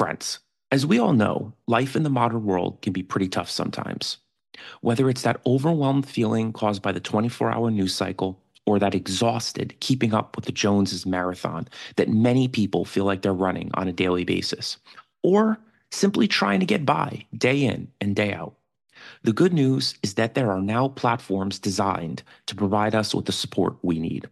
Friends, 0.00 0.38
as 0.70 0.86
we 0.86 0.98
all 0.98 1.12
know, 1.12 1.52
life 1.66 1.94
in 1.94 2.04
the 2.04 2.08
modern 2.08 2.46
world 2.46 2.80
can 2.80 2.94
be 2.94 3.02
pretty 3.02 3.28
tough 3.28 3.50
sometimes. 3.50 4.16
Whether 4.80 5.10
it's 5.10 5.20
that 5.20 5.42
overwhelmed 5.44 6.08
feeling 6.08 6.54
caused 6.54 6.80
by 6.80 6.92
the 6.92 7.00
24 7.00 7.52
hour 7.52 7.70
news 7.70 7.94
cycle 7.94 8.40
or 8.64 8.78
that 8.78 8.94
exhausted 8.94 9.78
keeping 9.80 10.14
up 10.14 10.36
with 10.36 10.46
the 10.46 10.52
Joneses 10.52 11.04
marathon 11.04 11.68
that 11.96 12.08
many 12.08 12.48
people 12.48 12.86
feel 12.86 13.04
like 13.04 13.20
they're 13.20 13.34
running 13.34 13.70
on 13.74 13.88
a 13.88 13.92
daily 13.92 14.24
basis, 14.24 14.78
or 15.22 15.58
simply 15.90 16.26
trying 16.26 16.60
to 16.60 16.64
get 16.64 16.86
by 16.86 17.26
day 17.36 17.62
in 17.62 17.86
and 18.00 18.16
day 18.16 18.32
out. 18.32 18.54
The 19.24 19.34
good 19.34 19.52
news 19.52 19.96
is 20.02 20.14
that 20.14 20.34
there 20.34 20.50
are 20.50 20.62
now 20.62 20.88
platforms 20.88 21.58
designed 21.58 22.22
to 22.46 22.56
provide 22.56 22.94
us 22.94 23.14
with 23.14 23.26
the 23.26 23.32
support 23.32 23.76
we 23.82 23.98
need. 23.98 24.30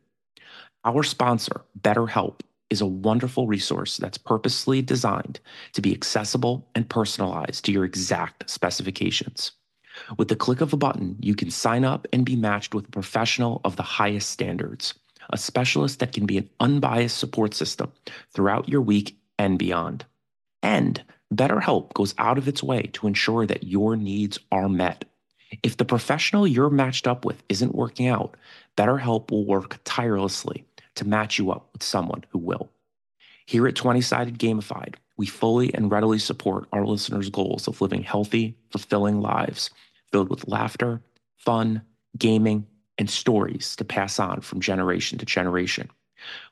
Our 0.87 1.03
sponsor, 1.03 1.61
BetterHelp, 1.79 2.41
is 2.71 2.81
a 2.81 2.87
wonderful 2.87 3.47
resource 3.47 3.97
that's 3.97 4.19
purposely 4.19 4.83
designed 4.83 5.41
to 5.73 5.81
be 5.81 5.93
accessible 5.93 6.69
and 6.75 6.89
personalized 6.89 7.65
to 7.65 7.73
your 7.73 7.85
exact 7.85 8.49
specifications. 8.49 9.53
With 10.17 10.29
the 10.29 10.37
click 10.37 10.61
of 10.61 10.73
a 10.73 10.77
button, 10.77 11.17
you 11.21 11.35
can 11.35 11.51
sign 11.51 11.85
up 11.85 12.07
and 12.13 12.25
be 12.25 12.37
matched 12.37 12.75
with 12.75 12.87
a 12.89 12.91
professional 12.91 13.61
of 13.65 13.77
the 13.77 13.83
highest 13.83 14.31
standards, 14.31 14.95
a 15.31 15.39
specialist 15.39 15.99
that 16.01 16.13
can 16.13 16.27
be 16.27 16.39
an 16.39 16.49
unbiased 16.61 17.19
support 17.19 17.55
system 17.55 17.93
throughout 18.33 18.69
your 18.69 18.81
week 18.81 19.19
and 19.39 19.59
beyond. 19.59 20.05
And 20.63 21.03
BetterHelp 21.35 21.95
goes 21.95 22.15
out 22.19 22.39
of 22.39 22.49
its 22.49 22.63
way 22.63 22.83
to 22.95 23.07
ensure 23.07 23.47
that 23.47 23.65
your 23.65 23.97
needs 23.97 24.39
are 24.53 24.69
met. 24.69 25.05
If 25.63 25.77
the 25.77 25.85
professional 25.85 26.47
you're 26.47 26.71
matched 26.71 27.07
up 27.07 27.25
with 27.25 27.43
isn't 27.49 27.75
working 27.75 28.07
out, 28.07 28.37
BetterHelp 28.77 29.31
will 29.31 29.47
work 29.47 29.81
tirelessly 29.85 30.65
to 30.99 31.09
match 31.09 31.39
you 31.39 31.51
up 31.51 31.69
with 31.73 31.83
someone 31.83 32.25
who 32.31 32.39
will. 32.39 32.71
Here 33.47 33.67
at 33.67 33.75
20 33.75 34.01
Sided 34.01 34.39
Gamified, 34.39 34.97
we 35.17 35.27
fully 35.27 35.73
and 35.75 35.91
readily 35.91 36.19
support 36.19 36.69
our 36.73 36.85
listeners' 36.85 37.31
goals 37.31 37.67
of 37.67 37.81
living 37.81 38.03
healthy, 38.03 38.57
fulfilling 38.71 39.21
lives 39.21 39.71
filled 40.13 40.31
with 40.31 40.49
laughter, 40.49 41.01
fun, 41.37 41.83
gaming, 42.17 42.67
and 42.99 43.09
stories 43.09 43.77
to 43.77 43.85
pass 43.85 44.19
on 44.19 44.41
from 44.41 44.61
generation 44.61 45.19
to 45.19 45.27
generation. 45.27 45.89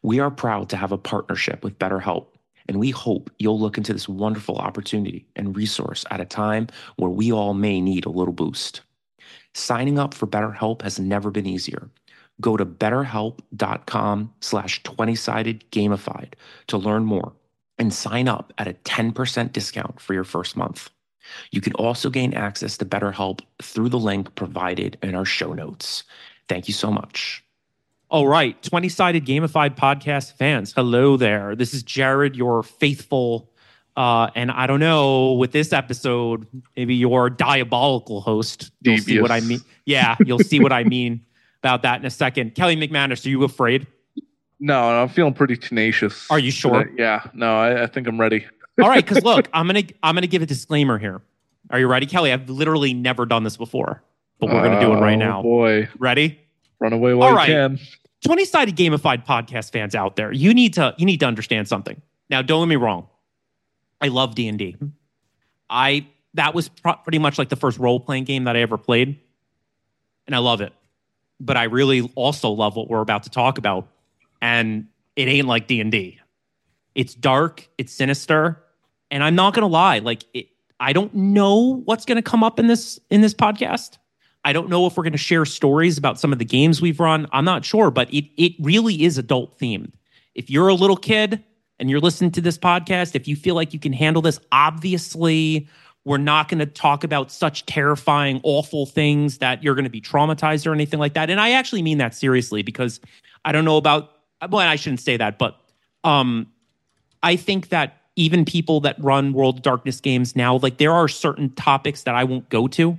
We 0.03 0.21
are 0.21 0.31
proud 0.31 0.69
to 0.71 0.77
have 0.77 0.93
a 0.93 0.99
partnership 0.99 1.65
with 1.65 1.79
BetterHelp, 1.79 2.27
and 2.69 2.79
we 2.79 2.91
hope 2.91 3.31
you'll 3.39 3.59
look 3.59 3.79
into 3.79 3.93
this 3.93 4.09
wonderful 4.09 4.57
opportunity 4.57 5.27
and 5.35 5.57
resource 5.57 6.05
at 6.11 6.21
a 6.21 6.25
time 6.25 6.69
where 6.97 7.11
we 7.11 7.33
all 7.33 7.55
may 7.55 7.81
need 7.81 8.07
a 8.07 8.11
little 8.11 8.35
boost. 8.35 8.83
Signing 9.55 9.99
up 9.99 10.15
for 10.15 10.27
BetterHelp 10.27 10.83
has 10.83 11.01
never 11.01 11.31
been 11.31 11.47
easier. 11.47 11.89
Go 12.41 12.57
to 12.57 12.67
betterhelp.com 12.67 14.33
slash 14.41 14.83
20-sided 14.83 15.65
gamified 15.71 16.35
to 16.67 16.77
learn 16.77 17.05
more 17.05 17.33
and 17.79 17.93
sign 17.93 18.29
up 18.29 18.53
at 18.59 18.69
a 18.69 18.75
10% 18.75 19.53
discount 19.53 20.01
for 20.01 20.15
your 20.15 20.25
first 20.25 20.57
month. 20.57 20.91
You 21.51 21.61
can 21.61 21.73
also 21.75 22.11
gain 22.11 22.35
access 22.35 22.77
to 22.79 22.85
BetterHelp 22.85 23.41
through 23.63 23.89
the 23.89 23.99
link 23.99 24.35
provided 24.35 24.99
in 25.03 25.15
our 25.15 25.25
show 25.25 25.53
notes. 25.53 26.05
Thank 26.49 26.69
you 26.69 26.75
so 26.75 26.91
much. 26.91 27.43
All 28.09 28.29
right, 28.29 28.61
20 28.63 28.89
sided 28.89 29.27
gamified 29.27 29.77
podcast 29.77 30.35
fans, 30.35 30.73
hello 30.73 31.17
there. 31.17 31.57
This 31.57 31.75
is 31.75 31.83
Jared, 31.83 32.37
your 32.37 32.63
faithful, 32.63 33.51
uh, 33.97 34.31
and 34.37 34.53
I 34.53 34.69
don't 34.69 34.79
know, 34.79 35.33
with 35.33 35.51
this 35.51 35.73
episode, 35.73 36.47
maybe 36.77 36.95
your 36.95 37.29
diabolical 37.29 38.21
host. 38.21 38.71
You'll 38.83 38.99
see 38.99 39.21
what 39.21 39.33
I 39.33 39.41
mean. 39.41 39.61
Yeah, 39.87 40.15
you'll 40.25 40.39
see 40.39 40.61
what 40.61 40.73
I 40.73 40.85
mean 40.85 41.21
about 41.63 41.83
that 41.83 42.01
in 42.01 42.07
a 42.07 42.11
second. 42.11 42.55
Kelly 42.55 42.77
McManus, 42.77 43.25
are 43.27 43.29
you 43.29 43.45
afraid? 43.45 43.87
No, 44.59 44.79
I'm 45.03 45.09
feeling 45.09 45.35
pretty 45.35 45.57
tenacious. 45.57 46.31
Are 46.31 46.39
you 46.39 46.51
sure? 46.51 46.85
Today. 46.85 46.95
Yeah, 46.99 47.27
no, 47.35 47.57
I, 47.59 47.83
I 47.83 47.87
think 47.87 48.07
I'm 48.07 48.19
ready. 48.21 48.47
All 48.83 48.89
right, 48.89 49.05
because 49.05 49.23
look, 49.25 49.49
I'm 49.55 49.67
gonna 49.67 49.83
I'm 50.03 50.15
gonna 50.15 50.27
give 50.27 50.43
a 50.43 50.47
disclaimer 50.47 50.99
here. 50.99 51.21
Are 51.71 51.79
you 51.79 51.89
ready, 51.89 52.07
Kelly? 52.07 52.33
I've 52.33 52.49
literally 52.49 52.95
never 52.95 53.27
done 53.27 53.43
this 53.43 53.57
before, 53.57 54.03
but 54.39 54.49
we're 54.51 54.63
gonna 54.63 54.81
do 54.81 54.93
it 54.93 55.01
right 55.01 55.15
Oh, 55.17 55.27
now. 55.27 55.43
Boy, 55.43 55.89
Ready? 55.99 56.39
run 56.79 56.93
away 56.93 57.15
while 57.15 57.29
All 57.29 57.33
you 57.33 57.37
right. 57.39 57.47
can. 57.49 57.79
20 58.25 58.45
sided 58.45 58.77
gamified 58.77 59.25
podcast 59.27 59.73
fans 59.73 59.95
out 59.95 60.17
there, 60.17 60.33
you 60.33 60.55
need 60.55 60.75
to 60.75 60.95
you 60.97 61.05
need 61.07 61.21
to 61.21 61.27
understand 61.27 61.69
something. 61.69 62.01
Now, 62.31 62.43
don't 62.43 62.63
get 62.63 62.69
me 62.71 62.77
wrong. 62.77 63.09
I 64.01 64.09
love 64.09 64.35
D&D. 64.35 64.77
I 65.71 66.07
that 66.35 66.55
was 66.55 66.69
pro- 66.69 66.95
pretty 66.97 67.19
much 67.19 67.39
like 67.39 67.49
the 67.51 67.57
first 67.57 67.79
role 67.79 67.99
playing 68.01 68.25
game 68.25 68.45
that 68.45 68.57
I 68.57 68.61
ever 68.61 68.79
played. 68.79 69.19
And 70.27 70.35
I 70.35 70.39
love 70.39 70.61
it. 70.61 70.73
But 71.39 71.57
I 71.57 71.65
really 71.65 72.11
also 72.15 72.51
love 72.51 72.77
what 72.77 72.89
we're 72.89 73.03
about 73.03 73.25
to 73.25 73.31
talk 73.31 73.59
about 73.59 73.89
and 74.41 74.87
it 75.17 75.29
ain't 75.29 75.47
like 75.47 75.67
D&D. 75.67 76.21
It's 76.95 77.15
dark, 77.15 77.69
it's 77.79 77.93
sinister, 77.93 78.63
and 79.11 79.23
I'm 79.23 79.35
not 79.35 79.55
going 79.55 79.63
to 79.63 79.73
lie, 79.73 79.99
like 79.99 80.25
it, 80.35 80.49
I 80.81 80.93
don't 80.93 81.15
know 81.15 81.83
what's 81.85 82.05
going 82.05 82.17
to 82.17 82.23
come 82.23 82.43
up 82.43 82.59
in 82.59 82.67
this 82.67 82.99
in 83.11 83.21
this 83.21 83.35
podcast. 83.35 83.99
I 84.45 84.53
don't 84.53 84.69
know 84.69 84.87
if 84.87 84.97
we're 84.97 85.03
going 85.03 85.13
to 85.13 85.19
share 85.19 85.45
stories 85.45 85.99
about 85.99 86.21
some 86.21 86.33
of 86.33 86.39
the 86.39 86.45
games 86.45 86.81
we've 86.81 87.01
run. 87.01 87.27
I'm 87.33 87.45
not 87.45 87.65
sure, 87.65 87.91
but 87.91 88.13
it 88.13 88.25
it 88.37 88.53
really 88.61 89.03
is 89.03 89.19
adult 89.19 89.59
themed. 89.59 89.93
If 90.35 90.51
you're 90.51 90.69
a 90.69 90.75
little 90.75 90.97
kid 90.97 91.43
and 91.79 91.91
you're 91.91 92.01
listening 92.01 92.31
to 92.33 92.41
this 92.41 92.59
podcast, 92.59 93.15
if 93.15 93.29
you 93.29 93.37
feel 93.37 93.55
like 93.55 93.73
you 93.73 93.81
can 93.81 93.93
handle 93.93 94.23
this, 94.23 94.39
obviously 94.53 95.69
we're 96.07 96.19
not 96.19 96.49
going 96.49 96.61
to 96.61 96.67
talk 96.67 97.03
about 97.03 97.33
such 97.33 97.67
terrifying, 97.67 98.41
awful 98.45 98.87
things 98.87 99.39
that 99.39 99.61
you're 99.65 99.75
going 99.75 99.85
to 99.85 99.91
be 99.91 100.01
traumatized 100.01 100.65
or 100.65 100.73
anything 100.73 101.01
like 101.01 101.15
that. 101.15 101.31
And 101.31 101.41
I 101.41 101.51
actually 101.51 101.83
mean 101.83 101.99
that 101.99 102.15
seriously 102.15 102.63
because 102.63 103.01
I 103.45 103.51
don't 103.51 103.65
know 103.65 103.77
about 103.77 104.13
well, 104.49 104.61
I 104.61 104.77
shouldn't 104.77 105.01
say 105.01 105.17
that, 105.17 105.37
but 105.37 105.61
um 106.05 106.47
I 107.25 107.35
think 107.35 107.71
that 107.71 108.01
even 108.15 108.45
people 108.45 108.81
that 108.81 109.03
run 109.03 109.33
World 109.33 109.63
Darkness 109.63 110.01
games 110.01 110.37
now, 110.37 110.59
like 110.59 110.79
there 110.79 110.93
are 110.93 111.09
certain 111.09 111.51
topics 111.51 112.05
that 112.05 112.15
I 112.15 112.23
won't 112.23 112.49
go 112.51 112.69
to, 112.69 112.97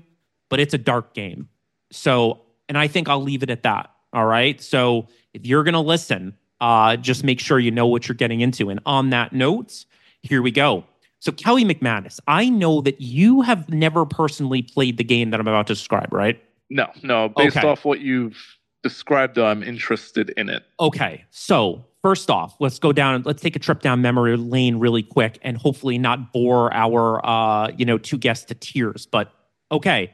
but 0.50 0.60
it's 0.60 0.74
a 0.74 0.78
dark 0.78 1.14
game. 1.14 1.48
So, 1.92 2.42
and 2.68 2.78
I 2.78 2.88
think 2.88 3.08
I'll 3.08 3.24
leave 3.24 3.42
it 3.42 3.50
at 3.50 3.64
that. 3.64 3.90
All 4.12 4.26
right. 4.26 4.62
So 4.62 5.08
if 5.34 5.46
you're 5.46 5.64
going 5.64 5.74
to 5.74 5.80
listen, 5.80 6.36
uh, 6.60 6.98
just 6.98 7.24
make 7.24 7.40
sure 7.40 7.58
you 7.58 7.72
know 7.72 7.88
what 7.88 8.08
you're 8.08 8.16
getting 8.16 8.42
into. 8.42 8.70
And 8.70 8.82
on 8.86 9.12
that 9.12 9.32
note, 9.32 9.86
here 10.24 10.42
we 10.42 10.52
go. 10.52 10.84
So, 11.20 11.32
Kelly 11.32 11.66
McManus, 11.66 12.20
I 12.28 12.50
know 12.50 12.82
that 12.82 13.02
you 13.02 13.42
have 13.42 13.70
never 13.70 14.06
personally 14.06 14.62
played 14.62 14.98
the 14.98 15.04
game 15.04 15.32
that 15.32 15.40
I'm 15.40 15.48
about 15.48 15.68
to 15.68 15.74
describe, 15.74 16.14
right? 16.14 16.42
No, 16.70 16.88
no. 17.02 17.30
Based 17.30 17.58
Okay. 17.58 17.68
off 17.68 17.86
what 17.86 18.02
you've 18.02 18.38
described, 18.84 19.36
though, 19.36 19.48
I'm 19.48 19.64
interested 19.64 20.30
in 20.38 20.50
it. 20.50 20.64
Okay. 20.80 21.26
So, 21.32 21.86
first 22.04 22.30
off, 22.30 22.56
let's 22.60 22.78
go 22.78 22.92
down 22.94 23.24
let's 23.26 23.42
take 23.42 23.56
a 23.56 23.60
trip 23.60 23.82
down 23.82 24.02
memory 24.02 24.38
lane 24.38 24.78
really 24.78 25.02
quick 25.04 25.40
and 25.42 25.58
hopefully 25.58 25.98
not 25.98 26.32
bore 26.32 26.72
our 26.74 27.26
uh, 27.26 27.70
you 27.78 27.86
know, 27.86 27.98
two 27.98 28.18
guests 28.18 28.46
to 28.46 28.54
tears, 28.54 29.06
but 29.06 29.32
okay. 29.72 30.14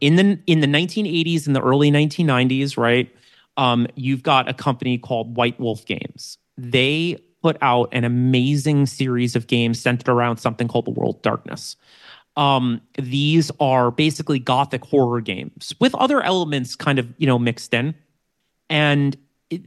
In 0.00 0.16
the 0.16 0.38
in 0.46 0.60
the 0.60 0.66
1980s 0.66 1.46
and 1.46 1.54
the 1.54 1.60
early 1.62 1.90
1990s, 1.90 2.76
right? 2.76 3.12
Um, 3.56 3.86
you've 3.94 4.22
got 4.22 4.48
a 4.48 4.54
company 4.54 4.98
called 4.98 5.36
White 5.36 5.58
Wolf 5.60 5.84
Games. 5.84 6.38
They 6.56 7.18
put 7.44 7.58
out 7.60 7.90
an 7.92 8.04
amazing 8.04 8.86
series 8.86 9.36
of 9.36 9.46
games 9.46 9.78
centered 9.78 10.08
around 10.08 10.38
something 10.38 10.66
called 10.66 10.86
the 10.86 10.90
World 10.90 11.20
Darkness. 11.20 11.76
Um, 12.38 12.80
these 12.96 13.50
are 13.60 13.90
basically 13.90 14.38
gothic 14.38 14.82
horror 14.82 15.20
games 15.20 15.74
with 15.78 15.94
other 15.96 16.22
elements 16.22 16.74
kind 16.74 16.98
of, 16.98 17.06
you 17.18 17.26
know, 17.26 17.38
mixed 17.38 17.74
in. 17.74 17.94
And 18.70 19.14
it, 19.50 19.60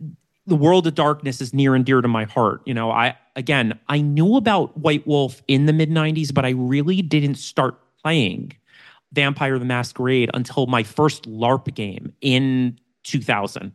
the 0.47 0.55
world 0.55 0.87
of 0.87 0.95
darkness 0.95 1.39
is 1.39 1.53
near 1.53 1.75
and 1.75 1.85
dear 1.85 2.01
to 2.01 2.07
my 2.07 2.23
heart. 2.23 2.61
You 2.65 2.73
know, 2.73 2.89
I 2.89 3.15
again, 3.35 3.79
I 3.89 4.01
knew 4.01 4.37
about 4.37 4.75
White 4.75 5.05
Wolf 5.05 5.43
in 5.47 5.67
the 5.67 5.73
mid 5.73 5.91
90s, 5.91 6.33
but 6.33 6.45
I 6.45 6.49
really 6.49 7.03
didn't 7.03 7.35
start 7.35 7.79
playing 8.01 8.53
Vampire 9.13 9.59
the 9.59 9.65
Masquerade 9.65 10.31
until 10.33 10.65
my 10.65 10.81
first 10.81 11.29
LARP 11.29 11.75
game 11.75 12.11
in 12.21 12.79
2000. 13.03 13.71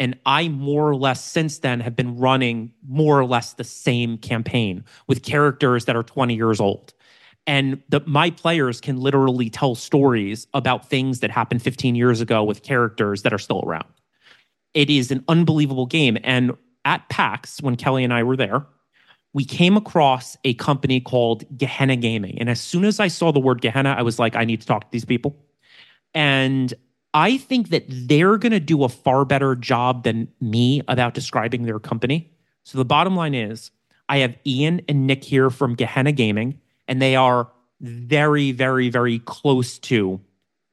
And 0.00 0.18
I 0.24 0.48
more 0.48 0.88
or 0.88 0.96
less 0.96 1.22
since 1.22 1.58
then 1.58 1.78
have 1.80 1.94
been 1.94 2.16
running 2.16 2.72
more 2.88 3.20
or 3.20 3.26
less 3.26 3.52
the 3.52 3.64
same 3.64 4.16
campaign 4.16 4.82
with 5.06 5.22
characters 5.22 5.84
that 5.84 5.94
are 5.94 6.02
20 6.02 6.34
years 6.34 6.58
old. 6.58 6.94
And 7.46 7.82
the, 7.90 8.00
my 8.06 8.30
players 8.30 8.80
can 8.80 8.98
literally 8.98 9.50
tell 9.50 9.74
stories 9.74 10.46
about 10.54 10.88
things 10.88 11.20
that 11.20 11.30
happened 11.30 11.62
15 11.62 11.94
years 11.94 12.20
ago 12.20 12.42
with 12.42 12.62
characters 12.62 13.22
that 13.22 13.32
are 13.32 13.38
still 13.38 13.62
around. 13.64 13.88
It 14.72 14.88
is 14.88 15.10
an 15.10 15.22
unbelievable 15.28 15.86
game. 15.86 16.16
And 16.24 16.52
at 16.84 17.08
PAX 17.10 17.60
when 17.60 17.76
Kelly 17.76 18.02
and 18.02 18.12
I 18.12 18.22
were 18.22 18.36
there, 18.36 18.66
we 19.32 19.44
came 19.44 19.76
across 19.76 20.36
a 20.44 20.54
company 20.54 21.00
called 21.00 21.44
Gehenna 21.56 21.96
Gaming. 21.96 22.38
And 22.38 22.48
as 22.48 22.60
soon 22.60 22.84
as 22.84 23.00
I 23.00 23.08
saw 23.08 23.32
the 23.32 23.40
word 23.40 23.60
Gehenna, 23.60 23.94
I 23.96 24.02
was 24.02 24.18
like, 24.18 24.34
I 24.34 24.44
need 24.44 24.60
to 24.62 24.66
talk 24.66 24.84
to 24.84 24.90
these 24.90 25.04
people. 25.04 25.36
And 26.14 26.72
I 27.12 27.38
think 27.38 27.70
that 27.70 27.84
they're 27.88 28.38
going 28.38 28.52
to 28.52 28.60
do 28.60 28.84
a 28.84 28.88
far 28.88 29.24
better 29.24 29.56
job 29.56 30.04
than 30.04 30.28
me 30.40 30.82
about 30.88 31.14
describing 31.14 31.64
their 31.64 31.78
company. 31.80 32.30
So 32.62 32.78
the 32.78 32.84
bottom 32.84 33.16
line 33.16 33.34
is 33.34 33.70
I 34.08 34.18
have 34.18 34.36
Ian 34.46 34.80
and 34.88 35.06
Nick 35.06 35.24
here 35.24 35.50
from 35.50 35.74
Gehenna 35.74 36.12
Gaming, 36.12 36.60
and 36.86 37.00
they 37.02 37.16
are 37.16 37.48
very, 37.80 38.52
very, 38.52 38.90
very 38.90 39.18
close 39.20 39.78
to 39.80 40.20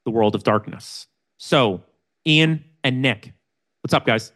the 0.05 0.11
world 0.11 0.35
of 0.35 0.43
darkness. 0.43 1.07
So, 1.37 1.81
Ian 2.25 2.63
and 2.83 3.01
Nick, 3.01 3.33
what's 3.81 3.93
up, 3.93 4.05
guys? 4.05 4.31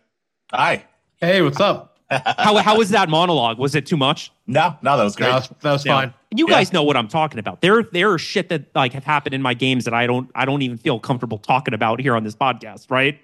Hi. 0.51 0.86
Hey, 1.18 1.42
what's 1.42 1.59
up? 1.59 1.97
how 2.09 2.57
how 2.57 2.77
was 2.77 2.89
that 2.89 3.09
monologue? 3.09 3.57
Was 3.57 3.74
it 3.75 3.86
too 3.86 3.95
much? 3.97 4.31
No, 4.47 4.75
no, 4.81 4.97
that 4.97 5.04
was 5.04 5.15
great. 5.15 5.30
No, 5.30 5.39
that 5.62 5.71
was 5.71 5.86
Yeah. 5.86 5.94
fine. 5.94 6.13
You 6.36 6.48
Yeah. 6.48 6.56
guys 6.56 6.72
know 6.74 6.83
what 6.83 6.95
I'm 6.98 7.07
talking 7.10 7.39
about. 7.39 7.62
There 7.62 7.83
there 7.83 8.12
are 8.12 8.18
shit 8.19 8.50
that 8.50 8.74
like 8.75 8.94
have 8.94 9.04
happened 9.04 9.33
in 9.33 9.42
my 9.42 9.54
games 9.54 9.86
that 9.86 9.94
I 9.94 10.07
don't 10.07 10.30
I 10.33 10.45
don't 10.45 10.62
even 10.62 10.78
feel 10.78 11.00
comfortable 11.00 11.38
talking 11.38 11.74
about 11.74 12.00
here 12.00 12.16
on 12.16 12.24
this 12.24 12.36
podcast, 12.36 12.89
right? 12.89 13.19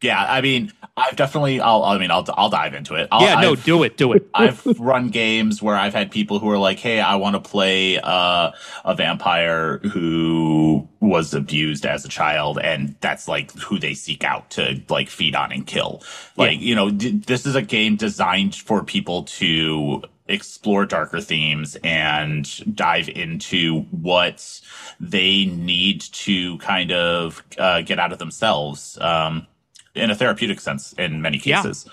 Yeah, 0.00 0.20
I 0.20 0.40
mean, 0.40 0.72
I've 0.96 1.14
definitely. 1.14 1.60
I'll. 1.60 1.84
I 1.84 1.96
mean, 1.96 2.10
I'll. 2.10 2.26
I'll 2.34 2.50
dive 2.50 2.74
into 2.74 2.94
it. 2.96 3.06
I'll, 3.12 3.22
yeah, 3.22 3.40
no, 3.40 3.52
I've, 3.52 3.64
do 3.64 3.84
it, 3.84 3.96
do 3.96 4.12
it. 4.14 4.28
I've 4.34 4.66
run 4.80 5.10
games 5.10 5.62
where 5.62 5.76
I've 5.76 5.94
had 5.94 6.10
people 6.10 6.40
who 6.40 6.50
are 6.50 6.58
like, 6.58 6.80
"Hey, 6.80 6.98
I 6.98 7.14
want 7.14 7.36
to 7.36 7.40
play 7.40 7.98
uh, 8.02 8.50
a 8.84 8.94
vampire 8.96 9.78
who 9.78 10.88
was 10.98 11.34
abused 11.34 11.86
as 11.86 12.04
a 12.04 12.08
child," 12.08 12.58
and 12.58 12.96
that's 13.00 13.28
like 13.28 13.52
who 13.52 13.78
they 13.78 13.94
seek 13.94 14.24
out 14.24 14.50
to 14.50 14.82
like 14.88 15.08
feed 15.08 15.36
on 15.36 15.52
and 15.52 15.64
kill. 15.68 16.02
Like, 16.36 16.60
you 16.60 16.74
know, 16.74 16.90
d- 16.90 17.22
this 17.24 17.46
is 17.46 17.54
a 17.54 17.62
game 17.62 17.94
designed 17.94 18.56
for 18.56 18.82
people 18.82 19.22
to 19.38 20.02
explore 20.28 20.86
darker 20.86 21.20
themes 21.20 21.76
and 21.82 22.48
dive 22.76 23.08
into 23.08 23.80
what 23.90 24.60
they 25.00 25.44
need 25.46 26.00
to 26.00 26.58
kind 26.58 26.92
of 26.92 27.42
uh, 27.58 27.80
get 27.82 27.98
out 27.98 28.12
of 28.12 28.18
themselves 28.18 28.96
um, 29.00 29.46
in 29.94 30.10
a 30.10 30.14
therapeutic 30.14 30.60
sense 30.60 30.92
in 30.94 31.20
many 31.20 31.38
Yeah. 31.44 31.56
cases. 31.62 31.88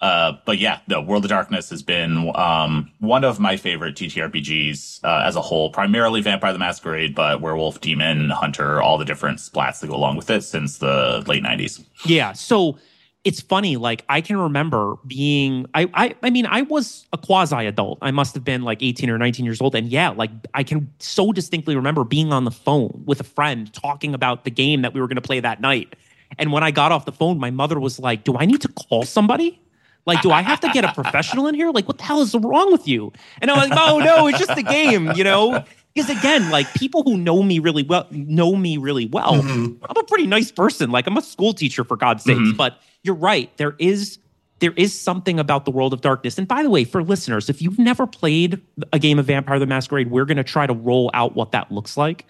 Uh, 0.00 0.36
but 0.44 0.58
yeah, 0.58 0.80
the 0.86 1.00
World 1.00 1.24
of 1.24 1.30
Darkness 1.30 1.70
has 1.70 1.82
been 1.82 2.30
um, 2.34 2.90
one 2.98 3.24
of 3.24 3.40
my 3.40 3.56
favorite 3.56 3.94
TTRPGs 3.96 5.02
uh, 5.02 5.22
as 5.24 5.34
a 5.34 5.40
whole. 5.40 5.70
Primarily 5.70 6.20
Vampire 6.20 6.52
the 6.52 6.58
Masquerade, 6.58 7.14
but 7.14 7.40
Werewolf, 7.40 7.80
Demon, 7.80 8.28
Hunter, 8.28 8.82
all 8.82 8.98
the 8.98 9.06
different 9.06 9.38
splats 9.38 9.80
that 9.80 9.86
go 9.86 9.94
along 9.96 10.16
with 10.16 10.28
it 10.28 10.42
since 10.42 10.76
the 10.76 11.24
late 11.26 11.42
'90s. 11.42 11.82
Yeah. 12.04 12.32
So 12.32 12.76
it's 13.24 13.40
funny, 13.40 13.76
like 13.76 14.04
I 14.08 14.20
can 14.20 14.36
remember 14.36 14.96
being 15.06 15.66
I 15.74 15.88
I 15.94 16.14
I 16.22 16.30
mean, 16.30 16.46
I 16.46 16.62
was 16.62 17.06
a 17.12 17.18
quasi 17.18 17.66
adult. 17.66 17.98
I 18.02 18.10
must 18.10 18.34
have 18.34 18.44
been 18.44 18.62
like 18.62 18.82
18 18.82 19.08
or 19.10 19.16
19 19.18 19.44
years 19.44 19.60
old. 19.60 19.74
And 19.74 19.88
yeah, 19.88 20.10
like 20.10 20.30
I 20.52 20.62
can 20.62 20.90
so 20.98 21.32
distinctly 21.32 21.74
remember 21.74 22.04
being 22.04 22.32
on 22.32 22.44
the 22.44 22.50
phone 22.50 23.02
with 23.06 23.20
a 23.20 23.24
friend 23.24 23.72
talking 23.72 24.14
about 24.14 24.44
the 24.44 24.50
game 24.50 24.82
that 24.82 24.92
we 24.92 25.00
were 25.00 25.08
gonna 25.08 25.22
play 25.22 25.40
that 25.40 25.60
night. 25.60 25.96
And 26.38 26.52
when 26.52 26.62
I 26.62 26.70
got 26.70 26.92
off 26.92 27.06
the 27.06 27.12
phone, 27.12 27.38
my 27.38 27.50
mother 27.50 27.80
was 27.80 27.98
like, 27.98 28.24
Do 28.24 28.36
I 28.36 28.44
need 28.44 28.60
to 28.60 28.68
call 28.68 29.04
somebody? 29.04 29.60
Like, 30.06 30.20
do 30.20 30.30
I 30.30 30.42
have 30.42 30.60
to 30.60 30.68
get 30.68 30.84
a 30.84 30.92
professional 30.92 31.46
in 31.46 31.54
here? 31.54 31.70
Like, 31.70 31.88
what 31.88 31.96
the 31.96 32.04
hell 32.04 32.20
is 32.20 32.34
wrong 32.34 32.70
with 32.70 32.86
you? 32.86 33.10
And 33.40 33.50
I'm 33.50 33.56
like, 33.56 33.78
oh 33.80 34.00
no, 34.00 34.26
it's 34.26 34.38
just 34.38 34.50
a 34.58 34.62
game, 34.62 35.12
you 35.12 35.24
know? 35.24 35.64
Because 35.94 36.10
again, 36.10 36.50
like 36.50 36.70
people 36.74 37.02
who 37.04 37.16
know 37.16 37.42
me 37.42 37.58
really 37.58 37.84
well 37.84 38.06
know 38.10 38.54
me 38.54 38.76
really 38.76 39.06
well. 39.06 39.34
Mhm. 39.36 39.78
I'm 39.88 39.96
a 39.96 40.02
pretty 40.02 40.26
nice 40.26 40.50
person. 40.50 40.90
Like 40.90 41.06
I'm 41.06 41.16
a 41.16 41.22
school 41.22 41.54
teacher 41.54 41.84
for 41.84 41.96
God's 41.96 42.22
sakes. 42.24 42.38
Mhm. 42.38 42.56
But 42.56 42.80
you're 43.04 43.14
right. 43.14 43.56
There 43.58 43.76
is 43.78 44.18
there 44.60 44.72
is 44.72 44.98
something 44.98 45.38
about 45.38 45.64
the 45.64 45.70
world 45.70 45.92
of 45.92 46.00
darkness. 46.00 46.38
And 46.38 46.48
by 46.48 46.62
the 46.62 46.70
way, 46.70 46.84
for 46.84 47.02
listeners, 47.02 47.50
if 47.50 47.60
you've 47.60 47.78
never 47.78 48.06
played 48.06 48.60
a 48.92 48.98
game 48.98 49.18
of 49.18 49.26
Vampire 49.26 49.58
the 49.58 49.66
Masquerade, 49.66 50.10
we're 50.10 50.24
going 50.24 50.38
to 50.38 50.44
try 50.44 50.66
to 50.66 50.72
roll 50.72 51.10
out 51.12 51.34
what 51.34 51.52
that 51.52 51.70
looks 51.70 51.96
like. 51.96 52.24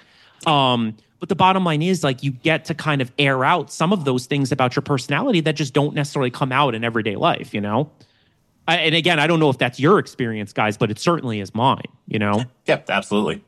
Um, 0.47 0.97
but 1.21 1.29
the 1.29 1.37
bottom 1.37 1.65
line 1.65 1.81
is 1.81 2.03
like 2.03 2.23
you 2.23 2.33
get 2.33 2.65
to 2.67 2.75
kind 2.75 3.01
of 3.01 3.13
air 3.19 3.45
out 3.45 3.71
some 3.71 3.93
of 3.93 4.05
those 4.05 4.27
things 4.27 4.51
about 4.53 4.75
your 4.75 4.83
personality 4.83 5.41
that 5.43 5.55
just 5.55 5.75
don't 5.75 5.95
necessarily 5.95 6.31
come 6.31 6.51
out 6.51 6.75
in 6.75 6.83
everyday 6.83 7.17
life, 7.17 7.55
you 7.55 7.61
know? 7.61 7.91
I, 8.67 8.77
and 8.79 8.95
again, 8.95 9.21
I 9.21 9.27
don't 9.27 9.39
know 9.39 9.51
if 9.51 9.59
that's 9.59 9.79
your 9.79 9.99
experience, 9.99 10.53
guys, 10.53 10.77
but 10.77 10.91
it 10.91 10.99
certainly 10.99 11.41
is 11.41 11.55
mine, 11.55 11.85
you 12.09 12.19
know? 12.19 12.45
Yep, 12.67 12.91
absolutely. 12.91 13.45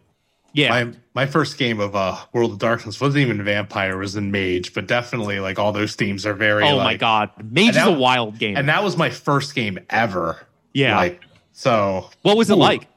Yeah. 0.57 0.71
My 0.71 0.93
my 1.15 1.27
first 1.27 1.59
game 1.59 1.81
of 1.81 1.95
uh 1.95 2.17
World 2.33 2.53
of 2.53 2.59
Darkness 2.59 3.01
wasn't 3.01 3.23
even 3.23 3.43
Vampire, 3.45 3.93
it 3.95 3.99
was 3.99 4.17
in 4.17 4.31
Mage, 4.31 4.73
but 4.75 4.87
definitely 4.87 5.39
like 5.39 5.59
all 5.59 5.71
those 5.73 5.95
themes 5.95 6.25
are 6.27 6.35
very 6.35 6.65
oh 6.65 6.77
like, 6.77 6.85
my 6.85 6.97
God. 6.97 7.31
Mage 7.53 7.77
is 7.77 7.87
a 7.87 7.93
wild 7.93 8.39
game. 8.39 8.57
And 8.57 8.69
that 8.69 8.83
was 8.83 8.97
my 8.97 9.11
first 9.11 9.55
game 9.55 9.79
ever. 9.91 10.47
yeah. 10.73 10.97
Like 10.97 11.21
so 11.53 12.11
what 12.23 12.37
was 12.37 12.51
it 12.51 12.55
Ooh. 12.55 12.61
like? 12.61 12.89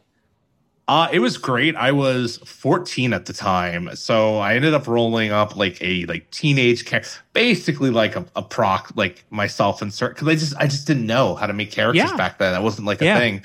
Uh, 0.87 1.07
it 1.11 1.19
was 1.19 1.37
great. 1.37 1.75
I 1.75 1.91
was 1.91 2.37
14 2.37 3.13
at 3.13 3.27
the 3.27 3.33
time, 3.33 3.95
so 3.95 4.37
I 4.39 4.55
ended 4.55 4.73
up 4.73 4.87
rolling 4.87 5.31
up 5.31 5.55
like 5.55 5.77
a 5.83 6.05
like 6.07 6.31
teenage 6.31 6.83
character, 6.85 7.11
basically 7.33 7.91
like 7.91 8.15
a, 8.15 8.25
a 8.35 8.41
proc, 8.41 8.91
like 8.95 9.23
myself 9.29 9.83
and 9.83 9.91
because 9.91 10.27
I 10.27 10.33
just 10.33 10.55
I 10.57 10.65
just 10.65 10.87
didn't 10.87 11.05
know 11.05 11.35
how 11.35 11.45
to 11.45 11.53
make 11.53 11.69
characters 11.71 12.09
Yeah. 12.09 12.17
back 12.17 12.39
then. 12.39 12.53
That 12.53 12.63
wasn't 12.63 12.87
like 12.87 13.03
a 13.03 13.05
Yeah. 13.05 13.19
thing. 13.19 13.43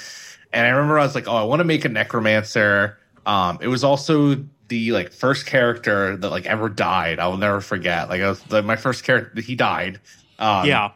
And 0.54 0.66
I 0.66 0.70
remember 0.70 0.98
I 0.98 1.02
was 1.02 1.14
like, 1.14 1.28
oh, 1.28 1.34
I 1.36 1.42
want 1.42 1.60
to 1.60 1.64
make 1.64 1.84
a 1.84 1.88
necromancer. 1.90 2.96
Um, 3.26 3.58
it 3.60 3.68
was 3.68 3.84
also 3.84 4.36
the 4.68 4.92
like 4.92 5.12
first 5.12 5.46
character 5.46 6.16
that 6.16 6.30
like 6.30 6.46
ever 6.46 6.68
died. 6.68 7.18
I 7.18 7.26
will 7.28 7.36
never 7.36 7.60
forget. 7.60 8.08
Like 8.08 8.20
I 8.22 8.28
was 8.28 8.42
the, 8.44 8.62
my 8.62 8.76
first 8.76 9.04
character, 9.04 9.40
he 9.40 9.54
died. 9.54 10.00
Um, 10.38 10.66
yeah. 10.66 10.90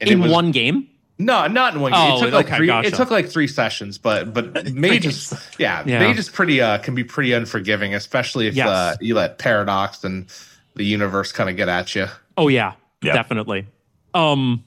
and 0.00 0.10
In 0.10 0.20
was- 0.20 0.30
one 0.32 0.50
game? 0.50 0.88
no, 1.18 1.46
not 1.46 1.74
in 1.74 1.80
one. 1.80 1.92
Oh, 1.94 2.16
it 2.16 2.20
took 2.24 2.32
like 2.34 2.46
okay, 2.46 2.56
three. 2.56 2.66
gotcha. 2.66 2.88
It 2.88 2.94
took 2.94 3.10
like 3.10 3.28
three 3.28 3.46
sessions, 3.46 3.98
but 3.98 4.34
but 4.34 4.72
Mage 4.74 5.06
is 5.06 5.32
yeah, 5.58 5.82
Yeah. 5.86 6.00
Mage 6.00 6.18
is 6.18 6.28
pretty 6.28 6.60
uh 6.60 6.78
can 6.78 6.94
be 6.94 7.04
pretty 7.04 7.32
unforgiving, 7.32 7.94
especially 7.94 8.46
if 8.48 8.54
Yes. 8.56 8.66
uh, 8.68 8.96
you 9.00 9.14
let 9.14 9.38
paradox 9.38 10.02
and 10.02 10.26
the 10.74 10.84
universe 10.84 11.30
kind 11.30 11.48
of 11.48 11.56
get 11.56 11.68
at 11.68 11.94
you. 11.94 12.06
Oh 12.36 12.48
yeah, 12.48 12.72
Yeah. 13.00 13.12
definitely. 13.12 13.66
Um, 14.12 14.64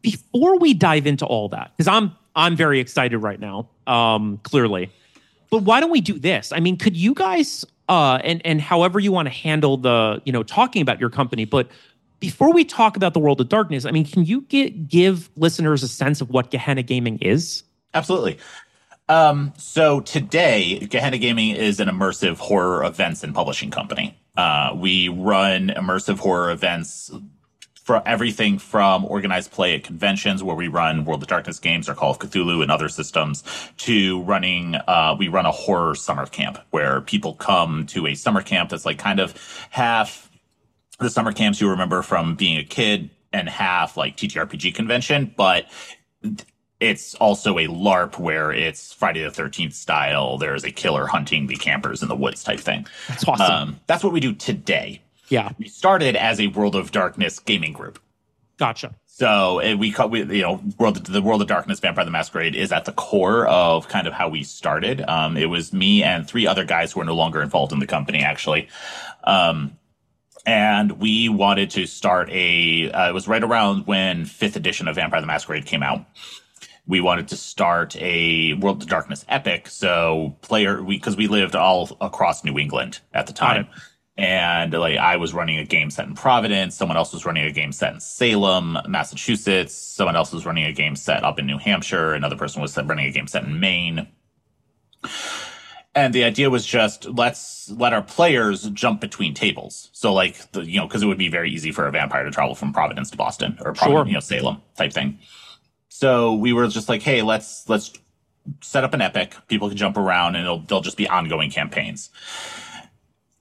before 0.00 0.58
we 0.58 0.74
dive 0.74 1.06
into 1.06 1.24
all 1.26 1.48
that, 1.50 1.70
because 1.76 1.86
I'm 1.88 2.12
I'm 2.34 2.56
very 2.56 2.80
excited 2.80 3.18
right 3.18 3.38
now. 3.38 3.68
Um, 3.86 4.38
clearly, 4.42 4.90
but 5.52 5.64
why 5.64 5.80
don't 5.80 5.90
we 5.90 6.00
do 6.00 6.18
this? 6.18 6.50
I 6.50 6.60
mean, 6.60 6.78
could 6.78 6.96
you 6.96 7.12
guys 7.14 7.64
uh 7.88 8.18
and 8.24 8.40
and 8.44 8.60
however 8.60 8.98
you 8.98 9.12
want 9.12 9.26
to 9.26 9.34
handle 9.34 9.76
the 9.76 10.20
you 10.24 10.32
know 10.32 10.42
talking 10.42 10.80
about 10.82 10.98
your 10.98 11.10
company, 11.10 11.44
but 11.44 11.68
before 12.20 12.52
we 12.52 12.64
talk 12.64 12.96
about 12.96 13.14
the 13.14 13.20
world 13.20 13.40
of 13.40 13.48
darkness, 13.48 13.84
I 13.84 13.90
mean, 13.90 14.06
can 14.06 14.24
you 14.24 14.42
get, 14.42 14.86
give 14.86 15.28
listeners 15.36 15.82
a 15.82 15.88
sense 15.88 16.20
of 16.20 16.30
what 16.30 16.52
Gehenna 16.52 16.84
Gaming 16.84 17.18
is? 17.18 17.64
Absolutely. 17.94 18.38
Um, 19.08 19.52
so 19.58 19.98
today, 20.00 20.78
Gehenna 20.88 21.18
Gaming 21.18 21.56
is 21.56 21.80
an 21.80 21.88
immersive 21.88 22.36
horror 22.38 22.84
events 22.84 23.24
and 23.24 23.34
publishing 23.34 23.72
company. 23.72 24.16
Uh, 24.36 24.70
we 24.72 25.08
run 25.08 25.70
immersive 25.70 26.20
horror 26.20 26.52
events 26.52 27.10
for 27.82 28.06
everything 28.06 28.58
from 28.58 29.04
organized 29.04 29.50
play 29.50 29.74
at 29.74 29.82
conventions 29.82 30.42
where 30.42 30.54
we 30.54 30.68
run 30.68 31.04
World 31.04 31.22
of 31.22 31.28
Darkness 31.28 31.58
games 31.58 31.88
or 31.88 31.94
Call 31.94 32.12
of 32.12 32.18
Cthulhu 32.18 32.62
and 32.62 32.70
other 32.70 32.88
systems 32.88 33.42
to 33.78 34.22
running, 34.22 34.76
uh, 34.86 35.16
we 35.18 35.28
run 35.28 35.46
a 35.46 35.50
horror 35.50 35.94
summer 35.94 36.26
camp 36.26 36.58
where 36.70 37.00
people 37.00 37.34
come 37.34 37.86
to 37.86 38.06
a 38.06 38.14
summer 38.14 38.40
camp 38.40 38.70
that's 38.70 38.86
like 38.86 38.98
kind 38.98 39.18
of 39.18 39.34
half 39.70 40.30
the 41.00 41.10
summer 41.10 41.32
camps 41.32 41.60
you 41.60 41.68
remember 41.68 42.02
from 42.02 42.36
being 42.36 42.56
a 42.56 42.64
kid 42.64 43.10
and 43.32 43.48
half 43.48 43.96
like 43.96 44.16
TTRPG 44.16 44.74
convention, 44.74 45.34
but 45.36 45.66
it's 46.78 47.14
also 47.16 47.58
a 47.58 47.66
LARP 47.66 48.18
where 48.18 48.52
it's 48.52 48.92
Friday 48.92 49.22
the 49.22 49.30
13th 49.30 49.72
style. 49.72 50.38
There's 50.38 50.64
a 50.64 50.70
killer 50.70 51.06
hunting 51.06 51.46
the 51.46 51.56
campers 51.56 52.02
in 52.02 52.08
the 52.08 52.16
woods 52.16 52.44
type 52.44 52.60
thing. 52.60 52.86
That's 53.08 53.26
awesome. 53.26 53.52
Um, 53.52 53.80
that's 53.86 54.04
what 54.04 54.12
we 54.12 54.20
do 54.20 54.34
today. 54.34 55.02
Yeah, 55.32 55.52
We 55.58 55.66
started 55.66 56.14
as 56.14 56.38
a 56.38 56.48
World 56.48 56.76
of 56.76 56.92
Darkness 56.92 57.38
gaming 57.38 57.72
group. 57.72 57.98
gotcha. 58.58 58.94
So 59.06 59.60
we 59.76 59.90
call 59.90 60.08
we, 60.08 60.20
you 60.20 60.42
know 60.42 60.62
world 60.78 60.96
the 61.04 61.22
world 61.22 61.42
of 61.42 61.48
darkness 61.48 61.80
vampire 61.80 62.04
the 62.04 62.10
masquerade 62.10 62.54
is 62.54 62.72
at 62.72 62.84
the 62.86 62.92
core 62.92 63.46
of 63.46 63.88
kind 63.88 64.06
of 64.06 64.12
how 64.12 64.28
we 64.28 64.42
started. 64.42 65.02
Um, 65.06 65.36
it 65.36 65.46
was 65.46 65.72
me 65.72 66.02
and 66.02 66.26
three 66.26 66.46
other 66.46 66.64
guys 66.64 66.92
who 66.92 67.00
are 67.00 67.04
no 67.04 67.14
longer 67.14 67.42
involved 67.42 67.72
in 67.72 67.78
the 67.78 67.86
company 67.86 68.20
actually. 68.20 68.68
Um, 69.24 69.78
and 70.44 70.92
we 71.00 71.28
wanted 71.28 71.70
to 71.70 71.86
start 71.86 72.28
a. 72.30 72.90
Uh, 72.90 73.08
it 73.10 73.14
was 73.14 73.28
right 73.28 73.42
around 73.42 73.86
when 73.86 74.24
fifth 74.24 74.56
edition 74.56 74.88
of 74.88 74.96
Vampire 74.96 75.20
the 75.20 75.26
Masquerade 75.26 75.66
came 75.66 75.82
out. 75.82 76.04
We 76.86 77.00
wanted 77.00 77.28
to 77.28 77.36
start 77.36 77.94
a 77.96 78.54
World 78.54 78.82
of 78.82 78.88
Darkness 78.88 79.24
epic, 79.28 79.68
so 79.68 80.36
player 80.42 80.82
we 80.82 80.96
because 80.96 81.16
we 81.16 81.28
lived 81.28 81.54
all 81.54 81.96
across 82.00 82.44
New 82.44 82.58
England 82.58 83.00
at 83.14 83.26
the 83.28 83.32
time, 83.32 83.68
and 84.16 84.72
like 84.72 84.98
I 84.98 85.16
was 85.16 85.32
running 85.32 85.58
a 85.58 85.64
game 85.64 85.90
set 85.90 86.06
in 86.06 86.14
Providence, 86.14 86.74
someone 86.76 86.96
else 86.96 87.12
was 87.12 87.24
running 87.24 87.44
a 87.44 87.52
game 87.52 87.72
set 87.72 87.94
in 87.94 88.00
Salem, 88.00 88.78
Massachusetts, 88.86 89.74
someone 89.74 90.16
else 90.16 90.32
was 90.32 90.44
running 90.44 90.64
a 90.64 90.72
game 90.72 90.96
set 90.96 91.24
up 91.24 91.38
in 91.38 91.46
New 91.46 91.58
Hampshire, 91.58 92.12
another 92.12 92.36
person 92.36 92.60
was 92.60 92.76
running 92.76 93.06
a 93.06 93.12
game 93.12 93.26
set 93.26 93.44
in 93.44 93.58
Maine. 93.58 94.08
And 95.94 96.14
the 96.14 96.24
idea 96.24 96.48
was 96.48 96.64
just 96.64 97.04
let's 97.06 97.70
let 97.70 97.92
our 97.92 98.02
players 98.02 98.64
jump 98.70 99.00
between 99.00 99.34
tables. 99.34 99.90
So 99.92 100.12
like 100.14 100.50
the 100.52 100.62
you 100.64 100.78
know 100.80 100.86
because 100.86 101.02
it 101.02 101.06
would 101.06 101.18
be 101.18 101.28
very 101.28 101.50
easy 101.50 101.70
for 101.70 101.86
a 101.86 101.90
vampire 101.90 102.24
to 102.24 102.30
travel 102.30 102.54
from 102.54 102.72
Providence 102.72 103.10
to 103.10 103.16
Boston 103.16 103.58
or 103.60 103.74
Providence, 103.74 103.90
Sure. 103.92 104.06
you 104.06 104.14
know 104.14 104.20
Salem 104.20 104.62
type 104.76 104.92
thing. 104.92 105.18
So 105.88 106.34
we 106.34 106.54
were 106.54 106.66
just 106.68 106.88
like, 106.88 107.02
hey, 107.02 107.20
let's 107.22 107.68
let's 107.68 107.92
set 108.62 108.84
up 108.84 108.94
an 108.94 109.02
epic. 109.02 109.34
People 109.48 109.68
can 109.68 109.76
jump 109.76 109.96
around, 109.98 110.34
and 110.36 110.44
it'll 110.44 110.60
they'll 110.60 110.80
just 110.80 110.96
be 110.96 111.06
ongoing 111.08 111.50
campaigns. 111.50 112.08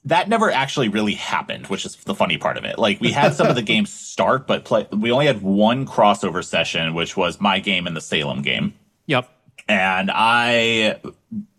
That 0.06 0.30
never 0.30 0.50
actually 0.50 0.90
really 0.90 1.14
happened, 1.14 1.68
which 1.68 1.86
is 1.86 1.96
the 1.96 2.16
funny 2.16 2.38
part 2.38 2.58
of 2.58 2.66
it. 2.66 2.80
Like 2.80 3.00
we 3.00 3.12
had 3.12 3.36
some 3.36 3.48
of 3.48 3.56
the 3.56 3.62
games 3.74 3.92
start, 3.92 4.48
but 4.48 4.66
play, 4.66 4.88
we 4.92 5.12
only 5.12 5.28
had 5.28 5.42
one 5.42 5.86
crossover 5.86 6.44
session, 6.44 6.94
which 6.96 7.16
was 7.16 7.40
my 7.40 7.60
game 7.60 7.86
and 7.86 7.96
the 7.96 8.02
Salem 8.02 8.42
game 8.42 8.74
Yep. 9.06 9.30
and 9.68 10.10
I 10.12 11.00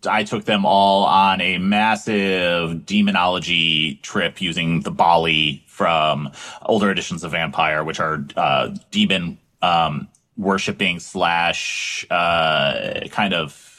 I 0.05 0.23
took 0.25 0.43
them 0.45 0.65
all 0.65 1.05
on 1.05 1.39
a 1.39 1.57
massive 1.57 2.85
demonology 2.85 3.95
trip 4.03 4.41
using 4.41 4.81
the 4.81 4.91
Baali 4.91 5.61
from 5.67 6.29
older 6.63 6.91
editions 6.91 7.23
of 7.23 7.31
Vampire, 7.31 7.83
which 7.83 7.99
are 7.99 8.25
uh, 8.35 8.75
demon 8.91 9.37
um, 9.61 10.09
worshipping 10.35 10.99
slash 10.99 12.05
uh, 12.09 13.07
kind 13.09 13.33
of 13.33 13.72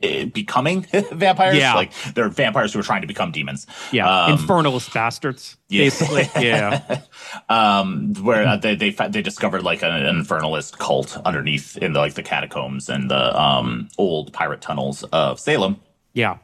becoming 0.00 0.82
vampires. 1.12 1.56
Yeah. 1.56 1.74
like 1.74 1.92
they're 2.14 2.28
vampires 2.28 2.72
who 2.72 2.80
are 2.80 2.82
trying 2.82 3.00
to 3.00 3.06
become 3.06 3.32
demons. 3.32 3.66
Yeah. 3.92 4.08
Um, 4.08 4.38
Infernalist 4.38 4.92
bastards. 4.92 5.56
yeah. 5.68 5.84
Basically. 5.84 6.28
Yeah. 6.44 7.00
um, 7.48 8.14
where 8.22 8.46
uh, 8.46 8.56
they 8.56 8.74
they 8.76 8.90
they 8.90 9.22
discovered 9.22 9.62
like 9.62 9.82
an, 9.82 9.90
an 9.92 10.22
infernalist 10.22 10.78
cult 10.78 11.16
underneath 11.24 11.76
in 11.78 11.92
the 11.92 11.98
like 12.00 12.14
the 12.14 12.22
catacombs 12.22 12.88
and 12.88 13.10
the 13.10 13.40
um 13.40 13.88
old 13.98 14.32
pirate 14.32 14.60
tunnels 14.60 15.02
of 15.12 15.40
Salem. 15.40 15.80
Yeah. 16.12 16.38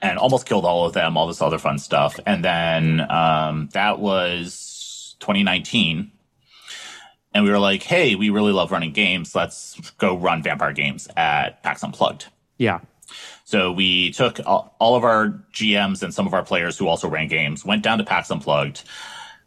and 0.00 0.18
almost 0.18 0.46
killed 0.46 0.64
all 0.64 0.86
of 0.86 0.92
them, 0.92 1.16
all 1.16 1.26
this 1.28 1.40
other 1.42 1.58
fun 1.58 1.78
stuff. 1.78 2.18
And 2.26 2.44
then 2.44 3.00
um, 3.10 3.68
that 3.74 3.98
was 4.00 5.16
2019. 5.20 6.10
And 7.34 7.44
we 7.44 7.50
were 7.50 7.58
like, 7.58 7.82
hey, 7.82 8.14
we 8.14 8.28
really 8.30 8.52
love 8.52 8.72
running 8.72 8.92
games. 8.92 9.34
Let's 9.34 9.78
go 9.98 10.16
run 10.18 10.42
Vampire 10.42 10.72
Games 10.72 11.08
at 11.16 11.62
PAX 11.62 11.82
Unplugged. 11.82 12.26
Yeah. 12.62 12.78
So 13.44 13.72
we 13.72 14.12
took 14.12 14.38
all 14.46 14.94
of 14.94 15.02
our 15.02 15.42
GMs 15.52 16.04
and 16.04 16.14
some 16.14 16.28
of 16.28 16.32
our 16.32 16.44
players 16.44 16.78
who 16.78 16.86
also 16.86 17.08
ran 17.08 17.26
games, 17.26 17.64
went 17.64 17.82
down 17.82 17.98
to 17.98 18.04
PAX 18.04 18.30
Unplugged, 18.30 18.84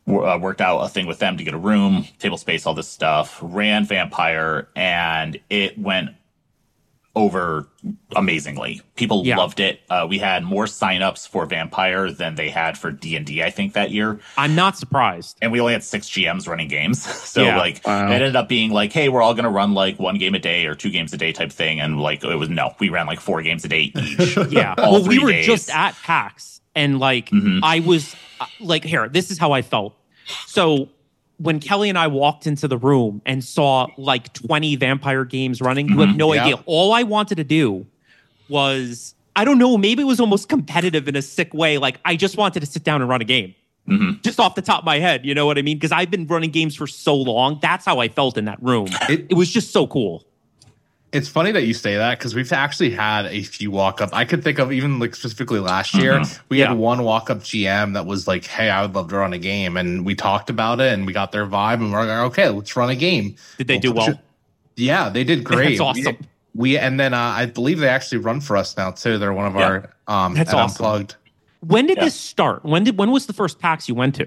uh, 0.05 0.38
worked 0.39 0.60
out 0.60 0.79
a 0.79 0.89
thing 0.89 1.07
with 1.07 1.19
them 1.19 1.38
to 1.38 1.43
get 1.45 1.53
a 1.53 1.57
room, 1.57 2.05
table 2.19 2.38
space, 2.38 2.65
all 2.65 2.74
this 2.74 2.89
stuff, 2.89 3.39
ran 3.41 3.86
Vampire, 3.86 4.67
and 4.75 5.39
it 5.50 5.79
went 5.79 6.10
over 7.15 7.67
amazingly. 8.15 8.81
People 8.95 9.24
Yeah. 9.25 9.38
loved 9.38 9.60
it. 9.60 9.81
Uh, 9.89 10.05
we 10.10 10.19
had 10.19 10.43
more 10.43 10.65
signups 10.65 11.27
for 11.27 11.45
Vampire 11.45 12.12
than 12.12 12.36
they 12.36 12.50
had 12.50 12.77
for 12.77 12.91
D 12.91 13.15
and 13.15 13.25
D, 13.25 13.41
I 13.43 13.50
think, 13.50 13.74
that 13.74 13.91
year. 13.91 14.19
I'm 14.38 14.55
not 14.55 14.77
surprised. 14.77 15.38
And 15.41 15.51
we 15.51 15.60
only 15.60 15.74
had 15.74 15.84
six 15.84 16.10
GMs 16.10 16.48
running 16.48 16.67
games, 16.67 17.01
so 17.29 17.43
Yeah. 17.43 17.57
like 17.57 17.81
Wow. 17.86 18.07
it 18.12 18.15
ended 18.15 18.36
up 18.36 18.50
being 18.50 18.72
like, 18.72 18.91
hey, 18.91 19.10
we're 19.10 19.22
all 19.22 19.34
gonna 19.34 19.50
run 19.50 19.74
like 19.74 20.00
one 20.00 20.17
game 20.17 20.36
a 20.36 20.39
day 20.39 20.65
or 20.65 20.75
two 20.75 20.89
games 20.89 21.13
a 21.13 21.17
day 21.17 21.31
type 21.31 21.51
thing, 21.51 21.79
and 21.79 22.00
like 22.01 22.24
it 22.24 22.36
was 22.36 22.50
no, 22.50 22.74
we 22.79 22.89
ran 22.89 23.07
like 23.07 23.19
four 23.19 23.41
games 23.41 23.63
a 23.65 23.67
day 23.69 23.91
each. 23.95 24.38
Yeah. 24.50 24.75
All 24.77 24.93
well, 24.93 25.03
we 25.07 25.19
were 25.19 25.31
days. 25.31 25.45
just 25.45 25.69
at 25.69 25.95
PAX 26.03 26.62
and 26.75 27.00
like 27.00 27.29
Mhm. 27.29 27.60
I 27.63 27.79
was 27.79 28.15
uh, 28.39 28.45
like, 28.60 28.84
here, 28.84 29.07
this 29.07 29.31
is 29.31 29.38
how 29.38 29.51
I 29.53 29.62
felt. 29.62 29.95
So 30.48 30.89
when 31.38 31.60
Kelly 31.60 31.89
and 31.89 31.98
I 31.98 32.08
walked 32.08 32.48
into 32.48 32.68
the 32.68 32.77
room 32.77 33.22
and 33.25 33.44
saw 33.44 33.88
like 33.98 34.32
20 34.34 34.75
vampire 34.77 35.25
games 35.25 35.62
running, 35.62 35.89
you 35.89 36.00
have 36.00 36.10
Mhm. 36.10 36.15
no 36.18 36.34
Yeah. 36.34 36.44
idea. 36.46 36.56
All 36.65 36.94
I 36.94 37.04
wanted 37.04 37.36
to 37.36 37.44
do 37.44 37.86
was, 38.50 39.15
I 39.36 39.44
don't 39.46 39.58
know, 39.58 39.77
maybe 39.77 40.01
it 40.01 40.06
was 40.06 40.20
almost 40.20 40.50
competitive 40.50 41.08
in 41.08 41.15
a 41.15 41.22
sick 41.22 41.54
way. 41.54 41.77
Like 41.77 42.00
I 42.06 42.15
just 42.15 42.38
wanted 42.38 42.60
to 42.62 42.65
sit 42.65 42.84
down 42.84 43.01
and 43.01 43.10
run 43.10 43.22
a 43.22 43.25
game. 43.25 43.54
Mhm. 43.89 44.24
Just 44.24 44.39
off 44.39 44.56
the 44.56 44.62
top 44.62 44.80
of 44.80 44.86
my 44.86 45.00
head, 45.00 45.25
you 45.25 45.36
know 45.36 45.46
what 45.46 45.58
I 45.58 45.62
mean? 45.62 45.77
Because 45.77 45.92
I've 45.92 46.10
been 46.10 46.25
running 46.25 46.50
games 46.51 46.75
for 46.75 46.88
so 46.88 47.15
long. 47.15 47.60
That's 47.62 47.86
how 47.86 48.00
I 48.00 48.08
felt 48.08 48.38
in 48.38 48.46
that 48.46 48.62
room. 48.63 48.88
It- 49.10 49.27
It 49.30 49.34
was 49.36 49.51
just 49.51 49.72
so 49.72 49.86
cool. 49.88 50.24
It's 51.15 51.29
funny 51.29 51.51
that 51.53 51.63
you 51.63 51.74
say 51.74 51.95
that 51.95 52.19
because 52.19 52.36
we've 52.36 52.51
actually 52.51 52.91
had 52.91 53.25
a 53.27 53.41
few 53.41 53.72
walk 53.72 54.01
up. 54.01 54.10
I 54.12 54.25
could 54.25 54.43
think 54.43 54.60
of 54.60 54.74
even 54.74 55.00
like 55.00 55.15
specifically 55.15 55.60
last 55.62 55.93
year, 55.93 56.19
Mhm. 56.19 56.39
we 56.50 56.60
Yeah. 56.60 56.67
had 56.69 56.77
one 56.77 57.03
walk 57.03 57.29
up 57.29 57.41
GM 57.41 57.93
that 57.93 58.05
was 58.05 58.27
like, 58.27 58.45
"Hey, 58.45 58.69
I 58.69 58.81
would 58.81 58.93
love 58.95 59.07
to 59.10 59.15
run 59.15 59.31
a 59.31 59.38
game," 59.38 59.77
and 59.77 60.05
we 60.05 60.13
talked 60.13 60.50
about 60.50 60.81
it 60.81 60.91
and 60.93 61.05
we 61.07 61.13
got 61.13 61.31
their 61.31 61.45
vibe, 61.48 61.75
and 61.75 61.93
we're 61.93 62.00
like, 62.05 62.31
"Okay, 62.31 62.50
let's 62.50 62.75
run 62.75 62.89
a 62.89 62.95
game." 62.95 63.36
Did 63.57 63.67
they 63.67 63.77
do 63.79 63.91
We'll 63.91 63.98
well? 63.98 64.05
push 64.07 64.15
it- 64.15 64.22
Yeah, 64.75 65.07
they 65.07 65.24
did 65.24 65.43
great. 65.51 65.77
That's 65.77 65.79
awesome. 65.79 66.17
We, 66.53 66.77
and 66.77 67.00
then 67.00 67.13
uh, 67.13 67.17
I 67.38 67.45
believe 67.45 67.79
they 67.79 67.88
actually 67.88 68.17
run 68.17 68.41
for 68.41 68.57
us 68.57 68.75
now 68.75 68.91
too. 68.91 69.17
They're 69.17 69.31
one 69.34 69.45
of 69.48 69.55
Yeah. 69.55 69.65
our 69.65 69.89
um 70.07 70.34
That's 70.34 70.53
awesome. 70.53 70.86
unplugged. 70.86 71.15
When 71.62 71.88
did 71.88 71.98
Yeah. 71.98 72.03
this 72.05 72.15
start? 72.15 72.65
When 72.65 72.84
did 72.84 72.98
when 72.98 73.12
was 73.12 73.25
the 73.25 73.34
first 73.34 73.60
PAX 73.60 73.88
you 73.88 73.95
went 73.95 74.15
to? 74.15 74.25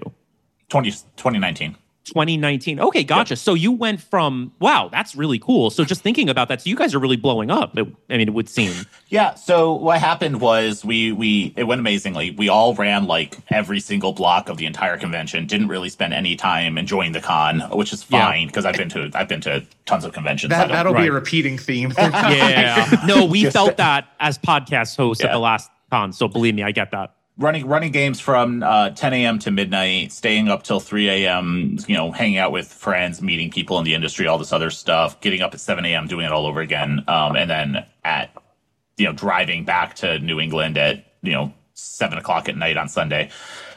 20, 0.69 0.91
2019. 1.17 1.75
2019. 2.05 2.79
Okay, 2.79 3.03
gotcha. 3.03 3.35
So 3.35 3.53
you 3.53 3.71
went 3.71 4.01
from 4.01 4.51
wow, 4.59 4.89
that's 4.91 5.15
really 5.15 5.39
cool. 5.39 5.69
So 5.69 5.83
just 5.83 6.01
thinking 6.01 6.29
about 6.29 6.47
that, 6.47 6.61
so 6.61 6.69
you 6.69 6.75
guys 6.75 6.95
are 6.95 6.99
really 6.99 7.17
blowing 7.17 7.51
up. 7.51 7.77
It, 7.77 7.87
I 8.09 8.17
mean, 8.17 8.27
it 8.27 8.33
would 8.33 8.49
seem. 8.49 8.73
Yeah. 9.11 9.33
So 9.33 9.73
what 9.73 9.99
happened 9.99 10.39
was 10.39 10.85
we 10.85 11.11
we 11.11 11.51
it 11.57 11.63
went 11.63 11.79
amazingly. 11.79 12.29
We 12.29 12.47
all 12.47 12.75
ran 12.75 13.07
like 13.07 13.37
every 13.49 13.79
single 13.79 14.13
block 14.13 14.49
of 14.49 14.57
the 14.57 14.67
entire 14.67 14.97
convention. 14.99 15.47
Didn't 15.47 15.67
really 15.67 15.89
spend 15.89 16.13
any 16.13 16.35
time 16.35 16.77
enjoying 16.77 17.13
the 17.13 17.19
con, 17.19 17.61
which 17.71 17.91
is 17.91 18.03
fine 18.03 18.45
because 18.45 18.65
I've 18.65 18.77
been 18.77 18.89
to 18.89 19.09
I've 19.15 19.27
been 19.27 19.41
to 19.41 19.65
tons 19.87 20.05
of 20.05 20.13
conventions. 20.13 20.51
That, 20.51 20.67
that'll 20.67 20.93
be 20.93 21.07
a 21.07 21.11
repeating 21.11 21.57
theme. 21.57 21.91
Yeah. 21.97 23.03
no, 23.07 23.25
we 23.25 23.41
Just- 23.43 23.55
felt 23.55 23.77
that 23.77 24.09
as 24.19 24.37
podcast 24.37 24.95
hosts 24.95 25.23
at 25.23 25.31
the 25.31 25.39
last 25.39 25.71
con. 25.89 26.13
So 26.13 26.27
believe 26.27 26.53
me, 26.53 26.61
I 26.61 26.71
get 26.71 26.91
that. 26.91 27.15
Running 27.39 27.65
running 27.67 27.91
games 27.91 28.19
from 28.19 28.61
uh, 28.61 28.91
10 28.91 29.13
a.m. 29.13 29.39
to 29.39 29.51
midnight, 29.51 30.11
staying 30.11 30.49
up 30.49 30.63
till 30.63 30.79
3 30.79 31.09
a.m. 31.09 31.77
You 31.87 31.97
know, 31.97 32.11
hanging 32.11 32.37
out 32.37 32.51
with 32.51 32.71
friends, 32.71 33.21
meeting 33.21 33.49
people 33.49 33.79
in 33.79 33.85
the 33.85 33.95
industry, 33.95 34.27
all 34.27 34.37
this 34.37 34.53
other 34.53 34.69
stuff. 34.69 35.19
Getting 35.21 35.41
up 35.41 35.53
at 35.53 35.59
7 35.59 35.83
a.m. 35.85 36.07
doing 36.07 36.25
it 36.25 36.31
all 36.31 36.45
over 36.45 36.61
again, 36.61 37.03
um, 37.07 37.35
and 37.35 37.49
then 37.49 37.85
at 38.03 38.31
you 38.97 39.05
know 39.05 39.13
driving 39.13 39.65
back 39.65 39.95
to 39.95 40.19
New 40.19 40.39
England 40.39 40.77
at 40.77 41.05
you 41.21 41.31
know 41.31 41.53
seven 41.73 42.17
o'clock 42.17 42.47
at 42.47 42.57
night 42.57 42.77
on 42.77 42.87
Sunday. 42.87 43.31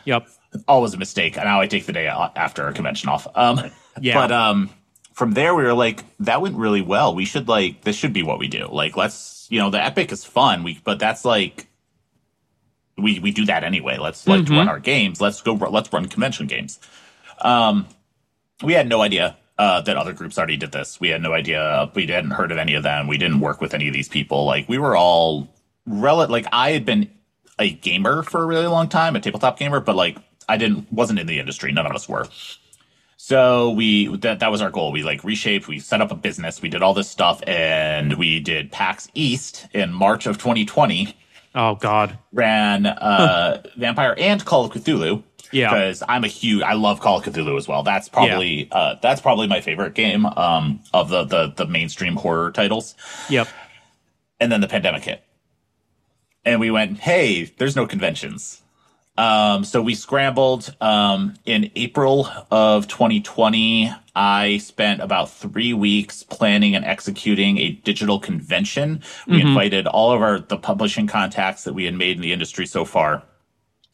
Yep. 0.04 0.28
Always 0.68 0.92
a 0.92 0.98
mistake. 0.98 1.36
And 1.36 1.46
now 1.46 1.60
I 1.60 1.66
take 1.66 1.86
the 1.86 1.92
day 1.92 2.08
after 2.08 2.68
a 2.68 2.74
convention 2.74 3.08
off. 3.08 3.26
Um, 3.34 3.70
Yeah. 4.00 4.14
But 4.14 4.32
um, 4.32 4.70
from 5.12 5.32
there 5.32 5.54
we 5.54 5.64
were 5.64 5.74
like, 5.74 6.04
that 6.20 6.40
went 6.40 6.56
really 6.56 6.82
well. 6.82 7.14
We 7.14 7.24
should 7.24 7.48
like 7.48 7.82
this 7.82 7.96
should 7.96 8.12
be 8.12 8.22
what 8.22 8.38
we 8.38 8.48
do. 8.48 8.66
Like 8.66 8.96
let's 8.96 9.46
you 9.50 9.58
know 9.58 9.70
the 9.70 9.82
epic 9.82 10.12
is 10.12 10.24
fun. 10.24 10.62
We 10.62 10.80
but 10.84 10.98
that's 10.98 11.24
like 11.24 11.66
we 12.98 13.18
we 13.20 13.30
do 13.32 13.44
that 13.46 13.64
anyway. 13.64 13.98
Let's 13.98 14.26
like 14.26 14.42
Mhm. 14.42 14.56
run 14.56 14.68
our 14.68 14.78
games. 14.80 15.20
Let's 15.20 15.40
go. 15.42 15.54
Let's 15.54 15.92
run 15.92 16.06
convention 16.08 16.46
games. 16.46 16.78
Um, 17.40 17.86
we 18.62 18.74
had 18.74 18.88
no 18.88 19.00
idea 19.02 19.36
uh, 19.58 19.80
that 19.82 19.96
other 19.96 20.12
groups 20.12 20.38
already 20.38 20.56
did 20.56 20.72
this. 20.72 20.98
We 21.00 21.08
had 21.08 21.22
no 21.22 21.32
idea. 21.32 21.90
We 21.94 22.06
hadn't 22.06 22.32
heard 22.32 22.50
of 22.52 22.58
any 22.58 22.74
of 22.74 22.82
them. 22.82 23.06
We 23.06 23.18
didn't 23.18 23.40
work 23.40 23.60
with 23.60 23.74
any 23.74 23.86
of 23.86 23.92
these 23.94 24.08
people. 24.08 24.44
Like 24.44 24.68
we 24.68 24.78
were 24.78 24.96
all 24.96 25.48
rel. 25.86 26.26
Like 26.28 26.46
I 26.52 26.70
had 26.72 26.84
been 26.84 27.10
a 27.58 27.70
gamer 27.70 28.22
for 28.22 28.42
a 28.42 28.46
really 28.46 28.66
long 28.66 28.88
time, 28.88 29.14
a 29.14 29.20
tabletop 29.20 29.58
gamer, 29.58 29.78
but 29.80 29.94
like 29.94 30.16
I 30.48 30.56
didn't 30.56 30.92
wasn't 30.92 31.18
in 31.18 31.26
the 31.26 31.38
industry. 31.38 31.70
None 31.72 31.86
of 31.86 31.92
us 31.92 32.08
were. 32.08 32.26
So 33.16 33.70
we 33.70 34.08
that 34.16 34.40
that 34.40 34.50
was 34.50 34.60
our 34.62 34.70
goal. 34.70 34.90
We 34.90 35.02
like 35.02 35.22
reshaped. 35.22 35.68
We 35.68 35.78
set 35.78 36.00
up 36.00 36.10
a 36.10 36.16
business. 36.16 36.60
We 36.60 36.68
did 36.68 36.82
all 36.82 36.94
this 36.94 37.08
stuff, 37.08 37.40
and 37.46 38.14
we 38.14 38.40
did 38.40 38.72
PAX 38.72 39.08
East 39.14 39.68
in 39.72 39.92
March 39.92 40.26
of 40.26 40.38
2020 40.38 41.14
Oh 41.54 41.74
God. 41.74 42.18
ran 42.32 42.86
uh, 42.86 43.62
Vampire 43.76 44.14
and 44.16 44.44
Call 44.44 44.64
of 44.64 44.72
Cthulhu. 44.72 45.22
Yeah. 45.50 45.68
Because 45.68 46.02
I'm 46.08 46.24
a 46.24 46.28
huge, 46.28 46.62
I 46.62 46.72
love 46.72 47.00
Call 47.00 47.18
of 47.18 47.24
Cthulhu 47.24 47.58
as 47.58 47.68
well. 47.68 47.82
That's 47.82 48.08
probably 48.08 48.68
uh, 48.72 48.96
that's 49.02 49.20
probably 49.20 49.46
my 49.46 49.60
favorite 49.60 49.94
game 49.94 50.24
um, 50.24 50.80
of 50.94 51.10
the, 51.10 51.24
the 51.24 51.52
the 51.54 51.66
mainstream 51.66 52.16
horror 52.16 52.50
titles. 52.52 52.94
Yep. 53.28 53.48
And 54.40 54.50
then 54.50 54.62
the 54.62 54.68
pandemic 54.68 55.04
hit, 55.04 55.22
and 56.44 56.58
we 56.58 56.70
went, 56.70 56.98
"Hey, 56.98 57.52
there's 57.58 57.76
no 57.76 57.86
conventions." 57.86 58.61
Um, 59.18 59.64
so 59.64 59.82
we 59.82 59.94
scrambled. 59.94 60.74
Um, 60.80 61.34
in 61.44 61.70
April 61.76 62.28
of 62.50 62.88
2020, 62.88 63.92
I 64.14 64.56
spent 64.58 65.02
about 65.02 65.30
three 65.30 65.74
weeks 65.74 66.22
planning 66.22 66.74
and 66.74 66.84
executing 66.84 67.58
a 67.58 67.70
digital 67.72 68.18
convention. 68.18 69.02
We 69.26 69.38
Mhm. 69.40 69.48
invited 69.48 69.86
all 69.86 70.12
of 70.12 70.22
our 70.22 70.38
the 70.40 70.56
publishing 70.56 71.06
contacts 71.06 71.64
that 71.64 71.74
we 71.74 71.84
had 71.84 71.94
made 71.94 72.16
in 72.16 72.22
the 72.22 72.32
industry 72.32 72.66
so 72.66 72.84
far 72.84 73.22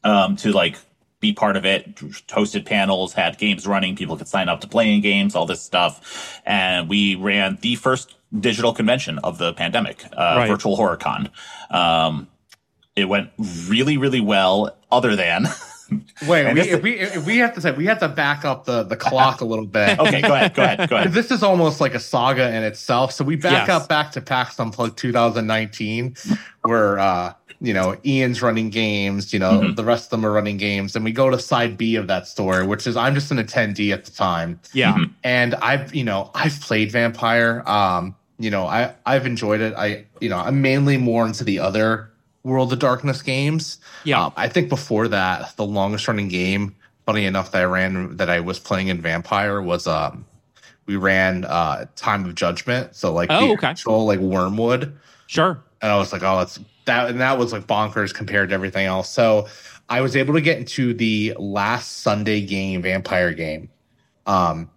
um, 0.05 0.37
to 0.37 0.53
like 0.53 0.79
be 1.21 1.33
part 1.33 1.57
of 1.57 1.67
it. 1.67 1.97
Hosted 2.29 2.65
panels, 2.65 3.13
had 3.15 3.39
games 3.39 3.67
running. 3.67 3.97
People 3.97 4.17
could 4.17 4.29
sign 4.29 4.49
up 4.49 4.61
to 4.61 4.69
play 4.69 4.95
in 4.95 5.01
games, 5.01 5.35
all 5.35 5.47
this 5.47 5.61
stuff, 5.61 6.41
and 6.47 6.89
we 6.89 7.17
ran 7.17 7.59
the 7.61 7.75
first 7.75 8.15
digital 8.39 8.73
convention 8.73 9.19
of 9.25 9.39
the 9.39 9.53
pandemic, 9.55 10.05
uh, 10.17 10.35
Right. 10.39 10.49
Virtual 10.49 10.77
Horror 10.77 10.97
Con. 10.97 11.29
Um, 11.73 12.29
it 13.01 13.09
went 13.09 13.31
really, 13.67 13.97
really 13.97 14.21
well, 14.21 14.77
other 14.91 15.15
than 15.17 15.47
Wait, 16.27 16.53
we, 16.53 16.61
if 16.61 16.83
we 16.83 16.93
if 16.99 17.25
we 17.25 17.39
have 17.39 17.55
to 17.55 17.61
say 17.63 17.71
we 17.73 17.87
have 17.87 17.99
to 18.01 18.09
back 18.09 18.45
up 18.45 18.67
the 18.67 18.83
the 18.83 18.97
clock 18.97 19.41
a 19.41 19.45
little 19.47 19.65
bit. 19.67 19.99
Okay, 20.05 20.21
go 20.21 20.35
ahead. 20.35 20.55
Go 20.55 20.63
ahead. 20.63 20.79
Go 20.81 20.85
'Cause 20.89 20.93
ahead. 20.93 21.13
This 21.13 21.31
is 21.31 21.43
almost 21.43 21.81
like 21.81 21.95
a 21.95 22.01
saga 22.01 22.55
in 22.55 22.63
itself. 22.63 23.13
So 23.13 23.25
we 23.25 23.37
back 23.37 23.69
Yes. 23.69 23.83
up 23.83 23.89
back 23.89 24.13
to 24.13 24.21
PAX 24.21 24.59
Unplugged 24.61 24.99
2019, 24.99 26.15
where 26.63 26.99
uh, 26.99 27.33
you 27.61 27.73
know 27.73 27.97
Ian's 28.05 28.43
running 28.43 28.69
games, 28.71 29.33
you 29.33 29.39
know 29.39 29.61
Mhm. 29.61 29.77
the 29.77 29.85
rest 29.85 30.05
of 30.05 30.11
them 30.11 30.27
are 30.27 30.33
running 30.33 30.59
games, 30.59 30.95
and 30.95 31.05
we 31.07 31.13
go 31.13 31.31
to 31.31 31.39
side 31.39 31.79
B 31.79 31.97
of 31.97 32.07
that 32.09 32.27
story, 32.29 32.67
which 32.67 32.87
is 32.87 32.95
I'm 32.97 33.15
just 33.15 33.31
an 33.31 33.39
attendee 33.39 33.91
at 33.93 34.05
the 34.05 34.11
time, 34.11 34.61
Yeah. 34.75 34.93
Mhm. 34.93 35.11
and 35.25 35.55
I've 35.57 35.95
you 35.95 36.05
know 36.05 36.31
I've 36.35 36.61
played 36.61 36.93
Vampire, 36.93 37.63
um, 37.67 38.15
you 38.39 38.51
know 38.51 38.67
I 38.67 38.93
I've 39.07 39.25
enjoyed 39.25 39.61
it. 39.63 39.73
I 39.77 40.05
you 40.21 40.29
know 40.29 40.37
I'm 40.39 40.61
mainly 40.61 40.99
more 40.99 41.27
into 41.27 41.45
the 41.45 41.61
other 41.61 42.11
World 42.49 42.73
of 42.73 42.79
Darkness 42.81 43.23
games. 43.23 43.79
Yeah. 44.05 44.25
Um, 44.25 44.33
I 44.37 44.49
think 44.49 44.69
before 44.69 45.07
that, 45.09 45.55
the 45.57 45.65
longest 45.67 46.09
running 46.09 46.29
game, 46.29 46.75
funny 47.07 47.25
enough, 47.27 47.53
that 47.53 47.63
I 47.63 47.65
ran 47.65 48.17
that 48.17 48.29
I 48.31 48.41
was 48.41 48.59
playing 48.59 48.89
in 48.89 49.01
Vampire 49.01 49.61
was 49.63 49.87
um 49.87 50.25
we 50.87 50.97
ran 50.97 51.45
uh 51.45 51.87
Time 51.97 52.25
of 52.25 52.35
Judgment. 52.35 52.97
So 52.97 53.13
like 53.13 53.29
Oh, 53.31 53.49
the 53.49 53.53
okay. 53.55 53.67
actual 53.69 54.07
like 54.07 54.21
Wormwood. 54.21 54.99
Sure. 55.27 55.63
And 55.83 55.93
I 55.93 55.97
was 55.99 56.13
like, 56.13 56.23
oh, 56.23 56.39
that's 56.39 56.59
that 56.87 57.11
and 57.11 57.21
that 57.21 57.39
was 57.39 57.53
like 57.53 57.67
bonkers 57.67 58.13
compared 58.15 58.49
to 58.49 58.55
everything 58.55 58.87
else. 58.87 59.11
So 59.11 59.47
I 59.91 60.01
was 60.01 60.17
able 60.17 60.35
to 60.35 60.41
get 60.41 60.59
into 60.59 60.93
the 60.95 61.35
last 61.39 61.99
Sunday 61.99 62.41
game, 62.41 62.83
Vampire 62.83 63.33
game. 63.35 63.69
Um 64.27 64.71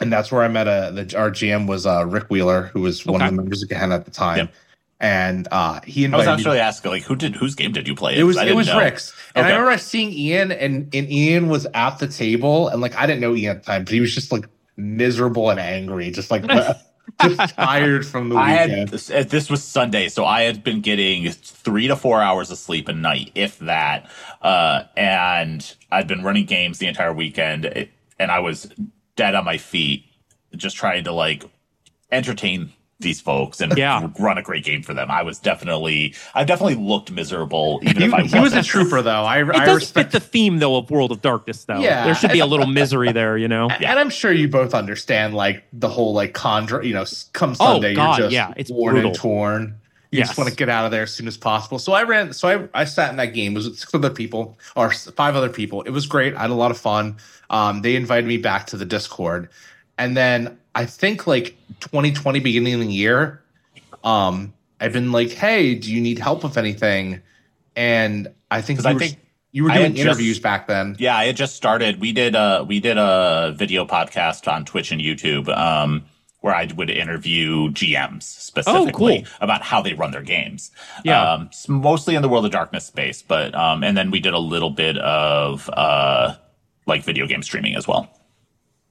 and 0.00 0.12
that's 0.12 0.32
where 0.32 0.42
I 0.42 0.48
met 0.48 0.66
a 0.66 0.90
the 0.92 1.16
our 1.16 1.30
GM 1.30 1.66
was 1.68 1.86
uh 1.86 2.06
Rick 2.06 2.28
Wheeler, 2.30 2.62
who 2.72 2.80
was 2.80 3.04
one 3.06 3.20
of 3.22 3.30
the 3.30 3.36
members 3.36 3.62
of 3.62 3.68
Gehenna 3.68 3.94
at 3.96 4.04
the 4.04 4.10
time. 4.10 4.38
Yep. 4.38 4.54
And 5.02 5.48
uh 5.50 5.80
he 5.84 6.06
I 6.06 6.16
was 6.16 6.26
invited 6.26 6.26
me 6.26 6.32
actually 6.32 6.58
asking, 6.60 6.90
like, 6.92 7.02
who 7.02 7.16
did 7.16 7.34
whose 7.36 7.54
game 7.56 7.72
did 7.72 7.88
you 7.88 7.94
play? 7.96 8.16
it 8.16 8.22
was 8.22 8.36
it 8.36 8.54
was 8.54 8.68
know. 8.68 8.78
Rick's, 8.78 9.12
and 9.34 9.44
Okay. 9.44 9.52
I 9.52 9.58
remember 9.58 9.76
seeing 9.78 10.12
Ian, 10.12 10.52
and 10.52 10.94
and 10.94 11.10
Ian 11.10 11.48
was 11.48 11.66
at 11.74 11.98
the 11.98 12.06
table, 12.06 12.68
and 12.68 12.80
like 12.80 12.94
I 12.96 13.06
didn't 13.06 13.20
know 13.20 13.34
Ian 13.34 13.56
at 13.56 13.62
the 13.64 13.66
time, 13.66 13.84
but 13.84 13.92
he 13.92 14.00
was 14.00 14.14
just 14.14 14.30
like 14.30 14.46
miserable 14.76 15.50
and 15.50 15.58
angry, 15.58 16.12
just 16.12 16.30
like 16.30 16.44
just 17.20 17.54
tired 17.56 18.06
from 18.06 18.28
the 18.28 18.36
I 18.36 18.50
had 18.50 18.70
weekend. 18.70 18.88
this, 18.90 19.10
uh, 19.10 19.24
was 19.50 19.64
Sunday, 19.64 20.08
so 20.08 20.24
I 20.24 20.42
had 20.42 20.62
been 20.62 20.80
getting 20.80 21.28
three 21.32 21.88
to 21.88 21.96
four 21.96 22.22
hours 22.22 22.52
of 22.52 22.58
sleep 22.58 22.86
a 22.88 22.92
night, 22.92 23.32
if 23.34 23.58
that. 23.58 24.08
Uh, 24.40 24.84
and 24.96 25.74
I'd 25.90 26.06
been 26.06 26.22
running 26.22 26.46
games 26.46 26.78
the 26.78 26.86
entire 26.86 27.12
weekend, 27.12 27.88
and 28.20 28.30
I 28.30 28.38
was 28.38 28.70
dead 29.16 29.34
on 29.34 29.44
my 29.44 29.58
feet, 29.58 30.04
just 30.56 30.76
trying 30.76 31.02
to 31.04 31.12
like 31.12 31.44
entertain 32.10 32.72
these 33.02 33.20
folks 33.20 33.60
and 33.60 33.76
Yeah. 33.76 34.08
run 34.18 34.38
a 34.38 34.42
great 34.42 34.64
game 34.64 34.82
for 34.82 34.94
them. 34.94 35.10
I 35.10 35.22
was 35.22 35.38
definitely, 35.38 36.14
I 36.34 36.44
definitely 36.44 36.76
looked 36.76 37.10
miserable, 37.10 37.80
even 37.82 37.96
He, 38.02 38.04
if 38.08 38.14
I 38.14 38.22
he 38.22 38.22
was 38.24 38.32
a 38.34 38.40
wasn't. 38.56 38.66
trooper, 38.66 39.02
though. 39.02 39.24
I, 39.24 39.42
It 39.42 39.50
I 39.54 39.64
does 39.64 39.76
respect 39.80 40.12
fit 40.12 40.20
the 40.20 40.26
theme 40.26 40.58
though 40.58 40.76
of 40.76 40.90
World 40.90 41.12
of 41.12 41.20
Darkness 41.22 41.64
though. 41.64 41.80
Yeah. 41.80 42.04
There 42.04 42.14
should 42.14 42.32
be 42.32 42.40
a 42.40 42.46
little 42.46 42.66
misery 42.66 43.12
there, 43.20 43.36
you 43.36 43.48
know. 43.48 43.68
And 43.70 43.98
I'm 43.98 44.10
sure 44.10 44.32
you 44.32 44.48
both 44.48 44.74
understand, 44.74 45.34
like 45.34 45.64
the 45.72 45.88
whole 45.88 46.12
like 46.14 46.32
conjure. 46.34 46.82
You 46.82 46.94
know, 46.94 47.02
s- 47.02 47.28
come 47.32 47.50
Oh, 47.60 47.74
Sunday, 47.74 47.94
God, 47.94 48.18
you're 48.18 48.26
just 48.28 48.32
yeah, 48.34 48.54
it's 48.56 48.70
worn 48.70 48.94
brutal. 48.94 49.10
and 49.10 49.18
torn. 49.18 49.78
You 50.10 50.18
Yes. 50.18 50.28
just 50.28 50.38
want 50.38 50.50
to 50.50 50.54
get 50.56 50.68
out 50.68 50.84
of 50.84 50.90
there 50.90 51.04
as 51.04 51.10
soon 51.14 51.26
as 51.26 51.38
possible. 51.38 51.78
So 51.78 51.92
I 51.94 52.02
ran. 52.02 52.34
So 52.34 52.68
I 52.74 52.82
I 52.82 52.84
sat 52.84 53.08
in 53.10 53.16
that 53.16 53.32
game. 53.34 53.52
It 53.52 53.56
was 53.56 53.68
with 53.70 53.78
six 53.78 53.94
other 53.94 54.10
people 54.10 54.58
or 54.76 54.90
five 54.92 55.36
other 55.36 55.48
people. 55.48 55.80
It 55.82 55.90
was 55.90 56.06
great. 56.06 56.34
I 56.34 56.42
had 56.42 56.50
a 56.50 56.54
lot 56.54 56.70
of 56.70 56.76
fun. 56.76 57.16
Um, 57.48 57.80
they 57.80 57.96
invited 57.96 58.26
me 58.26 58.36
back 58.36 58.66
to 58.68 58.76
the 58.76 58.84
Discord, 58.84 59.48
and 59.98 60.16
then 60.16 60.58
I 60.74 60.86
think 60.86 61.26
like 61.26 61.56
2020, 61.80 62.40
beginning 62.40 62.74
of 62.74 62.80
the 62.80 62.86
year, 62.86 63.42
um, 64.04 64.52
I've 64.80 64.92
been 64.92 65.12
like, 65.12 65.30
hey, 65.30 65.74
do 65.74 65.92
you 65.92 66.00
need 66.00 66.18
help 66.18 66.42
with 66.42 66.56
anything? 66.56 67.20
And 67.76 68.32
I 68.50 68.60
think 68.60 68.80
you 68.82 68.88
I 68.88 68.92
were, 68.94 68.98
think 68.98 69.18
you 69.52 69.64
were 69.64 69.70
doing 69.70 69.82
had 69.82 69.94
just- 69.94 70.06
interviews 70.06 70.38
back 70.40 70.66
then. 70.66 70.96
Yeah, 70.98 71.16
I 71.16 71.26
had 71.26 71.36
just 71.36 71.54
started. 71.56 72.00
We 72.00 72.12
did 72.12 72.34
a 72.34 72.64
we 72.66 72.80
did 72.80 72.98
a 72.98 73.54
video 73.56 73.84
podcast 73.86 74.50
on 74.50 74.64
Twitch 74.64 74.92
and 74.92 75.00
YouTube 75.00 75.48
um, 75.56 76.04
where 76.40 76.54
I 76.54 76.68
would 76.76 76.90
interview 76.90 77.70
GMs 77.70 78.24
specifically 78.24 79.22
cool. 79.22 79.32
about 79.40 79.62
how 79.62 79.80
they 79.80 79.94
run 79.94 80.10
their 80.10 80.22
games. 80.22 80.70
Yeah. 81.04 81.32
um, 81.34 81.50
mostly 81.68 82.14
in 82.16 82.22
the 82.22 82.28
World 82.28 82.44
of 82.44 82.50
Darkness 82.50 82.84
space, 82.84 83.22
but 83.22 83.54
um, 83.54 83.84
and 83.84 83.96
then 83.96 84.10
we 84.10 84.20
did 84.20 84.34
a 84.34 84.38
little 84.38 84.70
bit 84.70 84.98
of 84.98 85.70
uh, 85.72 86.34
like 86.86 87.04
video 87.04 87.26
game 87.26 87.42
streaming 87.42 87.76
as 87.76 87.86
well. 87.86 88.10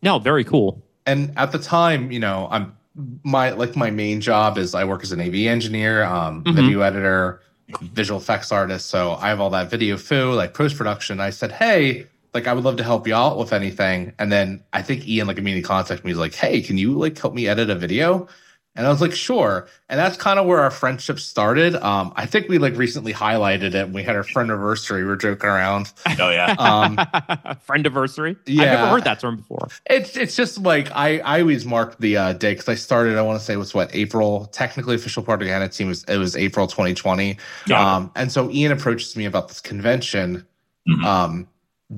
No, 0.01 0.17
very 0.19 0.43
cool. 0.43 0.81
And 1.05 1.33
at 1.37 1.51
the 1.51 1.59
time, 1.59 2.11
you 2.11 2.19
know, 2.19 2.47
I'm 2.51 2.75
my 3.23 3.51
like 3.51 3.75
my 3.75 3.89
main 3.89 4.19
job 4.21 4.57
is 4.57 4.75
I 4.75 4.83
work 4.83 5.03
as 5.03 5.11
an 5.11 5.21
AV 5.21 5.47
engineer, 5.47 6.03
um, 6.03 6.43
Mhm. 6.43 6.55
video 6.55 6.81
editor, 6.81 7.41
visual 7.93 8.19
effects 8.19 8.51
artist. 8.51 8.89
So 8.89 9.13
I 9.21 9.29
have 9.29 9.39
all 9.39 9.49
that 9.51 9.69
video 9.71 9.95
foo, 9.97 10.33
like 10.33 10.53
post 10.53 10.75
production. 10.77 11.19
I 11.21 11.29
said, 11.29 11.53
hey, 11.53 12.05
like 12.33 12.47
I 12.47 12.53
would 12.53 12.65
love 12.65 12.75
to 12.77 12.83
help 12.83 13.07
you 13.07 13.15
out 13.15 13.37
with 13.37 13.53
anything. 13.53 14.11
And 14.19 14.29
then 14.31 14.61
I 14.73 14.81
think 14.81 15.07
Ian 15.07 15.27
like 15.27 15.37
immediately 15.37 15.65
contacted 15.67 16.03
me. 16.03 16.11
He's 16.11 16.17
like, 16.17 16.33
hey, 16.35 16.61
can 16.61 16.77
you 16.77 16.93
like 16.97 17.17
help 17.17 17.33
me 17.33 17.47
edit 17.47 17.69
a 17.69 17.75
video? 17.75 18.27
And 18.73 18.87
I 18.87 18.89
was 18.89 19.01
like, 19.01 19.11
sure. 19.11 19.67
And 19.89 19.99
that's 19.99 20.15
kind 20.15 20.39
of 20.39 20.45
where 20.45 20.59
our 20.61 20.71
friendship 20.71 21.19
started. 21.19 21.75
Um, 21.75 22.13
I 22.15 22.25
think 22.25 22.47
we 22.47 22.57
like 22.57 22.77
recently 22.77 23.11
highlighted 23.13 23.73
it. 23.73 23.89
We 23.89 24.01
had 24.01 24.15
our 24.15 24.23
friend 24.23 24.49
anniversary. 24.49 25.01
We 25.03 25.09
were 25.09 25.17
joking 25.17 25.49
around. 25.49 25.91
Oh 26.17 26.29
yeah, 26.29 26.55
Um, 26.57 26.95
Friend 27.65 27.85
anniversary. 27.85 28.37
I've 28.47 28.49
yeah. 28.53 28.63
never 28.75 28.87
heard 28.87 29.03
that 29.03 29.19
term 29.19 29.35
before. 29.35 29.67
It's 29.87 30.15
it's 30.15 30.37
just 30.37 30.57
like 30.59 30.89
I 30.91 31.19
I 31.19 31.41
always 31.41 31.65
mark 31.65 31.97
the 31.99 32.15
uh, 32.15 32.33
day 32.33 32.53
because 32.53 32.69
I 32.69 32.75
started. 32.75 33.17
I 33.17 33.21
want 33.23 33.39
to 33.39 33.45
say 33.45 33.53
it 33.53 33.57
was 33.57 33.73
what 33.73 33.93
April. 33.93 34.45
Technically, 34.53 34.95
official 34.95 35.21
part 35.21 35.41
of 35.41 35.47
the 35.47 35.51
Gehenna 35.51 35.67
team 35.67 35.89
was 35.89 36.05
it 36.05 36.17
was 36.17 36.37
April 36.37 36.65
2020. 36.65 37.37
Yeah. 37.67 37.95
Um, 37.95 38.09
and 38.15 38.31
so 38.31 38.49
Ian 38.51 38.71
approaches 38.71 39.17
me 39.17 39.25
about 39.25 39.49
this 39.49 39.59
convention, 39.59 40.45
Mhm. 40.87 41.03
um, 41.03 41.47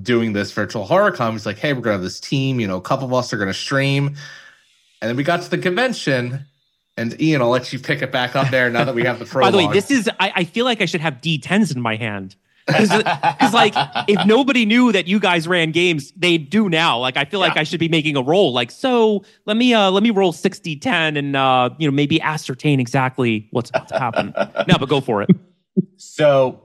doing 0.02 0.34
this 0.34 0.52
virtual 0.52 0.86
horror 0.86 1.12
con. 1.12 1.34
He's 1.34 1.46
like, 1.46 1.60
"Hey, 1.60 1.74
we're 1.74 1.82
gonna 1.82 1.98
have 1.98 2.02
this 2.04 2.20
team. 2.20 2.60
You 2.60 2.66
know, 2.68 2.78
a 2.78 2.82
couple 2.82 3.06
of 3.06 3.14
us 3.14 3.32
are 3.32 3.38
gonna 3.38 3.54
stream." 3.54 4.08
And 5.02 5.10
then 5.10 5.16
we 5.18 5.24
got 5.24 5.44
to 5.44 5.50
the 5.52 5.58
convention, 5.60 6.46
and 6.98 7.20
Ian, 7.22 7.42
I'll 7.42 7.50
let 7.50 7.74
you 7.74 7.80
pick 7.80 8.02
it 8.02 8.12
back 8.12 8.36
up 8.36 8.50
there 8.50 8.70
now 8.70 8.84
that 8.84 8.96
we 8.96 9.04
have 9.04 9.20
the 9.20 9.26
pro. 9.26 9.42
By 9.46 9.52
the 9.52 9.58
way, 9.58 9.68
this 9.72 9.90
is 9.90 10.10
I, 10.20 10.32
I 10.36 10.44
feel 10.44 10.66
like 10.66 10.82
I 10.82 10.86
should 10.86 11.02
have 11.02 11.16
D10s 11.16 11.76
in 11.76 11.82
my 11.82 11.96
hand. 11.96 12.36
Because 12.66 13.54
like 13.54 13.74
if 14.08 14.26
nobody 14.26 14.66
knew 14.66 14.92
that 14.94 15.06
you 15.08 15.20
guys 15.20 15.48
ran 15.48 15.72
games, 15.72 16.12
they 16.12 16.38
do 16.38 16.70
now. 16.70 16.98
Like 16.98 17.18
I 17.18 17.26
feel 17.26 17.42
like 17.42 17.58
I 17.58 17.64
should 17.64 17.80
be 17.80 17.90
making 17.90 18.16
a 18.16 18.22
roll. 18.22 18.54
Like 18.54 18.72
so, 18.72 19.24
let 19.46 19.58
me 19.58 19.74
uh 19.74 19.92
let 19.92 20.02
me 20.02 20.12
roll 20.12 20.32
60 20.32 20.78
10 20.78 21.18
and 21.18 21.36
uh 21.36 21.72
you 21.78 21.88
know 21.88 21.92
maybe 21.92 22.22
ascertain 22.22 22.80
exactly 22.80 23.48
what's 23.52 23.70
about 23.70 23.90
to 23.90 24.00
happen. 24.00 24.34
no, 24.68 24.78
but 24.80 24.88
go 24.88 25.02
for 25.02 25.22
it. 25.22 25.30
So 25.98 26.64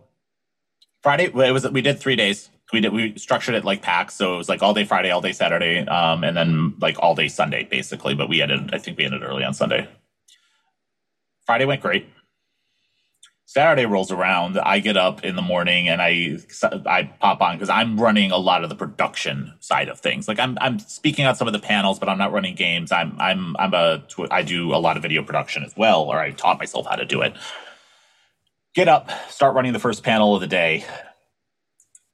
Friday, 1.02 1.24
it 1.24 1.52
was 1.52 1.68
we 1.70 1.82
did 1.82 1.98
three 1.98 2.16
days. 2.16 2.50
We 2.72 2.80
did 2.80 2.92
we 2.92 3.16
structured 3.16 3.54
it 3.54 3.64
like 3.64 3.82
PAX, 3.82 4.14
so 4.14 4.34
it 4.34 4.36
was 4.36 4.48
like 4.48 4.62
all 4.62 4.74
day 4.74 4.84
Friday, 4.84 5.10
all 5.10 5.22
day 5.22 5.32
Saturday, 5.32 5.86
um, 5.86 6.22
and 6.22 6.36
then 6.36 6.74
like 6.80 6.98
all 6.98 7.14
day 7.14 7.28
Sunday, 7.28 7.64
basically. 7.64 8.14
But 8.14 8.28
we 8.28 8.42
ended, 8.42 8.74
I 8.74 8.78
think 8.78 8.98
we 8.98 9.04
ended 9.04 9.22
early 9.22 9.42
on 9.42 9.54
Sunday. 9.54 9.88
Friday 11.48 11.64
went 11.64 11.80
great. 11.80 12.06
Saturday 13.46 13.86
rolls 13.86 14.12
around. 14.12 14.58
I 14.58 14.80
get 14.80 14.98
up 14.98 15.24
in 15.24 15.34
the 15.34 15.42
morning 15.42 15.88
and 15.88 16.02
I 16.02 16.36
I 16.84 17.04
pop 17.04 17.40
on 17.40 17.56
because 17.56 17.70
I'm 17.70 17.98
running 17.98 18.30
a 18.30 18.36
lot 18.36 18.62
of 18.62 18.68
the 18.68 18.76
production 18.76 19.54
side 19.60 19.88
of 19.88 19.98
things. 19.98 20.28
Like 20.28 20.38
I'm 20.38 20.58
I'm 20.60 20.78
speaking 20.78 21.24
on 21.24 21.34
some 21.34 21.46
of 21.46 21.54
the 21.54 21.58
panels, 21.58 21.98
but 21.98 22.10
I'm 22.10 22.18
not 22.18 22.32
running 22.32 22.54
games. 22.54 22.92
I'm 22.92 23.16
I'm 23.18 23.56
I'm 23.58 23.72
a 23.72 24.04
I 24.30 24.42
do 24.42 24.74
a 24.74 24.76
lot 24.76 24.98
of 24.98 25.02
video 25.02 25.22
production 25.22 25.64
as 25.64 25.74
well, 25.74 26.02
or 26.02 26.18
I 26.18 26.32
taught 26.32 26.58
myself 26.58 26.86
how 26.86 26.96
to 26.96 27.06
do 27.06 27.22
it 27.22 27.32
get 28.74 28.86
up, 28.86 29.10
start 29.30 29.54
running 29.54 29.72
the 29.72 29.78
first 29.78 30.04
panel 30.04 30.34
of 30.34 30.42
the 30.42 30.46
day, 30.46 30.84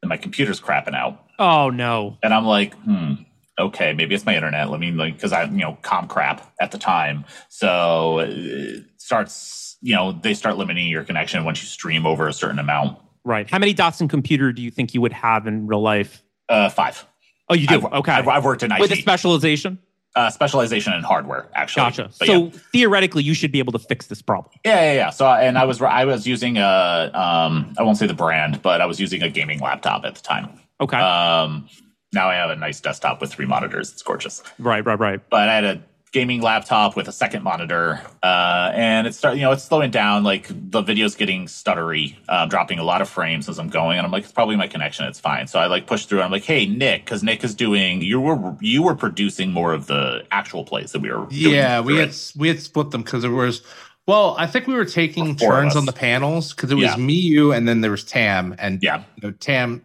and 0.01 0.09
my 0.09 0.17
computer's 0.17 0.61
crapping 0.61 0.95
out. 0.95 1.23
Oh 1.41 1.71
no. 1.71 2.19
And 2.23 2.33
I'm 2.33 2.47
like, 2.47 2.75
hmm, 2.75 3.15
okay, 3.59 3.93
maybe 3.93 4.15
it's 4.15 4.27
my 4.27 4.35
internet. 4.35 4.71
Let 4.71 4.81
me 4.81 4.91
like, 4.91 5.15
because 5.15 5.33
I, 5.33 5.45
you 5.45 5.59
know, 5.59 5.79
com 5.83 6.09
crap 6.09 6.53
at 6.61 6.71
the 6.71 6.79
time. 6.79 7.25
So 7.49 8.19
it 8.21 8.85
starts, 8.97 9.77
you 9.81 9.95
know, 9.95 10.13
they 10.13 10.35
start 10.35 10.57
limiting 10.57 10.89
your 10.89 11.05
connection 11.05 11.45
once 11.45 11.63
you 11.63 11.69
stream 11.69 12.07
over 12.07 12.27
a 12.29 12.33
certain 12.33 12.59
amount. 12.59 12.99
Right. 13.25 13.49
How 13.49 13.59
many 13.59 13.73
dots 13.73 14.01
in 14.01 14.09
computer 14.09 14.53
do 14.53 14.61
you 14.63 14.71
think 14.71 14.95
you 14.95 15.01
would 15.01 15.13
have 15.13 15.47
in 15.47 15.67
real 15.67 15.81
life? 15.81 16.23
Uh, 16.49 16.69
five. 16.69 17.07
Oh, 17.49 17.55
you 17.55 17.67
do. 17.67 17.77
I've, 17.77 17.85
okay. 17.85 18.13
I've, 18.13 18.29
I've 18.29 18.45
worked 18.45 18.63
in 18.63 18.73
IT, 18.73 18.81
With 18.81 18.93
a 18.93 18.97
specialization. 18.97 19.79
uh, 20.17 20.31
specialization 20.31 20.93
in 20.93 21.03
hardware, 21.03 21.49
actually. 21.55 21.83
Gotcha. 21.83 22.11
But 22.19 22.27
so 22.27 22.45
yeah. 22.45 22.51
theoretically, 22.73 23.23
you 23.23 23.35
should 23.35 23.53
be 23.53 23.59
able 23.59 23.73
to 23.73 23.79
fix 23.79 24.07
this 24.07 24.23
problem. 24.23 24.53
Yeah, 24.65 24.81
yeah, 24.81 24.93
yeah. 24.95 25.11
So, 25.11 25.27
and 25.27 25.59
I 25.59 25.65
was 25.65 25.81
I 25.81 26.05
was 26.05 26.27
using 26.27 26.57
a 26.59 27.11
um 27.15 27.75
I 27.79 27.83
won't 27.83 27.99
say 27.99 28.07
the 28.07 28.15
brand, 28.15 28.63
but 28.63 28.81
I 28.81 28.87
was 28.87 29.01
using 29.01 29.23
a 29.23 29.29
gaming 29.29 29.61
laptop 29.61 30.05
at 30.05 30.15
the 30.15 30.23
time. 30.23 30.61
Okay. 30.81 30.97
Um, 30.97 31.69
now 32.15 32.31
I 32.31 32.35
have 32.35 32.51
a 32.51 32.57
nice 32.57 32.81
desktop 32.81 33.21
with 33.21 33.33
three 33.33 33.47
monitors. 33.47 33.93
It's 33.93 34.03
gorgeous. 34.03 34.43
right. 34.59 34.85
Right. 34.85 34.99
Right. 34.99 35.21
But 35.29 35.49
I 35.49 35.55
had 35.55 35.65
a 35.65 35.83
gaming 36.13 36.41
laptop 36.41 36.95
with 36.95 37.09
a 37.09 37.13
second 37.13 37.43
monitor, 37.43 38.01
uh, 38.23 38.71
and 38.73 39.05
it's 39.09 39.17
start 39.19 39.35
you 39.35 39.43
know 39.43 39.51
it's 39.51 39.65
slowing 39.65 39.91
down. 39.91 40.23
Like 40.23 40.47
the 40.71 40.81
video's 40.81 41.17
getting 41.17 41.47
stuttery, 41.47 42.15
um, 42.29 42.49
dropping 42.49 42.79
a 42.79 42.85
lot 42.85 43.03
of 43.03 43.09
frames 43.09 43.49
as 43.49 43.59
I'm 43.59 43.69
going, 43.69 43.99
and 43.99 44.07
I'm 44.07 44.13
like, 44.13 44.23
it's 44.23 44.33
probably 44.33 44.55
my 44.55 44.69
connection. 44.69 45.07
It's 45.07 45.19
fine. 45.19 45.49
So 45.49 45.59
I 45.59 45.67
like 45.67 45.89
push 45.89 46.07
through. 46.07 46.23
I'm 46.23 46.31
like, 46.31 46.45
hey 46.45 46.67
Nick, 46.67 47.05
because 47.05 47.25
Nick 47.25 47.43
is 47.43 47.55
doing 47.55 48.01
you 48.01 48.21
were 48.21 48.57
you 48.61 48.83
were 48.85 48.95
producing 48.95 49.51
more 49.51 49.73
of 49.75 49.89
the 49.89 50.25
actual 50.31 50.65
plays 50.65 50.93
that 50.93 51.01
we 51.03 51.11
were. 51.11 51.27
doing 51.27 51.55
Yeah, 51.57 51.81
we 51.81 51.97
had 51.99 52.11
it. 52.11 52.33
we 52.37 52.47
had 52.47 52.61
split 52.61 52.93
them 52.93 53.03
because 53.03 53.23
there 53.23 53.33
was. 53.33 53.63
Well, 54.07 54.37
I 54.39 54.47
think 54.47 54.67
we 54.67 54.75
were 54.75 54.85
taking 54.85 55.35
turns 55.35 55.75
on 55.77 55.87
the 55.87 55.93
panels 55.93 56.53
because 56.53 56.71
it 56.71 56.75
was 56.75 56.85
Yeah. 56.85 56.97
me, 56.97 57.15
you, 57.15 57.53
and 57.53 57.67
then 57.67 57.81
there 57.81 57.91
was 57.91 58.05
Tam, 58.05 58.55
and 58.59 58.81
Yeah. 58.83 59.03
you 59.17 59.29
know, 59.29 59.31
Tam. 59.33 59.83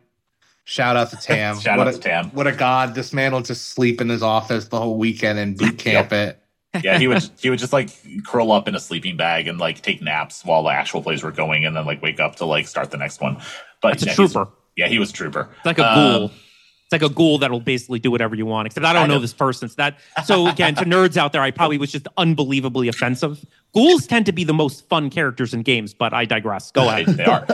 Shout 0.69 0.95
out 0.95 1.09
to 1.09 1.15
Tam. 1.21 1.59
Shout 1.59 1.79
what 1.79 1.87
out 1.87 1.93
a, 1.95 1.97
to 1.97 2.03
Tam. 2.03 2.29
What 2.29 2.45
a 2.45 2.51
god! 2.51 2.93
This 2.93 3.11
man 3.11 3.31
will 3.31 3.41
just 3.41 3.69
sleep 3.69 4.01
in 4.01 4.07
his 4.09 4.21
office 4.21 4.67
the 4.67 4.79
whole 4.79 4.97
weekend 4.99 5.39
and 5.39 5.57
boot 5.57 5.77
camp 5.79 6.13
it. 6.13 6.39
yeah, 6.83 6.99
he 6.99 7.07
would 7.07 7.27
he 7.39 7.49
would 7.49 7.57
just 7.57 7.73
like 7.73 7.89
curl 8.23 8.51
up 8.51 8.67
in 8.67 8.75
a 8.75 8.79
sleeping 8.79 9.17
bag 9.17 9.47
and 9.47 9.57
like 9.57 9.81
take 9.81 9.99
naps 10.01 10.45
while 10.45 10.61
the 10.61 10.69
actual 10.69 11.01
plays 11.01 11.23
were 11.23 11.31
going, 11.31 11.65
and 11.65 11.75
then 11.75 11.85
like 11.85 12.01
wake 12.03 12.19
up 12.19 12.35
to 12.35 12.45
like 12.45 12.67
start 12.67 12.91
the 12.91 12.97
next 12.97 13.19
one. 13.19 13.41
But 13.81 13.93
It's 13.93 14.03
a 14.03 14.05
yeah, 14.07 14.13
he's- 14.13 14.31
trooper. 14.33 14.51
Yeah, 14.75 14.87
he 14.87 14.99
was 14.99 15.09
a 15.09 15.13
trooper. 15.13 15.49
It's 15.57 15.65
like 15.65 15.79
a 15.79 15.89
Um, 15.91 15.95
ghoul. 15.95 16.25
It's 16.25 16.91
like 16.93 17.01
a 17.11 17.13
ghoul 17.13 17.37
that'll 17.39 17.59
basically 17.59 17.99
do 17.99 18.09
whatever 18.11 18.33
you 18.35 18.45
want. 18.45 18.65
Except 18.67 18.85
I 18.85 18.93
don't 18.93 19.03
I 19.03 19.07
know 19.07 19.15
know. 19.15 19.19
this 19.19 19.33
person. 19.33 19.67
So 19.69 19.75
that 19.77 19.97
so 20.25 20.47
again 20.47 20.73
to 20.75 20.85
nerds 20.85 21.17
out 21.17 21.33
there, 21.33 21.41
I 21.41 21.51
probably 21.51 21.77
was 21.79 21.91
just 21.91 22.07
unbelievably 22.17 22.87
offensive. 22.87 23.43
Ghouls 23.73 24.07
tend 24.07 24.25
to 24.27 24.31
be 24.31 24.43
the 24.43 24.53
most 24.53 24.87
fun 24.87 25.09
characters 25.09 25.53
in 25.53 25.61
games, 25.63 25.93
but 25.93 26.13
I 26.13 26.25
digress. 26.25 26.71
Go 26.71 26.87
ahead. 26.89 27.07
they 27.07 27.25
are. 27.25 27.45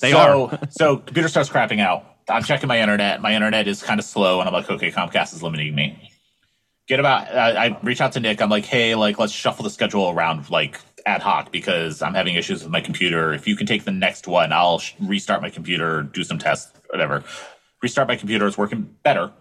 They 0.00 0.12
so, 0.12 0.46
are. 0.46 0.58
so 0.70 0.96
computer 0.98 1.28
starts 1.28 1.48
crapping 1.50 1.80
out. 1.80 2.04
I'm 2.28 2.42
checking 2.42 2.68
my 2.68 2.80
internet. 2.80 3.20
My 3.22 3.34
internet 3.34 3.66
is 3.68 3.82
kind 3.82 3.98
of 3.98 4.04
slow, 4.06 4.40
and 4.40 4.48
I'm 4.48 4.52
like, 4.52 4.68
okay, 4.70 4.90
Comcast 4.90 5.34
is 5.34 5.42
limiting 5.42 5.74
me. 5.74 6.10
Get 6.86 7.00
about. 7.00 7.28
I 7.34 7.66
I 7.66 7.80
reach 7.82 8.00
out 8.00 8.12
to 8.12 8.20
Nick. 8.20 8.40
I'm 8.42 8.50
like, 8.50 8.64
hey, 8.64 8.94
like, 8.94 9.18
let's 9.18 9.32
shuffle 9.32 9.62
the 9.64 9.70
schedule 9.70 10.08
around 10.10 10.50
like 10.50 10.80
ad 11.06 11.22
hoc 11.22 11.52
because 11.52 12.02
I'm 12.02 12.14
having 12.14 12.34
issues 12.34 12.62
with 12.62 12.72
my 12.72 12.80
computer. 12.80 13.32
If 13.32 13.46
you 13.46 13.56
can 13.56 13.66
take 13.66 13.84
the 13.84 13.90
next 13.92 14.26
one, 14.26 14.52
I'll 14.52 14.78
sh- 14.78 14.94
restart 15.00 15.40
my 15.42 15.50
computer, 15.50 16.02
do 16.02 16.24
some 16.24 16.38
tests, 16.38 16.72
whatever. 16.90 17.24
Restart 17.82 18.08
my 18.08 18.16
computer. 18.16 18.46
It's 18.46 18.58
working 18.58 18.94
better. 19.02 19.24
I'm 19.24 19.32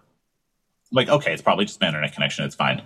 like, 0.91 1.09
okay, 1.09 1.33
it's 1.33 1.41
probably 1.41 1.65
just 1.65 1.81
my 1.81 1.87
internet 1.87 2.13
connection. 2.13 2.45
It's 2.45 2.55
fine. 2.55 2.81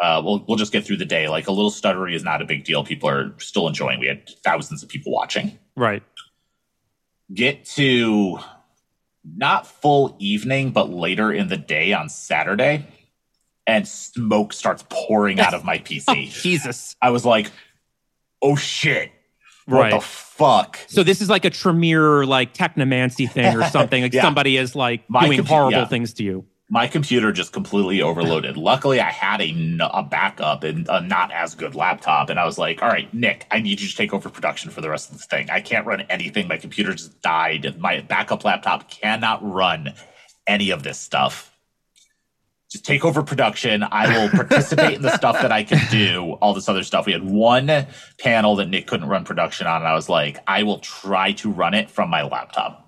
Uh, 0.00 0.20
we'll 0.24 0.44
we'll 0.48 0.56
just 0.56 0.72
get 0.72 0.84
through 0.84 0.96
the 0.98 1.04
day. 1.04 1.28
Like 1.28 1.46
a 1.48 1.52
little 1.52 1.70
stuttery 1.70 2.14
is 2.14 2.24
not 2.24 2.42
a 2.42 2.44
big 2.44 2.64
deal. 2.64 2.84
People 2.84 3.08
are 3.08 3.34
still 3.38 3.68
enjoying. 3.68 4.00
We 4.00 4.06
had 4.06 4.28
thousands 4.44 4.82
of 4.82 4.88
people 4.88 5.12
watching 5.12 5.58
Right. 5.76 6.02
get 7.32 7.64
to 7.76 8.38
not 9.24 9.66
full 9.66 10.16
evening, 10.18 10.70
but 10.72 10.90
later 10.90 11.32
in 11.32 11.48
the 11.48 11.56
day 11.56 11.92
on 11.92 12.08
Saturday, 12.08 12.86
and 13.66 13.86
smoke 13.88 14.52
starts 14.52 14.84
pouring 14.90 15.40
out 15.40 15.54
of 15.54 15.64
my 15.64 15.76
Oh, 15.78 15.78
PC. 15.80 16.42
Jesus. 16.42 16.96
I 17.00 17.10
was 17.10 17.24
like, 17.24 17.50
oh 18.42 18.56
shit. 18.56 19.10
What 19.66 19.78
Right. 19.80 19.90
the 19.92 20.00
fuck? 20.00 20.78
So 20.88 21.02
this 21.02 21.22
is 21.22 21.30
like 21.30 21.46
a 21.46 21.50
Tremere 21.50 22.26
like 22.26 22.52
technomancy 22.52 23.30
thing 23.30 23.56
or 23.56 23.64
something. 23.70 24.02
Like 24.02 24.12
Yeah. 24.12 24.20
somebody 24.20 24.58
is 24.58 24.76
like 24.76 25.08
My 25.08 25.24
doing 25.24 25.40
compu- 25.40 25.46
horrible 25.46 25.72
yeah. 25.78 25.86
things 25.86 26.12
to 26.14 26.22
you. 26.24 26.44
My 26.70 26.86
computer 26.86 27.30
just 27.30 27.52
completely 27.52 28.00
overloaded. 28.00 28.56
Luckily, 28.56 28.98
I 28.98 29.10
had 29.10 29.42
a, 29.42 29.78
a 29.92 30.02
backup 30.02 30.64
and 30.64 30.88
a 30.88 31.00
not 31.00 31.30
as 31.30 31.54
good 31.54 31.74
laptop. 31.74 32.30
And 32.30 32.40
I 32.40 32.46
was 32.46 32.56
like, 32.56 32.82
all 32.82 32.88
right, 32.88 33.12
Nick, 33.12 33.46
I 33.50 33.60
need 33.60 33.80
you 33.80 33.88
to 33.88 33.94
take 33.94 34.14
over 34.14 34.30
production 34.30 34.70
for 34.70 34.80
the 34.80 34.88
rest 34.88 35.10
of 35.10 35.18
this 35.18 35.26
thing. 35.26 35.50
I 35.50 35.60
can't 35.60 35.86
run 35.86 36.00
anything. 36.02 36.48
My 36.48 36.56
computer 36.56 36.94
just 36.94 37.20
died. 37.20 37.78
My 37.78 38.00
backup 38.00 38.44
laptop 38.44 38.88
cannot 38.88 39.40
run 39.42 39.92
any 40.46 40.70
of 40.70 40.82
this 40.82 40.98
stuff. 40.98 41.50
Just 42.70 42.86
take 42.86 43.04
over 43.04 43.22
production. 43.22 43.84
I 43.84 44.18
will 44.18 44.30
participate 44.30 44.94
in 44.94 45.02
the 45.02 45.16
stuff 45.16 45.40
that 45.42 45.52
I 45.52 45.62
can 45.62 45.80
do, 45.90 46.32
all 46.40 46.54
this 46.54 46.68
other 46.68 46.82
stuff. 46.82 47.06
We 47.06 47.12
had 47.12 47.22
one 47.22 47.86
panel 48.18 48.56
that 48.56 48.68
Nick 48.68 48.86
couldn't 48.86 49.08
run 49.08 49.24
production 49.24 49.66
on. 49.66 49.82
And 49.82 49.86
I 49.86 49.94
was 49.94 50.08
like, 50.08 50.38
I 50.46 50.62
will 50.64 50.78
try 50.78 51.32
to 51.32 51.50
run 51.50 51.74
it 51.74 51.90
from 51.90 52.10
my 52.10 52.22
laptop. 52.22 52.83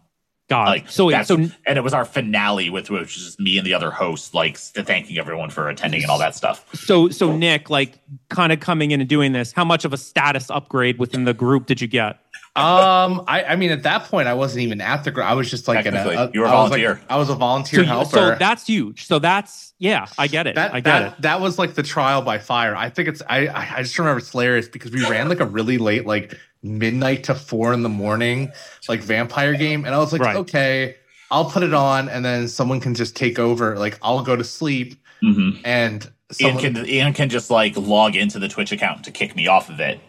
God. 0.49 0.69
Like 0.69 0.89
so 0.89 1.09
yeah, 1.09 1.23
so 1.23 1.37
and 1.37 1.77
it 1.77 1.83
was 1.83 1.93
our 1.93 2.05
finale 2.05 2.71
with 2.71 2.89
which 2.89 3.01
was 3.01 3.15
just 3.15 3.41
me 3.41 3.59
and 3.59 3.67
the 3.67 3.75
other 3.75 3.91
hosts, 3.91 4.33
like 4.33 4.57
thanking 4.57 5.19
everyone 5.19 5.51
for 5.51 5.69
attending 5.69 6.03
and 6.03 6.11
all 6.11 6.19
that 6.21 6.37
stuff. 6.37 6.65
so 6.75 7.09
so 7.09 7.37
Nick, 7.37 7.69
like 7.69 7.99
kind 8.29 8.53
of 8.53 8.61
coming 8.61 8.93
in 8.93 9.01
and 9.01 9.09
doing 9.09 9.33
this, 9.33 9.53
how 9.53 9.65
much 9.65 9.85
of 9.85 9.93
a 9.93 9.97
status 9.97 10.49
upgrade 10.51 10.99
within 10.99 11.25
the 11.25 11.35
group 11.35 11.67
did 11.67 11.81
you 11.81 11.89
get? 11.89 12.21
Um, 12.57 13.25
I, 13.29 13.45
I 13.45 13.57
mean, 13.57 13.71
at 13.71 13.83
that 13.83 14.05
point, 14.05 14.29
I 14.29 14.35
wasn't 14.35 14.62
even 14.62 14.81
at 14.81 15.05
the. 15.05 15.11
gr- 15.11 15.23
I 15.23 15.35
was 15.35 15.51
just 15.51 15.69
like 15.69 15.85
an, 15.85 15.92
Technically, 15.95 16.14
a, 16.16 16.31
you 16.33 16.40
were 16.40 16.47
a 16.47 16.51
I 16.51 16.62
was 16.62 16.71
like- 16.71 16.83
volunteer. 16.83 17.01
I 17.11 17.16
was 17.19 17.29
a 17.29 17.35
volunteer 17.35 17.79
So, 17.79 17.83
you- 17.83 17.87
helper. 17.88 18.11
so 18.11 18.37
that's 18.38 18.66
huge. 18.66 19.07
So 19.07 19.19
that's 19.19 19.75
yeah, 19.79 20.07
I 20.16 20.27
get 20.27 20.47
it. 20.47 20.55
that 20.55 20.73
I 20.73 20.81
get 20.81 20.85
that, 20.85 21.12
it. 21.19 21.23
that 21.23 21.40
was 21.40 21.59
like 21.59 21.75
the 21.75 21.83
trial 21.83 22.23
by 22.23 22.38
fire. 22.38 22.75
I 22.75 22.88
think 22.88 23.09
it's 23.09 23.23
I 23.29 23.47
I 23.49 23.77
I 23.77 23.83
just 23.83 23.99
remember 23.99 24.19
it's 24.19 24.31
hilarious 24.31 24.69
because 24.69 24.90
we 24.92 25.03
ran 25.09 25.29
like 25.29 25.40
a 25.40 25.45
really 25.47 25.77
late 25.79 26.07
like 26.07 26.35
midnight 26.62 27.25
to 27.25 27.35
four 27.35 27.73
in 27.75 27.83
the 27.83 27.88
morning 27.88 28.51
like 28.88 29.01
vampire 29.01 29.55
game, 29.55 29.85
and 29.85 29.95
I 29.95 29.99
was 29.99 30.12
like, 30.12 30.23
Right. 30.23 30.37
okay, 30.37 30.97
I'll 31.31 31.51
put 31.51 31.62
it 31.62 31.75
on, 31.75 32.09
and 32.09 32.25
then 32.25 32.49
someone 32.49 32.81
can 32.81 32.95
just 32.95 33.14
take 33.16 33.38
over. 33.38 33.79
Like 33.79 33.99
I'll 34.03 34.23
go 34.23 34.35
to 34.37 34.45
sleep, 34.45 34.95
Mm-hmm. 35.23 35.61
and 35.64 36.03
Ian 36.40 36.57
someone, 36.59 36.75
can 36.75 36.87
Ian 36.87 37.12
can 37.12 37.29
just 37.29 37.51
like 37.51 37.77
log 37.77 38.16
into 38.16 38.38
the 38.38 38.49
Twitch 38.49 38.73
account 38.73 39.05
to 39.05 39.11
kick 39.11 39.37
me 39.37 39.47
off 39.47 39.69
of 39.69 39.79
it, 39.81 40.01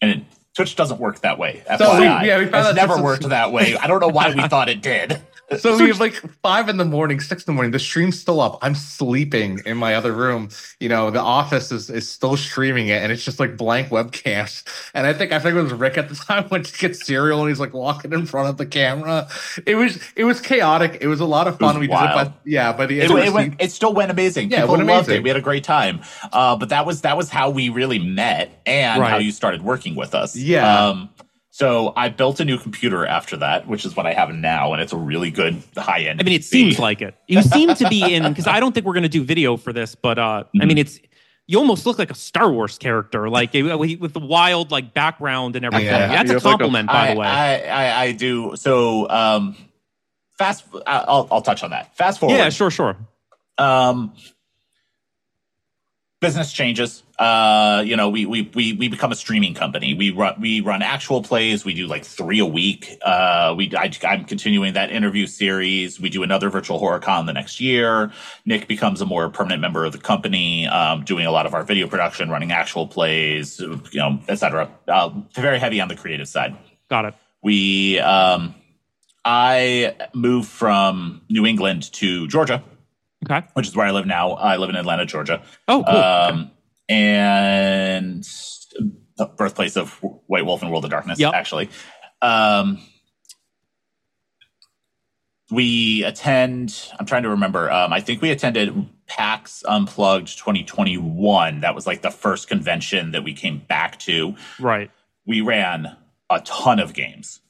and 0.00 0.10
it, 0.12 0.22
Twitch 0.56 0.74
doesn't 0.74 0.98
work 0.98 1.20
that 1.20 1.38
way. 1.38 1.62
So 1.78 1.98
we- 1.98 2.04
yeah, 2.06 2.38
we 2.38 2.46
found 2.46 2.54
it's 2.66 2.68
out 2.70 2.74
never 2.74 3.00
worked 3.02 3.28
that 3.28 3.52
way. 3.52 3.76
I 3.76 3.86
don't 3.86 4.00
know 4.00 4.08
why 4.08 4.34
we 4.34 4.48
thought 4.48 4.68
it 4.70 4.80
did. 4.80 5.20
so 5.58 5.76
we 5.78 5.88
have 5.88 6.00
like 6.00 6.14
five 6.42 6.68
in 6.68 6.76
the 6.76 6.84
morning, 6.84 7.20
six 7.20 7.42
in 7.44 7.52
the 7.52 7.54
morning. 7.54 7.70
The 7.70 7.78
stream's 7.78 8.18
still 8.18 8.40
up. 8.40 8.58
I'm 8.62 8.74
sleeping 8.74 9.60
in 9.64 9.76
my 9.76 9.94
other 9.94 10.12
room. 10.12 10.48
You 10.80 10.88
know, 10.88 11.10
the 11.10 11.20
office 11.20 11.70
is, 11.70 11.88
is 11.88 12.08
still 12.08 12.36
streaming 12.36 12.88
it, 12.88 13.02
and 13.02 13.12
it's 13.12 13.24
just 13.24 13.38
like 13.38 13.56
blank 13.56 13.88
webcams. 13.88 14.64
And 14.92 15.06
I 15.06 15.12
think 15.12 15.30
I 15.30 15.38
think 15.38 15.54
it 15.54 15.62
was 15.62 15.72
Rick 15.72 15.98
at 15.98 16.08
the 16.08 16.14
time 16.26 16.48
went 16.48 16.66
to 16.66 16.78
get 16.78 16.96
cereal, 16.96 17.40
and 17.40 17.48
he's 17.48 17.60
like 17.60 17.72
walking 17.72 18.12
in 18.12 18.26
front 18.26 18.48
of 18.48 18.56
the 18.56 18.66
camera. 18.66 19.28
It 19.64 19.76
was 19.76 20.00
it 20.16 20.24
was 20.24 20.40
chaotic. 20.40 20.98
It 21.00 21.06
was 21.06 21.20
a 21.20 21.26
lot 21.26 21.46
of 21.46 21.58
fun. 21.58 21.78
we 21.78 21.86
did 21.86 21.94
it, 21.94 22.10
but 22.14 22.32
yeah, 22.44 22.72
But 22.72 22.88
the 22.88 23.00
It, 23.00 23.10
it 23.10 23.32
went. 23.32 23.54
It 23.60 23.70
still 23.70 23.94
went 23.94 24.10
amazing. 24.10 24.50
Yeah, 24.50 24.58
it 24.58 24.60
People 24.62 24.76
went 24.78 24.88
loved 24.88 25.08
amazing. 25.08 25.20
it. 25.20 25.22
We 25.22 25.30
had 25.30 25.36
a 25.36 25.42
great 25.42 25.64
time. 25.64 26.00
Uh, 26.32 26.56
but 26.56 26.70
that 26.70 26.86
was 26.86 27.02
that 27.02 27.16
was 27.16 27.30
how 27.30 27.50
we 27.50 27.68
really 27.68 28.00
met 28.00 28.60
and 28.66 29.02
how 29.02 29.18
you 29.18 29.30
started 29.30 29.62
working 29.62 29.94
with 29.94 30.14
us. 30.14 30.34
Yeah. 30.34 30.88
Um, 30.88 31.10
so 31.56 31.94
I 31.96 32.10
built 32.10 32.38
a 32.38 32.44
new 32.44 32.58
computer 32.58 33.06
after 33.06 33.34
that, 33.38 33.66
which 33.66 33.86
is 33.86 33.96
what 33.96 34.04
I 34.06 34.12
have 34.12 34.28
now, 34.34 34.74
and 34.74 34.82
it's 34.82 34.92
a 34.92 34.96
really 34.98 35.30
good 35.30 35.62
high 35.74 36.00
end. 36.02 36.20
I 36.20 36.22
mean, 36.22 36.34
it 36.34 36.44
seems 36.44 36.78
like 36.78 37.00
it. 37.00 37.14
You 37.28 37.40
seem 37.40 37.74
to 37.74 37.88
be 37.88 38.12
in 38.14 38.24
because 38.28 38.46
I 38.46 38.60
don't 38.60 38.72
think 38.74 38.84
we're 38.84 38.92
going 38.92 39.04
to 39.04 39.08
do 39.08 39.24
video 39.24 39.56
for 39.56 39.72
this, 39.72 39.94
but 39.94 40.18
uh, 40.18 40.22
I 40.22 40.42
Mm-hmm. 40.58 40.68
mean, 40.68 40.76
it's 40.76 41.00
you 41.46 41.56
almost 41.58 41.86
look 41.86 41.98
like 41.98 42.10
a 42.10 42.14
Star 42.14 42.50
Wars 42.52 42.76
character, 42.76 43.30
like 43.30 43.54
eh, 43.54 43.62
with 43.72 44.12
the 44.12 44.20
wild 44.20 44.70
like 44.70 44.92
background 44.92 45.56
and 45.56 45.64
everything. 45.64 45.86
Yeah. 45.86 46.08
That's 46.08 46.28
a 46.30 46.34
have 46.34 46.44
like 46.44 46.54
a- 46.54 46.58
compliment, 46.58 46.88
by 46.88 47.08
I, 47.08 47.14
the 47.14 47.20
way. 47.20 47.26
I, 47.26 47.60
I, 47.60 48.02
I 48.02 48.12
do. 48.12 48.54
So 48.56 49.08
um, 49.08 49.56
fast. 50.38 50.62
I'll, 50.86 51.26
I'll 51.30 51.40
touch 51.40 51.62
on 51.62 51.70
that. 51.70 51.96
Fast 51.96 52.20
forward. 52.20 52.36
yeah, 52.36 52.50
sure, 52.50 52.70
sure. 52.70 52.98
um 53.56 54.12
business 56.20 56.52
changes 56.52 57.02
uh 57.18 57.82
you 57.86 57.96
know 57.96 58.10
we 58.10 58.26
we 58.26 58.42
we 58.54 58.74
we 58.74 58.88
become 58.88 59.10
a 59.10 59.14
streaming 59.14 59.54
company 59.54 59.94
we 59.94 60.10
run 60.10 60.34
we 60.38 60.60
run 60.60 60.82
actual 60.82 61.22
plays 61.22 61.64
we 61.64 61.72
do 61.72 61.86
like 61.86 62.04
three 62.04 62.38
a 62.40 62.44
week 62.44 62.98
uh 63.02 63.54
we 63.56 63.72
I, 63.74 63.90
i'm 64.06 64.26
continuing 64.26 64.74
that 64.74 64.90
interview 64.90 65.26
series 65.26 65.98
we 65.98 66.10
do 66.10 66.22
another 66.22 66.50
virtual 66.50 66.78
horror 66.78 66.98
con 66.98 67.24
the 67.24 67.32
next 67.32 67.58
year 67.58 68.12
nick 68.44 68.68
becomes 68.68 69.00
a 69.00 69.06
more 69.06 69.30
permanent 69.30 69.62
member 69.62 69.86
of 69.86 69.92
the 69.92 69.98
company 69.98 70.66
um 70.66 71.04
doing 71.04 71.24
a 71.24 71.30
lot 71.30 71.46
of 71.46 71.54
our 71.54 71.62
video 71.62 71.86
production 71.88 72.28
running 72.28 72.52
actual 72.52 72.86
plays 72.86 73.60
you 73.60 73.80
know 73.94 74.20
etc 74.28 74.68
uh, 74.88 75.08
very 75.34 75.58
heavy 75.58 75.80
on 75.80 75.88
the 75.88 75.96
creative 75.96 76.28
side 76.28 76.54
Got 76.90 77.06
it. 77.06 77.14
we 77.42 77.98
um 78.00 78.54
i 79.24 79.96
moved 80.12 80.48
from 80.50 81.22
new 81.30 81.46
england 81.46 81.90
to 81.94 82.28
georgia 82.28 82.62
Okay. 83.24 83.42
which 83.54 83.66
is 83.66 83.74
where 83.74 83.86
I 83.86 83.90
live 83.92 84.06
now. 84.06 84.32
I 84.32 84.56
live 84.58 84.68
in 84.68 84.76
Atlanta, 84.76 85.04
Georgia, 85.06 85.42
Oh, 85.66 85.82
cool. 85.82 85.96
um, 85.96 86.50
and 86.88 88.26
the 89.16 89.26
birthplace 89.26 89.76
of 89.76 89.92
White 90.26 90.44
Wolf 90.44 90.62
and 90.62 90.70
World 90.70 90.84
of 90.84 90.90
Darkness. 90.90 91.18
Yep. 91.18 91.34
Actually, 91.34 91.70
um, 92.22 92.78
we 95.50 96.04
attend. 96.04 96.90
I'm 96.98 97.06
trying 97.06 97.22
to 97.22 97.30
remember. 97.30 97.70
Um, 97.70 97.92
I 97.92 98.00
think 98.00 98.22
we 98.22 98.30
attended 98.30 98.88
PAX 99.06 99.62
Unplugged 99.66 100.38
2021. 100.38 101.60
That 101.60 101.74
was 101.74 101.86
like 101.86 102.02
the 102.02 102.10
first 102.10 102.48
convention 102.48 103.12
that 103.12 103.24
we 103.24 103.32
came 103.32 103.58
back 103.58 103.98
to 104.00 104.34
right. 104.58 104.90
we 105.26 105.40
ran 105.40 105.96
a 106.28 106.40
ton 106.40 106.80
of 106.80 106.94
games. 106.94 107.40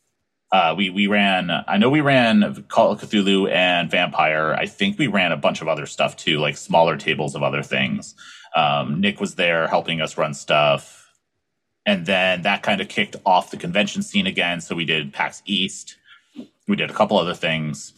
Uh, 0.53 0.75
we 0.77 0.91
we 0.91 1.07
ran. 1.07 1.51
I 1.51 1.77
know 1.77 1.91
we 1.91 2.01
ran 2.01 2.65
Call 2.69 2.93
of 2.93 3.01
Cthulhu 3.01 3.51
and 3.51 3.91
Vampire. 3.91 4.55
I 4.55 4.67
think 4.67 4.99
we 4.99 5.07
ran 5.09 5.33
a 5.33 5.37
bunch 5.37 5.61
of 5.61 5.69
other 5.69 5.87
stuff 5.87 6.17
too, 6.17 6.39
like 6.39 6.57
smaller 6.57 6.97
tables 6.97 7.35
of 7.35 7.43
other 7.43 7.63
things. 7.63 8.15
Um, 8.57 9.01
Nick 9.01 9.21
was 9.21 9.35
there 9.35 9.69
helping 9.69 10.01
us 10.01 10.17
run 10.17 10.33
stuff, 10.35 11.13
and 11.85 12.07
then 12.07 12.43
that 12.43 12.63
kind 12.63 12.81
of 12.81 12.89
kicked 12.89 13.15
off 13.27 13.51
the 13.51 13.57
convention 13.59 14.03
scene 14.03 14.27
again. 14.27 14.61
So 14.61 14.75
we 14.75 14.85
did 14.87 15.13
PAX 15.13 15.43
East. 15.47 15.97
We 16.67 16.75
did 16.77 16.91
a 16.91 16.95
couple 16.95 17.19
other 17.19 17.35
things. 17.35 17.93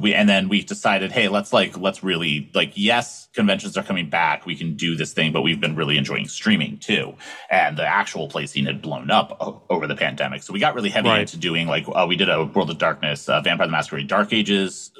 We 0.00 0.14
and 0.14 0.28
then 0.28 0.48
we 0.48 0.62
decided, 0.62 1.12
hey, 1.12 1.28
let's 1.28 1.52
like 1.52 1.78
let's 1.78 2.02
really 2.02 2.50
like 2.54 2.72
yes, 2.74 3.28
conventions 3.34 3.76
are 3.76 3.84
coming 3.84 4.08
back. 4.10 4.44
We 4.44 4.56
can 4.56 4.74
do 4.74 4.96
this 4.96 5.12
thing, 5.12 5.32
but 5.32 5.42
we've 5.42 5.60
been 5.60 5.76
really 5.76 5.96
enjoying 5.96 6.26
streaming 6.26 6.78
too. 6.78 7.14
And 7.50 7.76
the 7.76 7.86
actual 7.86 8.26
play 8.26 8.46
scene 8.46 8.66
had 8.66 8.82
blown 8.82 9.12
up 9.12 9.36
o- 9.40 9.62
over 9.70 9.86
the 9.86 9.94
pandemic, 9.94 10.42
so 10.42 10.52
we 10.52 10.58
got 10.58 10.74
really 10.74 10.88
heavy 10.90 11.08
Right. 11.08 11.20
into 11.20 11.36
doing 11.36 11.68
like 11.68 11.84
uh, 11.94 12.04
we 12.08 12.16
did 12.16 12.28
a 12.28 12.44
World 12.46 12.70
of 12.70 12.78
Darkness, 12.78 13.28
uh, 13.28 13.40
Vampire 13.42 13.68
the 13.68 13.70
Masquerade, 13.70 14.08
Dark 14.08 14.32
Ages. 14.32 14.90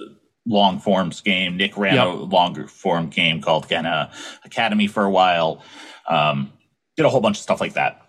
Long 0.46 0.78
forms 0.78 1.20
game. 1.20 1.56
Nick 1.56 1.76
ran 1.76 1.94
Yep. 1.94 2.06
a 2.06 2.11
longer 2.11 2.68
form 2.68 3.09
game 3.09 3.40
called 3.42 3.68
Gehenna 3.68 4.11
Academy 4.44 4.87
for 4.87 5.04
a 5.04 5.11
while. 5.11 5.62
Um, 6.09 6.52
did 6.96 7.04
a 7.04 7.09
whole 7.09 7.20
bunch 7.20 7.37
of 7.38 7.42
stuff 7.42 7.61
like 7.61 7.74
that. 7.74 8.00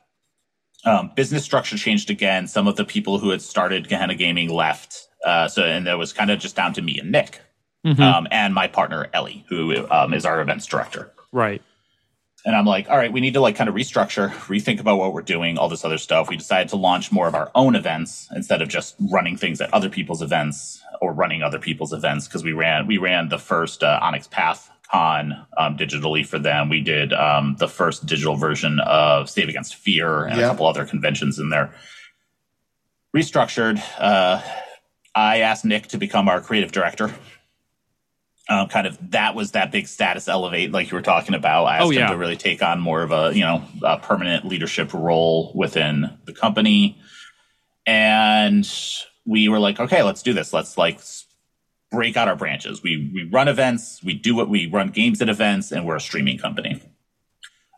Um, 0.86 1.12
business 1.15 1.43
structure 1.43 1.78
changed 1.78 2.10
again. 2.10 2.47
Some 2.47 2.67
of 2.67 2.76
the 2.76 2.86
people 2.86 3.17
who 3.19 3.32
had 3.32 3.41
started 3.41 3.89
Gehenna 3.89 4.15
Gaming 4.15 4.50
left. 4.50 5.08
Uh, 5.26 5.47
so, 5.47 5.63
and 5.63 5.88
that 5.88 5.97
was 5.97 6.13
kind 6.13 6.30
of 6.30 6.39
just 6.39 6.56
down 6.56 6.73
to 6.73 6.82
me 6.82 7.00
and 7.00 7.12
Nick, 7.12 7.41
Mhm. 7.86 8.00
um, 8.00 8.28
and 8.32 8.54
my 8.54 8.67
partner 8.67 9.08
Ellie, 9.13 9.43
who 9.50 9.89
um, 9.89 10.13
is 10.13 10.26
our 10.26 10.39
events 10.41 10.65
director. 10.67 11.12
right. 11.32 11.62
And 12.45 12.56
I'm 12.56 12.65
like, 12.65 12.89
all 12.89 12.95
right, 12.95 13.12
we 13.12 13.19
need 13.19 13.34
to 13.34 13.41
like 13.41 13.58
kind 13.58 13.67
of 13.67 13.76
restructure, 13.76 14.30
rethink 14.47 14.80
about 14.80 15.00
what 15.00 15.12
we're 15.12 15.21
doing, 15.23 15.58
all 15.58 15.67
this 15.67 15.84
other 15.84 15.97
stuff. 15.97 16.30
We 16.30 16.38
decided 16.38 16.69
to 16.69 16.78
launch 16.78 17.12
more 17.12 17.28
of 17.28 17.36
our 17.36 17.52
own 17.56 17.76
events 17.76 18.30
instead 18.34 18.62
of 18.62 18.69
just 18.69 18.95
running 19.12 19.36
things 19.36 19.60
at 19.60 19.73
other 19.73 19.89
people's 19.89 20.21
events 20.21 20.82
or 21.02 21.14
running 21.14 21.42
other 21.44 21.60
people's 21.60 21.94
events 21.94 22.28
because 22.28 22.44
we 22.44 22.54
ran 22.54 22.88
we 22.88 22.98
ran 22.98 23.30
the 23.30 23.38
first 23.40 23.84
uh, 23.84 24.00
Onyx 24.02 24.28
Path 24.28 24.70
Con 24.92 25.46
um, 25.58 25.78
digitally 25.78 26.26
for 26.26 26.40
them. 26.40 26.70
We 26.70 26.82
did 26.82 27.12
um, 27.14 27.56
the 27.60 27.68
first 27.68 28.06
digital 28.06 28.36
version 28.36 28.80
of 28.86 29.30
Save 29.30 29.50
Against 29.50 29.76
Fear 29.76 30.26
and 30.26 30.40
a 30.40 30.44
couple 30.48 30.66
other 30.66 30.86
conventions 30.86 31.40
in 31.40 31.50
there. 31.50 31.74
Restructured. 33.16 33.82
Uh, 33.98 34.42
I 35.16 35.40
asked 35.40 35.66
Nick 35.66 35.88
to 35.88 35.98
become 35.98 36.30
our 36.30 36.40
creative 36.42 36.72
director. 36.72 37.14
Um, 38.50 38.70
kind 38.70 38.88
of 38.88 38.98
that 39.12 39.36
was 39.36 39.52
that 39.52 39.72
big 39.74 39.88
status 39.88 40.30
elevate, 40.30 40.72
like 40.72 40.90
you 40.90 40.96
were 40.96 41.02
talking 41.02 41.36
about. 41.36 41.66
I 41.66 41.78
asked 41.78 41.86
Oh, 41.88 41.90
yeah. 41.90 42.06
him 42.06 42.12
to 42.12 42.18
really 42.18 42.38
take 42.38 42.62
on 42.64 42.80
more 42.80 43.02
of 43.02 43.12
a 43.12 43.32
you 43.34 43.42
know 43.42 43.64
a 43.84 43.98
permanent 43.98 44.46
leadership 44.46 44.94
role 44.94 45.52
within 45.54 46.18
the 46.26 46.32
company, 46.34 46.98
and 47.86 48.66
we 49.28 49.50
were 49.50 49.60
like, 49.60 49.80
okay, 49.80 50.02
let's 50.02 50.24
do 50.24 50.34
this. 50.34 50.54
Let's 50.54 50.78
like 50.78 51.00
break 51.92 52.18
out 52.18 52.28
our 52.28 52.36
branches. 52.36 52.82
We 52.82 53.12
we 53.13 53.24
run 53.24 53.48
events, 53.48 54.02
we 54.04 54.13
do 54.13 54.36
what 54.36 54.50
we 54.50 54.68
run 54.68 54.90
games 54.90 55.22
at 55.22 55.30
events, 55.30 55.72
and 55.72 55.86
we're 55.86 55.98
a 55.98 56.02
streaming 56.02 56.38
company. 56.38 56.82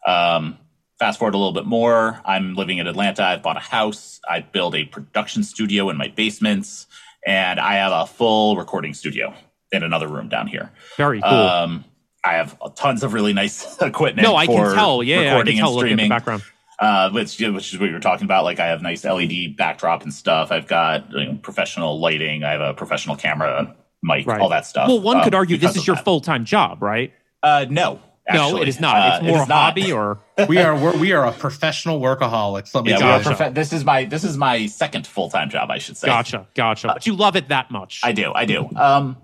Um, 0.07 0.59
fast 0.99 1.19
forward 1.19 1.33
a 1.33 1.37
little 1.37 1.53
bit 1.53 1.65
more. 1.65 2.21
I'm 2.23 2.55
living 2.55 2.77
in 2.77 2.87
Atlanta. 2.87 3.23
I've 3.23 3.41
bought 3.41 3.57
a 3.57 3.61
house. 3.61 4.21
I 4.29 4.41
built 4.41 4.75
a 4.75 4.85
production 4.85 5.43
studio 5.43 5.89
in 5.89 5.97
my 5.97 6.07
basement, 6.07 6.85
and 7.25 7.59
I 7.59 7.75
have 7.75 7.91
a 7.91 8.05
full 8.05 8.55
recording 8.55 8.93
studio 8.93 9.33
in 9.71 9.83
another 9.83 10.07
room 10.07 10.29
down 10.29 10.47
here. 10.47 10.71
Very 10.97 11.21
cool. 11.21 11.31
Um, 11.31 11.85
I 12.23 12.33
have 12.33 12.57
tons 12.75 13.03
of 13.03 13.13
really 13.13 13.33
nice 13.33 13.77
equipment. 13.81 14.27
no, 14.27 14.35
I 14.35 14.45
can 14.45 14.75
tell. 14.75 15.01
Yeah, 15.01 15.15
yeah, 15.15 15.21
I 15.21 15.23
can 15.23 15.31
recording 15.31 15.53
and 15.53 15.65
tell 15.65 15.75
looking 15.75 15.93
at 15.93 15.97
the 15.97 16.09
background. 16.09 16.43
Uh, 16.79 17.09
which 17.11 17.39
which 17.39 17.73
is 17.73 17.79
what 17.79 17.87
you 17.87 17.93
were 17.93 17.99
talking 17.99 18.25
about. 18.25 18.43
Like 18.43 18.59
I 18.59 18.67
have 18.67 18.81
nice 18.81 19.03
LED 19.03 19.55
backdrop 19.57 20.03
and 20.03 20.13
stuff. 20.13 20.51
I've 20.51 20.67
got 20.67 21.11
you 21.11 21.25
know, 21.25 21.39
professional 21.41 21.99
lighting. 21.99 22.43
I 22.43 22.51
have 22.51 22.61
a 22.61 22.73
professional 22.73 23.15
camera, 23.15 23.75
mic, 24.01 24.25
Right. 24.25 24.39
all 24.41 24.49
that 24.49 24.65
stuff. 24.65 24.87
Well, 24.87 25.01
one 25.01 25.17
um, 25.17 25.23
could 25.23 25.35
argue 25.35 25.57
this 25.57 25.75
is 25.75 25.85
your 25.85 25.95
full 25.97 26.21
time 26.21 26.45
job, 26.45 26.81
right? 26.81 27.13
Uh, 27.43 27.65
no, 27.69 27.99
no, 28.31 28.61
it 28.61 28.67
is 28.67 28.79
not. 28.79 28.95
Uh, 28.97 29.15
it's 29.15 29.25
more 29.25 29.41
it 29.41 29.45
a 29.45 29.47
not. 29.47 29.49
hobby 29.49 29.91
or 29.91 30.19
we 30.47 30.57
are 30.59 30.75
we're, 30.77 30.97
we 30.97 31.11
are 31.13 31.25
a 31.25 31.31
professional 31.31 31.99
workaholics. 31.99 32.73
Let 32.75 32.83
me 32.85 32.91
Yeah, 32.91 32.97
tell 32.97 33.07
we're 33.09 33.17
you. 33.17 33.23
Gotcha. 33.23 33.43
profe- 33.45 33.53
this 33.55 33.73
is 33.73 33.83
my 33.83 34.05
this 34.05 34.23
is 34.23 34.37
my 34.37 34.65
second 34.67 35.07
full 35.07 35.29
time 35.29 35.49
job, 35.49 35.71
I 35.71 35.77
should 35.79 35.97
say. 35.97 36.07
gotcha, 36.07 36.47
gotcha. 36.55 36.87
But 36.87 37.07
you 37.07 37.15
love 37.15 37.35
it 37.35 37.49
that 37.49 37.71
much. 37.71 38.01
I 38.03 38.11
do, 38.11 38.31
I 38.33 38.45
do. 38.45 38.69
Um, 38.75 39.17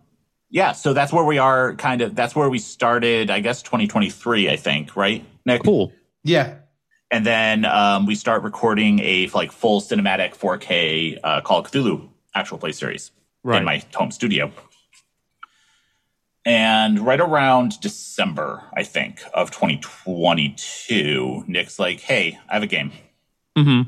yeah, 0.49 0.71
so 0.73 0.93
that's 0.93 1.11
where 1.11 1.23
we 1.25 1.37
are. 1.37 1.73
Kind 1.75 2.01
of, 2.01 2.15
that's 2.15 2.35
where 2.35 2.49
we 2.49 2.59
started. 2.59 3.29
I 3.29 3.39
guess 3.41 3.61
2023. 3.63 4.49
I 4.49 4.55
think, 4.55 4.95
right, 4.95 5.25
Nick? 5.45 5.63
cool. 5.63 5.91
Yeah, 6.23 6.55
And 7.11 7.25
then 7.25 7.65
um, 7.65 8.05
we 8.05 8.15
start 8.15 8.43
recording 8.43 8.99
a 8.99 9.27
like 9.33 9.51
full 9.51 9.79
cinematic 9.81 10.35
4K 10.35 11.19
uh, 11.23 11.41
Call 11.41 11.59
of 11.59 11.71
Cthulhu 11.71 12.09
actual 12.33 12.57
play 12.57 12.71
series 12.71 13.11
Right. 13.43 13.59
in 13.59 13.65
my 13.65 13.83
home 13.93 14.11
studio. 14.11 14.51
And 16.45 16.99
right 16.99 17.19
around 17.19 17.79
December, 17.79 18.63
I 18.75 18.83
think, 18.83 19.21
of 19.33 19.49
2022, 19.51 21.43
Nick's 21.47 21.79
like, 21.79 22.01
"Hey, 22.01 22.37
I 22.49 22.53
have 22.53 22.63
a 22.63 22.67
game. 22.67 22.91
hmm 23.55 23.81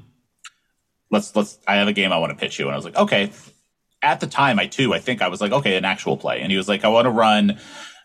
Let's 1.11 1.35
let's. 1.35 1.59
I 1.67 1.75
have 1.75 1.87
a 1.87 1.93
game 1.93 2.11
I 2.11 2.17
want 2.17 2.31
to 2.31 2.35
pitch 2.37 2.57
you." 2.59 2.65
And 2.65 2.73
I 2.73 2.75
was 2.75 2.85
like, 2.85 2.95
"Okay." 2.97 3.31
At 4.03 4.19
the 4.19 4.27
time, 4.27 4.59
I 4.59 4.67
too, 4.67 4.93
I 4.93 4.99
think 4.99 5.21
I 5.21 5.27
was 5.27 5.39
like, 5.41 5.51
"Okay, 5.51 5.75
an 5.77 5.85
actual 5.85 6.17
play." 6.17 6.41
And 6.41 6.51
he 6.51 6.57
was 6.57 6.67
like, 6.67 6.83
"I 6.83 6.87
want 6.87 7.05
to 7.05 7.11
run." 7.11 7.59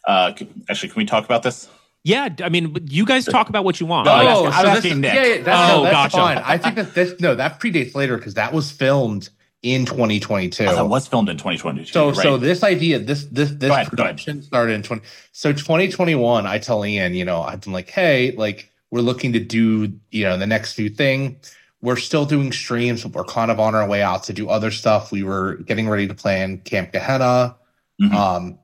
Uh, 0.07 0.33
actually, 0.68 0.88
can 0.90 0.96
we 0.98 1.05
talk 1.07 1.25
about 1.25 1.42
this? 1.42 1.68
Yeah, 2.05 2.29
I 2.43 2.49
mean, 2.49 2.77
you 2.91 3.07
guys 3.07 3.25
talk 3.25 3.49
about 3.49 3.65
what 3.65 3.79
you 3.79 3.87
want. 3.87 4.07
No, 4.07 4.12
Like, 4.12 4.27
I'm 4.27 4.37
oh, 4.37 4.47
asking- 4.47 4.53
so 4.53 4.59
I'm 4.71 4.77
asking 4.77 5.01
Nick. 5.03 5.15
yeah, 5.15 5.25
yeah, 5.25 5.43
that's, 5.43 5.73
Oh, 5.73 5.77
no, 5.77 5.83
that's 5.85 5.95
gotcha. 6.15 6.17
fine. 6.17 6.38
I 6.38 6.59
think 6.59 6.75
that 6.75 6.95
this 6.95 7.15
no, 7.21 7.35
that 7.37 7.61
predates 7.61 7.95
later 7.95 8.17
because 8.17 8.35
that 8.35 8.53
was 8.53 8.71
filmed 8.73 9.29
in 9.62 9.85
2022. 9.87 10.65
Oh, 10.67 10.75
that 10.75 10.87
was 10.87 11.07
filmed 11.07 11.29
in 11.29 11.37
2022. 11.37 11.93
So 11.93 12.09
right? 12.09 12.17
so 12.17 12.37
this 12.38 12.65
idea, 12.65 12.99
this 12.99 13.25
this 13.27 13.51
this 13.53 13.69
Go 13.69 13.75
ahead, 13.75 13.91
go 13.91 14.03
ahead. 14.03 14.17
production 14.17 14.43
started 14.43 14.73
in 14.73 14.83
20. 14.83 15.03
So 15.31 15.53
2021, 15.53 16.45
I 16.45 16.59
tell 16.59 16.85
Ian, 16.85 17.15
you 17.15 17.25
know, 17.25 17.43
I'm 17.45 17.61
like, 17.69 17.88
hey, 17.91 18.33
like 18.33 18.69
we're 18.91 19.01
looking 19.01 19.33
to 19.35 19.41
do, 19.41 19.93
you 20.11 20.25
know, 20.25 20.37
the 20.37 20.47
next 20.47 20.77
new 20.79 20.88
thing. 20.88 21.37
We're 21.83 21.97
still 21.97 22.25
doing 22.27 22.51
streams, 22.53 23.03
but 23.05 23.12
we're 23.12 23.25
kind 23.25 23.51
of 23.53 23.59
on 23.61 23.75
our 23.77 23.87
way 23.88 24.03
out 24.03 24.25
to 24.25 24.33
do 24.33 24.49
other 24.49 24.71
stuff. 24.73 25.12
We 25.12 25.23
were 25.23 25.55
getting 25.59 25.88
ready 25.88 26.07
to 26.09 26.15
plan 26.15 26.59
Camp 26.59 26.93
Gehenna, 26.93 27.55
Mhm. 28.01 28.12
um, 28.15 28.59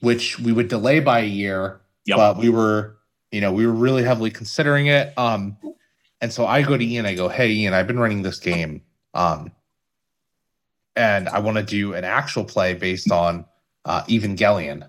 which 0.00 0.38
we 0.40 0.50
would 0.52 0.66
delay 0.68 0.98
by 1.00 1.20
a 1.20 1.26
year, 1.26 1.80
Yep. 2.06 2.16
but 2.16 2.36
we 2.38 2.48
were, 2.48 2.96
you 3.30 3.40
know, 3.40 3.52
we 3.52 3.66
were 3.66 3.72
really 3.72 4.02
heavily 4.02 4.30
considering 4.30 4.86
it. 4.88 5.16
Um, 5.16 5.56
and 6.20 6.32
so 6.32 6.46
I 6.46 6.62
go 6.62 6.76
to 6.76 6.84
Ian, 6.84 7.06
I 7.06 7.14
go, 7.14 7.28
hey, 7.28 7.50
Ian, 7.52 7.74
I've 7.74 7.86
been 7.86 7.98
running 7.98 8.22
this 8.22 8.38
game. 8.38 8.82
Um, 9.14 9.52
and 10.96 11.28
I 11.28 11.38
want 11.38 11.56
to 11.58 11.62
do 11.62 11.94
an 11.94 12.04
actual 12.04 12.44
play 12.44 12.74
based 12.74 13.10
on 13.10 13.44
uh, 13.84 14.02
Evangelion 14.04 14.88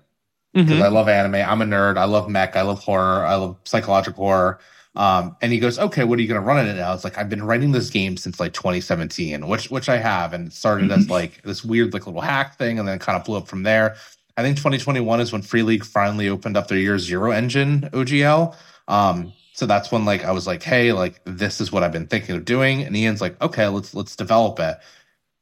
because 0.52 0.70
Mhm. 0.78 0.82
I 0.82 0.88
love 0.88 1.08
anime. 1.08 1.34
I'm 1.36 1.62
a 1.62 1.64
nerd. 1.64 1.96
I 1.96 2.04
love 2.04 2.28
mech. 2.28 2.54
I 2.56 2.62
love 2.62 2.78
horror. 2.80 3.24
I 3.24 3.34
love 3.34 3.56
psychological 3.64 4.24
horror. 4.24 4.60
Um, 4.94 5.36
and 5.42 5.50
he 5.52 5.58
goes, 5.58 5.76
"Okay, 5.80 6.04
what 6.04 6.18
are 6.20 6.22
you 6.22 6.28
going 6.28 6.40
to 6.40 6.46
run 6.46 6.64
it 6.64 6.70
in?" 6.70 6.80
I 6.80 6.90
was 6.90 7.02
like, 7.02 7.18
"I've 7.18 7.28
been 7.28 7.42
writing 7.42 7.72
this 7.72 7.90
game 7.90 8.16
since 8.16 8.38
like 8.38 8.52
2017, 8.52 9.48
which 9.48 9.68
which 9.70 9.88
I 9.88 9.96
have, 9.96 10.32
and 10.32 10.46
it 10.48 10.52
started 10.52 10.92
as 10.92 11.10
like 11.10 11.42
this 11.42 11.64
weird 11.64 11.92
like 11.92 12.06
little 12.06 12.20
hack 12.20 12.56
thing, 12.58 12.78
and 12.78 12.86
then 12.86 13.00
kind 13.00 13.18
of 13.18 13.24
blew 13.24 13.36
up 13.38 13.48
from 13.48 13.64
there. 13.64 13.96
I 14.36 14.42
think 14.42 14.56
2021 14.56 15.20
is 15.20 15.32
when 15.32 15.42
Free 15.42 15.62
League 15.62 15.84
finally 15.84 16.28
opened 16.28 16.56
up 16.56 16.68
their 16.68 16.78
year 16.78 16.98
zero 16.98 17.30
engine 17.30 17.88
OGL. 17.92 18.56
Um, 18.88 19.32
so 19.52 19.66
that's 19.66 19.92
when 19.92 20.04
like 20.04 20.24
I 20.24 20.32
was 20.32 20.46
like, 20.46 20.62
"Hey, 20.62 20.92
like 20.92 21.20
this 21.24 21.60
is 21.60 21.70
what 21.70 21.84
I've 21.84 21.92
been 21.92 22.08
thinking 22.08 22.34
of 22.34 22.44
doing," 22.44 22.82
and 22.82 22.96
Ian's 22.96 23.20
like, 23.20 23.40
"Okay, 23.40 23.68
let's 23.68 23.94
let's 23.94 24.16
develop 24.16 24.58
it." 24.58 24.78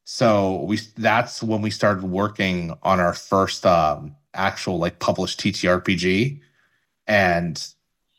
So 0.05 0.62
we 0.64 0.78
that's 0.98 1.42
when 1.42 1.62
we 1.62 1.70
started 1.70 2.05
working 2.05 2.74
on 2.83 3.00
our 3.00 3.14
first 3.14 3.64
um 3.64 4.16
actual 4.35 4.78
like 4.78 4.98
published 4.98 5.40
TTRPG 5.40 6.40
and 7.07 7.66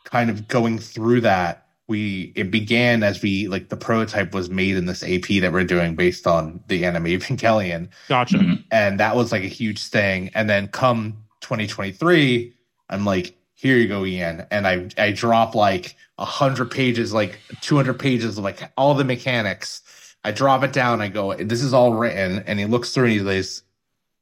kind 0.05 0.29
of 0.29 0.47
going 0.47 0.79
through 0.79 1.21
that 1.21 1.62
we 1.87 2.31
it 2.35 2.49
began 2.49 3.03
as 3.03 3.21
we 3.21 3.47
like 3.47 3.69
the 3.69 3.75
prototype 3.77 4.33
was 4.33 4.49
made 4.49 4.77
in 4.77 4.85
this 4.85 5.03
AP 5.03 5.27
that 5.41 5.51
we're 5.51 5.63
doing 5.65 5.95
based 5.95 6.25
on 6.25 6.61
the 6.67 6.85
anime 6.85 7.03
Evangelion 7.17 7.89
Gotcha. 8.07 8.37
Mhm. 8.37 8.63
and 8.71 8.99
that 8.99 9.15
was 9.15 9.31
like 9.31 9.43
a 9.43 9.47
huge 9.47 9.83
thing 9.87 10.29
and 10.33 10.49
then 10.49 10.67
come 10.67 11.17
2023 11.41 12.53
I'm 12.89 13.05
like 13.05 13.35
here 13.53 13.77
you 13.77 13.87
go 13.87 14.05
Ian 14.05 14.45
and 14.51 14.67
I 14.67 14.89
I 14.97 15.11
drop 15.11 15.55
like 15.55 15.95
a 16.17 16.25
hundred 16.25 16.71
pages 16.71 17.13
like 17.13 17.39
200 17.61 17.97
pages 17.99 18.37
of 18.37 18.43
like 18.43 18.59
all 18.77 18.93
the 18.93 19.03
mechanics 19.03 19.81
I 20.23 20.31
drop 20.31 20.63
it 20.63 20.71
down 20.73 21.01
I 21.01 21.07
go 21.09 21.33
this 21.35 21.61
is 21.61 21.73
all 21.73 21.93
written 21.95 22.43
and 22.47 22.59
he 22.59 22.65
looks 22.65 22.93
through 22.93 23.05
and 23.05 23.13
he 23.13 23.19
says 23.19 23.63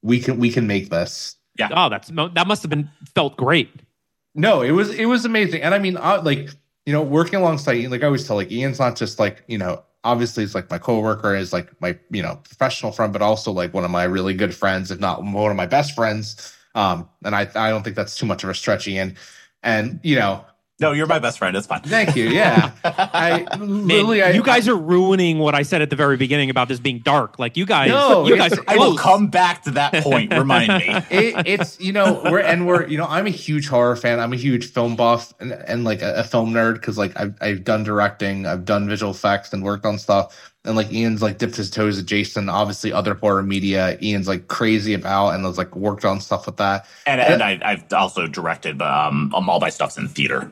we 0.02 0.20
can 0.20 0.40
we 0.40 0.50
can 0.52 0.66
make 0.68 0.90
this 0.90 1.36
Yeah. 1.60 1.70
Oh, 1.72 1.90
that's 1.90 2.10
that 2.10 2.48
must 2.48 2.64
have 2.64 2.70
been 2.70 2.90
felt 3.14 3.38
great. 3.38 3.70
no, 4.34 4.62
it 4.62 4.72
was 4.72 4.90
it 4.96 5.06
was 5.06 5.26
amazing, 5.26 5.62
and 5.62 5.76
I 5.76 5.80
mean, 5.80 5.98
I, 5.98 6.16
like 6.16 6.50
you 6.92 6.98
know, 6.98 7.04
working 7.04 7.36
alongside 7.36 7.90
like 7.90 8.04
I 8.04 8.08
always 8.08 8.28
tell, 8.28 8.36
like 8.36 8.52
Ian's 8.52 8.78
not 8.78 8.98
just 8.98 9.18
like 9.18 9.46
you 9.48 9.58
know, 9.58 9.82
obviously 10.04 10.44
it's 10.44 10.54
like 10.54 10.70
my 10.70 10.78
coworker 10.78 11.34
is 11.34 11.54
like 11.54 11.72
my 11.80 11.98
you 12.10 12.22
know 12.22 12.36
professional 12.44 12.92
friend, 12.92 13.14
but 13.14 13.22
also 13.22 13.50
like 13.54 13.74
one 13.74 13.86
of 13.86 13.92
my 13.92 14.04
really 14.04 14.34
good 14.34 14.54
friends, 14.54 14.92
if 14.92 15.00
not 15.00 15.24
one 15.24 15.52
of 15.52 15.56
my 15.56 15.66
best 15.66 15.96
friends. 15.96 16.54
Um, 16.76 17.08
and 17.24 17.34
I 17.34 17.50
I 17.56 17.70
don't 17.70 17.84
think 17.84 17.96
that's 17.96 18.18
too 18.18 18.26
much 18.26 18.44
of 18.44 18.50
a 18.50 18.54
stretch, 18.54 18.90
Ian. 18.90 19.16
And 19.64 20.02
you 20.04 20.18
know, 20.18 20.44
No, 20.82 20.94
you're 20.94 21.06
my 21.06 21.20
best 21.20 21.38
friend. 21.38 21.56
It's 21.56 21.68
fine. 21.68 21.82
thank 21.82 22.16
you. 22.16 22.30
Yeah, 22.30 22.72
I 22.84 23.46
Man, 23.60 23.88
literally, 23.88 24.24
I, 24.24 24.32
you 24.32 24.42
guys 24.42 24.68
are 24.68 24.76
ruining 24.76 25.38
what 25.38 25.54
I 25.54 25.62
said 25.62 25.84
at 25.84 25.92
the 25.92 25.96
very 25.96 26.18
beginning 26.18 26.50
about 26.50 26.68
this 26.68 26.80
being 26.80 27.00
dark. 27.00 27.38
Like 27.38 27.56
you 27.56 27.68
guys, 27.68 27.90
No, 27.90 28.28
you 28.28 28.36
guys 28.36 28.58
I 28.68 28.78
will 28.78 28.98
come 28.98 29.28
back 29.28 29.64
to 29.64 29.72
that 29.72 29.94
point. 30.04 30.34
Remind 30.38 30.74
me. 30.74 30.96
it, 31.12 31.44
it's 31.46 31.80
you 31.80 31.94
know 31.94 32.22
we're 32.26 32.40
and 32.40 32.66
we're 32.66 32.88
you 32.88 32.98
know 32.98 33.06
I'm 33.06 33.28
a 33.28 33.32
huge 33.32 33.68
horror 33.68 33.96
fan. 33.96 34.20
I'm 34.20 34.34
a 34.34 34.38
huge 34.38 34.72
film 34.72 34.96
buff 34.96 35.34
and, 35.40 35.52
and 35.52 35.84
like 35.84 36.02
a, 36.02 36.16
a 36.16 36.24
film 36.24 36.52
nerd 36.52 36.74
because 36.74 36.98
like 36.98 37.18
I've 37.20 37.36
I've 37.42 37.64
done 37.64 37.84
directing, 37.84 38.48
I've 38.48 38.66
done 38.66 38.90
visual 38.90 39.12
effects 39.12 39.54
and 39.54 39.64
worked 39.64 39.86
on 39.86 40.00
stuff. 40.00 40.52
And 40.64 40.76
like 40.76 40.92
Ian's 40.92 41.22
like 41.22 41.38
dipped 41.38 41.56
his 41.56 41.72
toes 41.72 41.98
at 42.00 42.06
Jason. 42.06 42.48
obviously 42.48 42.94
other 42.94 43.16
horror 43.16 43.42
media. 43.44 43.98
Ian's 44.02 44.28
like 44.28 44.48
crazy 44.48 44.94
about 44.94 45.30
and 45.30 45.44
has 45.46 45.58
like 45.58 45.76
worked 45.76 46.06
on 46.06 46.22
stuff 46.22 46.46
with 46.46 46.58
that. 46.58 46.86
And, 47.08 47.20
and 47.20 47.42
I, 47.42 47.60
I've 47.64 47.92
also 47.94 48.28
directed 48.28 48.80
um, 48.82 49.32
all 49.34 49.60
my 49.60 49.70
stuff's 49.70 49.98
in 49.98 50.08
theater. 50.08 50.52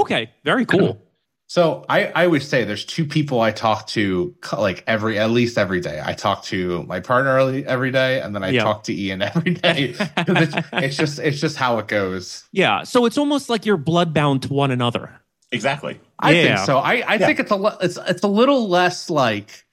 Okay, 0.00 0.30
very 0.44 0.64
cool. 0.66 1.00
So 1.48 1.84
I, 1.86 2.06
I 2.06 2.24
always 2.24 2.48
say 2.48 2.64
there's 2.64 2.86
two 2.86 3.04
people 3.04 3.42
I 3.42 3.50
talk 3.50 3.86
to 3.88 4.34
like 4.56 4.82
every 4.86 5.18
at 5.18 5.30
least 5.30 5.58
every 5.58 5.80
day. 5.80 6.00
I 6.02 6.14
talk 6.14 6.44
to 6.44 6.82
my 6.84 7.00
partner 7.00 7.38
every 7.66 7.90
day, 7.90 8.20
and 8.22 8.34
then 8.34 8.42
I 8.42 8.48
Yeah. 8.50 8.62
talk 8.64 8.84
to 8.84 8.94
Ian 8.98 9.20
every 9.34 9.52
day. 9.54 9.94
it's, 10.16 10.56
it's 10.72 10.96
just 10.96 11.18
it's 11.18 11.38
just 11.40 11.58
how 11.58 11.78
it 11.78 11.88
goes. 11.88 12.44
Yeah, 12.52 12.84
so 12.84 13.04
it's 13.04 13.18
almost 13.18 13.50
like 13.50 13.66
you're 13.66 13.76
bloodbound 13.76 14.42
to 14.42 14.52
one 14.54 14.70
another. 14.70 15.10
Exactly. 15.50 16.00
I 16.18 16.30
Yeah. 16.32 16.42
think 16.56 16.66
so. 16.66 16.78
I, 16.78 17.04
I 17.06 17.18
think 17.18 17.38
it's 17.38 17.50
a 17.50 17.78
it's 17.82 17.98
it's 18.08 18.22
a 18.22 18.28
little 18.28 18.68
less 18.70 19.10
like 19.10 19.66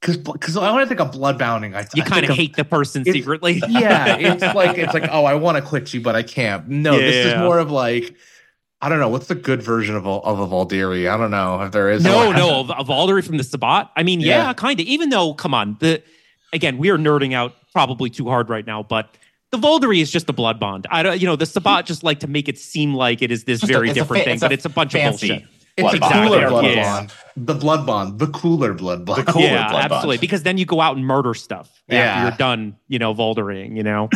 because 0.00 0.16
because 0.16 0.56
I 0.56 0.68
want 0.72 0.82
to 0.82 0.88
think 0.88 1.00
of 1.00 1.12
bloodbounding. 1.14 1.76
I 1.76 1.86
You 1.94 2.02
I 2.02 2.06
kind 2.08 2.28
of 2.28 2.34
hate 2.34 2.56
the 2.56 2.64
person 2.64 3.04
secretly. 3.04 3.62
yeah, 3.68 4.16
it's 4.16 4.42
like 4.56 4.76
it's 4.78 4.94
like 4.94 5.08
oh, 5.12 5.24
I 5.24 5.34
want 5.34 5.58
to 5.58 5.62
quit 5.62 5.94
you, 5.94 6.00
but 6.00 6.16
I 6.16 6.24
can't. 6.24 6.66
No, 6.68 6.98
this 6.98 7.26
is 7.26 7.38
more 7.38 7.60
of 7.60 7.70
like 7.70 8.16
I 8.84 8.88
don't 8.88 8.98
know 8.98 9.08
what's 9.08 9.28
the 9.28 9.36
good 9.36 9.62
version 9.62 9.94
of 9.94 10.04
a, 10.06 10.08
of 10.10 10.40
a 10.40 10.46
Vaulderie. 10.46 11.08
I 11.08 11.16
don't 11.16 11.30
know 11.30 11.60
if 11.62 11.70
there 11.72 11.88
is. 11.90 12.02
No, 12.02 12.26
one. 12.26 12.36
no, 12.36 12.60
of 12.74 12.88
Aldery 12.88 13.24
from 13.24 13.36
the 13.38 13.44
Sabbat. 13.44 13.90
I 13.96 14.02
mean, 14.02 14.20
yeah, 14.20 14.48
Yeah. 14.48 14.52
kind 14.54 14.80
of. 14.80 14.86
Even 14.86 15.08
though, 15.10 15.34
come 15.34 15.54
on, 15.54 15.76
the 15.78 16.02
again, 16.52 16.78
we 16.78 16.90
are 16.90 16.98
nerding 16.98 17.32
out 17.32 17.54
probably 17.72 18.10
too 18.10 18.28
hard 18.28 18.50
right 18.50 18.66
now, 18.66 18.82
but 18.82 19.16
the 19.52 19.58
Vaulderie 19.58 20.00
is 20.02 20.10
just 20.10 20.26
the 20.26 20.32
blood 20.32 20.58
bond. 20.58 20.86
I 20.90 21.02
don't, 21.04 21.20
you 21.20 21.26
know, 21.26 21.36
the 21.36 21.46
Sabbat 21.46 21.86
just 21.86 22.02
like 22.02 22.20
to 22.20 22.26
make 22.26 22.48
it 22.48 22.58
seem 22.58 22.92
like 22.94 23.22
it 23.22 23.30
is 23.30 23.44
this 23.44 23.60
Just 23.60 23.72
very 23.72 23.90
a 23.90 23.94
different 23.94 24.24
fa- 24.24 24.30
thing, 24.30 24.38
but 24.40 24.50
it's 24.50 24.64
a 24.64 24.68
bunch 24.68 24.94
of 24.96 25.02
bullshit. 25.02 25.44
It's 25.76 25.94
a 25.94 25.98
bond. 25.98 26.12
cooler 26.28 26.48
blood 26.48 26.64
Yeah. 26.64 26.82
bond. 26.82 27.12
The 27.36 27.54
blood 27.54 27.86
bond, 27.86 28.18
the 28.18 28.26
cooler 28.26 28.74
blood 28.74 29.04
bond. 29.06 29.24
The 29.26 29.32
cooler 29.32 29.44
yeah, 29.46 29.70
blood 29.70 29.80
bond. 29.82 29.92
absolutely. 29.92 30.18
Because 30.18 30.42
then 30.42 30.58
you 30.58 30.66
go 30.66 30.80
out 30.80 30.96
and 30.96 31.06
murder 31.06 31.32
stuff. 31.34 31.70
after 31.88 31.94
Yeah. 31.94 32.22
you're 32.24 32.36
done. 32.36 32.76
You 32.88 32.98
know, 32.98 33.14
Voldering. 33.14 33.76
You 33.76 33.82
know. 33.84 34.10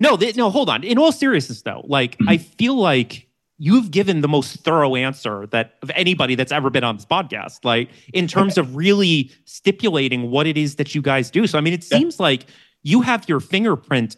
no, 0.00 0.16
no. 0.36 0.50
Hold 0.50 0.68
on. 0.70 0.84
In 0.84 0.98
all 0.98 1.12
seriousness, 1.12 1.62
though, 1.62 1.82
like 1.86 2.16
Mm-hmm. 2.18 2.28
I 2.28 2.38
feel 2.38 2.74
like 2.76 3.25
you've 3.58 3.90
given 3.90 4.20
the 4.20 4.28
most 4.28 4.56
thorough 4.64 4.94
answer 4.96 5.46
that 5.48 5.74
of 5.82 5.90
anybody 5.94 6.34
that's 6.34 6.52
ever 6.52 6.68
been 6.70 6.84
on 6.84 6.96
this 6.96 7.06
podcast. 7.06 7.64
Like 7.64 7.88
in 8.12 8.26
terms 8.28 8.58
of 8.58 8.76
really 8.76 9.30
stipulating 9.44 10.30
what 10.30 10.46
it 10.46 10.58
is 10.58 10.76
that 10.76 10.94
you 10.94 11.00
guys 11.02 11.30
do. 11.30 11.46
So 11.46 11.56
I 11.58 11.60
mean, 11.62 11.72
it 11.72 11.84
Yeah. 11.90 11.98
seems 11.98 12.20
like 12.20 12.46
you 12.82 13.00
have 13.02 13.28
your 13.28 13.40
fingerprint. 13.40 14.16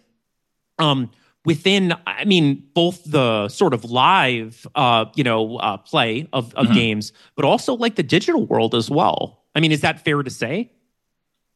Um, 0.78 1.10
within 1.44 1.94
i 2.06 2.24
mean 2.26 2.62
both 2.74 3.02
the 3.04 3.48
sort 3.48 3.72
of 3.72 3.84
live 3.84 4.66
uh 4.74 5.06
you 5.14 5.24
know 5.24 5.56
uh 5.58 5.76
play 5.78 6.28
of, 6.32 6.52
of 6.56 6.66
Mhm. 6.66 6.74
games 6.74 7.12
but 7.36 7.44
also 7.44 7.74
like 7.74 7.94
the 7.94 8.02
digital 8.02 8.44
world 8.44 8.74
as 8.74 8.90
well 8.90 9.44
i 9.54 9.60
mean 9.60 9.72
is 9.72 9.80
that 9.80 10.04
fair 10.04 10.22
to 10.22 10.30
say 10.30 10.70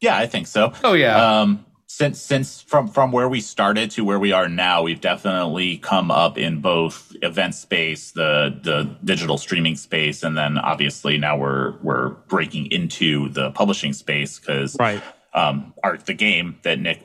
Yeah, 0.01 0.17
I 0.17 0.25
think 0.25 0.47
so. 0.47 0.71
Oh 0.83 0.93
yeah. 0.93 1.15
Um, 1.41 1.65
since 1.97 2.19
since 2.19 2.61
from 2.61 2.87
from 2.87 3.11
where 3.11 3.29
we 3.29 3.39
started 3.39 3.91
to 3.91 4.03
where 4.03 4.17
we 4.17 4.31
are 4.31 4.49
now, 4.49 4.81
we've 4.81 4.99
definitely 5.01 5.77
come 5.77 6.09
up 6.09 6.37
in 6.37 6.59
both 6.59 7.15
event 7.21 7.53
space, 7.53 8.11
the 8.11 8.59
the 8.63 8.89
digital 9.03 9.37
streaming 9.37 9.75
space, 9.75 10.23
and 10.23 10.35
then 10.35 10.57
obviously 10.57 11.17
now 11.17 11.37
we're 11.37 11.75
we're 11.83 12.09
breaking 12.27 12.65
into 12.71 13.29
the 13.29 13.51
publishing 13.51 13.93
space 13.93 14.39
because 14.39 14.75
right 14.79 15.01
um, 15.35 15.73
our 15.83 15.97
the 15.97 16.13
game 16.15 16.57
that 16.63 16.79
Nick 16.79 17.01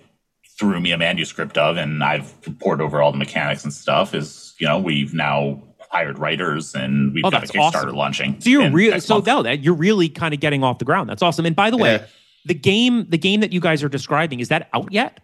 threw 0.59 0.81
me 0.81 0.93
a 0.93 0.99
manuscript 0.99 1.59
of, 1.59 1.77
and 1.77 2.03
I've 2.03 2.33
poured 2.59 2.81
over 2.81 3.03
all 3.03 3.13
the 3.13 3.19
mechanics 3.19 3.65
and 3.65 3.73
stuff. 3.73 4.15
Is 4.15 4.55
you 4.59 4.67
know 4.67 4.79
we've 4.79 5.13
now 5.13 5.63
hired 5.91 6.19
writers 6.19 6.75
and 6.75 7.13
we've 7.15 7.25
Oh, 7.27 7.31
got 7.31 7.39
a 7.45 7.47
that's 7.47 7.53
Kickstarter 7.53 7.75
awesome. 7.89 7.95
launching. 7.97 8.41
so 8.41 8.49
you're 8.51 8.71
really 8.71 9.01
so 9.01 9.15
month. 9.17 9.27
no 9.27 9.43
that 9.43 9.61
you're 9.63 9.75
really 9.75 10.09
kind 10.09 10.33
of 10.35 10.41
getting 10.41 10.63
off 10.65 10.79
the 10.79 10.85
ground 10.85 11.09
that's 11.09 11.23
awesome 11.23 11.47
and 11.47 11.57
by 11.57 11.71
the 11.71 11.79
way 11.79 11.95
Yeah. 11.95 12.07
The 12.49 12.55
game 12.55 13.07
the 13.09 13.19
game 13.19 13.41
that 13.41 13.53
you 13.53 13.61
guys 13.61 13.83
are 13.85 13.89
describing 13.89 14.41
is 14.41 14.49
that 14.49 14.69
out 14.75 14.91
yet 14.93 15.21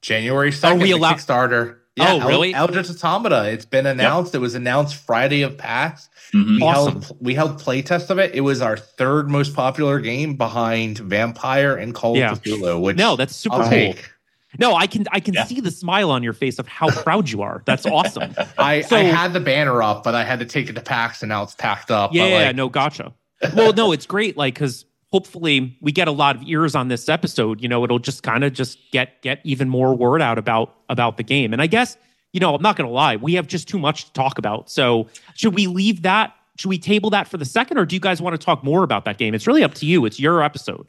January 0.00 0.52
second. 0.52 0.80
we 0.80 0.90
the 0.92 0.96
allowed- 0.98 1.16
Kickstarter. 1.16 1.76
Oh, 2.00 2.26
really? 2.26 2.52
Eldritch 2.52 2.90
Automata. 2.90 3.44
It's 3.52 3.64
been 3.64 3.86
announced. 3.86 4.34
It 4.34 4.38
was 4.38 4.56
announced 4.56 4.96
Friday 4.96 5.42
of 5.42 5.56
PAX. 5.56 6.08
Mhm. 6.34 6.56
We 6.56 6.62
Awesome. 6.62 7.02
held 7.02 7.16
we 7.20 7.34
held 7.34 7.62
playtest 7.62 8.10
of 8.10 8.18
it. 8.18 8.34
It 8.34 8.40
was 8.40 8.60
our 8.60 8.76
third 8.76 9.30
most 9.30 9.54
popular 9.54 10.00
game 10.00 10.34
behind 10.34 10.98
Vampire 10.98 11.76
and 11.76 11.94
Call 11.94 12.16
Yeah. 12.16 12.32
of 12.32 12.42
Cthulhu. 12.42 12.80
Which 12.80 12.96
no 12.96 13.14
that's 13.16 13.34
super 13.36 13.56
I'll 13.56 13.62
cool 13.62 13.70
take. 13.70 14.10
no 14.58 14.74
i 14.74 14.86
can 14.88 15.04
i 15.12 15.20
can 15.20 15.34
Yeah. 15.34 15.44
see 15.44 15.60
the 15.60 15.70
smile 15.70 16.10
on 16.10 16.22
your 16.24 16.32
face 16.32 16.58
of 16.58 16.66
how 16.66 16.88
proud 16.90 17.28
you 17.30 17.42
are 17.42 17.62
that's 17.64 17.86
awesome 17.86 18.34
I, 18.58 18.80
So- 18.82 18.96
I 18.96 19.02
had 19.04 19.32
the 19.32 19.40
banner 19.40 19.80
up, 19.82 20.02
but 20.02 20.14
I 20.16 20.24
had 20.24 20.40
to 20.40 20.46
take 20.46 20.68
it 20.68 20.74
to 20.74 20.80
PAX, 20.80 21.22
and 21.22 21.28
now 21.28 21.44
it's 21.44 21.54
packed 21.54 21.90
up. 21.92 22.10
But, 22.10 22.16
Yeah, 22.16 22.46
like, 22.46 22.56
no, 22.56 22.68
gotcha. 22.68 23.12
Well, 23.54 23.72
no, 23.72 23.92
it's 23.92 24.06
great, 24.06 24.36
like 24.36 24.54
because 24.54 24.84
hopefully 25.14 25.78
we 25.80 25.92
get 25.92 26.08
a 26.08 26.10
lot 26.10 26.34
of 26.34 26.42
ears 26.42 26.74
on 26.74 26.88
this 26.88 27.08
episode. 27.08 27.62
You 27.62 27.68
know, 27.68 27.84
it'll 27.84 28.00
just 28.00 28.24
kind 28.24 28.42
of 28.42 28.52
just 28.52 28.78
get 28.90 29.22
get 29.22 29.40
even 29.44 29.68
more 29.68 29.94
word 29.94 30.20
out 30.20 30.38
about 30.38 30.74
about 30.88 31.18
the 31.18 31.22
game. 31.22 31.52
And 31.52 31.62
I 31.62 31.68
guess 31.68 31.96
you 32.32 32.40
know, 32.40 32.52
I'm 32.52 32.62
not 32.62 32.74
gonna 32.74 32.90
lie, 32.90 33.14
we 33.14 33.34
have 33.34 33.46
just 33.46 33.68
too 33.68 33.78
much 33.78 34.06
to 34.06 34.12
talk 34.12 34.38
about. 34.38 34.68
So 34.68 35.06
should 35.36 35.54
we 35.54 35.68
leave 35.68 36.02
that? 36.02 36.34
Should 36.58 36.68
we 36.68 36.78
table 36.78 37.10
that 37.10 37.28
for 37.28 37.36
the 37.36 37.44
second, 37.44 37.78
or 37.78 37.86
do 37.86 37.94
you 37.94 38.00
guys 38.00 38.20
want 38.20 38.34
to 38.34 38.44
talk 38.44 38.64
more 38.64 38.82
about 38.82 39.04
that 39.04 39.18
game? 39.18 39.34
It's 39.34 39.46
really 39.46 39.62
up 39.62 39.74
to 39.74 39.86
you. 39.86 40.04
It's 40.04 40.18
your 40.18 40.42
episode. 40.42 40.84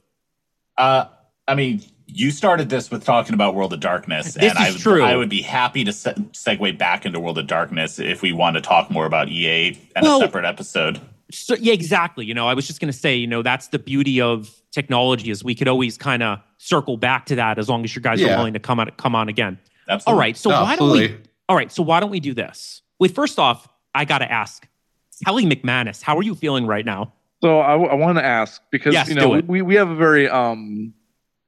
Uh, 0.76 1.06
I 1.48 1.54
mean, 1.54 1.84
you 2.08 2.32
started 2.32 2.70
this 2.70 2.90
with 2.90 3.04
talking 3.04 3.36
about 3.36 3.54
World 3.54 3.74
of 3.74 3.80
Darkness, 3.80 4.34
This 4.34 4.52
and 4.52 4.58
I 4.58 4.70
is 4.70 4.74
would, 4.76 4.82
true. 4.82 5.04
I 5.04 5.16
would 5.16 5.30
be 5.30 5.44
happy 5.44 5.84
to 5.84 5.94
se- 5.94 6.16
segue 6.34 6.78
back 6.80 7.06
into 7.06 7.20
World 7.20 7.38
of 7.38 7.46
Darkness 7.46 8.00
if 8.00 8.24
we 8.24 8.32
want 8.32 8.56
to 8.56 8.62
talk 8.62 8.90
more 8.90 9.06
about 9.06 9.30
EA 9.30 9.78
and 9.96 10.04
Well- 10.04 10.18
a 10.18 10.22
separate 10.22 10.46
episode. 10.46 11.00
So 11.38 11.56
yeah, 11.56 11.74
exactly. 11.74 12.26
You 12.26 12.34
know, 12.34 12.48
I 12.48 12.54
was 12.54 12.68
just 12.68 12.80
gonna 12.80 12.94
say, 12.94 13.16
you 13.16 13.28
know, 13.28 13.42
that's 13.42 13.70
the 13.70 13.80
beauty 13.80 14.22
of 14.22 14.50
technology 14.72 15.32
is 15.32 15.44
we 15.44 15.56
could 15.56 15.68
always 15.68 15.98
kind 15.98 16.24
of 16.24 16.40
circle 16.58 16.98
back 16.98 17.26
to 17.28 17.36
that 17.36 17.58
as 17.58 17.70
long 17.70 17.84
as 17.84 17.96
you 17.96 18.02
guys 18.02 18.22
are 18.22 18.28
willing 18.38 18.54
to 18.54 18.60
come 18.60 18.80
on 18.80 18.90
come 18.98 19.16
on 19.16 19.30
again. 19.30 19.60
Absolutely. 19.88 20.12
All 20.12 20.20
right. 20.20 20.38
So 20.38 20.50
no, 20.50 20.64
why 20.64 20.76
don't 20.76 20.92
we. 20.92 21.18
All 21.48 21.56
right, 21.56 21.72
so 21.72 21.84
why 21.84 22.00
don't 22.00 22.10
we 22.10 22.20
do 22.20 22.34
this? 22.34 22.82
Wait, 23.00 23.14
first 23.14 23.38
off, 23.38 23.68
I 23.94 24.04
got 24.04 24.20
to 24.20 24.32
ask, 24.32 24.68
Kelly 25.24 25.46
McManus, 25.46 26.02
how 26.02 26.18
are 26.18 26.24
you 26.24 26.34
feeling 26.34 26.66
right 26.66 26.86
now? 26.86 27.14
So 27.44 27.60
I, 27.60 27.94
want 27.94 28.18
to 28.18 28.26
ask 28.26 28.62
because 28.72 28.94
Yes, 28.94 29.08
you 29.08 29.16
know 29.16 29.42
we, 29.46 29.62
we 29.62 29.76
have 29.76 29.90
a 29.90 29.96
very 29.96 30.28
um 30.28 30.94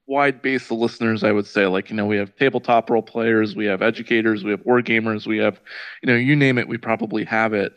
wide 0.06 0.40
base 0.40 0.70
of 0.70 0.78
listeners. 0.78 1.24
I 1.24 1.32
would 1.32 1.46
say 1.46 1.66
like 1.66 1.90
you 1.90 1.96
know 1.96 2.06
we 2.06 2.16
have 2.16 2.34
tabletop 2.36 2.90
role 2.90 3.02
players, 3.02 3.56
we 3.56 3.66
have 3.66 3.82
educators, 3.82 4.44
we 4.44 4.52
have 4.52 4.64
war 4.64 4.80
gamers, 4.80 5.26
we 5.26 5.38
have 5.38 5.60
you 6.02 6.06
know 6.06 6.14
you 6.14 6.36
name 6.36 6.58
it, 6.58 6.68
we 6.68 6.78
probably 6.78 7.24
have 7.24 7.52
it. 7.52 7.72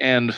And 0.00 0.34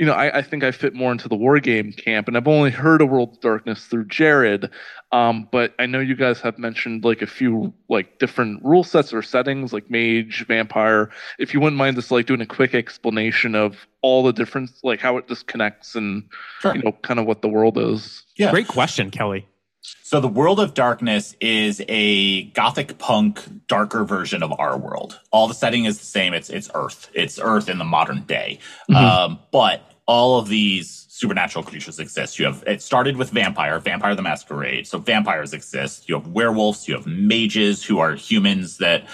you 0.00 0.06
know 0.06 0.14
I, 0.14 0.38
I 0.38 0.42
think 0.42 0.64
I 0.64 0.70
fit 0.70 0.94
more 0.94 1.12
into 1.12 1.28
the 1.28 1.36
war 1.36 1.60
game 1.60 1.92
camp, 1.92 2.26
and 2.26 2.34
I've 2.36 2.48
only 2.48 2.70
heard 2.70 3.02
of 3.02 3.10
World 3.10 3.34
of 3.34 3.40
Darkness 3.40 3.84
through 3.84 4.06
Jared. 4.06 4.70
Um, 5.12 5.46
but 5.52 5.74
I 5.78 5.84
know 5.84 6.00
you 6.00 6.14
guys 6.16 6.40
have 6.40 6.58
mentioned 6.58 7.04
like 7.04 7.20
a 7.20 7.26
few 7.26 7.74
like 7.90 8.18
different 8.18 8.64
rule 8.64 8.82
sets 8.82 9.12
or 9.12 9.20
settings 9.20 9.74
like 9.74 9.90
mage, 9.90 10.46
vampire. 10.46 11.10
If 11.38 11.52
you 11.52 11.60
wouldn't 11.60 11.76
mind 11.76 11.96
just 11.96 12.10
like 12.10 12.24
doing 12.24 12.40
a 12.40 12.46
quick 12.46 12.74
explanation 12.74 13.54
of 13.54 13.86
all 14.00 14.22
the 14.22 14.32
different 14.32 14.70
like 14.82 15.00
how 15.00 15.18
it 15.18 15.28
disconnects 15.28 15.94
and 15.94 16.24
Sure. 16.60 16.74
you 16.74 16.82
know 16.82 16.92
kind 17.02 17.20
of 17.20 17.26
what 17.26 17.42
the 17.42 17.48
world 17.48 17.76
is. 17.76 18.22
Yeah. 18.36 18.50
Great 18.52 18.68
question, 18.68 19.10
Kelly. 19.10 19.46
So 20.02 20.20
the 20.20 20.28
World 20.28 20.60
of 20.60 20.74
Darkness 20.74 21.34
is 21.40 21.82
a 21.88 22.44
gothic 22.52 22.98
punk 22.98 23.42
darker 23.66 24.04
version 24.04 24.42
of 24.42 24.52
our 24.58 24.76
world. 24.78 25.20
All 25.30 25.46
the 25.48 25.54
setting 25.54 25.84
is 25.84 25.98
the 25.98 26.04
same. 26.06 26.32
It's 26.34 26.48
it's 26.48 26.70
Earth. 26.74 27.10
It's 27.14 27.38
Earth 27.38 27.68
in 27.68 27.76
the 27.78 27.84
modern 27.84 28.22
day. 28.22 28.58
Mhm. 28.90 28.96
Um, 28.96 29.38
but 29.52 29.82
all 30.10 30.40
of 30.40 30.48
these 30.48 31.06
supernatural 31.08 31.64
creatures 31.64 32.00
exist. 32.00 32.36
You 32.36 32.46
have 32.46 32.64
it 32.66 32.82
started 32.82 33.16
with 33.16 33.30
vampire, 33.30 33.78
Vampire 33.78 34.16
the 34.16 34.22
Masquerade. 34.22 34.88
So 34.88 34.98
vampires 34.98 35.52
exist. 35.52 36.08
You 36.08 36.16
have 36.16 36.26
werewolves. 36.26 36.88
You 36.88 36.96
have 36.96 37.06
mages 37.06 37.84
who 37.84 38.00
are 38.00 38.16
humans 38.16 38.78
that 38.78 39.06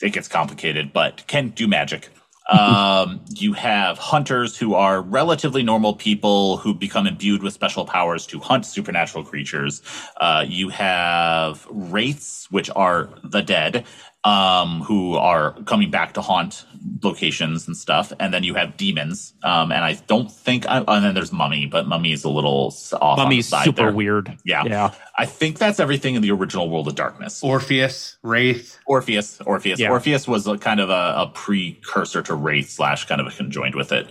it 0.00 0.12
gets 0.12 0.28
complicated, 0.28 0.92
but 0.92 1.26
can 1.26 1.48
do 1.48 1.66
magic. 1.66 2.08
Um, 2.50 3.20
you 3.28 3.52
have 3.52 3.98
hunters 3.98 4.58
who 4.58 4.74
are 4.74 5.00
relatively 5.00 5.62
normal 5.62 5.94
people 5.94 6.56
who 6.56 6.74
become 6.74 7.06
imbued 7.06 7.40
with 7.40 7.54
special 7.54 7.86
powers 7.86 8.26
to 8.26 8.40
hunt 8.40 8.66
supernatural 8.66 9.24
creatures. 9.24 9.80
Uh, 10.20 10.44
you 10.46 10.68
have 10.68 11.66
wraiths, 11.70 12.50
which 12.50 12.68
are 12.74 13.08
the 13.22 13.42
dead, 13.42 13.86
um, 14.24 14.82
who 14.82 15.14
are 15.14 15.52
coming 15.64 15.90
back 15.90 16.14
to 16.14 16.20
haunt 16.20 16.64
locations 17.02 17.66
and 17.66 17.76
stuff. 17.76 18.12
And 18.20 18.32
then 18.32 18.44
you 18.44 18.54
have 18.54 18.76
demons. 18.76 19.34
Um, 19.42 19.72
and 19.72 19.84
I 19.84 19.94
don't 20.06 20.30
think, 20.30 20.66
I, 20.68 20.78
and 20.78 21.04
then 21.04 21.14
there's 21.14 21.32
mummy, 21.32 21.66
but 21.66 21.86
mummy 21.88 22.12
is 22.12 22.22
a 22.24 22.28
little 22.28 22.68
s- 22.68 22.92
off. 22.92 23.02
on 23.02 23.16
the 23.18 23.24
Mummy's 23.24 23.48
side 23.48 23.64
super 23.64 23.76
there. 23.84 23.92
weird. 23.92 24.36
Yeah. 24.44 24.64
Yeah. 24.64 24.94
I 25.18 25.26
think 25.26 25.58
that's 25.58 25.80
everything 25.80 26.14
in 26.14 26.22
the 26.22 26.30
original 26.30 26.68
World 26.70 26.88
of 26.88 26.94
Darkness. 26.94 27.42
Orpheus, 27.42 28.16
Wraith. 28.22 28.78
Orpheus. 28.86 29.40
Orpheus. 29.40 29.80
Yeah. 29.80 29.90
Orpheus 29.90 30.28
was 30.28 30.46
a, 30.46 30.56
kind 30.56 30.78
of 30.80 30.88
a, 30.90 31.14
a 31.16 31.30
precursor 31.34 32.22
to 32.22 32.34
Wraith 32.34 32.70
slash 32.70 33.06
kind 33.06 33.20
of 33.20 33.26
a 33.26 33.30
conjoined 33.30 33.74
with 33.74 33.90
it. 33.92 34.06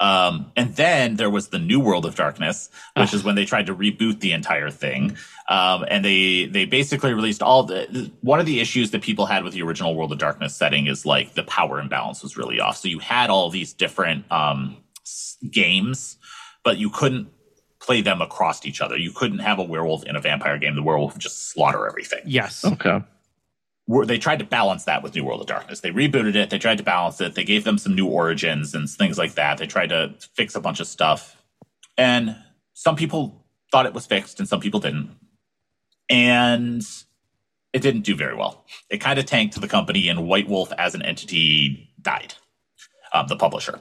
Um, 0.00 0.52
and 0.54 0.76
then 0.76 1.16
there 1.16 1.30
was 1.30 1.48
the 1.48 1.58
New 1.58 1.80
World 1.80 2.06
of 2.06 2.14
Darkness, 2.14 2.70
which 2.96 3.12
is 3.12 3.24
when 3.24 3.34
they 3.34 3.44
tried 3.44 3.66
to 3.66 3.74
reboot 3.74 4.20
the 4.20 4.32
entire 4.32 4.70
thing. 4.70 5.16
Um, 5.48 5.84
and 5.88 6.04
they 6.04 6.46
they 6.46 6.66
basically 6.66 7.14
released 7.14 7.42
all 7.42 7.64
the 7.64 8.10
one 8.20 8.38
of 8.38 8.46
the 8.46 8.60
issues 8.60 8.92
that 8.92 9.02
people 9.02 9.26
had 9.26 9.42
with 9.42 9.54
the 9.54 9.62
original 9.62 9.96
World 9.96 10.12
of 10.12 10.18
Darkness 10.18 10.54
setting 10.54 10.86
is 10.86 11.04
like 11.04 11.34
the 11.34 11.42
power 11.42 11.80
imbalance 11.80 12.22
was 12.22 12.36
really 12.36 12.60
off. 12.60 12.76
So 12.76 12.88
you 12.88 13.00
had 13.00 13.30
all 13.30 13.50
these 13.50 13.72
different 13.72 14.30
um, 14.30 14.76
games, 15.50 16.16
but 16.62 16.78
you 16.78 16.90
couldn't 16.90 17.28
play 17.80 18.00
them 18.00 18.20
across 18.20 18.66
each 18.66 18.80
other. 18.80 18.96
You 18.96 19.10
couldn't 19.10 19.38
have 19.38 19.58
a 19.58 19.62
werewolf 19.62 20.04
in 20.04 20.14
a 20.14 20.20
vampire 20.20 20.58
game. 20.58 20.74
The 20.74 20.82
werewolf 20.82 21.14
would 21.14 21.22
just 21.22 21.48
slaughter 21.50 21.86
everything 21.86 22.20
Yes. 22.24 22.64
Okay. 22.64 23.02
Were 23.88 24.06
they 24.06 24.18
tried 24.18 24.38
to 24.38 24.44
balance 24.44 24.84
that 24.84 25.02
with 25.02 25.14
New 25.14 25.24
World 25.24 25.40
of 25.40 25.46
Darkness. 25.46 25.80
They 25.80 25.90
rebooted 25.90 26.36
it. 26.36 26.50
They 26.50 26.58
tried 26.58 26.78
to 26.78 26.84
balance 26.84 27.20
it. 27.20 27.34
They 27.34 27.42
gave 27.42 27.64
them 27.64 27.78
some 27.78 27.96
new 27.96 28.06
origins 28.06 28.74
and 28.74 28.88
things 28.88 29.18
like 29.18 29.34
that. 29.34 29.58
They 29.58 29.66
tried 29.66 29.88
to 29.88 30.14
fix 30.34 30.54
a 30.54 30.60
bunch 30.60 30.78
of 30.78 30.86
stuff. 30.86 31.42
And 31.96 32.36
some 32.74 32.94
people 32.94 33.44
thought 33.72 33.86
it 33.86 33.94
was 33.94 34.06
fixed 34.06 34.38
and 34.38 34.48
some 34.48 34.60
people 34.60 34.78
didn't. 34.78 35.16
And 36.10 36.82
it 37.72 37.80
didn't 37.80 38.02
do 38.02 38.14
very 38.14 38.36
well. 38.36 38.64
It 38.90 38.98
kind 38.98 39.18
of 39.18 39.24
tanked 39.24 39.60
the 39.60 39.68
company 39.68 40.08
and 40.08 40.28
White 40.28 40.48
Wolf 40.48 40.70
as 40.78 40.94
an 40.94 41.02
entity 41.02 41.90
died. 42.00 42.34
Um, 43.12 43.26
the 43.26 43.36
publisher. 43.36 43.80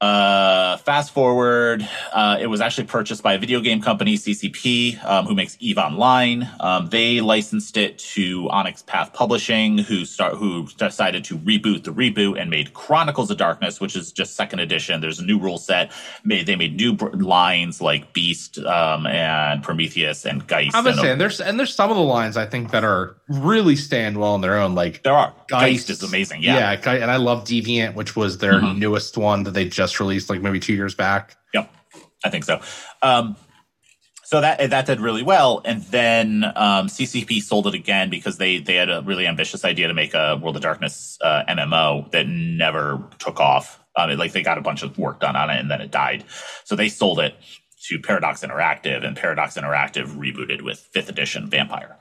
Uh, 0.00 0.76
fast 0.76 1.10
forward, 1.12 1.86
uh, 2.12 2.38
it 2.40 2.46
was 2.46 2.60
actually 2.60 2.86
purchased 2.86 3.20
by 3.20 3.32
a 3.34 3.38
video 3.38 3.60
game 3.60 3.80
company, 3.82 4.14
CCP, 4.14 5.04
um, 5.04 5.26
who 5.26 5.34
makes 5.34 5.56
Eve 5.58 5.76
Online. 5.76 6.48
Um, 6.60 6.88
they 6.90 7.20
licensed 7.20 7.76
it 7.76 7.98
to 7.98 8.48
Onyx 8.50 8.82
Path 8.82 9.12
Publishing, 9.12 9.78
who 9.78 10.04
start 10.04 10.36
who 10.36 10.68
decided 10.76 11.24
to 11.24 11.38
reboot 11.38 11.82
the 11.82 11.90
reboot 11.92 12.40
and 12.40 12.48
made 12.48 12.74
Chronicles 12.74 13.28
of 13.32 13.38
Darkness, 13.38 13.80
which 13.80 13.96
is 13.96 14.12
just 14.12 14.36
second 14.36 14.60
edition. 14.60 15.00
There's 15.00 15.18
a 15.18 15.24
new 15.24 15.36
rule 15.38 15.58
set. 15.58 15.90
Made, 16.22 16.46
they 16.46 16.54
made 16.54 16.76
new 16.76 16.92
br- 16.92 17.08
lines 17.16 17.80
like 17.80 18.12
Beast 18.12 18.58
um, 18.60 19.04
and 19.08 19.64
Prometheus 19.64 20.24
and 20.24 20.46
Geist. 20.46 20.76
I'm 20.76 20.84
just 20.84 21.00
saying, 21.00 21.18
there's 21.18 21.40
and 21.40 21.58
there's 21.58 21.74
some 21.74 21.90
of 21.90 21.96
the 21.96 22.02
lines 22.04 22.36
I 22.36 22.46
think 22.46 22.70
that 22.70 22.84
are 22.84 23.16
really 23.28 23.74
stand 23.74 24.16
well 24.16 24.34
on 24.34 24.42
their 24.42 24.58
own. 24.58 24.76
Like 24.76 25.02
there 25.02 25.12
are 25.14 25.34
Geist, 25.48 25.88
Geist 25.88 25.90
is 25.90 26.02
amazing. 26.04 26.44
Yeah, 26.44 26.72
yeah, 26.72 26.90
and 26.92 27.10
I 27.10 27.16
love 27.16 27.42
Deviant, 27.42 27.94
which 27.94 28.14
was 28.14 28.38
their 28.38 28.60
Mhm. 28.60 28.78
newest 28.78 29.16
one 29.18 29.42
that 29.42 29.54
they 29.54 29.68
just 29.68 29.87
released 30.00 30.30
like 30.30 30.40
maybe 30.40 30.60
two 30.60 30.74
years 30.74 30.94
back. 30.94 31.36
Yep, 31.54 31.72
I 32.24 32.30
think 32.30 32.44
so. 32.44 32.60
Um, 33.02 33.36
so 34.28 34.42
that 34.42 34.68
that 34.70 34.84
did 34.84 35.00
really 35.00 35.22
well, 35.22 35.62
and 35.64 35.82
then 35.84 36.44
um, 36.44 36.88
CCP 36.88 37.40
sold 37.40 37.66
it 37.66 37.74
again 37.74 38.10
because 38.10 38.36
they 38.36 38.58
they 38.58 38.74
had 38.74 38.90
a 38.90 39.00
really 39.00 39.26
ambitious 39.26 39.64
idea 39.64 39.88
to 39.88 39.94
make 39.94 40.12
a 40.12 40.36
World 40.36 40.54
of 40.56 40.60
Darkness 40.60 41.16
uh, 41.22 41.44
MMO 41.48 42.10
that 42.10 42.26
never 42.28 43.02
took 43.18 43.40
off. 43.40 43.82
Um, 43.96 44.10
it, 44.10 44.18
like 44.18 44.32
they 44.32 44.42
got 44.42 44.58
a 44.58 44.60
bunch 44.60 44.82
of 44.82 44.98
work 44.98 45.20
done 45.20 45.34
on 45.34 45.48
it, 45.48 45.58
and 45.58 45.70
then 45.70 45.80
it 45.80 45.90
died. 45.90 46.24
So 46.64 46.76
they 46.76 46.90
sold 46.90 47.20
it 47.20 47.36
to 47.88 47.98
Paradox 48.00 48.42
Interactive, 48.42 49.02
and 49.02 49.16
Paradox 49.16 49.56
Interactive 49.56 50.08
rebooted 50.08 50.60
with 50.60 50.78
Fifth 50.78 51.08
Edition 51.08 51.48
Vampire. 51.48 51.97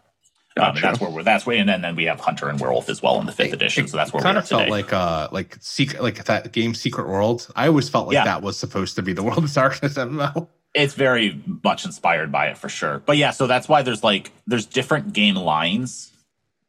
Um, 0.60 0.76
and 0.76 0.84
that's 0.84 1.00
where 1.00 1.10
we're. 1.10 1.24
That's 1.24 1.46
where, 1.46 1.58
and 1.58 1.68
then, 1.70 1.82
then 1.82 1.96
we 1.96 2.06
have 2.06 2.20
Hunter 2.20 2.50
and 2.50 2.60
Werewolf 2.60 2.90
as 2.90 3.02
well 3.02 3.20
in 3.20 3.26
the 3.26 3.32
fifth 3.32 3.54
edition. 3.54 3.88
So 3.88 3.98
that's 3.98 4.14
where 4.14 4.22
kind 4.24 4.38
of 4.38 4.48
felt 4.48 4.62
today. 4.64 4.72
like 4.72 4.94
uh 4.94 5.28
like 5.32 5.58
secret 5.60 6.02
like 6.04 6.24
that 6.26 6.52
game 6.52 6.74
Secret 6.74 7.08
World. 7.08 7.48
I 7.56 7.68
always 7.68 7.90
felt 7.90 8.08
like 8.08 8.16
Yeah. 8.16 8.26
that 8.26 8.42
was 8.42 8.58
supposed 8.58 8.96
to 8.96 9.02
be 9.02 9.14
the 9.14 9.24
World 9.24 9.44
of 9.44 9.54
Darkness 9.54 9.96
MMO. 9.96 10.48
it's 10.74 10.94
very 10.94 11.42
much 11.64 11.86
inspired 11.86 12.32
by 12.32 12.48
it 12.48 12.58
for 12.58 12.70
sure. 12.70 13.00
But 13.06 13.18
yeah, 13.18 13.32
so 13.32 13.48
that's 13.48 13.68
why 13.70 13.82
there's 13.82 14.04
like 14.04 14.32
there's 14.46 14.66
different 14.66 15.14
game 15.14 15.36
lines 15.36 16.12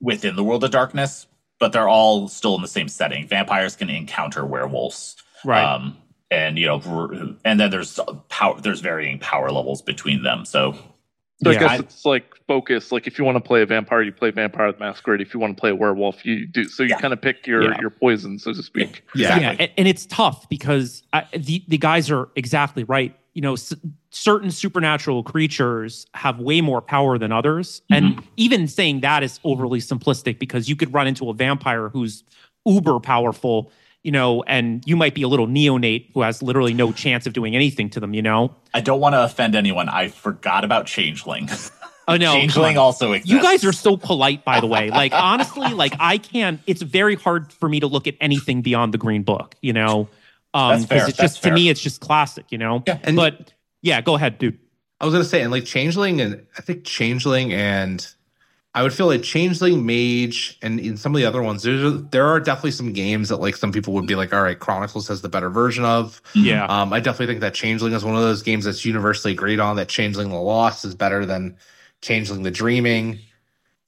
within 0.00 0.36
the 0.36 0.44
world 0.44 0.62
of 0.64 0.70
darkness, 0.70 1.26
but 1.58 1.72
they're 1.72 1.88
all 1.88 2.28
still 2.28 2.54
in 2.54 2.62
the 2.62 2.68
same 2.68 2.88
setting. 2.88 3.26
Vampires 3.26 3.74
can 3.76 3.90
encounter 3.90 4.44
werewolves, 4.46 5.16
Right. 5.44 5.62
Um, 5.64 5.96
and 6.30 6.58
you 6.58 6.66
know, 6.66 7.36
and 7.44 7.58
then 7.58 7.70
there's 7.70 7.98
power. 8.28 8.60
There's 8.60 8.80
varying 8.80 9.18
power 9.18 9.50
levels 9.50 9.80
between 9.82 10.22
them. 10.22 10.44
So 10.44 10.76
So 11.42 11.50
Yeah. 11.50 11.56
I 11.56 11.60
guess 11.60 11.70
I- 11.70 11.76
it's 11.76 12.04
like 12.04 12.34
focus. 12.48 12.90
Like 12.90 13.06
if 13.06 13.18
you 13.18 13.24
want 13.24 13.36
to 13.36 13.40
play 13.40 13.62
a 13.62 13.66
vampire, 13.66 14.02
you 14.02 14.12
play 14.12 14.30
Vampire 14.30 14.72
the 14.72 14.78
Masquerade. 14.78 15.20
If 15.20 15.34
you 15.34 15.40
want 15.40 15.56
to 15.56 15.60
play 15.60 15.70
a 15.70 15.74
werewolf, 15.76 16.24
you 16.24 16.46
do. 16.46 16.64
So 16.64 16.82
you 16.82 16.90
Yeah. 16.90 16.98
kind 16.98 17.12
of 17.12 17.20
pick 17.20 17.46
your 17.46 17.62
Yeah. 17.62 17.80
your 17.80 17.90
poison, 17.90 18.38
so 18.38 18.52
to 18.52 18.62
speak. 18.62 19.02
Yeah. 19.14 19.38
yeah 19.38 19.56
and, 19.58 19.70
and 19.76 19.88
it's 19.88 20.06
tough 20.06 20.48
because 20.48 21.02
I, 21.12 21.24
the 21.36 21.62
the 21.68 21.78
guys 21.78 22.10
are 22.10 22.28
exactly 22.36 22.84
right 22.84 23.14
you 23.34 23.42
know 23.42 23.52
s- 23.52 23.74
certain 24.10 24.50
supernatural 24.50 25.22
creatures 25.22 26.06
have 26.14 26.40
way 26.40 26.60
more 26.60 26.80
power 26.80 27.18
than 27.18 27.30
others 27.30 27.82
mm-hmm. 27.92 28.06
and 28.06 28.22
even 28.36 28.66
saying 28.66 29.00
that 29.00 29.22
is 29.22 29.38
overly 29.44 29.78
simplistic 29.80 30.38
because 30.40 30.68
you 30.68 30.74
could 30.74 30.92
run 30.92 31.06
into 31.06 31.28
a 31.30 31.34
vampire 31.34 31.88
who's 31.90 32.24
uber 32.66 32.98
powerful 32.98 33.70
you 34.04 34.12
know 34.12 34.42
and 34.44 34.82
you 34.86 34.96
might 34.96 35.14
be 35.14 35.22
a 35.22 35.28
little 35.28 35.46
neonate 35.46 36.10
who 36.14 36.22
has 36.22 36.42
literally 36.42 36.72
no 36.74 36.92
chance 36.92 37.26
of 37.26 37.32
doing 37.32 37.54
anything 37.56 37.90
to 37.90 38.00
them 38.00 38.14
you 38.14 38.22
know 38.22 38.54
I 38.74 38.80
don't 38.80 39.00
want 39.00 39.14
to 39.14 39.24
offend 39.24 39.54
anyone. 39.54 39.88
I 39.88 40.08
forgot 40.08 40.62
about 40.64 40.86
Changeling. 40.86 41.48
oh 42.06 42.16
no 42.16 42.32
come 42.32 42.40
Changeling 42.40 42.76
on. 42.78 42.82
also 42.84 43.12
exists. 43.12 43.32
You 43.32 43.42
guys 43.42 43.64
are 43.64 43.72
so 43.72 43.96
polite, 43.96 44.44
by 44.44 44.60
the 44.60 44.66
way. 44.66 44.90
Like 44.90 45.12
honestly, 45.12 45.72
like 45.72 45.94
I 45.98 46.18
can't. 46.18 46.60
It's 46.66 46.82
very 46.82 47.16
hard 47.16 47.52
for 47.52 47.68
me 47.68 47.80
to 47.80 47.86
look 47.86 48.06
at 48.06 48.14
anything 48.20 48.62
beyond 48.62 48.94
the 48.94 48.98
Green 48.98 49.22
Book. 49.22 49.54
You 49.62 49.72
know, 49.72 50.08
um, 50.54 50.70
That's 50.80 50.84
fair, 50.86 50.98
it's 51.08 51.16
that's 51.16 51.34
just 51.34 51.42
to 51.44 51.50
me, 51.50 51.68
it's 51.70 51.80
just 51.80 52.00
classic. 52.00 52.46
You 52.50 52.58
know, 52.58 52.82
Yeah, 52.86 52.98
and- 53.02 53.16
but 53.16 53.52
yeah, 53.82 54.00
go 54.00 54.14
ahead, 54.14 54.38
dude. 54.38 54.58
I 55.00 55.04
was 55.06 55.14
gonna 55.14 55.24
say, 55.24 55.42
and 55.42 55.50
like 55.50 55.64
Changeling, 55.64 56.20
and 56.20 56.44
I 56.56 56.60
think 56.60 56.84
Changeling, 56.84 57.52
and 57.52 58.06
I 58.74 58.82
would 58.82 58.92
feel 58.92 59.06
like 59.06 59.22
Changeling, 59.22 59.84
Mage, 59.86 60.58
and 60.62 60.78
in 60.78 60.96
some 60.96 61.14
of 61.14 61.18
the 61.20 61.26
other 61.26 61.42
ones, 61.42 61.62
there's 61.62 62.02
there 62.10 62.26
are 62.26 62.38
definitely 62.38 62.70
some 62.72 62.92
games 62.92 63.30
that 63.30 63.38
like 63.38 63.56
some 63.56 63.72
people 63.72 63.92
would 63.94 64.06
be 64.06 64.14
like, 64.14 64.32
all 64.32 64.42
right, 64.42 64.58
Chronicles 64.58 65.08
has 65.08 65.20
the 65.22 65.28
better 65.28 65.48
version 65.50 65.84
of. 65.84 66.20
Yeah, 66.34 66.66
Um, 66.66 66.92
I 66.92 67.00
definitely 67.00 67.26
think 67.26 67.40
that 67.40 67.54
Changeling 67.54 67.92
is 67.94 68.04
one 68.04 68.14
of 68.14 68.22
those 68.22 68.42
games 68.42 68.66
that's 68.66 68.84
universally 68.84 69.32
agreed 69.32 69.58
on 69.58 69.76
that 69.76 69.88
Changeling 69.88 70.28
the 70.28 70.36
Lost 70.36 70.84
is 70.84 70.94
better 70.94 71.24
than 71.26 71.56
Changeling 72.02 72.42
the 72.42 72.50
Dreaming. 72.50 73.20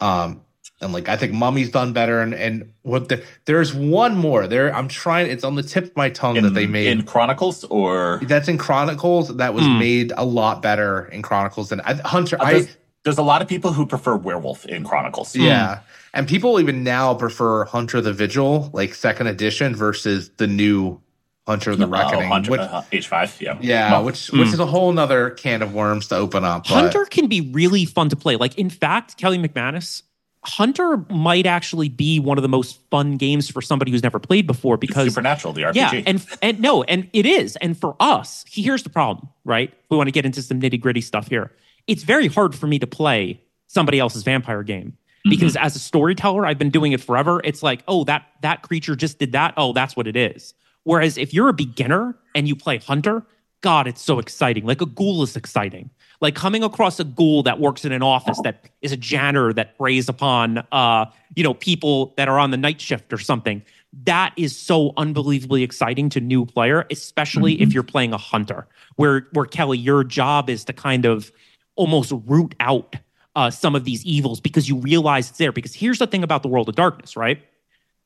Um, 0.00 0.40
and 0.80 0.94
like 0.94 1.10
I 1.10 1.16
think 1.16 1.34
Mummy's 1.34 1.70
done 1.70 1.92
better, 1.92 2.22
and 2.22 2.32
and 2.34 2.72
what 2.82 3.10
the 3.10 3.22
there's 3.44 3.74
one 3.74 4.16
more 4.16 4.46
there. 4.46 4.74
I'm 4.74 4.88
trying. 4.88 5.30
It's 5.30 5.44
on 5.44 5.54
the 5.54 5.62
tip 5.62 5.84
of 5.84 5.96
my 5.96 6.08
tongue 6.08 6.36
in, 6.36 6.44
that 6.44 6.54
they 6.54 6.66
made. 6.66 6.86
in 6.86 7.02
Chronicles 7.02 7.64
or 7.64 8.18
that's 8.24 8.48
in 8.48 8.56
Chronicles. 8.56 9.36
That 9.36 9.52
was 9.52 9.66
Hmm. 9.66 9.78
made 9.78 10.12
a 10.16 10.24
lot 10.24 10.62
better 10.62 11.04
in 11.12 11.20
Chronicles 11.20 11.68
than 11.68 11.82
I, 11.82 11.94
Hunter. 11.96 12.40
Uh, 12.40 12.44
I 12.46 12.68
there's, 13.04 13.16
there's 13.16 13.18
a 13.18 13.22
lot 13.22 13.42
of 13.42 13.48
people 13.48 13.72
who 13.72 13.86
prefer 13.86 14.16
Werewolf 14.16 14.66
in 14.66 14.84
Chronicles. 14.84 15.34
yeah, 15.36 15.80
and 16.14 16.26
people 16.28 16.60
even 16.60 16.82
now 16.84 17.14
prefer 17.14 17.64
Hunter 17.64 18.00
the 18.00 18.12
Vigil, 18.12 18.70
like 18.72 18.94
second 18.94 19.26
edition, 19.28 19.74
versus 19.74 20.30
the 20.36 20.46
new 20.46 21.00
Hunter 21.46 21.74
the 21.74 21.84
Oh, 21.86 21.88
Reckoning. 21.88 22.28
Hunter, 22.28 22.50
which, 22.52 22.60
uh, 22.60 22.82
H5, 22.92 23.40
yeah. 23.40 23.58
yeah, 23.60 23.90
Well, 23.92 24.04
which 24.04 24.28
Hmm. 24.28 24.40
which 24.40 24.48
is 24.48 24.58
a 24.60 24.66
whole 24.66 24.92
nother 24.92 25.30
can 25.30 25.62
of 25.62 25.72
worms 25.74 26.06
to 26.08 26.16
open 26.16 26.44
up. 26.44 26.64
But 26.68 26.74
Hunter 26.74 27.04
can 27.06 27.26
be 27.26 27.40
really 27.40 27.84
fun 27.86 28.08
to 28.10 28.16
play. 28.16 28.36
Like 28.36 28.56
in 28.58 28.70
fact, 28.70 29.16
Kelly 29.16 29.38
McManus. 29.38 30.02
Hunter 30.42 31.04
might 31.10 31.44
actually 31.44 31.90
be 31.90 32.18
one 32.18 32.38
of 32.38 32.42
the 32.42 32.48
most 32.48 32.78
fun 32.90 33.18
games 33.18 33.50
for 33.50 33.60
somebody 33.60 33.90
who's 33.90 34.02
never 34.02 34.18
played 34.18 34.46
before 34.46 34.76
it's 34.76 34.80
because 34.80 35.08
Supernatural, 35.08 35.52
the 35.52 35.62
RPG. 35.64 35.74
Yeah, 35.74 36.02
and 36.06 36.24
and 36.40 36.60
no, 36.60 36.82
and 36.84 37.10
it 37.12 37.26
is. 37.26 37.56
And 37.56 37.76
for 37.78 37.94
us, 38.00 38.44
here's 38.48 38.82
the 38.82 38.88
problem, 38.88 39.28
right? 39.44 39.70
We 39.90 39.98
want 39.98 40.06
to 40.08 40.12
get 40.12 40.24
into 40.24 40.40
some 40.40 40.58
nitty 40.58 40.80
gritty 40.80 41.02
stuff 41.02 41.28
here. 41.28 41.52
It's 41.90 42.04
very 42.04 42.28
hard 42.28 42.54
for 42.54 42.68
me 42.68 42.78
to 42.78 42.86
play 42.86 43.40
somebody 43.66 43.98
else's 43.98 44.22
vampire 44.22 44.62
game 44.62 44.96
because 45.28 45.56
as 45.56 45.74
a 45.74 45.80
storyteller, 45.80 46.46
I've 46.46 46.56
been 46.56 46.70
doing 46.70 46.92
it 46.92 47.00
forever. 47.00 47.40
It's 47.42 47.64
like, 47.64 47.82
oh, 47.88 48.04
that 48.04 48.26
that 48.42 48.62
creature 48.62 48.94
just 48.94 49.18
did 49.18 49.32
that. 49.32 49.54
Oh, 49.56 49.72
that's 49.72 49.96
what 49.96 50.06
it 50.06 50.16
is. 50.16 50.54
Whereas 50.84 51.18
if 51.18 51.34
you're 51.34 51.48
a 51.48 51.52
beginner 51.52 52.16
and 52.34 52.46
you 52.46 52.54
play 52.54 52.78
Hunter, 52.78 53.24
God, 53.60 53.88
it's 53.88 54.00
so 54.00 54.20
exciting. 54.20 54.64
Like 54.64 54.80
a 54.80 54.86
ghoul 54.86 55.22
is 55.24 55.36
exciting. 55.36 55.90
Like 56.20 56.36
coming 56.36 56.62
across 56.62 57.00
a 57.00 57.04
ghoul 57.04 57.42
that 57.42 57.58
works 57.58 57.84
in 57.84 57.92
an 57.92 58.02
office 58.02 58.38
that 58.44 58.70
is 58.82 58.92
a 58.92 58.96
janitor 58.96 59.52
that 59.52 59.76
preys 59.76 60.08
upon 60.08 60.64
uh, 60.70 61.06
you 61.34 61.42
know, 61.42 61.54
people 61.54 62.14
that 62.16 62.28
are 62.28 62.38
on 62.38 62.50
the 62.50 62.56
night 62.56 62.80
shift 62.80 63.12
or 63.12 63.18
something. 63.18 63.62
That 64.04 64.32
is 64.36 64.56
so 64.56 64.92
unbelievably 64.96 65.64
exciting 65.64 66.08
to 66.10 66.20
new 66.20 66.46
player, 66.46 66.86
especially 66.90 67.60
if 67.60 67.74
you're 67.74 67.82
playing 67.82 68.12
a 68.12 68.18
hunter, 68.18 68.68
where 68.94 69.26
where 69.32 69.46
Kelly, 69.46 69.78
your 69.78 70.04
job 70.04 70.48
is 70.48 70.64
to 70.66 70.72
kind 70.72 71.04
of 71.04 71.32
almost 71.76 72.12
root 72.26 72.54
out 72.60 72.96
uh, 73.36 73.50
some 73.50 73.74
of 73.74 73.84
these 73.84 74.04
evils 74.04 74.40
because 74.40 74.68
you 74.68 74.76
realize 74.76 75.30
it's 75.30 75.38
there. 75.38 75.52
Because 75.52 75.74
here's 75.74 75.98
the 75.98 76.06
thing 76.06 76.22
about 76.22 76.42
the 76.42 76.48
world 76.48 76.68
of 76.68 76.74
darkness, 76.74 77.16
right? 77.16 77.42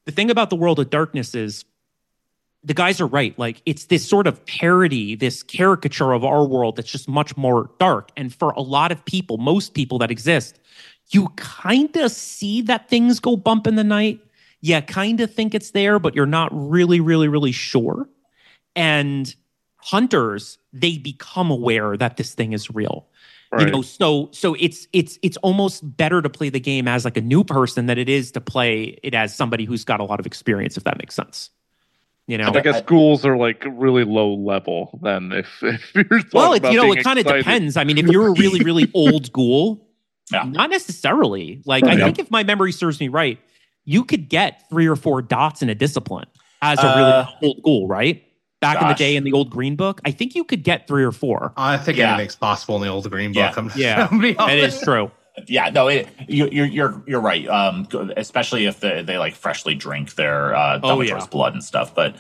The 0.05 0.13
thing 0.13 0.31
about 0.31 0.51
the 0.51 0.57
world 0.57 0.79
of 0.79 0.91
darkness 0.91 1.35
is 1.35 1.65
the 2.63 2.75
guys 2.75 3.01
are 3.01 3.07
right. 3.07 3.39
Like 3.39 3.63
it's 3.67 3.87
this 3.87 4.07
sort 4.07 4.27
of 4.27 4.45
parody, 4.47 5.15
this 5.15 5.43
caricature 5.43 6.13
of 6.13 6.25
our 6.25 6.47
world 6.47 6.77
that's 6.77 6.91
just 6.91 7.09
much 7.09 7.37
more 7.37 7.71
dark. 7.79 8.11
And 8.17 8.35
for 8.35 8.51
a 8.51 8.61
lot 8.61 8.91
of 8.93 9.05
people, 9.05 9.39
most 9.39 9.75
people 9.75 9.99
that 9.99 10.11
exist, 10.11 10.59
you 11.11 11.29
kind 11.37 11.95
of 11.97 12.11
see 12.11 12.63
that 12.63 12.89
things 12.89 13.21
go 13.21 13.37
bump 13.37 13.67
in 13.67 13.77
the 13.77 13.85
night. 13.85 14.21
You 14.61 14.81
kind 14.81 15.21
of 15.21 15.33
think 15.33 15.55
it's 15.55 15.73
there, 15.73 15.99
but 15.99 16.15
you're 16.15 16.25
not 16.25 16.49
really, 16.53 17.01
really, 17.01 17.29
really 17.29 17.53
sure. 17.53 18.09
And 18.75 19.35
hunters, 19.77 20.57
they 20.73 20.97
become 20.97 21.51
aware 21.51 21.99
that 21.99 22.17
this 22.17 22.35
thing 22.35 22.55
is 22.55 22.71
real 22.71 23.07
Right. 23.55 23.67
you 23.69 23.73
know 23.73 23.83
so 23.83 24.29
so 24.33 24.55
it's 24.59 24.89
it's 24.93 25.19
it's 25.23 25.37
almost 25.39 25.97
better 25.97 26.21
to 26.21 26.29
play 26.29 26.49
the 26.51 26.59
game 26.61 26.89
as 26.89 27.05
like 27.05 27.17
a 27.17 27.21
new 27.21 27.45
person 27.45 27.87
than 27.87 27.99
it 27.99 28.09
is 28.09 28.33
to 28.33 28.41
play 28.41 28.99
it 29.03 29.15
as 29.15 29.35
somebody 29.35 29.65
who's 29.65 29.85
got 29.85 30.01
a 30.01 30.05
lot 30.05 30.19
of 30.19 30.27
experience 30.27 30.77
if 30.77 30.83
that 30.85 30.99
makes 30.99 31.15
sense 31.15 31.51
you 32.27 32.37
know 32.37 32.51
I 32.55 32.61
guess 32.61 32.81
ghouls 32.83 33.25
are 33.27 33.37
like 33.37 33.63
really 33.67 34.03
low 34.05 34.35
level. 34.35 34.99
Then 35.03 35.31
if 35.33 35.63
if 35.63 35.95
you're 35.95 36.05
talking 36.05 36.31
well 36.33 36.53
it, 36.55 36.59
about 36.59 36.73
you 36.73 36.79
know 36.79 36.87
being 36.87 36.99
it 36.99 37.05
kind 37.05 37.19
of 37.19 37.27
depends 37.27 37.77
i 37.77 37.85
mean 37.85 37.99
if 37.99 38.07
you're 38.09 38.27
a 38.29 38.33
really 38.33 38.61
really 38.63 38.91
old 38.95 39.33
ghoul 39.33 39.87
Yeah. 40.33 40.43
not 40.45 40.71
necessarily 40.71 41.63
like 41.67 41.85
i 41.85 41.95
Yeah. 41.95 42.05
think 42.07 42.19
if 42.19 42.31
my 42.31 42.43
memory 42.43 42.73
serves 42.73 42.99
me 42.99 43.09
right 43.09 43.39
you 43.85 44.05
could 44.05 44.29
get 44.29 44.69
three 44.71 44.89
or 44.89 44.97
four 44.97 45.21
dots 45.23 45.63
in 45.63 45.69
a 45.69 45.75
discipline 45.75 46.27
as 46.63 46.79
a 46.83 46.87
really 46.97 47.13
Uh, 47.13 47.27
old 47.43 47.63
ghoul 47.63 47.87
right 47.87 48.25
back 48.65 48.83
in 48.83 48.89
the 48.89 48.95
day 48.95 49.17
in 49.17 49.25
the 49.25 49.33
old 49.33 49.51
green 49.51 49.77
book 49.77 50.01
i 50.05 50.11
think 50.11 50.35
you 50.35 50.45
could 50.45 50.63
get 50.65 50.87
three 50.89 51.05
or 51.05 51.13
four 51.13 51.53
I 51.57 51.77
think 51.77 51.99
Yeah. 51.99 52.15
anything's 52.15 52.37
possible 52.37 52.77
in 52.77 52.83
the 52.83 52.89
old 52.89 53.11
Green 53.11 53.33
Book. 53.33 53.57
I'm, 53.57 53.71
Yeah. 53.77 54.09
I'm 54.11 54.19
be 54.27 54.33
that 54.35 54.59
is 54.59 54.81
true 54.81 55.11
Yeah, 55.49 55.71
no, 55.71 55.89
it, 55.89 56.09
you, 56.29 56.49
you're 56.57 56.67
you're 56.77 57.03
you're 57.09 57.21
right. 57.21 57.47
Um, 57.49 57.89
especially 58.17 58.67
if 58.67 58.79
they, 58.81 59.03
they 59.03 59.19
like 59.19 59.35
freshly 59.35 59.75
drink 59.75 60.15
their 60.15 60.55
uh, 60.55 60.79
Oh, 60.83 61.01
yeah. 61.01 61.27
blood 61.27 61.55
and 61.55 61.65
stuff. 61.65 61.93
But 61.93 62.15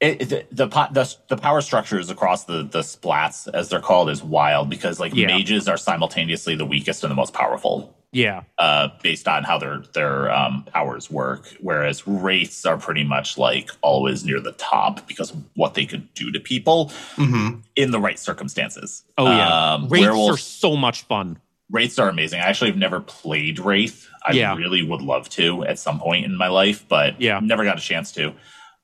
it, 0.00 0.22
it- 0.32 0.50
the, 0.56 0.66
the 0.66 0.88
the 0.92 1.16
the 1.28 1.36
power 1.36 1.60
structures 1.60 2.10
across 2.10 2.44
the 2.44 2.62
the 2.62 2.80
splats, 2.80 3.48
as 3.52 3.68
they're 3.68 3.80
called, 3.80 4.10
is 4.10 4.22
wild 4.22 4.70
because 4.70 5.00
like 5.00 5.12
Yeah. 5.14 5.26
mages 5.26 5.66
are 5.68 5.76
simultaneously 5.76 6.54
the 6.54 6.66
weakest 6.66 7.02
and 7.04 7.10
the 7.10 7.16
most 7.16 7.32
powerful. 7.34 7.96
Yeah. 8.14 8.44
uh, 8.58 8.88
based 9.02 9.28
on 9.28 9.44
how 9.44 9.58
their 9.58 9.82
their 9.92 10.32
um, 10.32 10.64
powers 10.72 11.10
work. 11.10 11.54
Whereas 11.60 12.06
wraiths 12.06 12.64
are 12.64 12.78
pretty 12.78 13.04
much 13.04 13.36
like 13.36 13.70
always 13.82 14.24
near 14.24 14.40
the 14.40 14.52
top 14.52 15.06
because 15.06 15.30
of 15.32 15.42
what 15.56 15.74
they 15.74 15.84
could 15.84 16.12
do 16.14 16.30
to 16.32 16.40
people 16.40 16.90
hmm 17.16 17.56
in 17.76 17.90
the 17.90 18.00
right 18.00 18.18
circumstances. 18.18 19.02
Oh 19.18 19.26
yeah. 19.26 19.74
um, 19.74 19.88
Wraiths 19.88 20.06
are 20.06 20.36
so 20.38 20.76
much 20.76 21.02
fun. 21.02 21.38
Wraiths 21.70 21.98
are 21.98 22.08
amazing. 22.08 22.40
I 22.40 22.44
actually 22.44 22.70
have 22.70 22.78
never 22.78 23.00
played 23.00 23.58
Wraith. 23.58 24.08
I 24.26 24.32
Yeah. 24.32 24.54
really 24.56 24.82
would 24.82 25.02
love 25.02 25.28
to 25.30 25.64
at 25.64 25.78
some 25.78 25.98
point 25.98 26.24
in 26.24 26.36
my 26.36 26.48
life, 26.48 26.84
but 26.88 27.20
Yeah. 27.20 27.40
never 27.42 27.64
got 27.64 27.78
a 27.78 27.80
chance 27.80 28.12
to. 28.12 28.32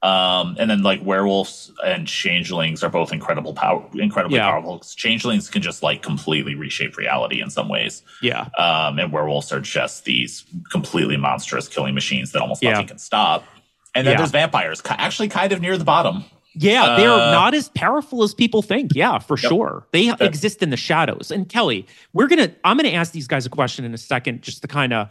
Um, 0.03 0.57
and 0.59 0.71
then 0.71 0.83
like 0.83 1.05
werewolves 1.05 1.71
and 1.85 2.07
changelings 2.07 2.83
are 2.83 2.89
both 2.89 3.13
incredible 3.13 3.53
power, 3.53 3.85
incredibly 3.95 4.39
Yeah. 4.39 4.51
powerful. 4.51 4.81
Changelings 4.97 5.51
can 5.51 5.61
just 5.61 5.83
like 5.83 6.01
completely 6.03 6.55
reshape 6.55 6.97
reality 6.97 7.43
in 7.43 7.51
some 7.51 7.69
ways. 7.69 8.03
Yeah. 8.23 8.47
Um, 8.59 8.99
and 8.99 9.13
werewolves 9.13 9.53
are 9.53 9.61
just 9.61 10.05
these 10.07 10.45
completely 10.73 11.19
monstrous 11.19 11.69
killing 11.69 11.95
machines 11.95 12.33
that 12.33 12.41
almost 12.41 12.63
Yeah. 12.63 12.71
nothing 12.73 12.87
can 12.87 12.99
stop. 12.99 13.45
And 13.95 14.07
then 14.07 14.13
Yeah. 14.13 14.19
there's 14.19 14.31
vampires, 14.31 14.81
actually 14.89 15.29
kind 15.29 15.53
of 15.53 15.61
near 15.61 15.77
the 15.77 15.85
bottom. 15.85 16.25
Yeah, 16.55 16.97
they're 16.97 17.13
Uh, 17.13 17.31
not 17.31 17.55
as 17.55 17.69
powerful 17.69 18.23
as 18.25 18.35
people 18.35 18.63
think. 18.63 18.93
Yeah, 18.95 19.19
for 19.19 19.37
Yep. 19.39 19.49
sure. 19.51 19.87
They 19.93 20.09
That- 20.09 20.23
exist 20.23 20.63
in 20.63 20.71
the 20.71 20.77
shadows. 20.77 21.31
And 21.31 21.49
Kelly, 21.49 21.87
we're 22.13 22.27
going 22.27 22.39
to 22.49 22.55
I'm 22.65 22.77
going 22.77 22.91
to 22.91 22.97
ask 22.97 23.13
these 23.13 23.29
guys 23.29 23.45
a 23.47 23.51
question 23.51 23.85
in 23.85 23.93
a 23.95 23.99
second 23.99 24.43
just 24.43 24.63
to 24.63 24.69
kind 24.69 24.93
of 24.93 25.09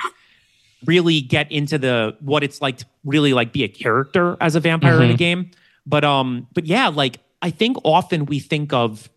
really 0.86 1.22
get 1.22 1.52
into 1.52 1.78
the 1.78 2.16
what 2.20 2.44
it's 2.44 2.62
like 2.62 2.78
to 2.78 2.86
really 3.04 3.34
like 3.34 3.52
be 3.52 3.64
a 3.64 3.68
character 3.68 4.38
as 4.40 4.56
a 4.56 4.60
vampire 4.60 5.02
in 5.02 5.12
a 5.12 5.16
game. 5.16 5.52
But 5.86 6.04
um 6.04 6.48
but 6.54 6.66
yeah, 6.66 6.88
like 6.88 7.20
I 7.42 7.50
think 7.52 7.78
often 7.84 8.26
we 8.26 8.40
think 8.40 8.74
of 8.74 9.10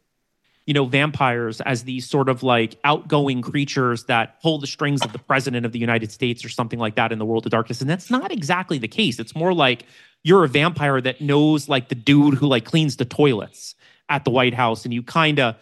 you 0.67 0.75
know 0.75 0.85
vampires 0.85 1.61
as 1.63 1.85
these 1.85 2.09
sort 2.09 2.29
of 2.29 2.43
like 2.43 2.77
outgoing 2.85 3.43
creatures 3.43 4.05
that 4.05 4.41
pull 4.43 4.59
the 4.59 4.67
strings 4.67 5.03
of 5.03 5.13
the 5.13 5.19
president 5.19 5.67
of 5.67 5.73
the 5.73 5.79
United 5.79 6.13
States 6.13 6.45
or 6.45 6.49
something 6.49 6.79
like 6.79 6.95
that 6.97 7.13
in 7.13 7.19
the 7.19 7.25
world 7.25 7.47
of 7.47 7.51
darkness 7.51 7.81
and 7.81 7.91
that's 7.91 8.11
not 8.11 8.31
exactly 8.31 8.79
the 8.79 8.89
case. 8.89 9.19
It's 9.19 9.35
more 9.35 9.53
like 9.53 9.85
you're 10.23 10.45
a 10.45 10.49
vampire 10.49 11.01
that 11.01 11.21
knows 11.21 11.69
like 11.69 11.89
the 11.89 11.95
dude 11.95 12.35
who 12.35 12.47
like 12.47 12.65
cleans 12.65 12.97
the 12.97 13.05
toilets 13.05 13.75
at 14.09 14.25
the 14.25 14.31
White 14.31 14.55
House 14.55 14.85
and 14.85 14.95
you 14.95 15.03
kind 15.03 15.41
of 15.41 15.57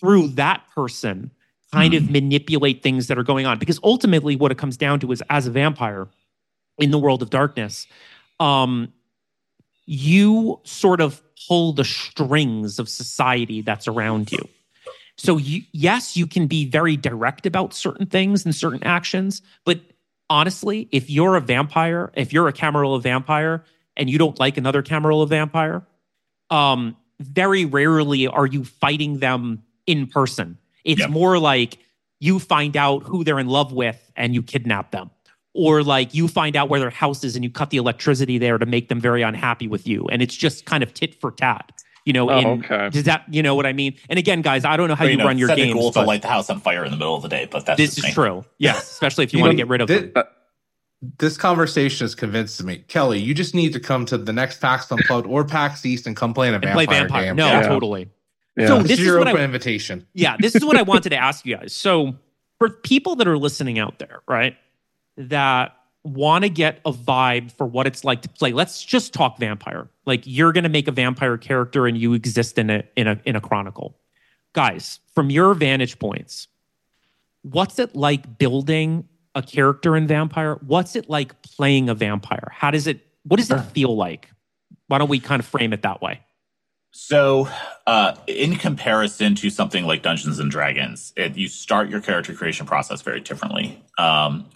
through 0.00 0.28
that 0.28 0.62
person 0.74 1.32
kind 1.72 1.94
of 1.94 2.10
manipulate 2.10 2.82
things 2.82 3.08
that 3.08 3.18
are 3.18 3.22
going 3.22 3.46
on. 3.46 3.58
Because 3.58 3.78
ultimately 3.82 4.36
what 4.36 4.50
it 4.50 4.58
comes 4.58 4.76
down 4.76 5.00
to 5.00 5.12
is 5.12 5.22
as 5.28 5.46
a 5.46 5.50
vampire 5.50 6.08
in 6.78 6.90
the 6.90 6.98
world 6.98 7.22
of 7.22 7.30
darkness 7.30 7.86
um 8.40 8.92
you 9.86 10.60
sort 10.64 11.00
of 11.00 11.22
pull 11.48 11.72
the 11.72 11.84
strings 11.84 12.78
of 12.78 12.88
society 12.88 13.62
that's 13.62 13.88
around 13.88 14.30
you. 14.30 14.46
So 15.16 15.38
you, 15.38 15.62
yes 15.72 16.16
you 16.16 16.26
can 16.26 16.46
be 16.46 16.66
very 16.66 16.96
direct 16.96 17.46
about 17.46 17.74
certain 17.74 18.06
things 18.06 18.44
and 18.44 18.54
certain 18.54 18.84
actions 18.84 19.42
but 19.64 19.80
honestly 20.30 20.88
if 20.92 21.10
you're 21.10 21.36
a 21.36 21.40
vampire 21.40 22.12
if 22.14 22.32
you're 22.32 22.48
a 22.48 22.52
camarilla 22.52 23.00
vampire 23.00 23.64
and 23.96 24.08
you 24.08 24.18
don't 24.18 24.38
like 24.38 24.56
another 24.56 24.82
camarilla 24.82 25.26
vampire 25.26 25.82
um 26.50 26.96
very 27.18 27.64
rarely 27.64 28.28
are 28.28 28.46
you 28.46 28.64
fighting 28.64 29.18
them 29.18 29.62
in 29.86 30.06
person 30.06 30.58
it's 30.84 31.00
Yep. 31.00 31.10
more 31.10 31.38
like 31.38 31.78
you 32.20 32.38
find 32.38 32.76
out 32.76 33.02
who 33.04 33.24
they're 33.24 33.38
in 33.38 33.48
love 33.48 33.72
with 33.72 34.10
and 34.16 34.34
you 34.34 34.42
kidnap 34.42 34.90
them 34.90 35.10
or 35.54 35.82
like 35.82 36.14
you 36.14 36.28
find 36.28 36.56
out 36.56 36.68
where 36.68 36.80
their 36.80 36.90
house 36.90 37.22
is 37.24 37.34
and 37.36 37.44
you 37.44 37.50
cut 37.50 37.70
the 37.70 37.76
electricity 37.76 38.38
there 38.38 38.58
to 38.58 38.66
make 38.66 38.88
them 38.88 39.00
very 39.00 39.22
unhappy 39.22 39.66
with 39.68 39.86
you 39.86 40.06
and 40.10 40.20
it's 40.22 40.34
just 40.34 40.64
kind 40.66 40.82
of 40.82 40.92
tit 40.94 41.14
for 41.20 41.30
tat 41.30 41.72
you 42.04 42.12
know 42.12 42.28
Oh, 42.30 42.38
in, 42.38 42.46
okay. 42.64 42.90
does 42.90 43.04
that 43.04 43.24
you 43.30 43.42
know 43.42 43.54
what 43.54 43.66
i 43.66 43.72
mean 43.72 43.94
and 44.08 44.18
again 44.18 44.42
guys 44.42 44.64
i 44.64 44.76
don't 44.76 44.88
know 44.88 44.94
how 44.94 45.04
Or, 45.04 45.08
you, 45.10 45.16
know, 45.16 45.24
run 45.26 45.38
your 45.38 45.48
send 45.48 45.60
a 45.60 45.64
games 45.64 45.74
ghoul 45.74 45.90
to 45.92 46.00
but 46.00 46.06
light 46.06 46.22
the 46.22 46.28
house 46.28 46.50
on 46.50 46.60
fire 46.60 46.84
in 46.84 46.90
the 46.90 46.96
middle 46.96 47.14
of 47.14 47.22
the 47.22 47.28
day, 47.28 47.48
but 47.50 47.64
that's 47.66 47.76
this 47.78 47.90
just 47.94 47.98
is 47.98 48.04
me. 48.04 48.12
true 48.12 48.44
yes 48.58 48.90
especially 48.90 49.24
if 49.24 49.32
you 49.32 49.38
You 49.38 49.44
want 49.44 49.52
to 49.52 49.56
get 49.56 49.68
rid 49.68 49.80
of 49.80 49.88
thi- 49.88 49.98
them 49.98 50.12
uh, 50.16 50.22
This 51.18 51.36
conversation 51.36 52.04
has 52.04 52.14
convinced 52.16 52.62
me. 52.64 52.78
Kelly, 52.88 53.20
you 53.20 53.32
just 53.32 53.54
need 53.54 53.72
to 53.72 53.78
come 53.80 54.04
to 54.06 54.18
the 54.18 54.32
next 54.32 54.60
PAX 54.60 54.90
Unplugged 54.90 55.26
or 55.28 55.44
PAX 55.44 55.86
East 55.86 56.06
and 56.08 56.16
come 56.16 56.34
play 56.34 56.48
in 56.48 56.54
a 56.54 56.56
and 56.56 56.64
vampire, 56.64 56.86
play 56.86 56.98
vampire 56.98 57.24
game. 57.26 57.36
no 57.36 57.46
Yeah. 57.46 57.62
totally 57.68 58.08
Yeah. 58.58 58.66
So 58.66 58.78
This, 58.78 58.88
this 58.88 59.00
is 59.00 59.06
is 59.06 59.16
what 59.16 59.28
I- 59.28 59.44
invitation. 59.44 60.06
yeah, 60.14 60.36
this 60.38 60.54
is 60.54 60.64
what 60.64 60.76
I 60.76 60.82
wanted 60.82 61.10
to 61.10 61.16
ask 61.16 61.46
you 61.46 61.56
guys. 61.56 61.72
So, 61.72 62.16
for 62.58 62.68
people 62.70 63.16
that 63.16 63.28
are 63.28 63.38
listening 63.38 63.78
out 63.78 63.98
there, 64.00 64.20
right, 64.26 64.56
that 65.16 65.76
want 66.04 66.42
to 66.44 66.48
get 66.48 66.80
a 66.84 66.92
vibe 66.92 67.52
for 67.52 67.66
what 67.66 67.86
it's 67.86 68.02
like 68.04 68.22
to 68.22 68.28
play, 68.28 68.52
let's 68.52 68.84
just 68.84 69.12
talk 69.12 69.38
vampire. 69.38 69.88
Like 70.06 70.22
you're 70.24 70.52
going 70.52 70.64
to 70.64 70.70
make 70.70 70.88
a 70.88 70.92
vampire 70.92 71.36
character 71.36 71.86
and 71.86 71.96
you 71.96 72.14
exist 72.14 72.58
in 72.58 72.70
a 72.70 72.82
in 72.96 73.06
a 73.06 73.20
in 73.24 73.36
a 73.36 73.40
chronicle. 73.40 73.96
Guys, 74.54 74.98
from 75.14 75.30
your 75.30 75.54
vantage 75.54 75.98
points, 75.98 76.48
what's 77.42 77.78
it 77.78 77.94
like 77.94 78.38
building 78.38 79.06
a 79.34 79.42
character 79.42 79.96
in 79.96 80.06
vampire? 80.06 80.54
What's 80.66 80.96
it 80.96 81.08
like 81.08 81.40
playing 81.42 81.88
a 81.88 81.94
vampire? 81.94 82.50
How 82.52 82.70
does 82.70 82.86
it 82.86 83.06
what 83.24 83.36
does 83.38 83.50
it 83.50 83.60
feel 83.66 83.94
like? 83.96 84.30
Why 84.88 84.98
don't 84.98 85.08
we 85.10 85.20
kind 85.20 85.38
of 85.38 85.46
frame 85.46 85.72
it 85.72 85.82
that 85.82 86.00
way? 86.00 86.20
So, 86.90 87.48
uh, 87.86 88.14
in 88.26 88.56
comparison 88.56 89.34
to 89.36 89.50
something 89.50 89.84
like 89.84 90.02
Dungeons 90.02 90.38
and 90.38 90.50
Dragons, 90.50 91.12
it, 91.16 91.36
you 91.36 91.48
start 91.48 91.90
your 91.90 92.00
character 92.00 92.34
creation 92.34 92.66
process 92.66 93.02
very 93.02 93.20
differently. 93.20 93.82
Um, 93.98 94.46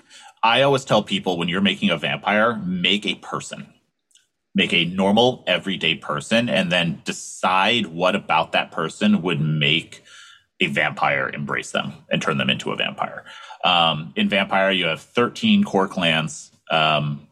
I 0.42 0.62
always 0.62 0.84
tell 0.84 1.02
people 1.02 1.38
when 1.38 1.48
you're 1.48 1.60
making 1.60 1.90
a 1.90 1.96
vampire, 1.96 2.56
make 2.56 3.06
a 3.06 3.14
person, 3.16 3.72
make 4.54 4.72
a 4.72 4.84
normal, 4.86 5.44
everyday 5.46 5.94
person, 5.94 6.48
and 6.48 6.72
then 6.72 7.00
decide 7.04 7.86
what 7.86 8.16
about 8.16 8.52
that 8.52 8.72
person 8.72 9.22
would 9.22 9.40
make 9.40 10.02
a 10.60 10.66
vampire 10.66 11.28
embrace 11.28 11.72
them 11.72 11.92
and 12.10 12.22
turn 12.22 12.38
them 12.38 12.50
into 12.50 12.70
a 12.70 12.76
vampire. 12.76 13.24
Um, 13.64 14.12
in 14.16 14.28
Vampire, 14.28 14.70
you 14.70 14.86
have 14.86 15.00
13 15.00 15.64
core 15.64 15.88
clans. 15.88 16.50
Um, 16.70 17.26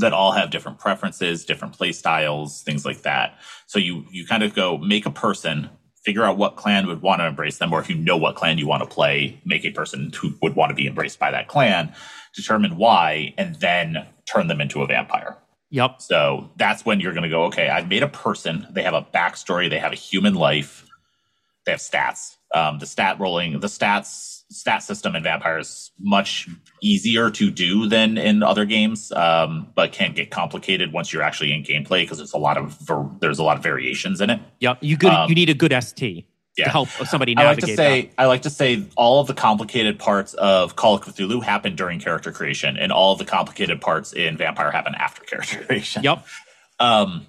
that 0.00 0.12
all 0.12 0.32
have 0.32 0.50
different 0.50 0.78
preferences, 0.78 1.44
different 1.44 1.74
play 1.74 1.92
styles, 1.92 2.62
things 2.62 2.84
like 2.84 3.02
that. 3.02 3.38
So 3.66 3.78
you 3.78 4.04
you 4.10 4.26
kind 4.26 4.42
of 4.42 4.54
go 4.54 4.78
make 4.78 5.06
a 5.06 5.10
person, 5.10 5.70
figure 6.04 6.24
out 6.24 6.36
what 6.36 6.56
clan 6.56 6.86
would 6.86 7.02
want 7.02 7.20
to 7.20 7.26
embrace 7.26 7.58
them, 7.58 7.72
or 7.72 7.80
if 7.80 7.88
you 7.88 7.96
know 7.96 8.16
what 8.16 8.36
clan 8.36 8.58
you 8.58 8.66
want 8.66 8.82
to 8.82 8.88
play, 8.88 9.40
make 9.44 9.64
a 9.64 9.70
person 9.70 10.12
who 10.14 10.34
would 10.42 10.56
want 10.56 10.70
to 10.70 10.74
be 10.74 10.86
embraced 10.86 11.18
by 11.18 11.30
that 11.30 11.48
clan, 11.48 11.92
determine 12.34 12.76
why, 12.76 13.34
and 13.36 13.56
then 13.56 14.06
turn 14.26 14.46
them 14.46 14.60
into 14.60 14.82
a 14.82 14.86
vampire. 14.86 15.36
Yep. 15.70 16.00
So 16.00 16.50
that's 16.56 16.84
when 16.84 17.00
you're 17.00 17.12
going 17.12 17.24
to 17.24 17.28
go, 17.28 17.44
okay, 17.44 17.68
I've 17.68 17.88
made 17.88 18.02
a 18.02 18.08
person. 18.08 18.66
They 18.70 18.82
have 18.82 18.94
a 18.94 19.02
backstory. 19.02 19.68
They 19.68 19.78
have 19.78 19.92
a 19.92 19.96
human 19.96 20.34
life. 20.34 20.86
They 21.66 21.72
have 21.72 21.80
stats. 21.80 22.36
Um, 22.54 22.78
the 22.78 22.86
stat 22.86 23.20
rolling, 23.20 23.60
the 23.60 23.66
stats 23.66 24.36
stat 24.50 24.82
system 24.82 25.14
in 25.14 25.22
Vampire 25.22 25.58
is 25.58 25.90
much 26.00 26.48
easier 26.82 27.30
to 27.30 27.50
do 27.50 27.86
than 27.86 28.16
in 28.16 28.42
other 28.42 28.64
games, 28.64 29.12
um, 29.12 29.70
but 29.74 29.92
can 29.92 30.14
get 30.14 30.30
complicated 30.30 30.90
once 30.92 31.12
you're 31.12 31.22
actually 31.22 31.52
in 31.52 31.62
gameplay 31.62 32.00
because 32.02 32.16
there's 32.16 32.32
a 32.32 32.38
lot 32.38 32.56
of 32.56 32.72
ver- 32.80 33.10
there's 33.20 33.38
a 33.38 33.42
lot 33.42 33.58
of 33.58 33.62
variations 33.62 34.22
in 34.22 34.30
it. 34.30 34.40
Yep. 34.60 34.78
You 34.80 34.96
good 34.96 35.12
Um, 35.12 35.28
you 35.28 35.34
need 35.34 35.50
a 35.50 35.54
good 35.54 35.72
ST 35.72 36.24
Yeah. 36.56 36.64
to 36.64 36.70
help 36.70 36.88
somebody 36.88 37.34
navigate. 37.34 37.38
I 37.38 37.50
like 37.50 37.58
to 37.60 37.76
say 37.76 38.00
that. 38.06 38.10
I 38.16 38.24
like 38.24 38.42
to 38.42 38.50
say 38.50 38.82
all 38.96 39.20
of 39.20 39.26
the 39.26 39.34
complicated 39.34 39.98
parts 39.98 40.32
of 40.32 40.76
Call 40.76 40.94
of 40.94 41.02
Cthulhu 41.02 41.42
happen 41.42 41.76
during 41.76 42.00
character 42.00 42.32
creation, 42.32 42.78
and 42.78 42.90
all 42.90 43.12
of 43.12 43.18
the 43.18 43.26
complicated 43.26 43.82
parts 43.82 44.14
in 44.14 44.38
Vampire 44.38 44.70
happen 44.70 44.94
after 44.94 45.22
character 45.24 45.62
creation. 45.66 46.02
Yep. 46.02 46.24
Um, 46.80 47.26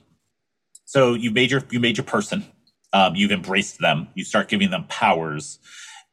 so 0.86 1.14
you 1.16 1.32
made 1.32 1.52
your 1.52 1.64
you 1.70 1.82
made 1.82 1.98
your 1.98 2.06
person. 2.06 2.46
Um, 2.94 3.16
you've 3.16 3.32
embraced 3.32 3.80
them. 3.80 4.08
You 4.16 4.24
start 4.24 4.48
giving 4.50 4.72
them 4.72 4.86
powers, 4.90 5.60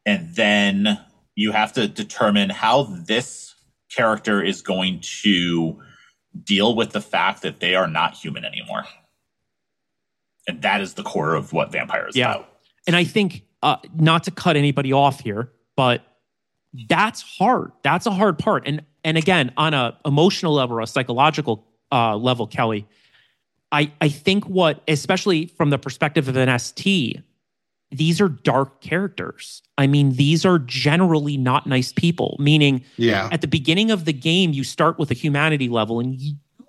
and 0.05 0.35
then 0.35 0.99
you 1.35 1.51
have 1.51 1.73
to 1.73 1.87
determine 1.87 2.49
how 2.49 2.83
this 2.83 3.55
character 3.95 4.43
is 4.43 4.61
going 4.61 4.99
to 5.01 5.81
deal 6.43 6.75
with 6.75 6.91
the 6.91 7.01
fact 7.01 7.41
that 7.41 7.59
they 7.59 7.73
are 7.75 7.87
not 7.87 8.13
human 8.15 8.45
anymore. 8.45 8.85
And 10.47 10.61
that 10.61 10.81
is 10.81 10.93
the 10.93 11.03
core 11.03 11.33
of 11.35 11.51
what 11.53 11.71
vampires 11.71 12.15
Yeah. 12.15 12.31
about. 12.35 12.49
And 12.85 12.95
I 12.95 13.03
think 13.03 13.43
uh, 13.63 13.77
not 13.95 14.23
to 14.25 14.31
cut 14.31 14.55
anybody 14.55 14.93
off 14.93 15.19
here, 15.19 15.51
but 15.75 16.03
that's 16.87 17.21
hard. 17.21 17.71
That's 17.83 18.05
a 18.05 18.11
hard 18.11 18.37
part. 18.39 18.63
And 18.67 18.83
and 19.03 19.17
again, 19.17 19.51
on 19.57 19.73
a 19.73 19.97
emotional 20.05 20.53
level 20.53 20.77
or 20.77 20.81
a 20.81 20.87
psychological 20.87 21.65
uh, 21.91 22.15
level, 22.17 22.45
Kelly, 22.45 22.85
I 23.71 23.91
I 24.01 24.09
think 24.09 24.45
what, 24.45 24.81
especially 24.87 25.47
from 25.47 25.69
the 25.69 25.77
perspective 25.77 26.27
of 26.27 26.37
an 26.37 26.59
ST, 26.59 27.21
these 27.91 28.19
are 28.19 28.29
dark 28.29 28.81
characters. 28.81 29.61
I 29.77 29.87
mean, 29.87 30.13
these 30.13 30.45
are 30.45 30.59
generally 30.59 31.37
not 31.37 31.67
nice 31.67 31.93
people. 31.93 32.35
Meaning, 32.39 32.83
Yeah. 32.97 33.29
at 33.31 33.41
the 33.41 33.47
beginning 33.47 33.91
of 33.91 34.05
the 34.05 34.13
game, 34.13 34.51
you 34.53 34.63
start 34.63 34.99
with 34.99 35.11
a 35.11 35.13
humanity 35.13 35.69
level, 35.69 35.99
and 35.99 36.19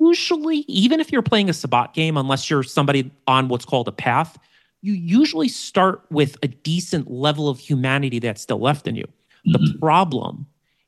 usually, 0.01 0.59
even 0.69 1.01
if 1.01 1.11
you're 1.11 1.23
playing 1.23 1.51
a 1.51 1.53
Sabbat 1.53 1.95
game, 1.95 2.17
unless 2.17 2.49
you're 2.49 2.63
somebody 2.63 3.11
on 3.27 3.49
what's 3.49 3.65
called 3.65 3.89
a 3.89 3.93
path, 3.93 4.39
you 4.81 4.93
usually 4.93 5.49
start 5.49 6.05
with 6.11 6.37
a 6.43 6.49
decent 6.49 7.11
level 7.11 7.49
of 7.49 7.59
humanity 7.59 8.19
that's 8.21 8.41
still 8.41 8.61
left 8.61 8.87
in 8.87 8.95
you. 8.95 9.09
The 9.45 9.59
mm-hmm. 9.59 9.79
problem 9.79 10.47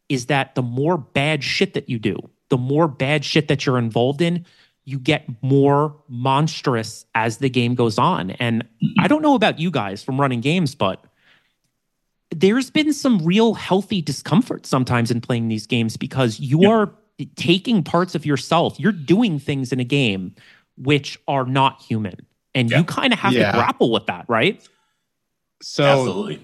is 0.09 0.27
that 0.27 0.55
the 0.55 0.63
more 0.63 0.99
bad 0.99 1.43
shit 1.43 1.75
that 1.75 1.89
you 1.89 1.99
do, 1.99 2.17
the 2.51 2.59
more 2.59 2.89
bad 2.89 3.25
shit 3.25 3.49
that 3.49 3.67
you're 3.67 3.79
involved 3.79 4.21
in, 4.21 4.45
you 4.91 4.99
get 4.99 5.27
more 5.43 5.95
monstrous 6.09 7.07
as 7.15 7.39
the 7.39 7.49
game 7.49 7.75
goes 7.75 7.99
on. 7.99 8.31
And 8.33 8.67
I 8.99 9.07
don't 9.09 9.23
know 9.23 9.35
about 9.35 9.59
you 9.59 9.71
guys 9.71 10.03
from 10.03 10.21
running 10.21 10.41
games, 10.41 10.75
but 10.75 11.05
there's 12.31 12.71
been 12.71 12.93
some 12.93 13.19
real 13.25 13.55
healthy 13.55 14.03
discomfort 14.03 14.67
sometimes 14.67 15.11
in 15.11 15.21
playing 15.21 15.49
these 15.49 15.67
games 15.67 15.97
because 15.97 16.41
you 16.41 16.61
Yep. 16.63 16.71
are 16.71 16.93
taking 17.37 17.83
parts 17.83 18.15
of 18.15 18.25
yourself. 18.25 18.79
You're 18.81 18.93
doing 18.93 19.39
things 19.39 19.73
in 19.73 19.81
a 19.81 19.85
game 19.85 20.35
which 20.77 21.19
are 21.29 21.45
not 21.45 21.83
human. 21.83 22.27
And 22.55 22.71
Yeah. 22.71 22.79
you 22.79 22.85
kind 22.85 23.13
of 23.13 23.19
have 23.19 23.33
Yeah. 23.33 23.51
to 23.53 23.59
grapple 23.59 23.91
with 23.93 24.07
that, 24.07 24.25
right? 24.29 24.67
So 25.63 25.85
Absolutely. 25.85 26.43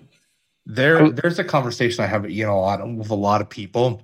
there 0.66 1.10
there's 1.10 1.38
a 1.38 1.44
conversation 1.44 2.04
I 2.04 2.06
have 2.06 2.28
you 2.30 2.44
know 2.44 2.58
a 2.58 2.60
lot 2.60 2.86
with 2.88 3.10
a 3.10 3.14
lot 3.14 3.40
of 3.40 3.48
people, 3.48 4.02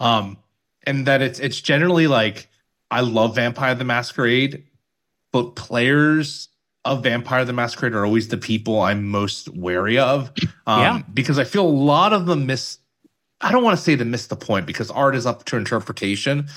um, 0.00 0.38
and 0.84 1.06
that 1.06 1.20
it's 1.20 1.38
it's 1.38 1.60
generally 1.60 2.06
like 2.06 2.48
I 2.90 3.00
love 3.00 3.34
Vampire 3.34 3.74
the 3.74 3.84
Masquerade, 3.84 4.64
but 5.32 5.56
players 5.56 6.48
of 6.84 7.02
Vampire 7.02 7.44
the 7.44 7.52
Masquerade 7.52 7.94
are 7.94 8.04
always 8.04 8.28
the 8.28 8.36
people 8.36 8.80
I'm 8.80 9.08
most 9.08 9.48
wary 9.48 9.98
of, 9.98 10.30
um, 10.66 10.80
Yeah. 10.80 11.02
because 11.12 11.38
I 11.38 11.44
feel 11.44 11.66
a 11.66 11.68
lot 11.68 12.12
of 12.12 12.26
them 12.26 12.46
miss. 12.46 12.78
I 13.40 13.50
don't 13.52 13.64
want 13.64 13.76
to 13.76 13.82
say 13.82 13.94
they 13.96 14.04
miss 14.04 14.28
the 14.28 14.36
point 14.36 14.66
because 14.66 14.90
art 14.90 15.14
is 15.16 15.26
up 15.26 15.44
to 15.46 15.56
interpretation, 15.56 16.48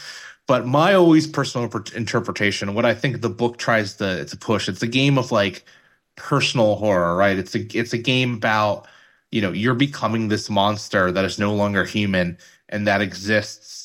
but 0.47 0.65
my 0.67 0.93
always 0.93 1.27
personal 1.27 1.65
interpret- 1.65 1.93
interpretation, 1.93 2.73
what 2.73 2.85
I 2.85 2.93
think 2.93 3.21
the 3.21 3.29
book 3.29 3.57
tries 3.57 3.95
to 3.95 4.25
to 4.25 4.37
push, 4.37 4.69
it's 4.69 4.83
a 4.83 4.87
game 4.87 5.17
of 5.17 5.31
like 5.31 5.65
personal 6.15 6.75
horror, 6.75 7.15
right? 7.15 7.37
It's 7.37 7.55
a 7.55 7.61
it's 7.77 7.93
a 7.93 7.97
game 7.97 8.35
about 8.35 8.87
you 9.31 9.41
know 9.41 9.51
you're 9.51 9.73
becoming 9.75 10.27
this 10.27 10.49
monster 10.49 11.11
that 11.11 11.25
is 11.25 11.39
no 11.39 11.53
longer 11.53 11.85
human 11.85 12.37
and 12.69 12.85
that 12.87 13.01
exists 13.01 13.78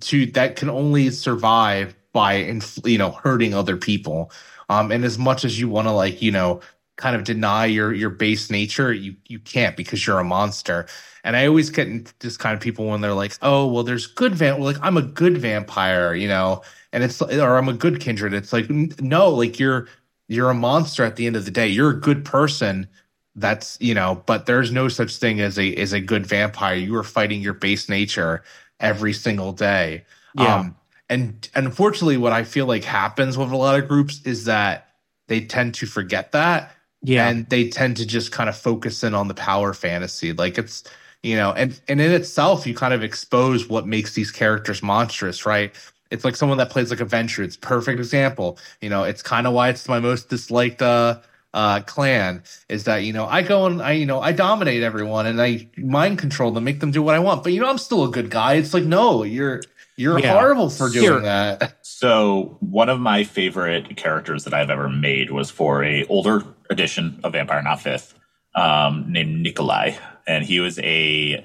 to 0.00 0.26
that 0.26 0.56
can 0.56 0.70
only 0.70 1.10
survive 1.10 1.94
by 2.12 2.34
inf- 2.34 2.78
you 2.84 2.98
know 2.98 3.12
hurting 3.12 3.54
other 3.54 3.76
people. 3.76 4.30
Um, 4.68 4.92
and 4.92 5.04
as 5.04 5.18
much 5.18 5.44
as 5.44 5.58
you 5.58 5.68
want 5.68 5.88
to 5.88 5.92
like 5.92 6.22
you 6.22 6.30
know 6.32 6.60
kind 6.96 7.16
of 7.16 7.24
deny 7.24 7.66
your 7.66 7.92
your 7.94 8.10
base 8.10 8.50
nature, 8.50 8.92
you 8.92 9.16
you 9.26 9.38
can't 9.38 9.76
because 9.76 10.06
you're 10.06 10.18
a 10.18 10.24
monster. 10.24 10.86
And 11.24 11.36
I 11.36 11.46
always 11.46 11.70
get 11.70 12.18
this 12.20 12.36
kind 12.36 12.54
of 12.54 12.60
people 12.60 12.86
when 12.86 13.00
they're 13.00 13.14
like, 13.14 13.32
oh 13.42 13.66
well, 13.66 13.82
there's 13.84 14.06
good 14.06 14.34
van 14.34 14.60
like 14.60 14.76
I'm 14.82 14.96
a 14.96 15.02
good 15.02 15.38
vampire, 15.38 16.14
you 16.14 16.28
know, 16.28 16.62
and 16.92 17.02
it's 17.04 17.20
or 17.22 17.56
I'm 17.56 17.68
a 17.68 17.72
good 17.74 18.00
kindred. 18.00 18.34
It's 18.34 18.52
like 18.52 18.68
no, 18.70 19.30
like 19.30 19.58
you're 19.58 19.88
you're 20.28 20.50
a 20.50 20.54
monster 20.54 21.04
at 21.04 21.16
the 21.16 21.26
end 21.26 21.36
of 21.36 21.44
the 21.44 21.50
day. 21.50 21.68
You're 21.68 21.90
a 21.90 22.00
good 22.00 22.24
person. 22.24 22.88
That's 23.36 23.78
you 23.80 23.94
know, 23.94 24.22
but 24.26 24.46
there's 24.46 24.72
no 24.72 24.88
such 24.88 25.16
thing 25.16 25.40
as 25.40 25.58
a 25.58 25.74
as 25.76 25.92
a 25.92 26.00
good 26.00 26.26
vampire. 26.26 26.74
You 26.74 26.96
are 26.96 27.04
fighting 27.04 27.40
your 27.40 27.54
base 27.54 27.88
nature 27.88 28.42
every 28.80 29.12
single 29.12 29.52
day. 29.52 30.04
Yeah. 30.34 30.60
Um, 30.60 30.76
and 31.08 31.48
unfortunately, 31.54 32.16
what 32.16 32.32
I 32.32 32.44
feel 32.44 32.66
like 32.66 32.84
happens 32.84 33.36
with 33.36 33.50
a 33.50 33.56
lot 33.56 33.78
of 33.78 33.88
groups 33.88 34.20
is 34.24 34.44
that 34.44 34.88
they 35.28 35.40
tend 35.44 35.74
to 35.74 35.86
forget 35.86 36.32
that 36.32 36.72
Yeah. 37.02 37.28
and 37.28 37.48
they 37.48 37.68
tend 37.68 37.96
to 37.98 38.06
just 38.06 38.32
kind 38.32 38.48
of 38.48 38.56
focus 38.56 39.02
in 39.04 39.14
on 39.14 39.28
the 39.28 39.34
power 39.34 39.72
fantasy 39.74 40.32
like 40.32 40.58
it's 40.58 40.84
you 41.22 41.36
know 41.36 41.52
and 41.52 41.80
and 41.88 42.00
in 42.00 42.12
itself 42.12 42.66
you 42.66 42.74
kind 42.74 42.92
of 42.94 43.02
expose 43.02 43.68
what 43.68 43.86
makes 43.86 44.14
these 44.14 44.30
characters 44.30 44.82
monstrous 44.82 45.46
right 45.46 45.74
it's 46.10 46.24
like 46.24 46.34
someone 46.36 46.58
that 46.58 46.70
plays 46.70 46.90
like 46.90 47.00
a 47.00 47.06
Ventrue 47.06 47.44
it's 47.44 47.56
a 47.56 47.60
perfect 47.60 47.98
example 47.98 48.58
you 48.80 48.90
know 48.90 49.04
it's 49.04 49.22
kind 49.22 49.46
of 49.46 49.52
why 49.52 49.68
it's 49.68 49.88
my 49.88 50.00
most 50.00 50.28
disliked 50.28 50.82
uh 50.82 51.18
uh 51.54 51.80
clan 51.80 52.42
is 52.68 52.84
that 52.84 52.98
you 52.98 53.12
know 53.12 53.26
i 53.26 53.42
go 53.42 53.66
and 53.66 53.82
i 53.82 53.90
you 53.92 54.06
know 54.06 54.20
i 54.20 54.30
dominate 54.30 54.82
everyone 54.84 55.26
and 55.26 55.42
i 55.42 55.68
mind 55.78 56.16
control 56.18 56.52
them 56.52 56.62
make 56.62 56.78
them 56.78 56.92
do 56.92 57.02
what 57.02 57.14
i 57.14 57.18
want 57.18 57.42
but 57.42 57.52
you 57.52 57.60
know 57.60 57.68
i'm 57.68 57.76
still 57.78 58.04
a 58.04 58.10
good 58.10 58.30
guy 58.30 58.54
it's 58.54 58.72
like 58.72 58.84
no 58.84 59.24
you're 59.24 59.60
you're 59.96 60.18
Yeah. 60.20 60.32
horrible 60.32 60.70
for 60.70 60.88
doing 60.88 61.02
Here. 61.04 61.20
that 61.20 61.74
So 61.82 62.56
one 62.60 62.88
of 62.88 62.98
my 63.00 63.24
favorite 63.24 63.94
characters 63.96 64.44
that 64.44 64.54
I've 64.54 64.70
ever 64.70 64.88
made 64.88 65.30
was 65.30 65.50
for 65.50 65.84
a 65.84 66.06
older 66.06 66.42
edition 66.70 67.20
of 67.24 67.32
Vampire 67.32 67.62
Not 67.62 67.82
Fifth, 67.82 68.14
um, 68.54 69.04
named 69.12 69.42
Nikolai, 69.42 69.96
and 70.26 70.42
he 70.42 70.60
was 70.60 70.78
a 70.78 71.44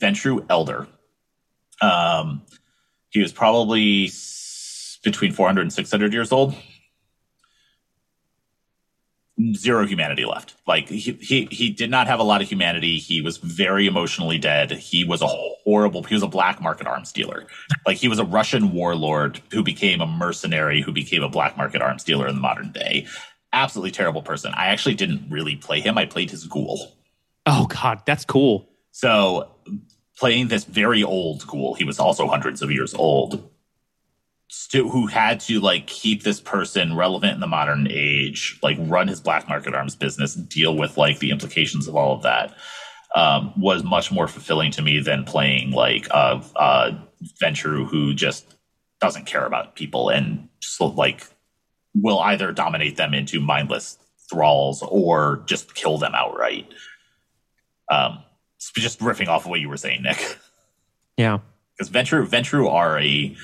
Ventrue 0.00 0.44
elder. 0.50 0.88
Um, 1.80 2.42
he 3.10 3.20
was 3.20 3.32
probably 3.32 4.06
s- 4.06 4.98
between 5.04 5.30
400 5.32 5.60
and 5.62 5.72
600 5.72 6.12
years 6.12 6.32
old. 6.32 6.56
Zero 9.54 9.86
humanity 9.86 10.24
left. 10.24 10.54
Like 10.66 10.88
he, 10.88 11.12
he 11.12 11.46
he 11.50 11.70
did 11.70 11.90
not 11.90 12.06
have 12.06 12.20
a 12.20 12.22
lot 12.22 12.42
of 12.42 12.48
humanity. 12.48 12.98
He 12.98 13.20
was 13.22 13.36
very 13.38 13.86
emotionally 13.86 14.38
dead. 14.38 14.70
He 14.72 15.04
was 15.04 15.22
a 15.22 15.26
horrible. 15.26 16.02
He 16.02 16.14
was 16.14 16.22
a 16.22 16.28
black 16.28 16.60
market 16.60 16.86
arms 16.86 17.12
dealer. 17.12 17.46
Like 17.86 17.96
he 17.96 18.08
was 18.08 18.18
a 18.18 18.24
Russian 18.24 18.72
warlord 18.72 19.40
who 19.50 19.62
became 19.62 20.00
a 20.00 20.06
mercenary, 20.06 20.82
who 20.82 20.92
became 20.92 21.22
a 21.22 21.28
black 21.28 21.56
market 21.56 21.82
arms 21.82 22.04
dealer 22.04 22.28
in 22.28 22.34
the 22.34 22.40
modern 22.40 22.72
day. 22.72 23.06
Absolutely 23.52 23.90
terrible 23.90 24.22
person. 24.22 24.52
I 24.54 24.66
actually 24.66 24.94
didn't 24.94 25.30
really 25.30 25.56
play 25.56 25.80
him. 25.80 25.98
I 25.98 26.06
played 26.06 26.30
his 26.30 26.46
ghoul. 26.46 26.96
oh 27.46 27.66
God, 27.66 28.02
that's 28.06 28.24
cool. 28.24 28.68
So 28.90 29.50
playing 30.18 30.48
this 30.48 30.64
very 30.64 31.02
old 31.02 31.46
ghoul, 31.46 31.74
he 31.74 31.84
was 31.84 31.98
also 31.98 32.26
hundreds 32.28 32.62
of 32.62 32.70
years 32.70 32.94
old, 32.94 33.50
who 34.72 35.06
had 35.06 35.40
to 35.40 35.60
like 35.60 35.86
keep 35.86 36.22
this 36.22 36.40
person 36.40 36.96
relevant 36.96 37.34
in 37.34 37.40
the 37.40 37.46
modern 37.46 37.86
age, 37.90 38.58
like 38.62 38.76
run 38.80 39.08
his 39.08 39.20
black 39.20 39.48
market 39.48 39.74
arms 39.74 39.94
business, 39.96 40.34
deal 40.34 40.76
with 40.76 40.96
like 40.96 41.18
the 41.18 41.30
implications 41.30 41.88
of 41.88 41.94
all 41.96 42.14
of 42.14 42.22
that. 42.22 42.54
Um, 43.14 43.52
was 43.60 43.84
much 43.84 44.10
more 44.10 44.26
fulfilling 44.26 44.70
to 44.72 44.80
me 44.80 44.98
than 45.00 45.24
playing 45.24 45.72
like 45.72 46.06
a, 46.10 46.42
a 46.56 46.98
Ventrue 47.42 47.86
who 47.86 48.14
just 48.14 48.54
doesn't 49.02 49.26
care 49.26 49.44
about 49.44 49.74
people 49.74 50.08
and 50.08 50.48
just 50.60 50.80
like 50.80 51.26
will 51.94 52.20
either 52.20 52.52
dominate 52.52 52.96
them 52.96 53.12
into 53.12 53.38
mindless 53.38 53.98
thralls 54.30 54.82
or 54.82 55.42
just 55.44 55.74
kill 55.74 55.98
them 55.98 56.14
outright. 56.14 56.66
Um, 57.90 58.22
just 58.58 59.00
riffing 59.00 59.28
off 59.28 59.44
of 59.44 59.50
what 59.50 59.60
you 59.60 59.68
were 59.68 59.76
saying, 59.76 60.02
Nick, 60.02 60.38
Yeah. 61.18 61.40
because 61.76 61.90
Ventrue 61.90 62.26
Ventrue 62.26 62.70
are 62.70 62.98
a 62.98 63.36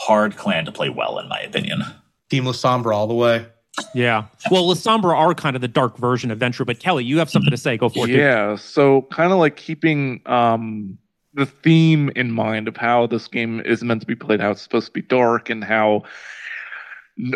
hard 0.00 0.36
clan 0.36 0.64
to 0.64 0.72
play 0.72 0.88
well, 0.88 1.18
in 1.18 1.28
my 1.28 1.40
opinion. 1.40 1.82
team 2.30 2.44
Lasombra 2.44 2.94
all 2.94 3.06
the 3.06 3.14
way 3.14 3.46
Yeah. 3.94 4.26
Well, 4.50 4.64
Lasombra 4.64 5.16
are 5.16 5.34
kind 5.34 5.56
of 5.56 5.62
the 5.62 5.68
dark 5.68 5.96
version 5.96 6.30
of 6.30 6.38
Ventrue, 6.38 6.66
but 6.66 6.78
Kelly, 6.78 7.04
you 7.04 7.18
have 7.18 7.30
something 7.30 7.50
to 7.50 7.56
say. 7.56 7.76
Go 7.76 7.88
for 7.88 8.04
it. 8.04 8.08
dude. 8.08 8.16
Yeah, 8.16 8.56
so 8.56 9.02
kind 9.12 9.32
of 9.32 9.38
like 9.38 9.56
keeping 9.56 10.20
um, 10.26 10.98
the 11.34 11.46
theme 11.46 12.10
in 12.16 12.30
mind 12.30 12.68
of 12.68 12.76
how 12.76 13.06
this 13.06 13.28
game 13.28 13.60
is 13.64 13.82
meant 13.82 14.00
to 14.00 14.06
be 14.06 14.14
played, 14.14 14.40
how 14.40 14.50
it's 14.50 14.62
supposed 14.62 14.86
to 14.86 14.92
be 14.92 15.02
dark, 15.02 15.50
and 15.50 15.62
how 15.62 16.02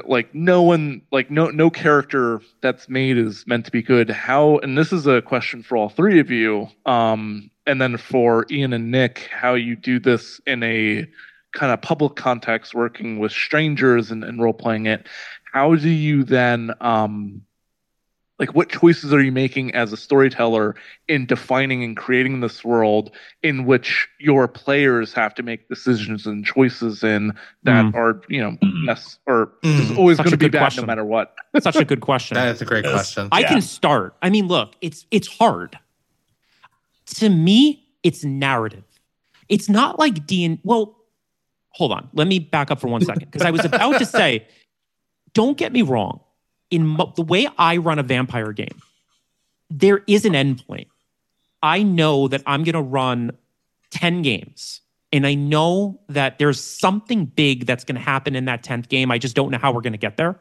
like 0.06 0.34
no 0.34 0.62
one, 0.62 1.02
like 1.12 1.30
no 1.30 1.50
no 1.50 1.70
character 1.70 2.40
that's 2.62 2.88
made 2.88 3.18
is 3.18 3.46
meant 3.46 3.64
to 3.66 3.70
be 3.70 3.82
good. 3.82 4.10
How, 4.10 4.58
and 4.58 4.78
this 4.78 4.92
is 4.92 5.06
a 5.06 5.22
question 5.22 5.62
for 5.62 5.76
all 5.76 5.88
three 5.88 6.18
of 6.20 6.30
you, 6.30 6.68
um, 6.86 7.50
and 7.66 7.80
then 7.80 7.96
for 7.96 8.46
Ian 8.50 8.72
and 8.72 8.90
Nick, 8.90 9.28
how 9.30 9.54
you 9.54 9.76
do 9.76 9.98
this 10.00 10.40
in 10.46 10.62
a 10.62 11.06
kind 11.54 11.72
of 11.72 11.80
public 11.80 12.16
context, 12.16 12.74
working 12.74 13.18
with 13.18 13.32
strangers 13.32 14.10
and, 14.10 14.22
and 14.24 14.40
role 14.42 14.52
playing 14.52 14.86
it. 14.86 15.06
How 15.52 15.74
do 15.76 15.88
you 15.88 16.24
then 16.24 16.72
um, 16.80 17.42
like 18.40 18.54
what 18.54 18.68
choices 18.68 19.12
are 19.12 19.20
you 19.22 19.30
making 19.30 19.72
as 19.74 19.92
a 19.92 19.96
storyteller 19.96 20.74
in 21.06 21.24
defining 21.26 21.84
and 21.84 21.96
creating 21.96 22.40
this 22.40 22.64
world 22.64 23.12
in 23.44 23.64
which 23.64 24.08
your 24.18 24.48
players 24.48 25.12
have 25.12 25.32
to 25.36 25.44
make 25.44 25.68
decisions 25.68 26.26
and 26.26 26.44
choices 26.44 27.04
in 27.04 27.32
that 27.62 27.84
Mm. 27.86 27.94
are 27.94 28.20
you 28.28 28.40
know 28.40 28.58
mess 28.62 29.18
or 29.26 29.52
Mm. 29.62 29.78
is 29.78 29.90
always 29.92 30.18
going 30.18 30.32
to 30.32 30.36
be 30.36 30.48
bad 30.48 30.58
question. 30.58 30.82
no 30.82 30.86
matter 30.88 31.04
what 31.04 31.36
Such 31.60 31.76
a 31.76 31.84
good 31.84 32.00
question. 32.00 32.34
that's 32.34 32.60
a 32.60 32.64
great 32.64 32.84
Yes. 32.84 32.92
question 33.14 33.28
I 33.30 33.40
Yeah. 33.40 33.48
can 33.50 33.62
start. 33.62 34.16
I 34.20 34.28
mean, 34.30 34.48
look, 34.48 34.74
it's 34.80 35.06
it's 35.12 35.28
hard. 35.28 35.78
To 37.16 37.28
me, 37.30 37.86
it's 38.02 38.24
narrative. 38.24 38.82
It's 39.48 39.68
not 39.68 40.00
like 40.00 40.26
D 40.26 40.44
and 40.44 40.58
well, 40.64 40.96
hold 41.74 41.92
on. 41.92 42.08
Let 42.12 42.26
me 42.26 42.38
back 42.38 42.70
up 42.70 42.80
for 42.80 42.88
one 42.88 43.04
second 43.04 43.30
because 43.30 43.42
I 43.42 43.50
was 43.50 43.64
about 43.64 43.98
to 43.98 44.06
say, 44.06 44.46
don't 45.32 45.58
get 45.58 45.72
me 45.72 45.82
wrong. 45.82 46.20
In 46.70 46.86
mo- 46.86 47.12
the 47.14 47.22
way 47.22 47.48
I 47.58 47.76
run 47.76 47.98
a 47.98 48.02
vampire 48.02 48.52
game, 48.52 48.80
there 49.70 50.02
is 50.06 50.24
an 50.24 50.32
endpoint. 50.32 50.86
I 51.62 51.82
know 51.82 52.28
that 52.28 52.42
I'm 52.46 52.62
going 52.62 52.74
to 52.74 52.80
run 52.80 53.32
10 53.90 54.22
games 54.22 54.80
and 55.12 55.26
I 55.26 55.34
know 55.34 56.00
that 56.08 56.38
there's 56.38 56.60
something 56.60 57.26
big 57.26 57.66
that's 57.66 57.84
going 57.84 57.96
to 57.96 58.00
happen 58.00 58.34
in 58.34 58.46
that 58.46 58.62
10th 58.62 58.88
game. 58.88 59.10
I 59.10 59.18
just 59.18 59.36
don't 59.36 59.50
know 59.50 59.58
how 59.58 59.72
we're 59.72 59.80
going 59.80 59.92
to 59.92 59.98
get 59.98 60.16
there. 60.16 60.38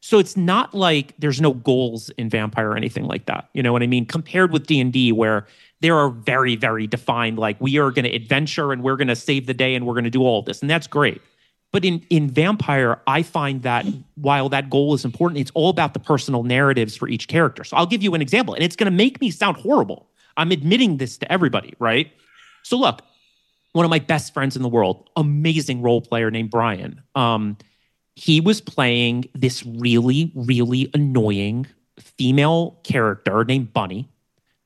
So 0.00 0.18
it's 0.18 0.36
not 0.36 0.74
like 0.74 1.14
there's 1.18 1.40
no 1.40 1.54
goals 1.54 2.10
in 2.10 2.28
Vampire 2.28 2.70
or 2.70 2.76
anything 2.76 3.04
like 3.06 3.26
that. 3.26 3.48
You 3.54 3.62
know 3.62 3.72
what 3.72 3.82
I 3.82 3.86
mean? 3.86 4.06
Compared 4.06 4.52
with 4.52 4.66
D&D 4.66 5.12
where 5.12 5.46
there 5.84 5.98
are 5.98 6.08
very 6.08 6.56
very 6.56 6.86
defined 6.86 7.38
like 7.38 7.60
we 7.60 7.78
are 7.78 7.90
going 7.90 8.06
to 8.06 8.14
adventure 8.14 8.72
and 8.72 8.82
we're 8.82 8.96
going 8.96 9.08
to 9.08 9.16
save 9.16 9.46
the 9.46 9.52
day 9.52 9.74
and 9.74 9.86
we're 9.86 9.92
going 9.92 10.04
to 10.04 10.10
do 10.10 10.22
all 10.22 10.40
this 10.42 10.62
and 10.62 10.70
that's 10.70 10.86
great. 10.86 11.20
But 11.72 11.84
in 11.84 12.04
in 12.08 12.30
Vampire, 12.30 13.00
I 13.06 13.22
find 13.22 13.62
that 13.62 13.84
while 14.14 14.48
that 14.48 14.70
goal 14.70 14.94
is 14.94 15.04
important, 15.04 15.40
it's 15.40 15.50
all 15.54 15.68
about 15.68 15.92
the 15.92 16.00
personal 16.00 16.42
narratives 16.42 16.96
for 16.96 17.06
each 17.08 17.28
character. 17.28 17.64
So 17.64 17.76
I'll 17.76 17.86
give 17.86 18.02
you 18.02 18.14
an 18.14 18.22
example 18.22 18.54
and 18.54 18.64
it's 18.64 18.76
going 18.76 18.90
to 18.90 18.96
make 18.96 19.20
me 19.20 19.30
sound 19.30 19.58
horrible. 19.58 20.08
I'm 20.36 20.52
admitting 20.52 20.96
this 20.96 21.18
to 21.18 21.30
everybody, 21.30 21.74
right? 21.78 22.10
So 22.62 22.78
look, 22.78 23.02
one 23.72 23.84
of 23.84 23.90
my 23.90 23.98
best 23.98 24.32
friends 24.32 24.56
in 24.56 24.62
the 24.62 24.68
world, 24.68 25.10
amazing 25.16 25.82
role 25.82 26.00
player 26.00 26.30
named 26.30 26.50
Brian. 26.50 27.02
Um, 27.14 27.58
he 28.16 28.40
was 28.40 28.60
playing 28.60 29.28
this 29.34 29.66
really, 29.66 30.32
really 30.34 30.90
annoying 30.94 31.66
female 31.98 32.78
character 32.84 33.44
named 33.44 33.72
Bunny 33.72 34.08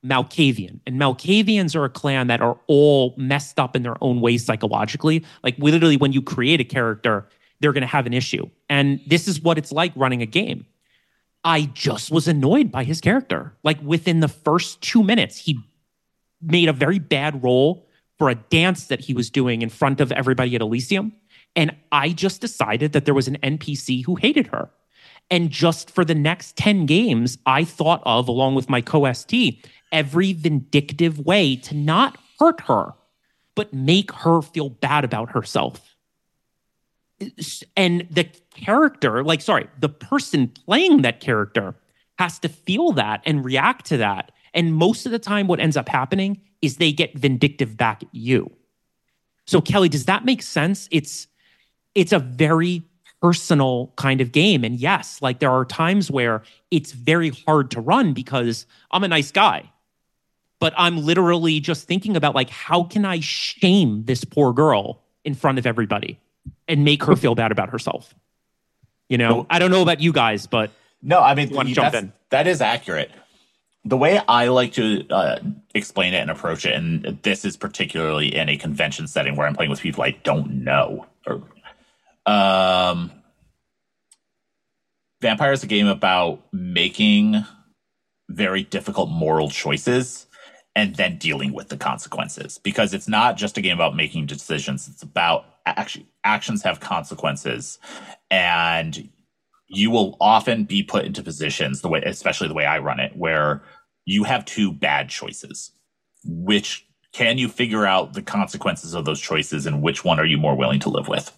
Malkavian. 0.05 0.79
And 0.85 0.99
Malkavians 0.99 1.75
are 1.75 1.85
a 1.85 1.89
clan 1.89 2.27
that 2.27 2.41
are 2.41 2.57
all 2.67 3.13
messed 3.17 3.59
up 3.59 3.75
in 3.75 3.83
their 3.83 4.01
own 4.01 4.21
ways 4.21 4.45
psychologically. 4.45 5.25
Like 5.43 5.57
literally, 5.59 5.97
when 5.97 6.13
you 6.13 6.21
create 6.21 6.61
a 6.61 6.63
character, 6.63 7.27
they're 7.59 7.73
going 7.73 7.81
to 7.81 7.87
have 7.87 8.05
an 8.05 8.13
issue. 8.13 8.49
And 8.69 9.01
this 9.07 9.27
is 9.27 9.41
what 9.41 9.57
it's 9.57 9.71
like 9.71 9.91
running 9.95 10.21
a 10.21 10.25
game. 10.25 10.65
I 11.43 11.63
just 11.73 12.11
was 12.11 12.27
annoyed 12.27 12.71
by 12.71 12.83
his 12.83 13.01
character. 13.01 13.53
Like 13.63 13.81
within 13.81 14.19
the 14.19 14.27
first 14.27 14.81
two 14.81 15.03
minutes, 15.03 15.37
he 15.37 15.59
made 16.41 16.69
a 16.69 16.73
very 16.73 16.99
bad 16.99 17.43
role 17.43 17.87
for 18.17 18.29
a 18.29 18.35
dance 18.35 18.87
that 18.87 18.99
he 18.99 19.13
was 19.13 19.29
doing 19.29 19.61
in 19.61 19.69
front 19.69 20.01
of 20.01 20.11
everybody 20.11 20.55
at 20.55 20.61
Elysium. 20.61 21.13
And 21.55 21.75
I 21.91 22.09
just 22.09 22.41
decided 22.41 22.91
that 22.93 23.05
there 23.05 23.13
was 23.13 23.27
an 23.27 23.37
NPC 23.41 24.05
who 24.05 24.15
hated 24.15 24.47
her. 24.47 24.69
And 25.31 25.49
just 25.49 25.91
for 25.91 26.03
the 26.03 26.15
next 26.15 26.55
10 26.57 26.85
games, 26.85 27.37
I 27.45 27.63
thought 27.63 28.01
of, 28.05 28.27
along 28.27 28.55
with 28.55 28.69
my 28.69 28.81
co 28.81 29.11
ST, 29.11 29.65
every 29.91 30.33
vindictive 30.33 31.19
way 31.19 31.55
to 31.57 31.75
not 31.75 32.17
hurt 32.39 32.61
her, 32.61 32.93
but 33.55 33.73
make 33.73 34.11
her 34.11 34.41
feel 34.41 34.69
bad 34.69 35.03
about 35.03 35.31
herself. 35.31 35.95
And 37.75 38.07
the 38.09 38.29
character, 38.55 39.23
like, 39.23 39.41
sorry, 39.41 39.67
the 39.79 39.89
person 39.89 40.47
playing 40.47 41.01
that 41.01 41.19
character 41.19 41.75
has 42.17 42.39
to 42.39 42.49
feel 42.49 42.91
that 42.93 43.21
and 43.25 43.43
react 43.43 43.85
to 43.87 43.97
that. 43.97 44.31
And 44.53 44.73
most 44.73 45.05
of 45.05 45.11
the 45.11 45.19
time, 45.19 45.47
what 45.47 45.59
ends 45.59 45.77
up 45.77 45.89
happening 45.89 46.41
is 46.61 46.77
they 46.77 46.91
get 46.91 47.17
vindictive 47.17 47.77
back 47.77 48.03
at 48.03 48.09
you. 48.13 48.51
So, 49.45 49.61
Kelly, 49.61 49.89
does 49.89 50.05
that 50.05 50.25
make 50.25 50.41
sense? 50.41 50.87
It's 50.91 51.27
it's 51.95 52.13
a 52.13 52.19
very 52.19 52.83
personal 53.21 53.91
kind 53.95 54.21
of 54.21 54.31
game. 54.31 54.63
And 54.63 54.79
yes, 54.79 55.21
like 55.21 55.39
there 55.39 55.51
are 55.51 55.65
times 55.65 56.09
where 56.09 56.43
it's 56.71 56.91
very 56.91 57.29
hard 57.29 57.71
to 57.71 57.81
run 57.81 58.13
because 58.13 58.65
I'm 58.91 59.03
a 59.03 59.07
nice 59.07 59.31
guy. 59.31 59.71
But 60.59 60.73
I'm 60.77 60.97
literally 60.97 61.59
just 61.59 61.87
thinking 61.87 62.17
about 62.17 62.35
like 62.35 62.49
how 62.49 62.83
can 62.83 63.05
I 63.05 63.19
shame 63.21 64.03
this 64.05 64.23
poor 64.23 64.51
girl 64.51 65.01
in 65.23 65.33
front 65.33 65.57
of 65.57 65.65
everybody 65.65 66.19
and 66.67 66.83
make 66.83 67.03
her 67.03 67.15
feel 67.15 67.35
bad 67.35 67.51
about 67.51 67.69
herself? 67.69 68.13
You 69.07 69.17
know, 69.17 69.47
I 69.49 69.57
don't 69.57 69.71
know 69.71 69.81
about 69.81 70.01
you 70.01 70.13
guys, 70.13 70.47
but 70.47 70.69
no, 71.01 71.19
I 71.19 71.33
mean, 71.33 71.49
to 71.49 71.63
jump 71.65 71.95
in. 71.95 72.13
that 72.29 72.45
is 72.45 72.61
accurate. 72.61 73.11
The 73.85 73.97
way 73.97 74.19
I 74.27 74.49
like 74.49 74.73
to 74.73 75.07
uh, 75.09 75.39
explain 75.73 76.13
it 76.13 76.17
and 76.17 76.29
approach 76.29 76.65
it, 76.65 76.75
and 76.75 77.17
this 77.23 77.45
is 77.45 77.57
particularly 77.57 78.35
in 78.35 78.49
a 78.49 78.57
convention 78.57 79.07
setting 79.07 79.35
where 79.35 79.47
I'm 79.47 79.55
playing 79.55 79.71
with 79.71 79.79
people 79.79 80.03
I 80.03 80.11
don't 80.23 80.63
know, 80.63 81.07
or 81.25 81.41
um, 82.29 83.11
Vampire 85.21 85.51
is 85.51 85.63
a 85.63 85.67
game 85.67 85.87
about 85.87 86.41
making 86.53 87.43
very 88.29 88.63
difficult 88.63 89.09
moral 89.09 89.49
choices 89.49 90.27
and 90.75 90.95
then 90.95 91.17
dealing 91.17 91.53
with 91.53 91.69
the 91.69 91.77
consequences. 91.77 92.59
Because 92.59 92.93
it's 92.93 93.07
not 93.07 93.35
just 93.35 93.57
a 93.57 93.61
game 93.61 93.73
about 93.73 93.95
making 93.95 94.27
decisions. 94.27 94.87
It's 94.87 95.01
about 95.01 95.45
actually 95.65 96.07
actions 96.23 96.61
have 96.61 96.79
consequences. 96.79 97.79
And 98.29 99.09
you 99.67 99.89
will 99.89 100.15
often 100.21 100.65
be 100.65 100.83
put 100.83 101.05
into 101.05 101.23
positions 101.23 101.81
the 101.81 101.89
way 101.89 102.01
especially 102.05 102.47
the 102.47 102.53
way 102.53 102.65
I 102.65 102.79
run 102.79 102.99
it 102.99 103.15
where 103.15 103.63
you 104.05 104.23
have 104.23 104.45
two 104.45 104.71
bad 104.71 105.09
choices. 105.09 105.71
Which 106.23 106.85
can 107.11 107.39
you 107.39 107.49
figure 107.49 107.87
out 107.87 108.13
the 108.13 108.21
consequences 108.21 108.93
of 108.93 109.05
those 109.05 109.19
choices 109.19 109.65
and 109.65 109.81
which 109.81 110.05
one 110.05 110.19
are 110.19 110.25
you 110.25 110.37
more 110.37 110.55
willing 110.55 110.79
to 110.81 110.89
live 110.89 111.07
with 111.07 111.35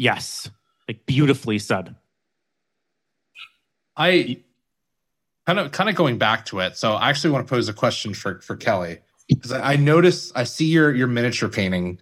Yes. 0.00 0.48
Like 0.88 1.04
beautifully 1.04 1.58
said. 1.58 1.94
I 3.98 4.40
kind 5.46 5.58
of 5.58 5.72
kind 5.72 5.90
of 5.90 5.94
going 5.94 6.16
back 6.16 6.46
to 6.46 6.60
it. 6.60 6.78
So 6.78 6.94
I 6.94 7.10
actually 7.10 7.32
want 7.32 7.46
to 7.46 7.50
pose 7.50 7.68
a 7.68 7.74
question 7.74 8.14
for 8.14 8.40
for 8.40 8.56
Kelly 8.56 9.00
because 9.28 9.52
I, 9.52 9.74
I 9.74 9.76
notice 9.76 10.32
I 10.34 10.44
see 10.44 10.64
your 10.64 10.94
your 10.94 11.06
miniature 11.06 11.50
painting 11.50 12.00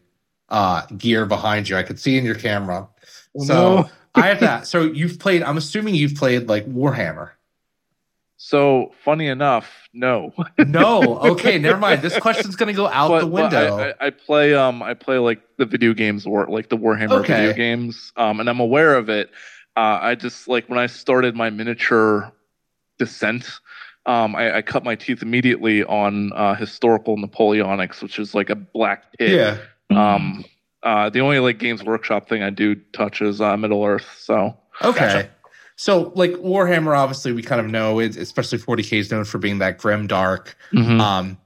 uh 0.49 0.87
gear 0.97 1.27
behind 1.27 1.69
you. 1.69 1.77
I 1.77 1.83
could 1.83 1.99
see 1.99 2.17
in 2.17 2.25
your 2.25 2.37
camera. 2.37 2.89
Oh, 3.37 3.45
so 3.45 3.55
no. 3.55 3.91
I 4.15 4.29
have 4.29 4.39
that. 4.41 4.69
So 4.69 4.85
you've 4.85 5.19
played. 5.19 5.43
I'm 5.43 5.57
assuming 5.57 5.97
you've 5.97 6.15
played 6.15 6.49
like 6.49 6.67
Warhammer. 6.69 7.31
So 8.41 8.93
funny 9.05 9.27
enough, 9.27 9.69
no. 9.93 10.33
No. 10.59 11.19
Okay. 11.33 11.59
never 11.59 11.77
mind. 11.79 12.03
This 12.03 12.17
question's 12.21 12.55
gonna 12.57 12.73
go 12.73 12.87
out 12.87 13.09
But- 13.09 13.21
the 13.23 13.27
window. 13.27 13.77
I, 13.77 13.89
I, 13.89 14.07
I 14.07 14.11
play 14.11 14.55
um 14.55 14.81
I 14.83 14.95
play 14.95 15.19
like 15.19 15.41
the 15.59 15.67
video 15.67 15.93
games 15.93 16.25
or 16.25 16.47
like 16.47 16.69
the 16.69 16.77
Warhammer 16.79 17.21
Okay. 17.21 17.35
video 17.35 17.53
games. 17.53 18.13
Um 18.17 18.39
and 18.41 18.49
I'm 18.49 18.61
aware 18.61 18.95
of 18.97 19.09
it. 19.09 19.31
Uh 19.77 19.99
I 20.01 20.15
just 20.15 20.47
like 20.49 20.69
when 20.69 20.79
I 20.79 20.87
started 20.87 21.35
my 21.35 21.51
miniature 21.51 22.33
descent, 22.99 23.51
um 24.07 24.37
I, 24.37 24.59
I 24.59 24.63
cut 24.63 24.85
my 24.85 24.95
teeth 24.95 25.21
immediately 25.23 25.83
on 25.85 26.33
uh 26.33 26.55
historical 26.55 27.17
Napoleonics, 27.17 28.03
which 28.03 28.19
is 28.21 28.35
like 28.35 28.51
a 28.51 28.55
black 28.57 29.19
pit. 29.19 29.31
yeah. 29.33 29.59
Um 29.91 30.45
uh 30.85 31.11
the 31.11 31.21
only 31.21 31.41
like 31.41 31.59
games 31.59 31.83
workshop 31.83 32.29
thing 32.29 32.45
I 32.45 32.51
do 32.51 32.77
touch 32.93 33.21
is 33.21 33.41
uh 33.41 33.57
Middle 33.57 33.85
Earth. 33.85 34.07
So 34.21 34.57
Okay. 34.81 35.01
Gotcha. 35.01 35.31
So 35.81 36.13
like 36.17 36.33
Warhammer, 36.33 36.99
obviously 36.99 37.31
we 37.31 37.41
kind 37.41 37.61
of 37.61 37.69
know 37.69 38.01
it, 38.01 38.17
especially 38.17 38.59
40k 38.59 38.99
is 38.99 39.13
known 39.13 39.25
for 39.25 39.39
being 39.39 39.59
that 39.59 39.79
grim 39.79 40.09
dark. 40.09 40.57
Mm-hmm. 40.73 41.01
Um, 41.01 41.39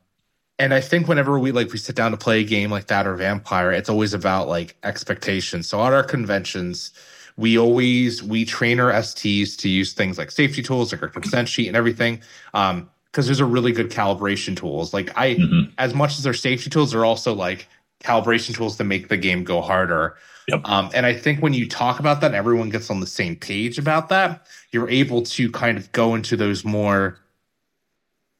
and 0.58 0.72
I 0.72 0.80
think 0.80 1.06
whenever 1.06 1.38
we 1.38 1.52
like 1.52 1.70
we 1.70 1.76
sit 1.76 1.94
down 1.96 2.12
to 2.12 2.16
play 2.16 2.40
a 2.40 2.44
game 2.44 2.70
like 2.70 2.86
that 2.86 3.06
or 3.06 3.14
Vampire, 3.14 3.70
it's 3.72 3.90
always 3.90 4.14
about 4.14 4.48
like 4.48 4.74
expectations. 4.84 5.68
So 5.68 5.84
at 5.84 5.92
our 5.92 6.02
conventions, 6.02 6.92
we 7.36 7.58
always 7.58 8.22
we 8.22 8.46
train 8.46 8.80
our 8.80 8.90
STs 8.90 9.54
to 9.58 9.68
use 9.68 9.92
things 9.92 10.16
like 10.16 10.30
safety 10.30 10.62
tools, 10.62 10.92
like 10.92 11.02
our 11.02 11.08
consent 11.08 11.46
sheet 11.48 11.68
and 11.68 11.76
everything. 11.76 12.22
Um, 12.54 12.88
because 13.10 13.26
there's 13.26 13.40
a 13.40 13.44
really 13.44 13.72
good 13.72 13.90
calibration 13.90 14.56
tools. 14.56 14.94
Like 14.94 15.10
I, 15.18 15.34
Mhm. 15.34 15.72
as 15.76 15.92
much 15.92 16.12
as 16.16 16.22
they're 16.22 16.32
safety 16.32 16.70
tools, 16.70 16.92
they're 16.92 17.04
also 17.04 17.34
like 17.34 17.68
calibration 18.02 18.54
tools 18.54 18.78
to 18.78 18.84
make 18.84 19.08
the 19.08 19.18
game 19.18 19.44
go 19.44 19.60
harder. 19.60 20.16
Yep. 20.48 20.60
Um, 20.64 20.90
and 20.94 21.06
I 21.06 21.14
think 21.14 21.40
when 21.40 21.54
you 21.54 21.68
talk 21.68 22.00
about 22.00 22.20
that, 22.20 22.34
everyone 22.34 22.68
gets 22.70 22.90
on 22.90 23.00
the 23.00 23.06
same 23.06 23.36
page 23.36 23.78
about 23.78 24.08
that. 24.08 24.46
You're 24.72 24.88
able 24.90 25.22
to 25.22 25.50
kind 25.52 25.78
of 25.78 25.90
go 25.92 26.14
into 26.14 26.36
those 26.36 26.64
more 26.64 27.18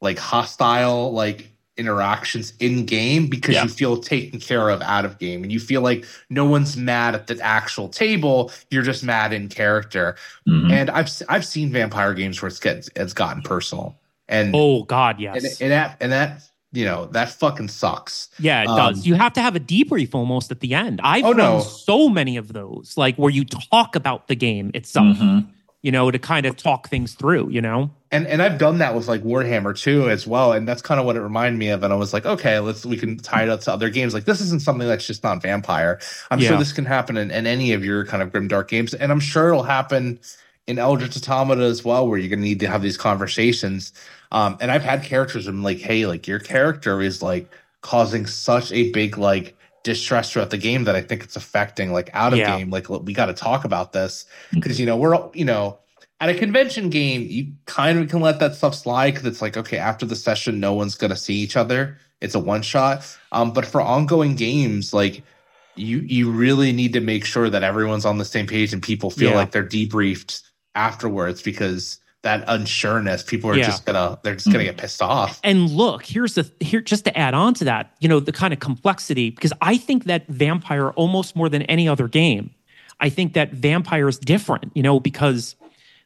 like 0.01 0.19
hostile 0.19 1.13
like 1.13 1.49
interactions 1.79 2.53
in 2.59 2.85
game 2.85 3.29
because 3.29 3.55
Yeah. 3.55 3.63
you 3.63 3.69
feel 3.71 3.97
taken 3.97 4.39
care 4.41 4.69
of 4.69 4.83
out 4.83 5.05
of 5.07 5.19
game 5.19 5.43
and 5.43 5.51
you 5.51 5.59
feel 5.59 5.81
like 5.81 6.05
no 6.29 6.45
one's 6.45 6.77
mad 6.77 7.15
at 7.15 7.29
the 7.29 7.41
actual 7.41 7.89
table 7.89 8.53
you're 8.71 8.83
just 8.83 9.03
mad 9.03 9.33
in 9.33 9.49
character 9.49 10.17
Mhm. 10.47 10.71
and 10.71 10.91
i've 10.91 11.11
i've 11.31 11.47
seen 11.47 11.73
vampire 11.73 12.13
games 12.13 12.43
where 12.43 12.49
it's 12.49 12.59
get 12.61 12.87
it's 12.95 13.15
gotten 13.15 13.43
personal 13.43 13.99
and 14.29 14.55
Oh 14.55 14.83
God, 14.83 15.17
and, 15.17 15.43
yes. 15.43 15.61
and 15.63 15.71
that 15.73 15.97
and 16.01 16.13
that 16.13 16.43
you 16.73 16.85
know 16.85 17.07
that 17.13 17.29
fucking 17.31 17.69
sucks 17.69 18.29
yeah, 18.39 18.63
it 18.63 18.69
um, 18.69 18.77
does. 18.77 19.07
You 19.07 19.15
have 19.15 19.33
to 19.35 19.43
have 19.43 19.55
a 19.57 19.61
debrief 19.61 20.15
almost 20.15 20.51
at 20.51 20.61
the 20.61 20.75
end. 20.75 21.01
I've 21.05 21.25
Oh, 21.25 21.29
run 21.29 21.37
no. 21.37 21.61
so 21.61 22.09
many 22.09 22.37
of 22.37 22.53
those, 22.53 22.95
like 22.97 23.17
where 23.17 23.31
you 23.31 23.45
talk 23.45 23.95
about 23.95 24.29
the 24.29 24.35
game 24.35 24.71
itself, 24.75 25.19
Mhm. 25.19 25.47
you 25.83 25.93
know, 25.93 26.11
to 26.11 26.19
kind 26.19 26.47
of 26.47 26.57
talk 26.57 26.89
things 26.89 27.13
through, 27.15 27.51
you 27.51 27.61
know? 27.61 27.91
and 28.11 28.27
and 28.27 28.43
I've 28.43 28.59
done 28.59 28.77
that 28.79 28.95
with 28.95 29.09
like 29.09 29.23
Warhammer 29.23 29.75
too 29.79 30.11
as 30.11 30.27
well, 30.27 30.53
and 30.53 30.69
that's 30.69 30.83
kind 30.83 31.01
of 31.01 31.07
what 31.07 31.17
it 31.17 31.21
reminded 31.23 31.59
me 31.59 31.69
of. 31.71 31.83
And 31.83 31.93
I 31.93 31.97
was 31.97 32.13
like, 32.13 32.27
okay, 32.27 32.59
let's 32.59 32.85
we 32.85 32.97
can 32.99 33.17
tie 33.17 33.43
it 33.45 33.49
up 33.49 33.61
to 33.63 33.73
other 33.73 33.89
games. 33.89 34.13
Like 34.15 34.25
this 34.27 34.41
isn't 34.43 34.61
something 34.63 34.87
that's 34.87 35.07
just 35.07 35.23
not 35.25 35.41
Vampire. 35.43 35.99
I'm 36.31 36.39
Yeah. 36.39 36.49
sure 36.51 36.59
this 36.59 36.73
can 36.73 36.85
happen 36.85 37.17
in, 37.17 37.31
in 37.31 37.47
any 37.47 37.73
of 37.73 37.85
your 37.85 38.05
kind 38.07 38.23
of 38.23 38.31
grim 38.31 38.49
dark 38.49 38.69
games, 38.69 38.93
and 38.95 39.11
I'm 39.13 39.21
sure 39.21 39.49
it'll 39.49 39.63
happen 39.63 40.19
in 40.67 40.79
Eldritch 40.79 41.17
Automata 41.17 41.63
as 41.63 41.85
well, 41.85 42.07
where 42.09 42.19
you're 42.19 42.31
gonna 42.31 42.43
need 42.43 42.61
to 42.61 42.69
have 42.69 42.83
these 42.83 42.97
conversations. 42.97 43.93
Um, 44.31 44.57
and 44.61 44.71
I've 44.71 44.83
had 44.85 45.03
characters. 45.03 45.47
I'm 45.47 45.63
like, 45.63 45.79
hey, 45.79 46.07
like 46.07 46.27
your 46.27 46.39
character 46.39 47.01
is 47.03 47.23
like 47.23 47.51
causing 47.83 48.27
such 48.27 48.71
a 48.73 48.91
big 48.93 49.19
like 49.19 49.57
distress 49.83 50.31
throughout 50.33 50.51
the 50.51 50.59
game 50.59 50.85
that 50.85 50.95
I 50.95 51.03
think 51.03 51.25
it's 51.25 51.37
affecting 51.37 51.93
like 51.93 52.09
out 52.13 52.33
of 52.33 52.39
Yeah. 52.39 52.57
game. 52.57 52.71
Like 52.71 52.89
we 52.89 53.13
got 53.13 53.27
to 53.27 53.35
talk 53.35 53.65
about 53.65 53.93
this 53.93 54.25
because 54.53 54.79
you 54.79 54.87
know 54.87 54.97
we're 54.97 55.15
all 55.17 55.33
you 55.35 55.45
know 55.45 55.79
at 56.21 56.29
a 56.29 56.35
convention 56.39 56.89
game, 56.89 57.27
you 57.29 57.53
kind 57.67 57.99
of 57.99 58.09
can 58.09 58.21
let 58.21 58.39
that 58.39 58.55
stuff 58.55 58.77
slide 58.77 59.11
because 59.11 59.27
it's 59.27 59.43
like, 59.43 59.57
okay, 59.57 59.77
after 59.79 60.07
the 60.07 60.15
session, 60.15 60.61
no 60.61 60.73
one's 60.73 60.95
gonna 60.95 61.17
see 61.17 61.35
each 61.35 61.57
other. 61.57 61.99
It's 62.21 62.37
a 62.37 62.39
one 62.39 62.63
shot. 62.63 63.05
Um, 63.33 63.53
but 63.53 63.67
for 63.67 63.81
ongoing 63.81 64.37
games, 64.37 64.95
like 64.95 65.25
you 65.75 65.99
you 65.99 66.31
really 66.31 66.71
need 66.73 66.93
to 66.93 67.01
make 67.01 67.25
sure 67.25 67.51
that 67.51 67.65
everyone's 67.65 68.05
on 68.05 68.19
the 68.19 68.25
same 68.25 68.47
page 68.47 68.73
and 68.73 68.81
people 68.83 69.11
feel 69.11 69.31
Yeah. 69.31 69.37
like 69.37 69.51
they're 69.51 69.67
debriefed 69.67 70.43
afterwards 70.75 71.43
because 71.43 71.99
that 72.23 72.47
unsureness, 72.47 73.27
people 73.27 73.51
are 73.51 73.57
Yeah. 73.57 73.67
just 73.67 73.85
gonna 73.85 74.19
they're 74.23 74.35
just 74.35 74.47
gonna 74.47 74.61
mm. 74.61 74.67
get 74.67 74.77
pissed 74.77 75.03
off. 75.03 75.41
And 75.43 75.71
look, 75.71 76.05
here's 76.05 76.35
the 76.35 76.51
here 76.61 76.81
just 76.81 77.05
to 77.05 77.19
add 77.19 77.35
on 77.35 77.55
to 77.55 77.65
that, 77.65 77.95
you 78.01 78.09
know, 78.09 78.21
the 78.21 78.33
kind 78.33 78.53
of 78.53 78.61
complexity 78.61 79.31
because 79.31 79.53
I 79.61 79.77
think 79.77 80.05
that 80.05 80.27
Vampire 80.29 80.91
almost 80.91 81.35
more 81.35 81.49
than 81.49 81.63
any 81.63 81.89
other 81.89 82.07
game, 82.09 82.51
I 83.01 83.09
think 83.09 83.33
that 83.35 83.53
Vampire 83.53 84.09
is 84.09 84.19
different, 84.19 84.71
you 84.75 84.83
know, 84.83 85.01
because 85.01 85.57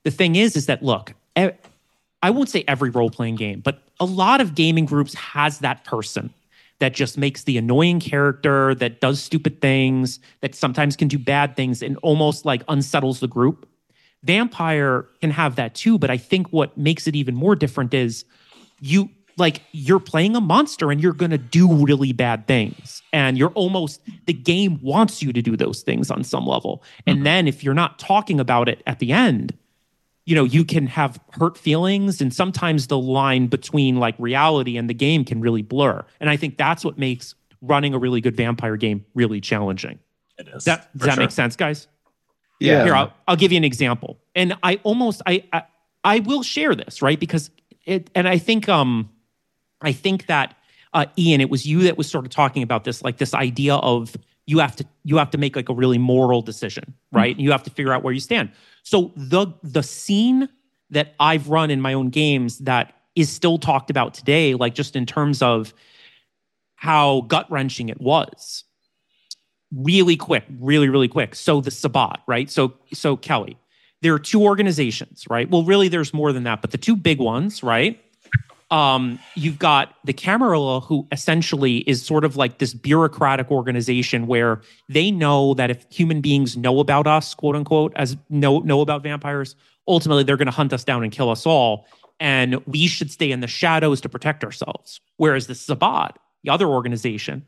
the 0.04 0.10
thing 0.10 0.36
is 0.36 0.56
is 0.56 0.66
that 0.66 0.82
look, 0.82 1.12
i 1.36 2.30
won't 2.30 2.48
say 2.48 2.64
every 2.66 2.90
role-playing 2.90 3.36
game, 3.36 3.60
but 3.60 3.82
a 4.00 4.04
lot 4.06 4.40
of 4.40 4.54
gaming 4.54 4.86
groups 4.86 5.14
has 5.14 5.58
that 5.58 5.84
person 5.84 6.32
that 6.78 6.94
just 6.94 7.16
makes 7.16 7.44
the 7.44 7.56
annoying 7.56 8.00
character 8.00 8.74
that 8.74 9.00
does 9.00 9.22
stupid 9.22 9.60
things, 9.60 10.18
that 10.40 10.54
sometimes 10.54 10.96
can 10.96 11.08
do 11.08 11.18
bad 11.18 11.56
things 11.56 11.82
and 11.82 11.96
almost 11.98 12.44
like 12.44 12.62
unsettles 12.68 13.20
the 13.20 13.28
group. 13.28 13.68
Vampire 14.26 15.06
can 15.20 15.30
have 15.30 15.56
that 15.56 15.74
too, 15.74 15.98
but 15.98 16.10
I 16.10 16.16
think 16.16 16.48
what 16.52 16.76
makes 16.76 17.06
it 17.06 17.16
even 17.16 17.34
more 17.34 17.54
different 17.54 17.94
is 17.94 18.24
you 18.80 19.10
like 19.38 19.62
you're 19.72 20.00
playing 20.00 20.34
a 20.34 20.40
monster 20.40 20.90
and 20.90 21.00
you're 21.00 21.12
going 21.12 21.30
to 21.30 21.38
do 21.38 21.70
really 21.70 22.12
bad 22.12 22.46
things. 22.46 23.02
And 23.12 23.36
you're 23.36 23.50
almost 23.50 24.00
the 24.26 24.32
game 24.32 24.78
wants 24.82 25.22
you 25.22 25.32
to 25.32 25.42
do 25.42 25.56
those 25.56 25.82
things 25.82 26.10
on 26.10 26.24
some 26.24 26.46
level. 26.46 26.82
And 27.06 27.16
mm-hmm. 27.16 27.24
then 27.24 27.48
if 27.48 27.62
you're 27.62 27.74
not 27.74 27.98
talking 27.98 28.40
about 28.40 28.68
it 28.68 28.82
at 28.86 28.98
the 28.98 29.12
end 29.12 29.56
you 30.26 30.34
know 30.34 30.44
you 30.44 30.64
can 30.64 30.88
have 30.88 31.18
hurt 31.32 31.56
feelings 31.56 32.20
and 32.20 32.34
sometimes 32.34 32.88
the 32.88 32.98
line 32.98 33.46
between 33.46 33.96
like 33.96 34.14
reality 34.18 34.76
and 34.76 34.90
the 34.90 34.94
game 34.94 35.24
can 35.24 35.40
really 35.40 35.62
blur. 35.62 36.04
And 36.20 36.28
i 36.28 36.36
think 36.36 36.58
that's 36.58 36.84
what 36.84 36.98
makes 36.98 37.34
running 37.62 37.94
a 37.94 37.98
really 37.98 38.20
good 38.20 38.36
vampire 38.36 38.76
game 38.76 39.06
really 39.14 39.40
challenging. 39.40 39.98
It 40.38 40.48
is 40.48 40.64
that, 40.64 40.92
does 40.92 41.06
that 41.06 41.14
sure. 41.14 41.22
make 41.22 41.30
sense 41.30 41.56
guys 41.56 41.88
yeah 42.60 42.84
here 42.84 42.94
I'll, 42.94 43.12
I'll 43.28 43.36
give 43.36 43.52
you 43.52 43.58
an 43.58 43.64
example 43.64 44.18
and 44.34 44.56
i 44.62 44.80
almost 44.82 45.22
I, 45.26 45.44
I 45.52 45.62
i 46.04 46.18
will 46.20 46.42
share 46.42 46.74
this 46.74 47.02
right 47.02 47.18
because 47.18 47.50
it 47.84 48.10
and 48.14 48.28
i 48.28 48.38
think 48.38 48.68
um 48.68 49.10
I 49.80 49.92
think 49.92 50.26
that 50.26 50.56
uh, 50.92 51.06
Ian, 51.18 51.40
it 51.40 51.50
was 51.50 51.66
you 51.66 51.82
that 51.82 51.98
was 51.98 52.10
sort 52.10 52.24
of 52.24 52.30
talking 52.30 52.62
about 52.62 52.84
this, 52.84 53.02
like 53.02 53.18
this 53.18 53.34
idea 53.34 53.74
of 53.76 54.16
you 54.46 54.58
have 54.58 54.76
to 54.76 54.86
you 55.04 55.16
have 55.16 55.30
to 55.30 55.38
make 55.38 55.56
like 55.56 55.68
a 55.68 55.74
really 55.74 55.98
moral 55.98 56.40
decision, 56.40 56.94
right? 57.12 57.34
Mm-hmm. 57.34 57.42
You 57.42 57.50
have 57.50 57.62
to 57.64 57.70
figure 57.70 57.92
out 57.92 58.02
where 58.02 58.12
you 58.12 58.20
stand. 58.20 58.50
So 58.82 59.12
the 59.16 59.48
the 59.62 59.82
scene 59.82 60.48
that 60.90 61.14
I've 61.18 61.48
run 61.48 61.70
in 61.70 61.80
my 61.80 61.92
own 61.92 62.10
games 62.10 62.58
that 62.58 62.94
is 63.16 63.30
still 63.30 63.58
talked 63.58 63.90
about 63.90 64.14
today, 64.14 64.54
like 64.54 64.74
just 64.74 64.94
in 64.94 65.04
terms 65.04 65.42
of 65.42 65.74
how 66.76 67.22
gut 67.22 67.50
wrenching 67.50 67.88
it 67.88 68.00
was. 68.00 68.64
Really 69.74 70.16
quick, 70.16 70.44
really 70.60 70.88
really 70.88 71.08
quick. 71.08 71.34
So 71.34 71.60
the 71.60 71.70
Sabbat, 71.70 72.20
right? 72.26 72.50
So 72.50 72.74
so 72.92 73.16
Kelly, 73.16 73.56
there 74.02 74.14
are 74.14 74.18
two 74.18 74.42
organizations, 74.42 75.24
right? 75.28 75.50
Well, 75.50 75.64
really, 75.64 75.88
there's 75.88 76.14
more 76.14 76.32
than 76.32 76.44
that, 76.44 76.60
but 76.60 76.70
the 76.70 76.78
two 76.78 76.96
big 76.96 77.18
ones, 77.18 77.62
right? 77.62 78.00
um, 78.70 79.18
you've 79.34 79.58
got 79.58 79.94
the 80.04 80.12
Camarilla, 80.12 80.80
who 80.80 81.06
essentially 81.12 81.78
is 81.78 82.04
sort 82.04 82.24
of 82.24 82.36
like 82.36 82.58
this 82.58 82.74
bureaucratic 82.74 83.50
organization 83.50 84.26
where 84.26 84.60
they 84.88 85.10
know 85.10 85.54
that 85.54 85.70
if 85.70 85.86
human 85.88 86.20
beings 86.20 86.56
know 86.56 86.80
about 86.80 87.06
us, 87.06 87.34
quote 87.34 87.54
unquote, 87.54 87.92
as 87.94 88.16
know 88.28 88.58
know 88.60 88.80
about 88.80 89.02
vampires, 89.02 89.54
ultimately 89.86 90.24
they're 90.24 90.36
going 90.36 90.46
to 90.46 90.52
hunt 90.52 90.72
us 90.72 90.82
down 90.82 91.04
and 91.04 91.12
kill 91.12 91.30
us 91.30 91.46
all, 91.46 91.86
and 92.18 92.56
we 92.66 92.88
should 92.88 93.10
stay 93.10 93.30
in 93.30 93.40
the 93.40 93.46
shadows 93.46 94.00
to 94.00 94.08
protect 94.08 94.42
ourselves. 94.42 95.00
Whereas 95.16 95.46
the 95.46 95.54
Sabbat, 95.54 96.18
the 96.42 96.50
other 96.50 96.66
organization, 96.66 97.46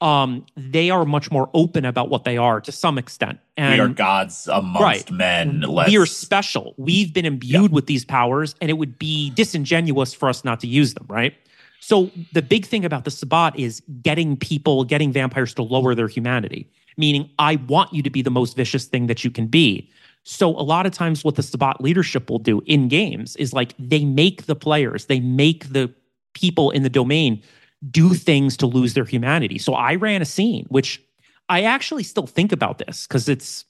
um, 0.00 0.46
they 0.56 0.90
are 0.90 1.04
much 1.04 1.30
more 1.30 1.50
open 1.52 1.84
about 1.84 2.08
what 2.08 2.24
they 2.24 2.36
are 2.36 2.60
to 2.60 2.72
some 2.72 2.96
extent. 2.98 3.38
And 3.56 3.74
we 3.74 3.80
are 3.80 3.88
gods 3.88 4.48
amongst 4.48 4.80
right, 4.80 5.10
men. 5.10 5.60
Let's... 5.60 5.90
We 5.90 5.98
are 5.98 6.06
special. 6.06 6.74
We've 6.78 7.12
been 7.12 7.26
imbued 7.26 7.72
with 7.72 7.86
these 7.86 8.04
powers, 8.04 8.54
and 8.60 8.70
it 8.70 8.74
would 8.74 8.98
be 8.98 9.30
disingenuous 9.30 10.14
for 10.14 10.28
us 10.28 10.44
not 10.44 10.60
to 10.60 10.66
use 10.66 10.94
them, 10.94 11.06
right? 11.08 11.34
So 11.80 12.10
the 12.32 12.42
big 12.42 12.66
thing 12.66 12.84
about 12.84 13.04
the 13.04 13.10
Sabbat 13.10 13.58
is 13.58 13.82
getting 14.02 14.36
people, 14.36 14.84
getting 14.84 15.12
vampires 15.12 15.54
to 15.54 15.62
lower 15.62 15.94
their 15.94 16.08
humanity, 16.08 16.70
meaning 16.96 17.30
I 17.38 17.56
want 17.56 17.92
you 17.92 18.02
to 18.02 18.10
be 18.10 18.22
the 18.22 18.30
most 18.30 18.56
vicious 18.56 18.84
thing 18.84 19.06
that 19.06 19.24
you 19.24 19.30
can 19.30 19.46
be. 19.46 19.90
So 20.22 20.50
a 20.50 20.60
lot 20.62 20.86
of 20.86 20.92
times 20.92 21.24
what 21.24 21.36
the 21.36 21.42
Sabbat 21.42 21.80
leadership 21.80 22.28
will 22.28 22.38
do 22.38 22.62
in 22.66 22.88
games 22.88 23.36
is 23.36 23.52
like 23.52 23.74
they 23.78 24.04
make 24.04 24.46
the 24.46 24.54
players, 24.54 25.06
they 25.06 25.20
make 25.20 25.72
the 25.72 25.92
people 26.34 26.70
in 26.70 26.82
the 26.82 26.90
domain 26.90 27.42
do 27.88 28.14
things 28.14 28.56
to 28.58 28.66
lose 28.66 28.94
their 28.94 29.04
humanity. 29.04 29.58
So 29.58 29.74
I 29.74 29.94
ran 29.94 30.20
a 30.20 30.26
scene, 30.26 30.66
which 30.68 31.02
I 31.48 31.62
actually 31.62 32.02
still 32.02 32.26
think 32.26 32.52
about 32.52 32.78
this 32.78 33.06
because 33.06 33.28
it's 33.28 33.64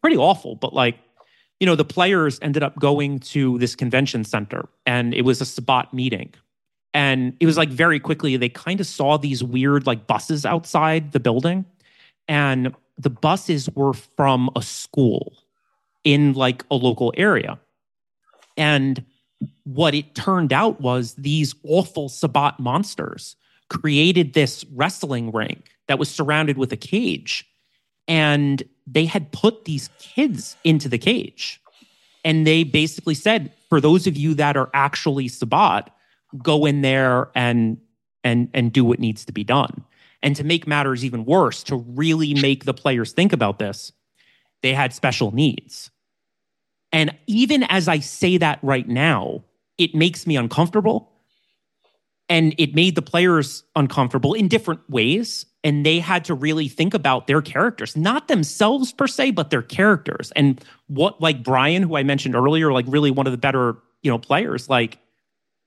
pretty 0.00 0.16
awful, 0.16 0.54
but 0.54 0.72
like, 0.72 0.98
you 1.58 1.66
know, 1.66 1.74
the 1.74 1.84
players 1.84 2.38
ended 2.42 2.62
up 2.62 2.78
going 2.78 3.18
to 3.20 3.58
this 3.58 3.74
convention 3.74 4.24
center 4.24 4.68
and 4.86 5.12
it 5.12 5.22
was 5.22 5.40
a 5.40 5.44
Sabbat 5.44 5.92
meeting. 5.92 6.32
And 6.94 7.36
it 7.38 7.46
was 7.46 7.56
like 7.56 7.68
very 7.68 8.00
quickly, 8.00 8.36
they 8.36 8.48
kind 8.48 8.80
of 8.80 8.86
saw 8.86 9.16
these 9.16 9.44
weird 9.44 9.86
like 9.86 10.06
buses 10.06 10.46
outside 10.46 11.12
the 11.12 11.20
building. 11.20 11.64
And 12.26 12.74
the 12.98 13.10
buses 13.10 13.68
were 13.70 13.92
from 13.92 14.50
a 14.56 14.62
school 14.62 15.34
in 16.04 16.32
like 16.32 16.64
a 16.70 16.74
local 16.74 17.12
area. 17.16 17.58
And 18.56 19.04
what 19.64 19.94
it 19.94 20.14
turned 20.14 20.52
out 20.52 20.80
was 20.80 21.14
these 21.14 21.54
awful 21.64 22.08
Sabbat 22.08 22.58
monsters 22.58 23.36
created 23.68 24.32
this 24.32 24.64
wrestling 24.74 25.32
ring 25.32 25.62
that 25.88 25.98
was 25.98 26.10
surrounded 26.10 26.58
with 26.58 26.72
a 26.72 26.76
cage. 26.76 27.46
And 28.08 28.62
they 28.86 29.04
had 29.04 29.30
put 29.32 29.64
these 29.64 29.88
kids 29.98 30.56
into 30.64 30.88
the 30.88 30.98
cage. 30.98 31.60
And 32.24 32.46
they 32.46 32.64
basically 32.64 33.14
said, 33.14 33.52
for 33.68 33.80
those 33.80 34.06
of 34.06 34.16
you 34.16 34.34
that 34.34 34.56
are 34.56 34.70
actually 34.74 35.28
Sabbat, 35.28 35.90
go 36.42 36.66
in 36.66 36.82
there 36.82 37.30
and 37.34 37.78
and 38.22 38.48
and 38.52 38.72
do 38.72 38.84
what 38.84 38.98
needs 38.98 39.24
to 39.24 39.32
be 39.32 39.44
done. 39.44 39.84
And 40.22 40.36
to 40.36 40.44
make 40.44 40.66
matters 40.66 41.04
even 41.04 41.24
worse, 41.24 41.62
to 41.64 41.76
really 41.76 42.34
make 42.34 42.64
the 42.64 42.74
players 42.74 43.12
think 43.12 43.32
about 43.32 43.58
this, 43.58 43.92
they 44.62 44.74
had 44.74 44.92
special 44.92 45.32
needs. 45.32 45.90
And 46.92 47.16
even 47.26 47.62
as 47.64 47.88
I 47.88 48.00
say 48.00 48.36
that 48.38 48.58
right 48.62 48.88
now, 48.88 49.44
it 49.78 49.94
makes 49.94 50.26
me 50.26 50.36
uncomfortable. 50.36 51.10
And 52.28 52.54
it 52.58 52.74
made 52.74 52.94
the 52.94 53.02
players 53.02 53.64
uncomfortable 53.74 54.34
in 54.34 54.48
different 54.48 54.88
ways. 54.88 55.46
And 55.64 55.84
they 55.84 55.98
had 55.98 56.24
to 56.26 56.34
really 56.34 56.68
think 56.68 56.94
about 56.94 57.26
their 57.26 57.42
characters 57.42 57.96
not 57.96 58.28
themselves 58.28 58.92
per 58.92 59.06
se 59.06 59.32
but 59.32 59.50
their 59.50 59.62
characters. 59.62 60.32
And 60.36 60.62
what 60.86 61.20
like 61.20 61.42
brian 61.42 61.82
who 61.82 61.96
i 61.96 62.02
mentioned 62.02 62.34
earlier 62.34 62.72
like 62.72 62.86
really 62.88 63.10
one 63.10 63.26
of 63.26 63.32
the 63.32 63.38
better 63.38 63.76
you 64.02 64.10
know 64.10 64.18
players 64.18 64.68
like 64.68 64.98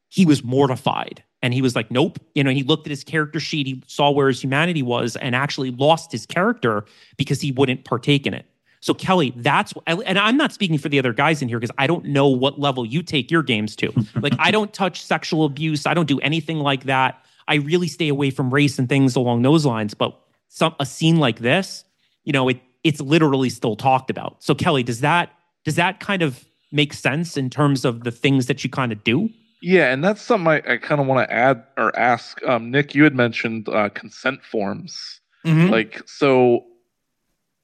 he 0.09 0.25
was 0.25 0.43
mortified. 0.43 1.23
And 1.41 1.53
he 1.53 1.61
was 1.61 1.75
like 1.75 1.91
nope. 1.91 2.19
You 2.33 2.43
know 2.43 2.51
he 2.51 2.63
looked 2.63 2.87
at 2.87 2.91
his 2.91 3.03
character 3.03 3.39
sheet 3.39 3.67
he 3.67 3.83
saw 3.87 4.09
where 4.09 4.29
his 4.29 4.41
humanity 4.41 4.81
was 4.81 5.15
and 5.15 5.35
actually 5.35 5.71
lost 5.71 6.11
his 6.11 6.25
character 6.25 6.85
because 7.17 7.41
he 7.41 7.51
wouldn't 7.51 7.85
partake 7.85 8.25
in 8.25 8.33
it 8.33 8.45
so 8.83 8.93
Kelly, 8.93 9.31
that's 9.37 9.73
and 9.87 10.19
I'm 10.19 10.35
not 10.35 10.51
speaking 10.51 10.77
for 10.77 10.89
the 10.89 10.99
other 10.99 11.13
guys 11.13 11.41
in 11.41 11.47
here 11.47 11.57
because 11.57 11.73
I 11.77 11.87
don't 11.87 12.03
know 12.03 12.27
what 12.27 12.59
level 12.59 12.85
you 12.85 13.01
take 13.01 13.31
your 13.31 13.41
games 13.41 13.77
to. 13.77 13.93
like 14.21 14.33
I 14.39 14.51
don't 14.51 14.73
touch 14.73 15.01
sexual 15.01 15.45
abuse. 15.45 15.85
I 15.85 15.93
don't 15.93 16.05
do 16.05 16.19
anything 16.19 16.59
like 16.59 16.83
that. 16.83 17.23
I 17.47 17.55
really 17.55 17.87
stay 17.87 18.09
away 18.09 18.29
from 18.29 18.53
race 18.53 18.77
and 18.77 18.89
things 18.89 19.15
along 19.15 19.43
those 19.43 19.65
lines. 19.65 19.93
But 19.93 20.19
some 20.49 20.75
a 20.81 20.85
scene 20.85 21.15
like 21.15 21.39
this, 21.39 21.85
you 22.25 22.33
know, 22.33 22.49
it 22.49 22.59
it's 22.83 22.99
literally 22.99 23.49
still 23.49 23.77
talked 23.77 24.09
about. 24.09 24.43
So 24.43 24.53
Kelly, 24.53 24.83
does 24.83 24.99
that 24.99 25.29
does 25.63 25.75
that 25.75 26.01
kind 26.01 26.21
of 26.21 26.43
make 26.73 26.91
sense 26.91 27.37
in 27.37 27.49
terms 27.49 27.85
of 27.85 28.03
the 28.03 28.11
things 28.11 28.47
that 28.47 28.65
you 28.65 28.69
kind 28.69 28.91
of 28.91 29.01
do? 29.05 29.29
Yeah, 29.61 29.93
and 29.93 30.03
that's 30.03 30.21
something 30.21 30.49
I, 30.49 30.73
I 30.73 30.75
kind 30.75 30.99
of 30.99 31.07
want 31.07 31.25
to 31.25 31.33
add 31.33 31.63
or 31.77 31.97
ask. 31.97 32.43
Um, 32.43 32.69
Nick, 32.69 32.95
you 32.95 33.05
had 33.05 33.15
mentioned 33.15 33.69
uh, 33.69 33.87
consent 33.87 34.43
forms. 34.43 35.21
Mm-hmm. 35.45 35.71
Like, 35.71 36.01
so 36.05 36.65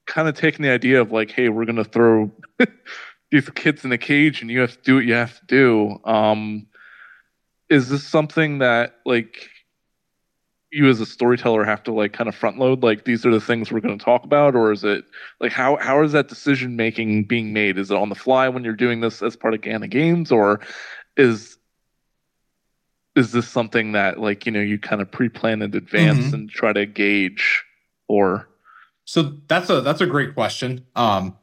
kind 0.10 0.28
of 0.28 0.36
taking 0.36 0.64
the 0.64 0.72
idea 0.72 1.00
of 1.00 1.12
like, 1.12 1.32
hey, 1.32 1.50
we're 1.50 1.66
gonna 1.66 1.86
throw 1.86 2.32
these 3.32 3.50
kids 3.52 3.86
in 3.86 3.92
a 3.92 3.98
cage 3.98 4.42
and 4.42 4.50
you 4.50 4.60
have 4.60 4.76
to 4.76 4.82
do 4.82 4.96
what 4.96 5.06
you 5.06 5.14
have 5.14 5.40
to 5.40 5.46
do. 5.46 6.00
Um, 6.04 6.68
is 7.70 7.90
this 7.90 8.04
something 8.04 8.58
that 8.60 8.96
like 9.06 9.50
you 10.72 10.90
as 10.90 11.00
a 11.00 11.06
storyteller 11.06 11.64
have 11.64 11.84
to 11.84 11.92
like 11.94 12.14
kind 12.14 12.28
of 12.28 12.36
front 12.36 12.60
load 12.60 12.84
like 12.84 13.06
these 13.06 13.26
are 13.26 13.32
the 13.32 13.42
things 13.42 13.72
we're 13.72 13.80
going 13.80 13.98
to 13.98 14.04
talk 14.04 14.24
about 14.24 14.56
or 14.56 14.72
is 14.72 14.84
it 14.84 15.04
like 15.40 15.52
how 15.52 15.78
how 15.78 16.04
is 16.04 16.12
that 16.12 16.28
decision 16.28 16.76
making 16.76 17.24
being 17.24 17.54
made 17.54 17.78
is 17.78 17.90
it 17.90 17.98
on 17.98 18.10
the 18.10 18.16
fly 18.16 18.48
when 18.48 18.64
you're 18.64 18.74
doing 18.74 19.02
this 19.02 19.24
as 19.24 19.36
part 19.36 19.54
of 19.54 19.62
Gehenna 19.62 19.88
games 19.88 20.32
or 20.32 20.60
is 21.18 21.58
is 23.16 23.32
this 23.32 23.48
something 23.48 23.94
that 23.94 24.20
like 24.20 24.46
you 24.46 24.52
know 24.52 24.62
you 24.62 24.78
kind 24.78 25.02
of 25.02 25.12
pre-plan 25.12 25.62
in 25.62 25.76
advance 25.76 26.26
mm-hmm. 26.26 26.36
and 26.36 26.50
try 26.50 26.72
to 26.72 26.86
gauge 26.86 27.64
or 28.08 28.49
so 29.10 29.38
that's 29.48 29.72
a 29.72 29.82
that's 29.82 30.02
a 30.02 30.06
great 30.06 30.36
question. 30.36 30.86
Um, 30.96 31.36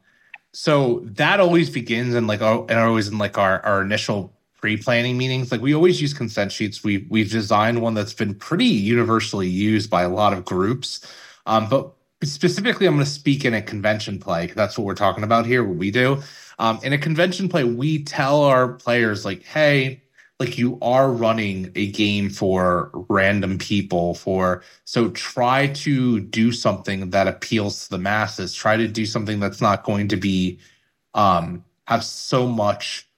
so 0.53 1.01
that 1.03 1.41
always 1.41 1.69
begins 1.69 2.15
in 2.15 2.29
like 2.29 2.41
and 2.41 2.79
always 2.79 3.09
in 3.09 3.19
like 3.19 3.39
our 3.39 3.61
our 3.67 3.83
initial 3.83 4.33
pre-planning 4.55 5.19
meetings. 5.19 5.51
Like 5.51 5.63
we 5.63 5.75
always 5.75 6.01
use 6.01 6.15
consent 6.15 6.53
sheets. 6.53 6.85
We 6.85 7.09
we've 7.11 7.29
designed 7.29 7.83
one 7.83 7.95
that's 7.95 8.15
been 8.15 8.37
pretty 8.37 8.67
universally 8.67 9.49
used 9.49 9.91
by 9.91 10.03
a 10.03 10.09
lot 10.09 10.33
of 10.33 10.45
groups. 10.45 11.05
Um, 11.47 11.69
but 11.69 11.93
specifically, 12.23 12.87
I'm 12.87 12.95
going 12.95 13.05
to 13.05 13.11
speak 13.11 13.45
in 13.45 13.53
a 13.53 13.61
convention 13.61 14.21
play. 14.21 14.47
That's 14.47 14.79
what 14.79 14.85
we're 14.85 14.95
talking 14.95 15.25
about 15.25 15.45
here. 15.45 15.65
What 15.65 15.77
we 15.77 15.91
do 15.91 16.23
um, 16.61 16.79
in 16.85 16.93
a 16.93 16.99
convention 16.99 17.49
play, 17.49 17.65
we 17.65 18.05
tell 18.05 18.45
our 18.45 18.75
players 18.75 19.25
like, 19.25 19.43
"Hey, 19.43 20.05
like 20.39 20.59
you 20.59 20.79
are 20.83 21.11
running 21.11 21.73
a 21.75 21.91
game 21.93 22.29
for 22.29 22.91
random 23.09 23.59
people 23.59 24.15
for 24.15 24.63
so 24.85 25.11
try 25.11 25.69
to 25.69 26.21
do 26.21 26.53
something 26.53 27.11
that 27.11 27.27
appeals 27.27 27.85
to 27.85 27.91
the 27.91 27.99
masses. 27.99 28.53
Try 28.53 28.77
to 28.77 28.89
do 28.89 29.07
something 29.07 29.41
that's 29.41 29.61
not 29.61 29.85
going 29.85 30.09
to 30.09 30.17
be 30.17 30.59
um 31.15 31.65
have 31.87 32.05
so 32.05 32.47
much 32.47 33.09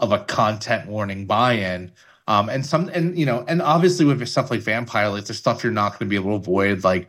of 0.00 0.12
a 0.12 0.18
content 0.24 0.88
warning 0.88 1.26
buy-in. 1.26 1.92
Um 2.26 2.48
and 2.48 2.66
some 2.66 2.88
and 2.88 3.16
you 3.18 3.26
know 3.26 3.44
and 3.46 3.62
obviously 3.62 4.04
with 4.04 4.26
stuff 4.28 4.50
like 4.50 4.60
vampire 4.60 5.08
like 5.10 5.26
there's 5.26 5.38
stuff 5.38 5.62
you're 5.62 5.72
not 5.72 5.92
going 5.92 6.00
to 6.00 6.06
be 6.06 6.16
able 6.16 6.30
to 6.30 6.36
avoid. 6.36 6.84
Like 6.84 7.08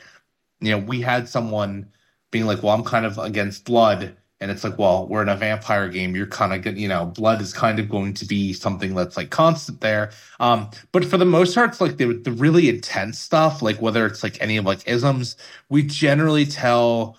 you 0.61 0.71
know 0.71 0.77
we 0.79 1.01
had 1.01 1.27
someone 1.27 1.91
being 2.31 2.45
like 2.45 2.63
well 2.63 2.73
i'm 2.73 2.83
kind 2.83 3.05
of 3.05 3.17
against 3.17 3.65
blood 3.65 4.15
and 4.41 4.51
it's 4.51 4.63
like, 4.63 4.77
well, 4.77 5.07
we're 5.07 5.21
in 5.21 5.29
a 5.29 5.35
vampire 5.35 5.87
game. 5.87 6.15
You're 6.15 6.27
kind 6.27 6.53
of, 6.53 6.77
you 6.77 6.87
know, 6.87 7.05
blood 7.05 7.41
is 7.41 7.53
kind 7.53 7.79
of 7.79 7.89
going 7.89 8.13
to 8.15 8.25
be 8.25 8.51
something 8.51 8.93
that's 8.93 9.15
like 9.15 9.29
constant 9.29 9.79
there. 9.79 10.11
Um, 10.39 10.69
but 10.91 11.05
for 11.05 11.17
the 11.17 11.25
most 11.25 11.55
part, 11.55 11.69
it's 11.69 11.81
like 11.81 11.97
the, 11.97 12.13
the 12.13 12.33
really 12.33 12.67
intense 12.67 13.17
stuff, 13.17 13.61
like 13.61 13.81
whether 13.81 14.05
it's 14.05 14.23
like 14.23 14.41
any 14.41 14.57
of 14.57 14.65
like 14.65 14.85
isms, 14.87 15.37
we 15.69 15.83
generally 15.83 16.45
tell 16.45 17.17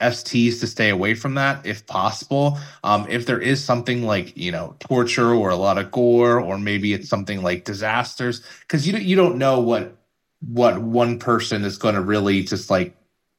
STs 0.00 0.60
to 0.60 0.66
stay 0.66 0.90
away 0.90 1.14
from 1.14 1.34
that 1.34 1.64
if 1.64 1.86
possible. 1.86 2.58
Um, 2.84 3.06
if 3.08 3.26
there 3.26 3.40
is 3.40 3.64
something 3.64 4.02
like 4.02 4.36
you 4.36 4.52
know 4.52 4.76
torture 4.80 5.32
or 5.32 5.50
a 5.50 5.56
lot 5.56 5.78
of 5.78 5.90
gore, 5.90 6.40
or 6.40 6.58
maybe 6.58 6.92
it's 6.92 7.08
something 7.08 7.42
like 7.42 7.64
disasters, 7.64 8.42
because 8.60 8.86
you 8.86 8.96
you 8.98 9.16
don't 9.16 9.38
know 9.38 9.60
what 9.60 9.96
what 10.40 10.78
one 10.82 11.18
person 11.18 11.64
is 11.64 11.78
going 11.78 11.94
to 11.94 12.02
really 12.02 12.42
just 12.42 12.70
like 12.70 12.94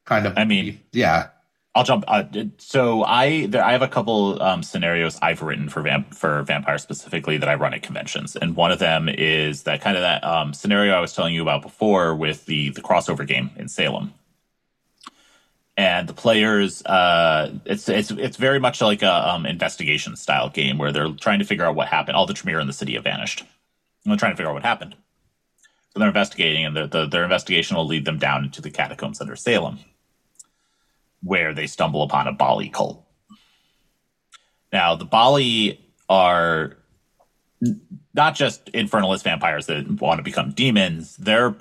kind 0.06 0.26
of. 0.26 0.38
I 0.38 0.46
mean, 0.46 0.80
yeah. 0.92 1.28
I'll 1.78 1.84
jump. 1.84 2.06
Uh, 2.08 2.24
so 2.58 3.04
I 3.04 3.46
there, 3.46 3.64
I 3.64 3.72
have 3.72 3.84
a 3.84 3.88
couple 3.88 4.42
um, 4.42 4.64
scenarios 4.64 5.20
I've 5.22 5.44
written 5.44 5.70
for 5.70 5.84
vamp 5.84 6.12
for 6.12 6.42
vampire 6.42 6.80
specifically 6.80 7.38
that 7.38 7.48
I 7.48 7.54
run 7.54 7.72
at 7.76 7.84
conventions, 7.84 8.36
and 8.36 8.56
one 8.56 8.72
of 8.72 8.80
them 8.80 9.08
is 9.08 9.62
that 9.64 9.82
kind 9.82 9.96
of 9.96 10.02
that 10.02 10.24
um, 10.24 10.56
scenario 10.56 10.94
I 10.94 11.00
was 11.00 11.14
telling 11.14 11.36
you 11.36 11.44
about 11.44 11.62
before 11.62 12.16
with 12.16 12.48
the 12.48 12.70
the 12.70 12.82
crossover 12.82 13.28
game 13.28 13.52
in 13.58 13.68
Salem. 13.68 14.16
And 15.78 16.10
the 16.10 16.16
players 16.16 16.84
uh, 16.84 17.54
it's 17.66 17.88
it's 17.88 18.10
it's 18.10 18.38
very 18.38 18.60
much 18.60 18.82
like 18.82 19.04
a 19.04 19.30
um, 19.30 19.46
investigation 19.46 20.16
style 20.16 20.50
game 20.50 20.80
where 20.80 20.92
they're 20.92 21.12
trying 21.12 21.38
to 21.38 21.46
figure 21.46 21.66
out 21.66 21.76
what 21.76 21.90
happened. 21.90 22.18
All 22.18 22.26
the 22.26 22.34
Tremere 22.34 22.60
in 22.60 22.66
the 22.66 22.74
city 22.74 22.96
have 22.96 23.04
vanished. 23.04 23.42
And 23.42 24.12
they're 24.12 24.18
trying 24.18 24.32
to 24.32 24.36
figure 24.38 24.50
out 24.50 24.56
what 24.56 24.64
happened. 24.64 24.96
So 25.94 26.00
they're 26.00 26.08
investigating 26.08 26.66
and 26.66 26.76
the, 26.76 26.88
the, 26.88 27.06
their 27.06 27.24
investigation 27.24 27.78
will 27.78 27.86
lead 27.86 28.06
them 28.06 28.18
down 28.18 28.46
into 28.46 28.64
the 28.64 28.72
catacombs 28.72 29.22
under 29.22 29.36
salem 29.36 29.80
where 31.24 31.54
they 31.54 31.68
stumble 31.68 32.04
upon 32.04 32.28
a 32.28 32.34
Baali 32.34 32.72
cult 32.72 33.06
now 34.72 34.96
the 34.96 35.06
Baali 35.06 35.80
are 36.10 36.78
not 38.14 38.36
just 38.36 38.72
infernalist 38.74 39.24
vampires 39.24 39.66
that 39.66 40.02
want 40.02 40.20
to 40.20 40.24
become 40.24 40.52
demons 40.52 41.18
they're 41.18 41.56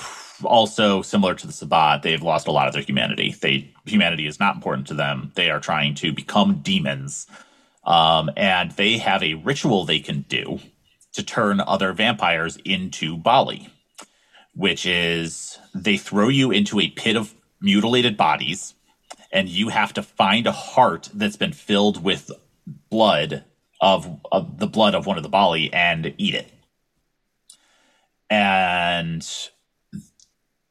also 0.45 1.03
similar 1.03 1.35
to 1.35 1.47
the 1.47 1.53
Sabbat, 1.53 2.03
they've 2.03 2.23
lost 2.23 2.47
a 2.47 2.53
lot 2.53 2.69
of 2.69 2.75
their 2.75 2.83
humanity. 2.83 3.35
They 3.41 3.73
humanity 3.85 4.27
is 4.27 4.41
not 4.41 4.57
important 4.57 4.87
to 4.89 4.95
them. 4.95 5.33
They 5.35 5.51
are 5.51 5.61
trying 5.61 5.95
to 5.97 6.13
become 6.13 6.61
demons, 6.63 7.27
um, 7.85 8.31
and 8.37 8.73
they 8.73 8.99
have 8.99 9.23
a 9.23 9.35
ritual 9.35 9.85
they 9.85 10.01
can 10.01 10.23
do 10.29 10.61
to 11.13 11.23
turn 11.23 11.61
other 11.61 11.93
vampires 11.93 12.59
into 12.65 13.17
Baali, 13.17 13.71
which 14.55 14.85
is 14.87 15.59
they 15.75 15.97
throw 15.97 16.29
you 16.29 16.51
into 16.51 16.81
a 16.81 16.89
pit 16.89 17.17
of 17.17 17.35
mutilated 17.61 18.17
bodies, 18.17 18.75
and 19.37 19.51
you 19.51 19.69
have 19.69 19.93
to 19.93 20.03
find 20.03 20.47
a 20.47 20.53
heart 20.53 21.11
that's 21.13 21.37
been 21.37 21.53
filled 21.53 22.03
with 22.03 22.31
blood 22.89 23.45
of, 23.83 24.19
of 24.33 24.59
the 24.59 24.67
blood 24.67 24.95
of 24.95 25.05
one 25.05 25.19
of 25.19 25.23
the 25.23 25.29
Baali 25.29 25.69
and 25.75 26.15
eat 26.17 26.35
it. 26.35 26.51
And 28.31 29.29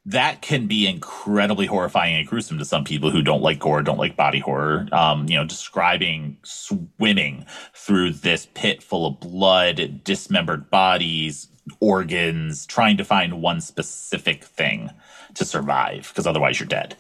that 0.03 0.41
can 0.41 0.66
be 0.66 0.88
incredibly 0.88 1.68
horrifying 1.68 2.16
and 2.16 2.28
gruesome 2.28 2.57
to 2.57 2.66
some 2.66 2.84
people 2.84 3.11
who 3.11 3.22
don't 3.22 3.43
like 3.43 3.59
gore, 3.59 3.84
don't 3.84 3.99
like 3.99 4.16
body 4.16 4.39
horror. 4.39 4.88
Um, 4.91 5.30
you 5.30 5.36
know, 5.36 5.45
describing 5.45 6.38
swimming 6.41 7.45
through 7.76 8.13
this 8.13 8.47
pit 8.55 8.82
full 8.82 9.05
of 9.05 9.20
blood, 9.20 10.01
dismembered 10.03 10.72
bodies, 10.72 11.49
organs, 11.80 12.66
trying 12.66 12.97
to 12.97 13.05
find 13.05 13.43
one 13.43 13.61
specific 13.61 14.43
thing 14.43 14.89
to 15.36 15.45
survive, 15.45 16.07
because 16.09 16.26
otherwise 16.26 16.59
you're 16.59 16.68
dead. 16.68 16.95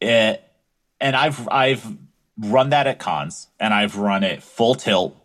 It, 0.00 0.42
and 1.00 1.16
I've 1.16 1.48
I've 1.48 1.86
run 2.38 2.70
that 2.70 2.86
at 2.86 2.98
cons, 2.98 3.48
and 3.58 3.74
I've 3.74 3.96
run 3.96 4.24
it 4.24 4.42
full 4.42 4.74
tilt, 4.74 5.16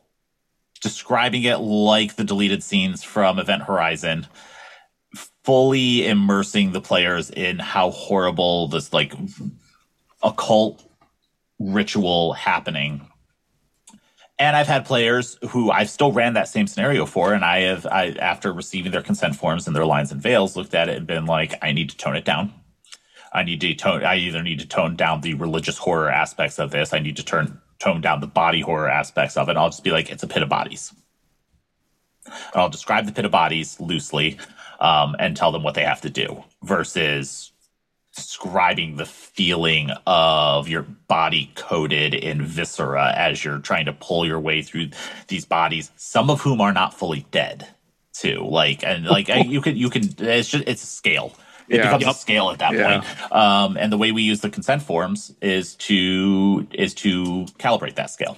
describing 0.81 1.43
it 1.43 1.57
like 1.57 2.15
the 2.15 2.23
deleted 2.23 2.63
scenes 2.63 3.03
from 3.03 3.39
Event 3.39 3.63
Horizon 3.63 4.27
fully 5.43 6.07
immersing 6.07 6.71
the 6.71 6.79
players 6.79 7.29
in 7.29 7.59
how 7.59 7.91
horrible 7.91 8.69
this 8.69 8.93
like 8.93 9.13
occult 10.23 10.89
ritual 11.59 12.31
happening 12.31 13.05
and 14.39 14.57
I've 14.57 14.67
had 14.67 14.85
players 14.85 15.37
who 15.49 15.71
I've 15.71 15.89
still 15.89 16.11
ran 16.11 16.33
that 16.33 16.47
same 16.47 16.67
scenario 16.67 17.05
for, 17.05 17.33
and 17.33 17.45
I 17.45 17.61
have, 17.61 17.85
I 17.85 18.09
after 18.19 18.51
receiving 18.51 18.91
their 18.91 19.01
consent 19.01 19.35
forms 19.35 19.67
and 19.67 19.75
their 19.75 19.85
lines 19.85 20.11
and 20.11 20.21
veils, 20.21 20.55
looked 20.55 20.73
at 20.73 20.89
it 20.89 20.97
and 20.97 21.07
been 21.07 21.25
like, 21.25 21.53
I 21.61 21.71
need 21.71 21.89
to 21.91 21.97
tone 21.97 22.15
it 22.15 22.25
down. 22.25 22.53
I 23.33 23.43
need 23.43 23.61
to 23.61 23.73
tone. 23.73 24.03
I 24.03 24.15
either 24.17 24.43
need 24.43 24.59
to 24.59 24.67
tone 24.67 24.95
down 24.95 25.21
the 25.21 25.33
religious 25.33 25.77
horror 25.77 26.09
aspects 26.09 26.59
of 26.59 26.71
this. 26.71 26.93
I 26.93 26.99
need 26.99 27.15
to 27.17 27.25
turn 27.25 27.59
tone 27.79 27.99
down 27.99 28.21
the 28.21 28.27
body 28.27 28.61
horror 28.61 28.89
aspects 28.89 29.35
of 29.35 29.49
it. 29.49 29.57
I'll 29.57 29.69
just 29.69 29.83
be 29.83 29.91
like, 29.91 30.11
it's 30.11 30.23
a 30.23 30.27
pit 30.27 30.43
of 30.43 30.49
bodies. 30.49 30.93
And 32.25 32.35
I'll 32.55 32.69
describe 32.69 33.05
the 33.05 33.11
pit 33.11 33.25
of 33.25 33.31
bodies 33.31 33.79
loosely 33.79 34.37
um, 34.79 35.15
and 35.19 35.35
tell 35.35 35.51
them 35.51 35.63
what 35.63 35.73
they 35.73 35.83
have 35.83 36.01
to 36.01 36.09
do 36.09 36.43
versus 36.63 37.51
describing 38.15 38.95
the 38.95 39.05
feeling 39.05 39.89
of 40.05 40.67
your 40.69 40.83
body 40.83 41.51
coated 41.55 42.13
in 42.13 42.43
viscera 42.43 43.11
as 43.15 43.43
you're 43.43 43.57
trying 43.57 43.85
to 43.85 43.93
pull 43.93 44.25
your 44.25 44.39
way 44.39 44.61
through 44.61 44.89
these 45.27 45.45
bodies, 45.45 45.91
some 45.95 46.29
of 46.29 46.41
whom 46.41 46.61
are 46.61 46.73
not 46.73 46.93
fully 46.93 47.25
dead 47.31 47.67
too. 48.13 48.45
Like, 48.47 48.83
and 48.83 49.05
like 49.05 49.27
you 49.47 49.61
can, 49.61 49.75
you 49.75 49.89
can, 49.89 50.03
it's 50.19 50.49
just, 50.49 50.67
it's 50.67 50.83
a 50.83 50.87
scale. 50.87 51.33
It 51.67 51.77
yeah. 51.77 51.83
becomes 51.83 52.05
yep. 52.05 52.11
a 52.11 52.17
scale 52.17 52.49
at 52.49 52.59
that 52.59 52.73
yeah. 52.73 53.01
point. 53.01 53.31
Um, 53.31 53.77
and 53.77 53.91
the 53.91 53.97
way 53.97 54.11
we 54.11 54.21
use 54.21 54.41
the 54.41 54.49
consent 54.49 54.81
forms 54.81 55.33
is 55.41 55.75
to, 55.75 56.67
is 56.73 56.93
to 56.95 57.45
calibrate 57.59 57.95
that 57.95 58.09
scale. 58.09 58.37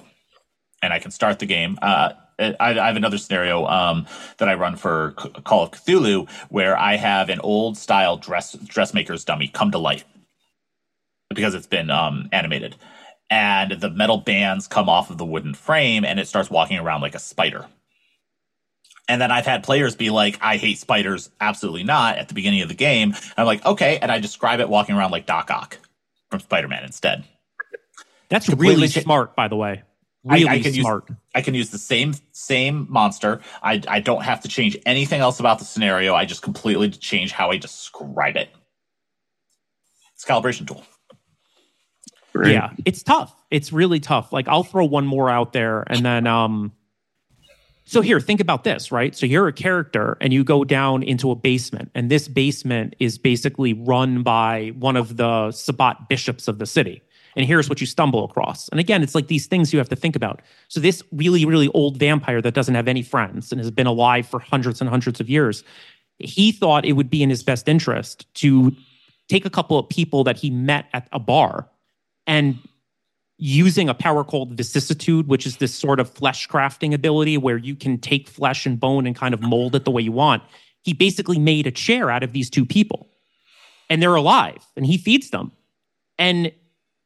And 0.82 0.92
I 0.92 0.98
can 0.98 1.10
start 1.10 1.38
the 1.38 1.46
game. 1.46 1.78
Uh, 1.82 2.12
I, 2.38 2.54
I 2.60 2.86
have 2.86 2.96
another 2.96 3.18
scenario 3.18 3.66
um, 3.66 4.06
that 4.38 4.48
I 4.48 4.54
run 4.54 4.76
for 4.76 5.12
Call 5.12 5.64
of 5.64 5.70
Cthulhu 5.70 6.28
where 6.50 6.78
I 6.78 6.96
have 6.96 7.28
an 7.28 7.40
old 7.40 7.76
style 7.76 8.16
dress 8.16 8.52
dressmaker's 8.52 9.24
dummy 9.24 9.48
come 9.48 9.70
to 9.70 9.78
life 9.78 10.04
because 11.30 11.54
it's 11.54 11.66
been 11.66 11.90
um, 11.90 12.28
animated, 12.32 12.76
and 13.30 13.72
the 13.72 13.90
metal 13.90 14.18
bands 14.18 14.68
come 14.68 14.88
off 14.88 15.10
of 15.10 15.18
the 15.18 15.24
wooden 15.24 15.54
frame 15.54 16.04
and 16.04 16.20
it 16.20 16.28
starts 16.28 16.50
walking 16.50 16.78
around 16.78 17.00
like 17.00 17.14
a 17.14 17.18
spider. 17.18 17.66
And 19.08 19.20
then 19.20 19.30
I've 19.30 19.46
had 19.46 19.62
players 19.62 19.94
be 19.94 20.10
like, 20.10 20.38
I 20.40 20.56
hate 20.56 20.78
spiders, 20.78 21.30
absolutely 21.40 21.84
not, 21.84 22.18
at 22.18 22.28
the 22.28 22.34
beginning 22.34 22.62
of 22.62 22.68
the 22.68 22.74
game. 22.74 23.14
I'm 23.36 23.46
like, 23.46 23.64
okay. 23.64 23.98
And 23.98 24.10
I 24.10 24.18
describe 24.18 24.60
it 24.60 24.68
walking 24.68 24.96
around 24.96 25.12
like 25.12 25.26
Doc 25.26 25.50
Ock 25.50 25.78
from 26.30 26.40
Spider 26.40 26.68
Man 26.68 26.84
instead. 26.84 27.24
That's 28.28 28.48
really 28.48 28.88
smart, 28.88 29.36
by 29.36 29.46
the 29.46 29.56
way 29.56 29.82
really 30.26 30.48
I, 30.48 30.54
I 30.54 30.60
can 30.60 30.72
smart. 30.72 31.08
Use, 31.08 31.18
I 31.34 31.40
can 31.42 31.54
use 31.54 31.70
the 31.70 31.78
same 31.78 32.14
same 32.32 32.86
monster. 32.90 33.40
I 33.62 33.82
I 33.88 34.00
don't 34.00 34.22
have 34.22 34.40
to 34.42 34.48
change 34.48 34.76
anything 34.84 35.20
else 35.20 35.40
about 35.40 35.58
the 35.58 35.64
scenario. 35.64 36.14
I 36.14 36.24
just 36.24 36.42
completely 36.42 36.90
change 36.90 37.32
how 37.32 37.50
I 37.50 37.56
describe 37.56 38.36
it. 38.36 38.48
It's 40.14 40.24
a 40.24 40.26
calibration 40.26 40.66
tool. 40.66 40.84
Great. 42.32 42.52
Yeah, 42.52 42.70
it's 42.84 43.02
tough. 43.02 43.34
It's 43.50 43.72
really 43.72 44.00
tough. 44.00 44.32
Like 44.32 44.48
I'll 44.48 44.64
throw 44.64 44.84
one 44.84 45.06
more 45.06 45.30
out 45.30 45.52
there, 45.52 45.82
and 45.86 46.04
then 46.04 46.26
um. 46.26 46.72
So 47.86 48.00
here, 48.00 48.20
think 48.20 48.40
about 48.40 48.64
this, 48.64 48.92
right? 48.92 49.14
So 49.16 49.26
you're 49.26 49.48
a 49.48 49.52
character, 49.52 50.18
and 50.20 50.32
you 50.32 50.44
go 50.44 50.64
down 50.64 51.02
into 51.02 51.30
a 51.30 51.34
basement, 51.34 51.90
and 51.94 52.10
this 52.10 52.28
basement 52.28 52.94
is 52.98 53.16
basically 53.16 53.72
run 53.72 54.22
by 54.22 54.72
one 54.78 54.96
of 54.96 55.16
the 55.16 55.50
Sabbat 55.52 56.08
bishops 56.08 56.48
of 56.48 56.58
the 56.58 56.66
city 56.66 57.02
and 57.36 57.44
here's 57.44 57.68
what 57.68 57.80
you 57.80 57.86
stumble 57.86 58.24
across. 58.24 58.68
And 58.70 58.80
again, 58.80 59.02
it's 59.02 59.14
like 59.14 59.28
these 59.28 59.46
things 59.46 59.72
you 59.72 59.78
have 59.78 59.90
to 59.90 59.96
think 59.96 60.16
about. 60.16 60.40
So 60.68 60.80
this 60.80 61.02
really, 61.12 61.44
really 61.44 61.68
old 61.68 61.98
vampire 61.98 62.40
that 62.40 62.54
doesn't 62.54 62.74
have 62.74 62.88
any 62.88 63.02
friends 63.02 63.52
and 63.52 63.60
has 63.60 63.70
been 63.70 63.86
alive 63.86 64.26
for 64.26 64.40
hundreds 64.40 64.80
and 64.80 64.88
hundreds 64.88 65.20
of 65.20 65.28
years, 65.28 65.62
he 66.18 66.50
thought 66.50 66.86
it 66.86 66.94
would 66.94 67.10
be 67.10 67.22
in 67.22 67.28
his 67.28 67.42
best 67.42 67.68
interest 67.68 68.32
to 68.36 68.74
take 69.28 69.44
a 69.44 69.50
couple 69.50 69.78
of 69.78 69.88
people 69.88 70.24
that 70.24 70.38
he 70.38 70.48
met 70.48 70.86
at 70.94 71.08
a 71.12 71.18
bar 71.18 71.68
and 72.26 72.58
using 73.38 73.88
a 73.88 73.94
power 73.94 74.24
called 74.24 74.56
vicissitude, 74.56 75.28
which 75.28 75.46
is 75.46 75.58
this 75.58 75.74
sort 75.74 76.00
of 76.00 76.10
flesh 76.10 76.48
crafting 76.48 76.94
ability 76.94 77.36
where 77.36 77.58
you 77.58 77.76
can 77.76 77.98
take 77.98 78.28
flesh 78.28 78.64
and 78.64 78.80
bone 78.80 79.06
and 79.06 79.14
kind 79.14 79.34
of 79.34 79.42
mold 79.42 79.74
it 79.74 79.84
the 79.84 79.90
way 79.90 80.02
you 80.02 80.12
want. 80.12 80.42
He 80.82 80.94
basically 80.94 81.38
made 81.38 81.66
a 81.66 81.70
chair 81.70 82.10
out 82.10 82.22
of 82.22 82.32
these 82.32 82.48
two 82.48 82.64
people 82.64 83.08
and 83.90 84.00
they're 84.00 84.14
alive 84.14 84.64
and 84.76 84.86
he 84.86 84.96
feeds 84.96 85.30
them. 85.30 85.52
And 86.18 86.50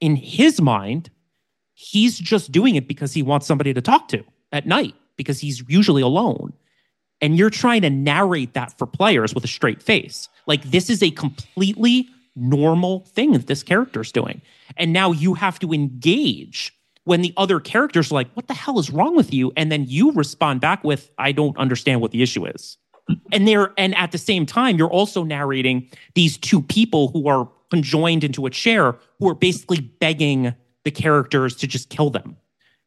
in 0.01 0.17
his 0.17 0.61
mind, 0.61 1.11
he's 1.75 2.19
just 2.19 2.53
doing 2.53 2.77
it 2.77 2.87
because 2.87 3.13
he 3.13 3.23
wants 3.23 3.47
somebody 3.47 3.75
to 3.75 3.81
talk 3.81 4.09
to 4.09 4.23
at 4.53 4.67
night 4.67 4.95
because 5.17 5.41
he's 5.41 5.63
usually 5.69 6.03
alone. 6.03 6.53
And 7.21 7.37
you're 7.37 7.51
trying 7.51 7.83
to 7.83 7.91
narrate 7.91 8.55
that 8.55 8.79
for 8.79 8.87
players 8.87 9.35
with 9.35 9.45
a 9.45 9.49
straight 9.49 9.83
face. 9.83 10.29
Like, 10.47 10.63
this 10.71 10.89
is 10.89 11.03
a 11.03 11.11
completely 11.11 12.09
normal 12.37 13.01
thing 13.07 13.33
that 13.33 13.47
this 13.47 13.63
character's 13.63 14.13
doing. 14.13 14.41
And 14.77 14.93
now 14.93 15.13
you 15.13 15.35
have 15.35 15.59
to 15.61 15.73
engage 15.73 16.73
when 17.05 17.23
the 17.23 17.33
other 17.37 17.61
characters 17.61 18.11
are 18.11 18.15
like, 18.15 18.31
what 18.35 18.49
the 18.49 18.55
hell 18.55 18.79
is 18.79 18.91
wrong 18.91 19.17
with 19.17 19.33
you? 19.33 19.53
And 19.57 19.73
then 19.73 19.85
you 19.87 20.13
respond 20.13 20.61
back 20.61 20.85
with, 20.85 21.11
I 21.19 21.33
don't 21.33 21.57
understand 21.57 22.01
what 22.01 22.13
the 22.13 22.23
issue 22.23 22.47
is. 22.47 22.77
And 23.33 23.49
there, 23.49 23.73
and 23.77 23.97
at 23.97 24.13
the 24.13 24.19
same 24.19 24.47
time, 24.47 24.77
you're 24.77 24.91
also 24.91 25.25
narrating 25.25 25.89
these 26.15 26.39
two 26.39 26.63
people 26.63 27.09
who 27.09 27.27
are 27.29 27.51
conjoined 27.71 28.23
into 28.23 28.47
a 28.47 28.51
chair 28.51 28.97
who 29.19 29.29
are 29.29 29.35
basically 29.35 29.81
begging 29.81 30.55
the 30.85 30.91
characters 30.91 31.57
to 31.57 31.67
just 31.67 31.89
kill 31.89 32.11
them 32.11 32.37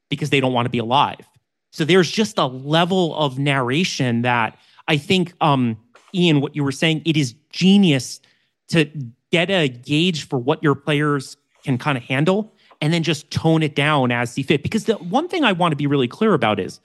because 0.10 0.30
they 0.30 0.40
don't 0.40 0.54
want 0.54 0.66
to 0.66 0.70
be 0.70 0.78
alive. 0.78 1.28
So 1.72 1.84
there's 1.84 2.10
just 2.10 2.38
a 2.38 2.46
level 2.46 3.16
of 3.16 3.40
narration 3.40 4.22
that 4.22 4.58
I 4.88 4.98
think, 4.98 5.34
um, 5.42 5.78
Ian, 6.14 6.40
what 6.42 6.56
you 6.56 6.64
were 6.64 6.72
saying, 6.72 7.02
it 7.06 7.18
is 7.18 7.34
genius 7.50 8.22
to 8.70 8.90
get 9.34 9.50
a 9.50 9.68
gauge 9.68 10.28
for 10.28 10.38
what 10.38 10.62
your 10.62 10.76
players 10.76 11.38
can 11.64 11.80
kind 11.80 11.98
of 11.98 12.04
handle 12.04 12.54
and 12.82 12.94
then 12.94 13.02
just 13.02 13.32
tone 13.32 13.64
it 13.64 13.76
down 13.76 14.12
as 14.12 14.32
see 14.32 14.44
fit. 14.44 14.62
Because 14.62 14.86
the 14.86 14.94
one 14.94 15.28
thing 15.28 15.44
I 15.44 15.52
want 15.54 15.72
to 15.72 15.76
be 15.76 15.88
really 15.88 16.08
clear 16.08 16.36
about 16.36 16.60
is, 16.60 16.80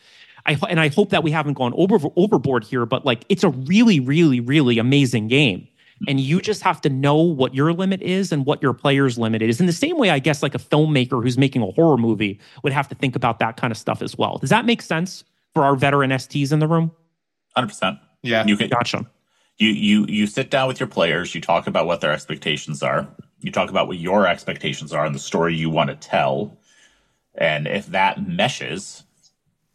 I 0.46 0.56
and 0.70 0.80
I 0.80 0.88
hope 0.88 1.10
that 1.10 1.22
we 1.22 1.30
haven't 1.30 1.54
gone 1.54 1.74
over 1.76 1.98
overboard 2.16 2.64
here, 2.64 2.86
but 2.86 3.04
like 3.04 3.26
it's 3.28 3.44
a 3.44 3.50
really, 3.50 4.00
really, 4.00 4.40
really 4.40 4.78
amazing 4.78 5.28
game. 5.28 5.68
And 6.06 6.20
you 6.20 6.40
just 6.40 6.62
have 6.62 6.80
to 6.82 6.88
know 6.88 7.16
what 7.16 7.54
your 7.54 7.72
limit 7.72 8.00
is 8.00 8.30
and 8.32 8.46
what 8.46 8.62
your 8.62 8.72
player's 8.72 9.18
limit 9.18 9.42
is. 9.42 9.60
In 9.60 9.66
the 9.66 9.72
same 9.72 9.98
way, 9.98 10.10
I 10.10 10.20
guess, 10.20 10.42
like 10.44 10.54
a 10.54 10.58
filmmaker 10.58 11.20
who's 11.22 11.36
making 11.36 11.60
a 11.60 11.72
horror 11.72 11.98
movie 11.98 12.40
would 12.62 12.72
have 12.72 12.88
to 12.88 12.94
think 12.94 13.16
about 13.16 13.40
that 13.40 13.56
kind 13.56 13.72
of 13.72 13.76
stuff 13.76 14.00
as 14.00 14.16
well. 14.16 14.38
Does 14.38 14.50
that 14.50 14.64
make 14.64 14.80
sense 14.80 15.24
for 15.54 15.64
our 15.64 15.74
veteran 15.74 16.10
STs 16.12 16.52
in 16.52 16.60
the 16.60 16.68
room? 16.68 16.92
Hundred 17.54 17.68
percent. 17.68 17.98
Yeah, 18.22 18.46
you 18.46 18.56
can. 18.56 18.68
Gotcha. 18.68 19.04
You 19.58 19.70
you 19.70 20.06
you 20.08 20.26
sit 20.26 20.50
down 20.50 20.68
with 20.68 20.80
your 20.80 20.88
players. 20.88 21.34
You 21.34 21.40
talk 21.40 21.66
about 21.66 21.86
what 21.86 22.00
their 22.00 22.12
expectations 22.12 22.82
are. 22.82 23.08
You 23.40 23.52
talk 23.52 23.70
about 23.70 23.88
what 23.88 23.98
your 23.98 24.26
expectations 24.26 24.92
are 24.92 25.04
and 25.04 25.14
the 25.14 25.20
story 25.20 25.54
you 25.54 25.70
want 25.70 25.90
to 25.90 25.96
tell. 25.96 26.58
And 27.34 27.68
if 27.68 27.86
that 27.86 28.26
meshes, 28.26 29.04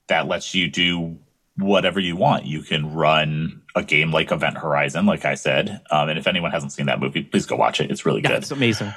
that 0.08 0.28
lets 0.28 0.54
you 0.54 0.70
do 0.70 1.18
whatever 1.58 2.00
you 2.00 2.16
want. 2.16 2.46
You 2.46 2.62
can 2.62 2.94
run 2.94 3.62
a 3.76 3.84
game 3.84 4.12
like 4.12 4.32
Event 4.32 4.58
Horizon, 4.58 5.06
like 5.06 5.26
I 5.26 5.36
said. 5.36 5.82
Um, 5.92 6.10
and 6.10 6.20
if 6.20 6.28
anyone 6.28 6.52
hasn't 6.52 6.74
seen 6.74 6.88
that 6.88 7.00
movie, 7.00 7.24
please 7.24 7.46
go 7.46 7.56
watch 7.56 7.80
it. 7.80 7.92
It's 7.92 8.06
really 8.06 8.22
yeah, 8.22 8.30
good. 8.30 8.38
It's 8.40 8.52
amazing. 8.52 8.94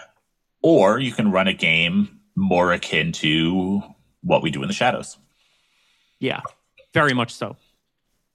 Or 0.63 0.99
you 0.99 1.13
can 1.13 1.31
run 1.31 1.49
a 1.49 1.53
game 1.53 2.21
more 2.35 2.73
akin 2.73 3.13
to 3.13 3.83
what 4.23 4.43
we 4.43 4.51
do 4.51 4.63
in 4.63 4.69
the 4.69 4.75
shadows. 4.75 5.19
Yeah, 6.19 6.41
very 6.93 7.13
much 7.13 7.33
so. 7.33 7.57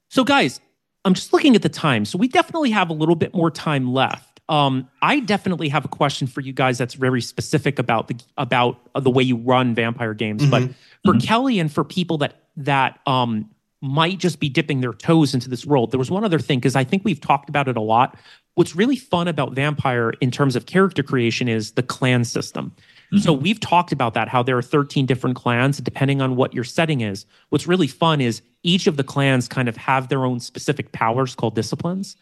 So, 0.08 0.24
guys, 0.24 0.60
I'm 1.04 1.14
just 1.14 1.32
looking 1.32 1.56
at 1.56 1.62
the 1.62 1.68
time. 1.68 2.04
So, 2.04 2.18
we 2.18 2.28
definitely 2.28 2.70
have 2.70 2.90
a 2.90 2.94
little 2.94 3.16
bit 3.16 3.34
more 3.34 3.50
time 3.50 3.92
left. 3.92 4.40
Um, 4.48 4.88
I 5.00 5.20
definitely 5.20 5.68
have 5.68 5.84
a 5.84 5.88
question 5.88 6.26
for 6.26 6.40
you 6.40 6.52
guys 6.52 6.76
that's 6.76 6.94
very 6.94 7.22
specific 7.22 7.78
about 7.78 8.08
the 8.08 8.16
about 8.36 8.78
the 8.94 9.10
way 9.10 9.22
you 9.22 9.36
run 9.36 9.74
vampire 9.74 10.14
games. 10.14 10.42
Mm-hmm. 10.42 10.50
But 10.50 10.62
for 11.04 11.14
mm-hmm. 11.14 11.26
Kelly 11.26 11.58
and 11.58 11.72
for 11.72 11.84
people 11.84 12.18
that 12.18 12.42
that 12.56 12.98
um, 13.06 13.50
might 13.80 14.18
just 14.18 14.40
be 14.40 14.48
dipping 14.48 14.80
their 14.80 14.92
toes 14.92 15.34
into 15.34 15.48
this 15.48 15.66
world. 15.66 15.90
There 15.90 15.98
was 15.98 16.10
one 16.10 16.24
other 16.24 16.38
thing 16.38 16.58
because 16.58 16.76
I 16.76 16.84
think 16.84 17.04
we've 17.04 17.20
talked 17.20 17.48
about 17.48 17.66
it 17.68 17.76
a 17.76 17.80
lot. 17.80 18.16
What's 18.54 18.76
really 18.76 18.96
fun 18.96 19.26
about 19.26 19.54
Vampire 19.54 20.10
in 20.20 20.30
terms 20.30 20.54
of 20.54 20.66
character 20.66 21.02
creation 21.02 21.48
is 21.48 21.72
the 21.72 21.82
clan 21.82 22.24
system. 22.24 22.74
Mm-hmm. 23.12 23.22
So 23.22 23.32
we've 23.32 23.60
talked 23.60 23.92
about 23.92 24.14
that, 24.14 24.28
how 24.28 24.42
there 24.42 24.56
are 24.56 24.62
13 24.62 25.04
different 25.04 25.36
clans, 25.36 25.78
depending 25.78 26.22
on 26.22 26.34
what 26.34 26.54
your 26.54 26.64
setting 26.64 27.02
is. 27.02 27.26
What's 27.50 27.66
really 27.66 27.86
fun 27.86 28.20
is 28.22 28.40
each 28.62 28.86
of 28.86 28.96
the 28.96 29.04
clans 29.04 29.48
kind 29.48 29.68
of 29.68 29.76
have 29.76 30.08
their 30.08 30.24
own 30.24 30.40
specific 30.40 30.92
powers 30.92 31.34
called 31.34 31.54
disciplines. 31.54 32.16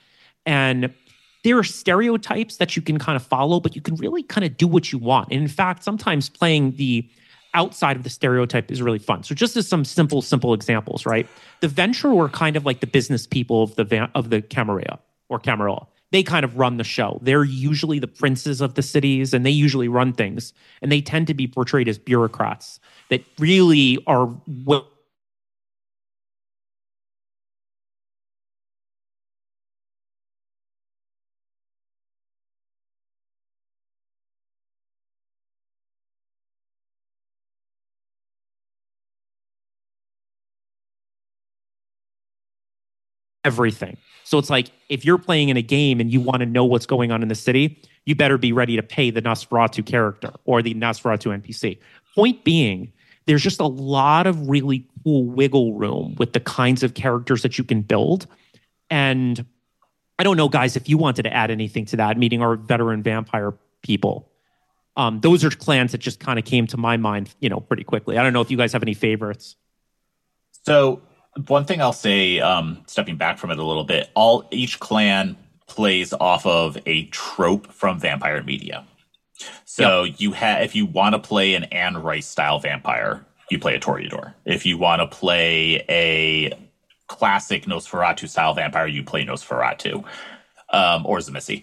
And 0.45 0.93
there 1.45 1.57
are 1.59 1.65
stereotypes 1.65 2.57
that 2.57 2.75
you 2.75 2.83
can 2.83 2.99
kind 2.99 3.15
of 3.15 3.23
follow, 3.23 3.61
but 3.61 3.77
you 3.77 3.83
can 3.83 3.95
really 3.97 4.25
kind 4.25 4.45
of 4.45 4.57
do 4.57 4.67
what 4.67 4.91
you 4.91 4.99
want. 4.99 5.31
And 5.31 5.41
in 5.41 5.49
fact, 5.49 5.85
sometimes 5.85 6.29
playing 6.29 6.73
the 6.73 7.09
outside 7.55 7.97
of 7.97 8.03
the 8.03 8.11
stereotype 8.11 8.71
is 8.71 8.83
really 8.83 8.99
fun. 8.99 9.23
So 9.23 9.35
just 9.35 9.57
as 9.57 9.67
some 9.69 9.85
simple, 9.85 10.23
simple 10.23 10.55
examples, 10.55 11.07
right? 11.07 11.29
The 11.61 11.69
Ventrue 11.69 12.15
were 12.15 12.29
kind 12.29 12.57
of 12.57 12.67
like 12.67 12.81
the 12.81 12.87
business 12.87 13.27
people 13.27 13.63
of 13.63 13.77
the 13.77 13.85
van, 13.85 14.11
of 14.15 14.31
the 14.31 14.43
Camarilla 14.43 14.99
or 15.29 15.39
Camarilla. 15.39 15.87
They 16.13 16.23
kind 16.23 16.45
of 16.45 16.57
run 16.59 16.77
the 16.77 16.85
show. 16.85 17.21
They're 17.23 17.45
usually 17.45 17.99
the 17.99 18.09
princes 18.09 18.61
of 18.61 18.75
the 18.75 18.83
cities, 18.83 19.33
and 19.33 19.47
they 19.47 19.51
usually 19.51 19.89
run 19.89 20.13
things. 20.13 20.53
And 20.83 20.91
they 20.91 21.01
tend 21.01 21.29
to 21.29 21.35
be 21.35 21.47
portrayed 21.47 21.89
as 21.89 21.99
bureaucrats 21.99 22.81
that 23.11 23.25
really 23.39 23.99
are 24.07 24.29
well 24.65 24.90
everything. 43.45 43.97
So 44.25 44.39
it's 44.39 44.51
like 44.51 44.71
if 44.89 45.05
you're 45.05 45.19
playing 45.19 45.49
in 45.49 45.57
a 45.57 45.63
game 45.63 46.01
and 46.01 46.13
you 46.13 46.21
want 46.21 46.41
to 46.41 46.47
know 46.47 46.65
what's 46.65 46.87
going 46.87 47.11
on 47.11 47.23
in 47.23 47.29
the 47.29 47.35
city, 47.35 47.83
you 48.07 48.15
better 48.15 48.39
be 48.39 48.53
ready 48.53 48.77
to 48.77 48.83
pay 48.83 49.11
the 49.11 49.23
Nosferatu 49.23 49.85
character 49.85 50.33
or 50.45 50.63
the 50.63 50.75
Nosferatu 50.75 51.37
NPC. 51.41 51.79
Point 52.15 52.45
being, 52.45 52.93
there's 53.27 53.43
just 53.43 53.61
a 53.61 53.67
lot 53.67 54.27
of 54.27 54.49
really 54.49 54.87
cool 55.05 55.25
wiggle 55.25 55.75
room 55.75 56.15
with 56.19 56.33
the 56.33 56.41
kinds 56.41 56.83
of 56.83 56.95
characters 56.95 57.43
that 57.43 57.59
you 57.59 57.65
can 57.65 57.83
build. 57.83 58.27
And 58.89 59.45
I 60.19 60.23
don't 60.23 60.37
know, 60.37 60.49
guys, 60.49 60.77
if 60.77 60.89
you 60.89 60.99
wanted 60.99 61.23
to 61.23 61.33
add 61.33 61.51
anything 61.51 61.87
to 61.87 61.97
that, 61.97 62.19
meeting 62.19 62.43
our 62.43 62.57
veteran 62.57 63.03
vampire 63.03 63.55
people. 63.83 64.31
Um, 64.97 65.21
those 65.21 65.45
are 65.45 65.51
clans 65.51 65.93
that 65.93 65.99
just 65.99 66.21
kind 66.21 66.39
of 66.39 66.45
came 66.45 66.67
to 66.69 66.77
my 66.77 66.97
mind, 66.97 67.35
you 67.41 67.49
know, 67.49 67.61
pretty 67.61 67.85
quickly. 67.85 68.19
I 68.19 68.23
don't 68.23 68.33
know 68.33 68.41
if 68.41 68.51
you 68.51 68.57
guys 68.57 68.73
have 68.73 68.83
any 68.83 68.95
favorites. 68.95 69.57
So 70.65 71.01
one 71.47 71.65
thing 71.65 71.81
I'll 71.81 71.93
say, 71.93 72.41
um, 72.41 72.83
stepping 72.87 73.17
back 73.17 73.39
from 73.39 73.51
it 73.51 73.59
a 73.59 73.65
little 73.65 73.85
bit, 73.85 74.11
all 74.15 74.49
each 74.51 74.81
clan 74.81 75.37
plays 75.67 76.13
off 76.13 76.45
of 76.47 76.77
a 76.87 77.07
trope 77.07 77.73
from 77.73 78.01
vampire 78.01 78.43
media. 78.43 78.85
So 79.65 80.03
yep. 80.03 80.21
you 80.21 80.33
have, 80.33 80.63
if 80.63 80.75
you 80.75 80.87
want 80.87 81.15
to 81.15 81.19
play 81.19 81.55
an 81.55 81.65
Anne 81.65 81.97
Rice 81.97 82.27
style 82.27 82.59
vampire, 82.59 83.25
you 83.51 83.59
play 83.59 83.75
a 83.75 83.81
Toreador. 83.81 84.35
If 84.45 84.67
you 84.67 84.79
want 84.79 85.01
to 85.01 85.07
play 85.07 85.85
a 85.89 86.53
classic 87.07 87.65
Nosferatu 87.65 88.29
style 88.29 88.55
vampire, 88.55 88.87
you 88.87 89.03
play 89.03 89.25
Nosferatu 89.25 90.05
um, 90.71 91.07
or 91.07 91.19
Tzimisce. 91.19 91.63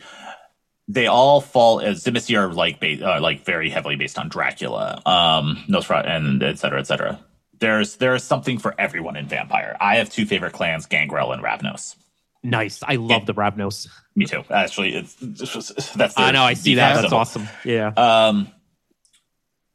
They 0.87 1.07
all 1.07 1.41
fall 1.41 1.81
as 1.81 2.03
Tzimisce 2.03 2.37
are 2.37 2.53
like 2.53 2.79
ba- 2.79 3.17
uh, 3.17 3.21
like 3.21 3.43
very 3.43 3.69
heavily 3.69 3.97
based 3.97 4.17
on 4.17 4.29
Dracula, 4.29 5.01
um, 5.05 5.63
Nosferatu, 5.69 6.07
and 6.07 6.41
et 6.41 6.57
cetera, 6.57 6.79
et 6.79 6.87
cetera 6.87 7.19
there's 7.59 7.97
there's 7.97 8.23
something 8.23 8.57
for 8.57 8.75
everyone 8.79 9.15
in 9.15 9.27
Vampire. 9.27 9.75
I 9.79 9.97
have 9.97 10.09
two 10.09 10.25
favorite 10.25 10.53
clans, 10.53 10.85
Gangrel 10.85 11.31
and 11.31 11.43
Ravnos. 11.43 11.95
Nice. 12.43 12.81
I 12.83 12.95
love 12.95 13.21
yeah. 13.21 13.25
the 13.25 13.33
Ravnos. 13.33 13.87
Me 14.15 14.25
too. 14.25 14.43
Actually, 14.49 14.95
it's, 14.95 15.15
it's 15.21 15.53
just, 15.53 15.97
that's. 15.97 16.17
I 16.17 16.31
know. 16.31 16.43
I 16.43 16.53
see 16.53 16.75
that. 16.75 17.01
That's 17.01 17.13
awesome. 17.13 17.47
Yeah. 17.63 17.87
Um, 17.97 18.47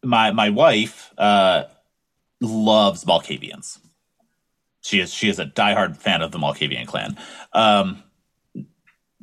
my 0.02 0.32
my 0.32 0.50
wife 0.50 1.12
uh 1.18 1.64
loves 2.40 3.04
Malkavians. 3.04 3.78
She 4.82 5.00
is 5.00 5.12
she 5.12 5.28
is 5.28 5.38
a 5.38 5.46
diehard 5.46 5.96
fan 5.96 6.22
of 6.22 6.32
the 6.32 6.38
Malkavian 6.38 6.86
clan. 6.86 7.16
Um, 7.52 8.02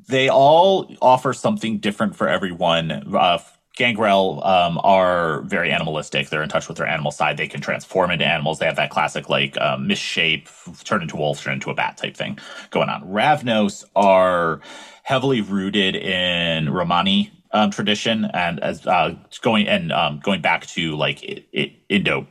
they 0.07 0.29
all 0.29 0.93
offer 1.01 1.33
something 1.33 1.79
different 1.79 2.15
for 2.15 2.27
everyone. 2.27 2.91
Uh, 3.15 3.39
Gangrel 3.79 4.43
um, 4.43 4.77
are 4.83 5.41
very 5.43 5.71
animalistic. 5.71 6.27
They're 6.27 6.43
in 6.43 6.49
touch 6.49 6.67
with 6.67 6.75
their 6.75 6.85
animal 6.85 7.11
side. 7.11 7.37
They 7.37 7.47
can 7.47 7.61
transform 7.61 8.11
into 8.11 8.25
animals. 8.25 8.59
They 8.59 8.65
have 8.65 8.75
that 8.75 8.89
classic 8.89 9.29
like 9.29 9.59
um, 9.61 9.87
misshape, 9.87 10.83
turn 10.83 11.01
into 11.01 11.15
wolf, 11.15 11.41
turn 11.41 11.53
into 11.53 11.69
a 11.69 11.73
bat 11.73 11.95
type 11.95 12.17
thing 12.17 12.37
going 12.71 12.89
on. 12.89 13.03
Ravnos 13.03 13.85
are 13.95 14.59
heavily 15.03 15.39
rooted 15.39 15.95
in 15.95 16.69
Romani 16.69 17.31
um, 17.51 17.71
tradition 17.71 18.25
and 18.33 18.59
as 18.59 18.85
uh, 18.85 19.15
going 19.41 19.65
and 19.69 19.93
um, 19.93 20.19
going 20.19 20.41
back 20.41 20.67
to 20.67 20.97
like 20.97 21.23
it, 21.23 21.47
it, 21.53 21.71
Indo 21.87 22.27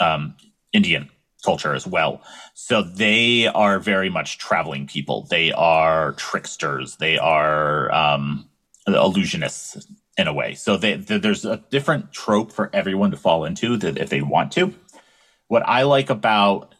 um, 0.00 0.36
Indian 0.72 1.10
culture 1.44 1.74
as 1.74 1.86
well. 1.86 2.22
So 2.54 2.80
they 2.80 3.46
are 3.46 3.78
very 3.78 4.08
much 4.08 4.38
traveling 4.38 4.86
people. 4.86 5.26
They 5.28 5.52
are 5.52 6.12
tricksters. 6.12 6.96
They 6.96 7.18
are 7.18 7.92
um, 7.92 8.48
illusionists 8.88 9.86
in 10.18 10.26
a 10.26 10.32
way. 10.32 10.54
So 10.54 10.76
they, 10.76 10.94
they, 10.94 11.18
there's 11.18 11.44
a 11.44 11.64
different 11.70 12.12
trope 12.12 12.52
for 12.52 12.68
everyone 12.74 13.12
to 13.12 13.16
fall 13.16 13.44
into 13.44 13.76
that 13.78 13.96
if 13.96 14.10
they 14.10 14.20
want 14.20 14.52
to. 14.52 14.74
What 15.46 15.62
I 15.66 15.82
like 15.82 16.10
about 16.10 16.74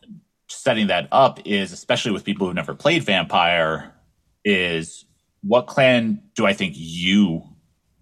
setting 0.49 0.89
that 0.89 1.09
up 1.13 1.41
is, 1.47 1.73
especially 1.73 2.11
with 2.11 2.25
people 2.25 2.47
who've 2.47 2.57
never 2.57 2.75
played 2.75 3.05
Vampire, 3.05 3.95
is 4.45 5.05
what 5.43 5.69
clan 5.69 6.21
do 6.35 6.45
I 6.45 6.53
think 6.53 6.75
you 6.77 7.43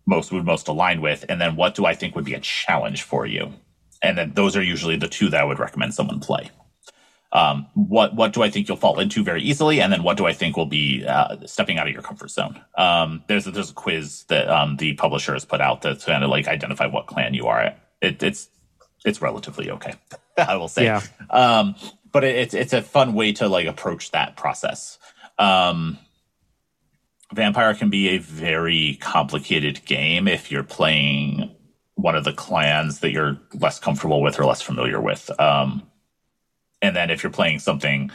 most 0.07 0.33
would 0.33 0.47
most 0.47 0.69
align 0.69 1.01
with, 1.01 1.25
and 1.29 1.41
then 1.41 1.57
what 1.57 1.75
do 1.75 1.85
I 1.85 1.95
think 1.95 2.15
would 2.15 2.25
be 2.25 2.35
a 2.35 2.41
challenge 2.41 3.03
for 3.03 3.27
you? 3.27 3.53
And 4.03 4.17
then 4.17 4.33
those 4.35 4.57
are 4.57 4.63
usually 4.63 4.97
the 4.97 5.09
two 5.09 5.29
that 5.31 5.41
I 5.41 5.45
would 5.45 5.59
recommend 5.59 5.95
someone 5.95 6.21
play 6.21 6.51
um, 7.33 7.67
what 7.75 8.15
what 8.15 8.33
do 8.33 8.43
I 8.43 8.51
think 8.51 8.69
you'll 8.69 8.77
fall 8.77 9.01
into 9.01 9.23
very 9.25 9.43
easily, 9.43 9.81
and 9.81 9.93
then 9.93 10.03
what 10.03 10.17
do 10.17 10.27
I 10.27 10.33
think 10.33 10.57
will 10.57 10.67
be 10.67 11.05
uh, 11.07 11.37
stepping 11.47 11.79
out 11.79 11.87
of 11.87 11.93
your 11.93 12.03
comfort 12.03 12.31
zone. 12.31 12.61
Um, 12.77 13.25
there's 13.27 13.47
a, 13.47 13.51
there's 13.51 13.71
a 13.71 13.75
quiz 13.75 14.25
that 14.25 14.49
um, 14.49 14.77
the 14.77 14.95
publisher 14.95 15.33
has 15.33 15.45
put 15.45 15.61
out 15.61 15.83
that's 15.83 16.05
kind 16.05 16.25
of 16.25 16.31
like 16.31 16.49
identify 16.49 16.87
what 16.87 17.07
clan 17.07 17.35
you 17.35 17.47
are. 17.47 17.75
It, 18.01 18.23
it's 18.23 18.49
it's 19.05 19.21
relatively 19.21 19.71
okay, 19.71 19.95
I 20.39 20.57
will 20.57 20.69
say. 20.69 20.85
Yeah. 20.85 21.03
Um, 21.31 21.75
but 22.13 22.25
it, 22.25 22.37
it's 22.37 22.55
it's 22.55 22.73
a 22.73 22.83
fun 22.83 23.15
way 23.15 23.33
to 23.35 23.49
like 23.49 23.67
approach 23.67 24.13
that 24.13 24.37
process. 24.37 24.99
Um, 25.39 25.99
Vampire 27.35 27.75
can 27.75 27.91
be 27.91 28.11
a 28.11 28.19
very 28.19 28.99
complicated 29.01 29.85
game 29.85 30.29
if 30.29 30.51
you're 30.51 30.63
playing 30.63 31.51
one 31.97 32.15
of 32.15 32.25
the 32.25 32.33
clans 32.33 33.01
that 33.01 33.11
you're 33.11 33.39
less 33.55 33.81
comfortable 33.81 34.23
with 34.23 34.39
or 34.39 34.45
less 34.45 34.63
familiar 34.63 35.01
with. 35.01 35.29
Um, 35.41 35.83
and 36.83 36.95
then 36.95 37.11
if 37.11 37.23
you're 37.23 37.33
playing 37.33 37.59
something 37.59 38.11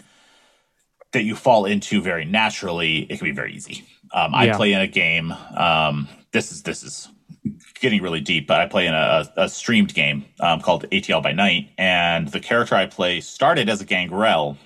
that 1.12 1.24
you 1.24 1.36
fall 1.36 1.66
into 1.66 2.02
very 2.02 2.26
naturally, 2.26 3.00
it 3.00 3.18
can 3.18 3.26
be 3.26 3.32
very 3.32 3.54
easy. 3.54 3.84
Um, 4.14 4.34
I 4.34 4.46
Yeah. 4.46 4.58
play 4.58 4.74
in 4.74 4.82
a 4.82 4.88
game. 4.88 5.34
Um, 5.56 6.08
this 6.32 6.52
is 6.52 6.64
this 6.64 6.84
is 6.84 7.10
getting 7.80 8.02
really 8.02 8.22
deep, 8.22 8.48
but 8.48 8.60
I 8.62 8.68
play 8.68 8.88
in 8.88 8.94
a, 8.94 9.28
a 9.36 9.50
streamed 9.50 9.94
game 9.94 10.26
um, 10.40 10.62
called 10.62 10.86
ATL 10.92 11.22
by 11.22 11.34
Night, 11.34 11.70
and 11.78 12.28
the 12.28 12.40
character 12.40 12.76
I 12.76 12.86
play 12.86 13.20
started 13.22 13.68
as 13.70 13.82
a 13.82 13.86
Gangrel. 13.86 14.58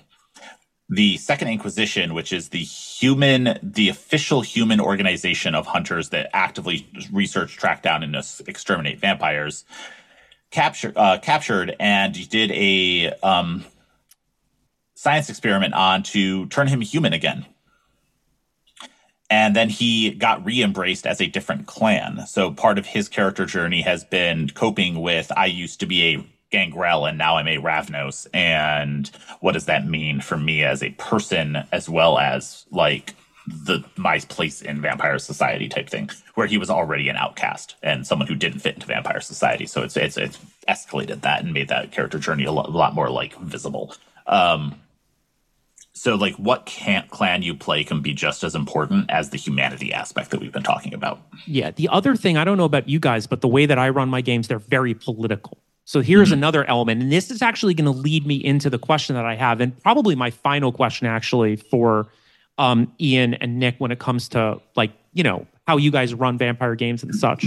The 0.88 1.16
Second 1.16 1.48
Inquisition, 1.48 2.14
which 2.14 2.32
is 2.32 2.50
the 2.50 2.62
human, 2.62 3.58
the 3.60 3.88
official 3.88 4.40
human 4.42 4.80
organization 4.80 5.56
of 5.56 5.66
hunters 5.66 6.10
that 6.10 6.30
actively 6.32 6.86
research, 7.10 7.56
track 7.56 7.82
down, 7.82 8.04
and 8.04 8.14
exterminate 8.46 9.00
vampires, 9.00 9.64
captured 10.52 10.96
uh, 10.96 11.18
captured 11.18 11.74
and 11.80 12.28
did 12.28 12.52
a 12.52 13.12
um, 13.24 13.64
science 14.96 15.28
experiment 15.28 15.74
on 15.74 16.02
to 16.02 16.46
turn 16.46 16.66
him 16.66 16.80
human 16.80 17.12
again. 17.12 17.46
And 19.28 19.54
then 19.54 19.68
he 19.68 20.12
got 20.12 20.44
re 20.44 20.62
embraced 20.62 21.06
as 21.06 21.20
a 21.20 21.26
different 21.26 21.66
clan. 21.66 22.26
So 22.26 22.50
part 22.50 22.78
of 22.78 22.86
his 22.86 23.08
character 23.08 23.44
journey 23.44 23.82
has 23.82 24.04
been 24.04 24.48
coping 24.50 25.00
with 25.00 25.30
I 25.36 25.46
used 25.46 25.80
to 25.80 25.86
be 25.86 26.14
a 26.14 26.26
Gangrel 26.50 27.04
and 27.04 27.18
now 27.18 27.36
I'm 27.36 27.48
a 27.48 27.58
Ravnos. 27.58 28.26
And 28.32 29.08
what 29.40 29.52
does 29.52 29.66
that 29.66 29.86
mean 29.86 30.20
for 30.20 30.36
me 30.36 30.64
as 30.64 30.82
a 30.82 30.90
person, 30.90 31.64
as 31.72 31.88
well 31.88 32.18
as 32.18 32.64
like 32.70 33.14
the 33.46 33.84
my 33.96 34.18
place 34.20 34.62
in 34.62 34.80
vampire 34.80 35.18
society 35.18 35.68
type 35.68 35.90
thing, 35.90 36.08
where 36.34 36.46
he 36.46 36.56
was 36.56 36.70
already 36.70 37.08
an 37.08 37.16
outcast 37.16 37.74
and 37.82 38.06
someone 38.06 38.28
who 38.28 38.34
didn't 38.34 38.60
fit 38.60 38.74
into 38.74 38.86
vampire 38.86 39.20
society. 39.20 39.66
So 39.66 39.82
it's 39.82 39.96
it's 39.96 40.16
it's 40.16 40.38
escalated 40.68 41.20
that 41.22 41.42
and 41.42 41.52
made 41.52 41.68
that 41.68 41.92
character 41.92 42.18
journey 42.18 42.44
a 42.44 42.52
lot, 42.52 42.68
a 42.68 42.72
lot 42.72 42.94
more 42.94 43.10
like 43.10 43.36
visible. 43.38 43.92
Um, 44.28 44.80
so 45.96 46.14
like 46.14 46.34
what 46.36 46.66
can't 46.66 47.08
clan 47.10 47.40
you 47.42 47.54
play 47.54 47.82
can 47.82 48.02
be 48.02 48.12
just 48.12 48.44
as 48.44 48.54
important 48.54 49.10
as 49.10 49.30
the 49.30 49.38
humanity 49.38 49.92
aspect 49.92 50.30
that 50.30 50.40
we've 50.40 50.52
been 50.52 50.62
talking 50.62 50.92
about. 50.92 51.20
Yeah. 51.46 51.70
The 51.70 51.88
other 51.88 52.14
thing, 52.14 52.36
I 52.36 52.44
don't 52.44 52.58
know 52.58 52.64
about 52.66 52.86
you 52.88 53.00
guys, 53.00 53.26
but 53.26 53.40
the 53.40 53.48
way 53.48 53.64
that 53.64 53.78
I 53.78 53.88
run 53.88 54.08
my 54.10 54.20
games, 54.20 54.46
they're 54.48 54.58
very 54.58 54.92
political. 54.92 55.56
So 55.86 56.00
here's 56.02 56.30
Mhm. 56.30 56.34
another 56.34 56.64
element. 56.66 57.00
And 57.00 57.10
this 57.10 57.30
is 57.30 57.40
actually 57.40 57.72
going 57.72 57.86
to 57.92 57.98
lead 57.98 58.26
me 58.26 58.34
into 58.36 58.68
the 58.68 58.78
question 58.78 59.14
that 59.16 59.24
I 59.24 59.36
have, 59.36 59.60
and 59.60 59.80
probably 59.82 60.14
my 60.14 60.30
final 60.30 60.70
question 60.70 61.06
actually 61.06 61.56
for 61.56 62.08
um, 62.58 62.90
Ian 63.00 63.34
and 63.34 63.58
Nick 63.58 63.76
when 63.78 63.90
it 63.90 63.98
comes 63.98 64.28
to 64.30 64.58
like, 64.76 64.90
you 65.12 65.22
know, 65.22 65.46
how 65.66 65.76
you 65.76 65.90
guys 65.90 66.14
run 66.14 66.38
vampire 66.38 66.74
games 66.74 67.02
and 67.02 67.14
such. 67.14 67.46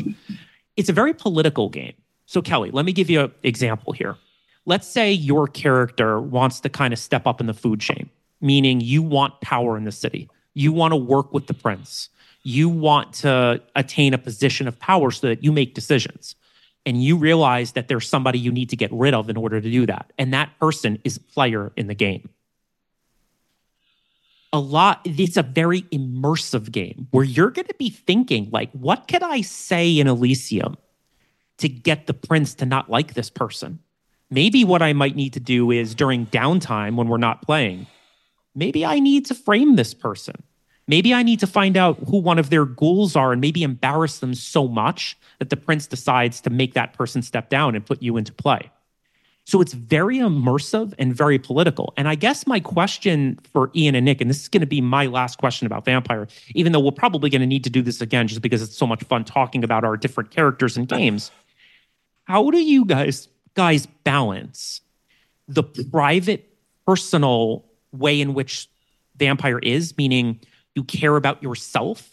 It's 0.78 0.88
a 0.90 0.94
very 0.94 1.14
political 1.14 1.68
game. 1.70 1.94
So, 2.28 2.42
Kelly, 2.44 2.70
let 2.72 2.86
me 2.86 2.94
give 2.94 3.10
you 3.10 3.22
an 3.22 3.32
example 3.44 3.92
here. 3.94 4.18
Let's 4.66 4.88
say 4.88 5.12
your 5.12 5.48
character 5.48 6.20
wants 6.22 6.60
to 6.62 6.70
kind 6.70 6.94
of 6.94 7.00
step 7.00 7.26
up 7.26 7.42
in 7.42 7.48
the 7.48 7.56
food 7.56 7.80
chain, 7.80 8.10
meaning 8.42 8.82
you 8.82 9.02
want 9.02 9.42
power 9.42 9.78
in 9.78 9.84
the 9.84 9.92
city. 9.92 10.30
You 10.54 10.72
want 10.72 10.92
to 10.92 10.98
work 10.98 11.34
with 11.34 11.48
the 11.48 11.54
prince. 11.54 12.10
You 12.44 12.70
want 12.70 13.14
to 13.16 13.62
attain 13.76 14.14
a 14.14 14.18
position 14.18 14.68
of 14.68 14.80
power 14.80 15.12
so 15.12 15.28
that 15.28 15.44
you 15.44 15.52
make 15.52 15.74
decisions. 15.74 16.36
And 16.86 17.04
you 17.04 17.18
realize 17.18 17.74
that 17.74 17.88
there's 17.88 18.08
somebody 18.08 18.40
you 18.40 18.52
need 18.52 18.70
to 18.70 18.76
get 18.76 18.92
rid 18.92 19.14
of 19.14 19.30
in 19.30 19.38
order 19.38 19.60
to 19.60 19.70
do 19.70 19.86
that. 19.86 20.12
And 20.18 20.34
that 20.34 20.58
person 20.60 21.00
is 21.04 21.18
a 21.18 21.20
player 21.20 21.72
in 21.76 21.88
the 21.88 21.94
game. 21.94 22.30
A 24.52 24.60
lot, 24.60 25.02
it's 25.06 25.38
a 25.38 25.44
very 25.44 25.84
immersive 25.84 26.72
game 26.72 27.08
where 27.12 27.24
you're 27.24 27.52
going 27.52 27.68
to 27.68 27.76
be 27.76 27.90
thinking, 27.90 28.50
like, 28.52 28.72
what 28.72 29.08
could 29.08 29.22
I 29.22 29.42
say 29.42 30.00
in 30.00 30.08
Elysium 30.08 30.78
to 31.58 31.70
get 31.70 32.08
the 32.08 32.16
prince 32.16 32.56
to 32.56 32.66
not 32.66 32.90
like 32.90 33.14
this 33.14 33.30
person? 33.30 33.80
Maybe 34.32 34.64
what 34.64 34.82
I 34.82 34.94
might 34.94 35.16
need 35.16 35.34
to 35.34 35.40
do 35.40 35.70
is 35.70 35.94
during 35.94 36.26
downtime 36.28 36.96
when 36.96 37.10
we're 37.10 37.18
not 37.18 37.44
playing, 37.44 37.86
maybe 38.60 38.86
I 38.86 39.00
need 39.00 39.26
to 39.28 39.34
frame 39.34 39.76
this 39.76 39.94
person. 39.94 40.36
Maybe 40.88 41.14
I 41.14 41.24
need 41.24 41.40
to 41.42 41.48
find 41.48 41.78
out 41.78 42.00
who 42.10 42.18
one 42.18 42.40
of 42.40 42.50
their 42.50 42.66
ghouls 42.66 43.16
are 43.16 43.32
and 43.32 43.40
maybe 43.40 43.64
embarrass 43.64 44.20
them 44.20 44.34
so 44.34 44.68
much 44.68 45.18
that 45.38 45.50
the 45.50 45.58
prince 45.58 45.88
decides 45.88 46.42
to 46.42 46.50
make 46.50 46.74
that 46.74 46.94
person 46.94 47.22
step 47.22 47.50
down 47.50 47.76
and 47.76 47.86
put 47.86 48.02
you 48.02 48.18
into 48.18 48.34
play. 48.34 48.72
So 49.46 49.62
it's 49.62 49.74
very 49.74 50.18
immersive 50.18 50.94
and 51.00 51.16
very 51.16 51.40
political. 51.40 51.94
And 51.98 52.08
I 52.08 52.16
guess 52.16 52.46
my 52.46 52.60
question 52.60 53.40
for 53.52 53.72
Ian 53.76 53.96
and 53.96 54.06
Nick, 54.06 54.20
and 54.20 54.30
this 54.30 54.42
is 54.42 54.48
going 54.48 54.62
to 54.62 54.68
be 54.68 54.82
my 54.82 55.06
last 55.06 55.38
question 55.38 55.66
about 55.66 55.86
Vampire, 55.86 56.28
even 56.54 56.72
though 56.72 56.80
we're 56.80 56.92
probably 56.92 57.30
going 57.30 57.42
to 57.42 57.48
need 57.48 57.64
to 57.64 57.70
do 57.70 57.82
this 57.82 58.02
again 58.02 58.28
just 58.28 58.42
because 58.42 58.62
it's 58.62 58.78
so 58.78 58.86
much 58.86 59.04
fun 59.04 59.24
talking 59.24 59.64
about 59.64 59.84
our 59.84 59.96
different 59.96 60.32
characters 60.32 60.76
and 60.76 60.88
games. 60.88 61.32
How 62.26 62.50
do 62.52 62.60
you 62.60 62.86
guys 62.86 63.28
guys 63.56 63.88
balance 64.04 64.82
the 65.48 65.64
private, 65.64 66.48
personal 66.86 67.66
way 67.92 68.20
in 68.22 68.34
which 68.34 68.68
Vampire 69.18 69.60
is, 69.60 69.98
meaning 69.98 70.40
you 70.76 70.84
care 70.84 71.16
about 71.16 71.42
yourself, 71.44 72.12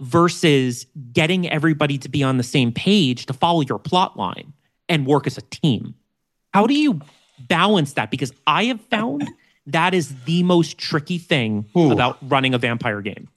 versus 0.00 0.86
getting 1.12 1.48
everybody 1.50 1.98
to 1.98 2.08
be 2.08 2.22
on 2.22 2.36
the 2.36 2.42
same 2.42 2.72
page 2.72 3.26
to 3.26 3.32
follow 3.32 3.62
your 3.62 3.78
plot 3.78 4.16
line 4.16 4.52
and 4.88 5.06
work 5.06 5.26
as 5.26 5.38
a 5.38 5.42
team? 5.42 5.94
How 6.54 6.66
do 6.66 6.74
you 6.74 7.00
balance 7.48 7.94
that? 7.94 8.10
Because 8.10 8.32
I 8.46 8.64
have 8.64 8.80
found 8.82 9.28
that 9.66 9.94
is 9.94 10.14
the 10.24 10.42
most 10.44 10.78
tricky 10.78 11.18
thing 11.18 11.66
Ooh. 11.76 11.92
about 11.92 12.18
running 12.22 12.54
a 12.54 12.58
vampire 12.58 13.00
game. 13.02 13.28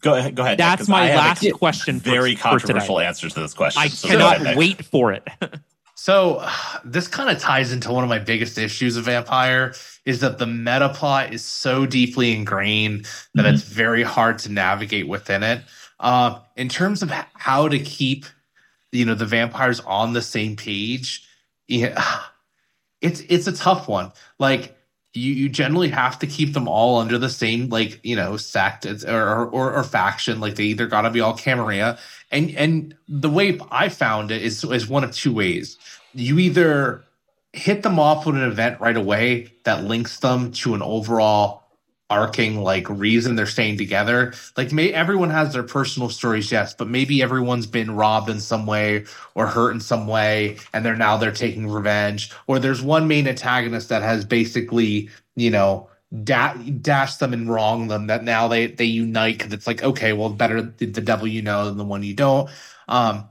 Go 0.00 0.14
ahead. 0.14 0.36
Go 0.36 0.42
ahead. 0.44 0.58
Nick, 0.58 0.88
my 0.88 1.14
last 1.14 1.44
question. 1.54 1.98
for- 1.98 2.10
Very 2.10 2.36
for 2.36 2.42
controversial 2.42 3.00
answers 3.00 3.34
to 3.34 3.40
this 3.40 3.52
question. 3.52 3.82
I 3.82 3.88
So 3.88 4.08
cannot 4.08 4.56
wait 4.56 4.84
for 4.84 5.12
it. 5.12 5.26
So 6.02 6.44
this 6.84 7.06
kind 7.06 7.30
of 7.30 7.40
ties 7.40 7.72
into 7.72 7.92
one 7.92 8.02
of 8.02 8.10
my 8.10 8.18
biggest 8.18 8.58
issues 8.58 8.96
of 8.96 9.04
Vampire 9.04 9.72
is 10.04 10.18
that 10.20 10.38
the 10.38 10.46
meta 10.46 10.88
plot 10.88 11.32
is 11.32 11.44
so 11.44 11.86
deeply 11.86 12.34
ingrained 12.34 13.06
that 13.36 13.46
Mhm. 13.46 13.52
it's 13.54 13.62
very 13.62 14.02
hard 14.02 14.40
to 14.40 14.50
navigate 14.50 15.06
within 15.06 15.44
it. 15.44 15.62
Uh, 16.00 16.40
in 16.56 16.68
terms 16.68 17.04
of 17.04 17.12
how 17.34 17.68
to 17.68 17.78
keep, 17.78 18.26
you 18.90 19.04
know, 19.04 19.14
the 19.14 19.26
vampires 19.26 19.78
on 19.80 20.12
the 20.12 20.22
same 20.22 20.56
page, 20.56 21.22
yeah, 21.68 22.02
it's 23.00 23.20
it's 23.28 23.46
a 23.46 23.52
tough 23.52 23.86
one. 23.86 24.10
Like 24.40 24.76
you, 25.14 25.32
you 25.32 25.48
generally 25.48 25.88
have 25.90 26.18
to 26.20 26.26
keep 26.26 26.54
them 26.54 26.66
all 26.66 26.98
under 26.98 27.18
the 27.18 27.28
same 27.28 27.68
like 27.68 28.00
you 28.02 28.16
know 28.16 28.36
sect 28.36 28.86
or 28.86 29.44
or, 29.46 29.72
or 29.72 29.84
faction. 29.84 30.40
Like 30.40 30.54
they 30.54 30.64
either 30.64 30.86
got 30.86 31.02
to 31.02 31.10
be 31.10 31.20
all 31.20 31.36
Camarilla, 31.36 31.98
and 32.30 32.50
and 32.52 32.96
the 33.08 33.30
way 33.30 33.58
I 33.70 33.88
found 33.88 34.30
it 34.30 34.42
is 34.42 34.64
is 34.64 34.88
one 34.88 35.04
of 35.04 35.12
two 35.12 35.32
ways. 35.32 35.78
You 36.14 36.38
either 36.38 37.04
hit 37.52 37.82
them 37.82 37.98
off 37.98 38.24
with 38.24 38.36
an 38.36 38.42
event 38.42 38.80
right 38.80 38.96
away 38.96 39.52
that 39.64 39.84
links 39.84 40.20
them 40.20 40.52
to 40.52 40.74
an 40.74 40.82
overall 40.82 41.61
arcing 42.12 42.60
like 42.60 42.88
reason 42.90 43.36
they're 43.36 43.46
staying 43.46 43.78
together. 43.78 44.34
Like 44.56 44.72
may 44.72 44.92
everyone 44.92 45.30
has 45.30 45.52
their 45.52 45.62
personal 45.62 46.10
stories, 46.10 46.52
yes, 46.52 46.74
but 46.74 46.88
maybe 46.88 47.22
everyone's 47.22 47.66
been 47.66 47.96
robbed 47.96 48.28
in 48.28 48.40
some 48.40 48.66
way 48.66 49.06
or 49.34 49.46
hurt 49.46 49.72
in 49.72 49.80
some 49.80 50.06
way, 50.06 50.58
and 50.72 50.84
they're 50.84 50.96
now 50.96 51.16
they're 51.16 51.32
taking 51.32 51.68
revenge. 51.68 52.30
Or 52.46 52.58
there's 52.58 52.82
one 52.82 53.08
main 53.08 53.26
antagonist 53.26 53.88
that 53.88 54.02
has 54.02 54.24
basically, 54.24 55.08
you 55.36 55.50
know, 55.50 55.88
da- 56.22 56.54
them 56.54 57.32
and 57.32 57.48
wrong 57.50 57.88
them 57.88 58.06
that 58.08 58.22
now 58.22 58.46
they 58.46 58.66
they 58.66 58.84
unite 58.84 59.38
because 59.38 59.52
it's 59.52 59.66
like 59.66 59.82
okay 59.82 60.12
well 60.12 60.28
better 60.28 60.60
the, 60.60 60.84
the 60.86 61.00
devil 61.00 61.26
you 61.26 61.40
know 61.40 61.64
than 61.64 61.78
the 61.78 61.84
one 61.84 62.02
you 62.02 62.12
don't 62.12 62.50
um 62.88 63.26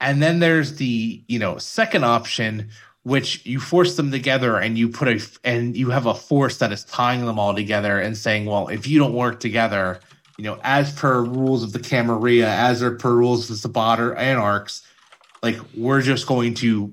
and 0.00 0.22
then 0.22 0.38
there's 0.38 0.76
the 0.76 1.24
you 1.26 1.40
know 1.40 1.58
second 1.58 2.04
option 2.04 2.70
which 3.08 3.44
you 3.44 3.58
force 3.58 3.96
them 3.96 4.10
together 4.10 4.56
and 4.56 4.78
you 4.78 4.88
put 4.88 5.08
a 5.08 5.20
and 5.44 5.76
you 5.76 5.90
have 5.90 6.06
a 6.06 6.14
force 6.14 6.58
that 6.58 6.72
is 6.72 6.84
tying 6.84 7.24
them 7.26 7.38
all 7.38 7.54
together 7.54 7.98
and 8.00 8.16
saying 8.16 8.44
well 8.44 8.68
if 8.68 8.86
you 8.86 8.98
don't 8.98 9.14
work 9.14 9.40
together 9.40 9.98
you 10.36 10.44
know 10.44 10.58
as 10.62 10.92
per 10.92 11.22
rules 11.22 11.62
of 11.62 11.72
the 11.72 11.80
camarilla 11.80 12.48
as 12.48 12.80
per 12.98 13.10
rules 13.10 13.44
of 13.44 13.48
the 13.48 13.56
Sabbat 13.56 13.98
or 13.98 14.14
anarchs 14.16 14.82
like 15.42 15.56
we're 15.76 16.02
just 16.02 16.26
going 16.26 16.54
to 16.54 16.92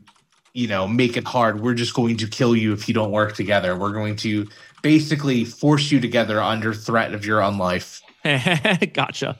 you 0.53 0.67
know 0.67 0.87
make 0.87 1.17
it 1.17 1.25
hard 1.25 1.61
we're 1.61 1.73
just 1.73 1.93
going 1.93 2.17
to 2.17 2.27
kill 2.27 2.55
you 2.55 2.73
if 2.73 2.87
you 2.87 2.93
don't 2.93 3.11
work 3.11 3.35
together 3.35 3.75
we're 3.75 3.93
going 3.93 4.15
to 4.15 4.47
basically 4.81 5.43
force 5.43 5.91
you 5.91 5.99
together 5.99 6.41
under 6.41 6.73
threat 6.73 7.13
of 7.13 7.25
your 7.25 7.41
own 7.41 7.57
life 7.57 8.01
gotcha. 8.93 9.39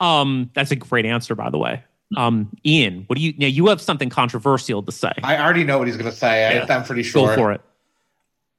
Um, 0.00 0.50
that's 0.54 0.70
a 0.70 0.76
great 0.76 1.06
answer, 1.06 1.34
by 1.34 1.50
the 1.50 1.58
way. 1.58 1.84
Um, 2.14 2.56
Ian, 2.64 3.04
what 3.06 3.16
do 3.16 3.22
you 3.22 3.34
now? 3.36 3.46
You 3.46 3.66
have 3.66 3.80
something 3.80 4.10
controversial 4.10 4.82
to 4.82 4.92
say. 4.92 5.12
i 5.24 5.36
already 5.38 5.64
know 5.64 5.78
what 5.78 5.88
he's 5.88 5.96
going 5.96 6.10
to 6.10 6.16
say 6.16 6.54
Yeah. 6.54 6.66
I, 6.68 6.74
i'm 6.74 6.84
pretty 6.84 7.02
sure. 7.02 7.22
Go 7.22 7.26
sure 7.28 7.36
for 7.36 7.52
it. 7.52 7.60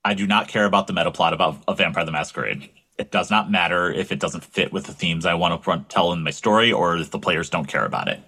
I 0.04 0.14
do 0.14 0.28
not 0.28 0.48
care 0.48 0.66
about 0.66 0.88
the 0.88 0.94
meta 0.94 1.12
plot 1.12 1.34
about 1.34 1.64
a 1.68 1.76
Vampire 1.76 2.06
the 2.06 2.12
Masquerade. 2.12 2.70
It 2.98 3.12
does 3.12 3.30
not 3.30 3.52
matter 3.52 3.92
if 3.92 4.12
it 4.12 4.20
doesn't 4.20 4.44
fit 4.44 4.74
with 4.74 4.86
the 4.86 4.94
themes 4.94 5.26
I 5.26 5.36
want 5.36 5.54
to 5.54 5.64
front 5.64 5.90
tell 5.90 6.14
in 6.14 6.24
my 6.24 6.32
story 6.32 6.72
or 6.72 6.98
if 6.98 7.12
the 7.12 7.20
players 7.20 7.50
don't 7.50 7.68
care 7.68 7.86
about 7.86 8.08
it. 8.08 8.20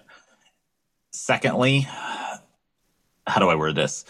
Secondly, 1.12 1.88
how 3.26 3.40
do 3.40 3.50
I 3.50 3.56
word 3.56 3.76
this? 3.76 4.06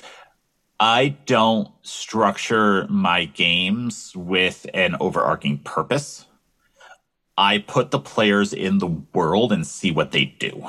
I 0.79 1.09
don't 1.25 1.69
structure 1.81 2.87
my 2.89 3.25
games 3.25 4.13
with 4.15 4.65
an 4.73 4.95
overarching 4.99 5.59
purpose. 5.59 6.25
I 7.37 7.59
put 7.59 7.91
the 7.91 7.99
players 7.99 8.53
in 8.53 8.79
the 8.79 8.87
world 9.13 9.51
and 9.51 9.65
see 9.65 9.91
what 9.91 10.11
they 10.11 10.25
do. 10.25 10.65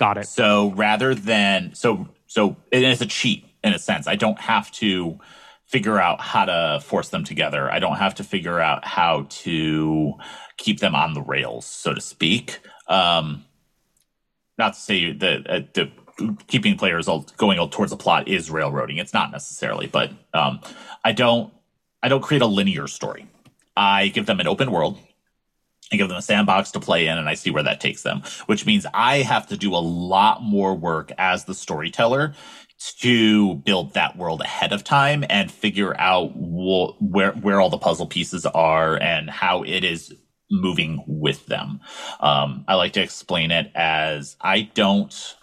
Got 0.00 0.16
it. 0.16 0.26
So 0.28 0.72
rather 0.76 1.14
than 1.14 1.74
so 1.74 2.08
so 2.26 2.56
it's 2.72 3.02
a 3.02 3.06
cheat 3.06 3.44
in 3.62 3.74
a 3.74 3.78
sense. 3.78 4.06
I 4.06 4.16
don't 4.16 4.40
have 4.40 4.72
to 4.72 5.20
figure 5.66 6.00
out 6.00 6.22
how 6.22 6.46
to 6.46 6.80
force 6.82 7.10
them 7.10 7.22
together. 7.22 7.70
I 7.70 7.80
don't 7.80 7.96
have 7.96 8.14
to 8.14 8.24
figure 8.24 8.58
out 8.58 8.86
how 8.86 9.26
to 9.28 10.14
keep 10.56 10.80
them 10.80 10.94
on 10.94 11.12
the 11.12 11.20
rails, 11.20 11.66
so 11.66 11.92
to 11.92 12.00
speak. 12.00 12.60
Um, 12.88 13.44
not 14.56 14.72
to 14.72 14.80
say 14.80 15.12
that 15.12 15.50
uh, 15.50 15.60
the 15.74 15.90
keeping 16.46 16.78
players 16.78 17.06
all 17.06 17.26
going 17.36 17.58
towards 17.68 17.90
the 17.90 17.98
plot 17.98 18.26
is 18.26 18.50
railroading. 18.50 18.96
It's 18.96 19.12
not 19.12 19.30
necessarily, 19.30 19.86
but 19.86 20.12
um, 20.32 20.60
I 21.04 21.12
don't 21.12 21.52
I 22.02 22.08
don't 22.08 22.22
create 22.22 22.40
a 22.40 22.46
linear 22.46 22.86
story. 22.86 23.26
I 23.76 24.08
give 24.08 24.24
them 24.24 24.40
an 24.40 24.48
open 24.48 24.70
world. 24.70 24.98
I 25.92 25.96
give 25.96 26.08
them 26.08 26.18
a 26.18 26.22
sandbox 26.22 26.70
to 26.72 26.80
play 26.80 27.06
in, 27.06 27.18
and 27.18 27.28
I 27.28 27.34
see 27.34 27.50
where 27.50 27.62
that 27.62 27.80
takes 27.80 28.02
them. 28.02 28.22
Which 28.46 28.64
means 28.66 28.86
I 28.94 29.18
have 29.18 29.46
to 29.48 29.56
do 29.56 29.74
a 29.74 29.78
lot 29.78 30.42
more 30.42 30.74
work 30.74 31.12
as 31.18 31.44
the 31.44 31.54
storyteller 31.54 32.34
to 33.00 33.56
build 33.56 33.92
that 33.94 34.16
world 34.16 34.40
ahead 34.40 34.72
of 34.72 34.84
time 34.84 35.24
and 35.28 35.50
figure 35.50 35.98
out 36.00 36.28
wh- 36.28 37.00
where 37.02 37.32
where 37.32 37.60
all 37.60 37.70
the 37.70 37.78
puzzle 37.78 38.06
pieces 38.06 38.46
are 38.46 38.96
and 38.96 39.28
how 39.28 39.62
it 39.64 39.84
is 39.84 40.14
moving 40.50 41.02
with 41.06 41.46
them. 41.46 41.80
Um, 42.20 42.64
I 42.66 42.74
like 42.74 42.94
to 42.94 43.02
explain 43.02 43.50
it 43.50 43.70
as 43.74 44.36
I 44.40 44.62
don't. 44.74 45.36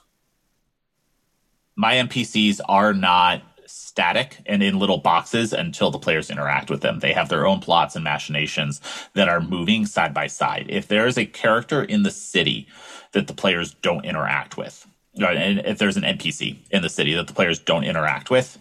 My 1.75 1.95
NPCs 1.95 2.59
are 2.67 2.93
not 2.93 3.43
static 3.68 4.39
and 4.45 4.64
in 4.64 4.80
little 4.80 4.98
boxes 4.98 5.53
until 5.53 5.91
the 5.91 5.99
players 5.99 6.30
interact 6.30 6.69
with 6.69 6.81
them. 6.81 6.99
They 6.99 7.14
have 7.14 7.30
their 7.30 7.45
own 7.45 7.60
plots 7.60 7.95
and 7.95 8.03
machinations 8.03 8.81
that 9.14 9.30
are 9.30 9.41
moving 9.41 9.85
side 9.85 10.14
by 10.14 10.27
side. 10.27 10.65
If 10.69 10.88
there 10.88 11.07
is 11.07 11.18
a 11.18 11.26
character 11.26 11.84
in 11.84 12.03
the 12.03 12.11
city 12.11 12.68
that 13.11 13.27
the 13.27 13.34
players 13.34 13.73
don't 13.76 14.06
interact 14.06 14.57
with, 14.57 14.88
uh, 15.22 15.27
and 15.27 15.60
if 15.60 15.77
there's 15.77 15.98
an 15.98 16.03
NPC 16.03 16.57
in 16.72 16.81
the 16.81 16.89
city 16.89 17.14
that 17.14 17.27
the 17.27 17.34
players 17.34 17.60
don't 17.60 17.84
interact 17.84 18.30
with 18.30 18.57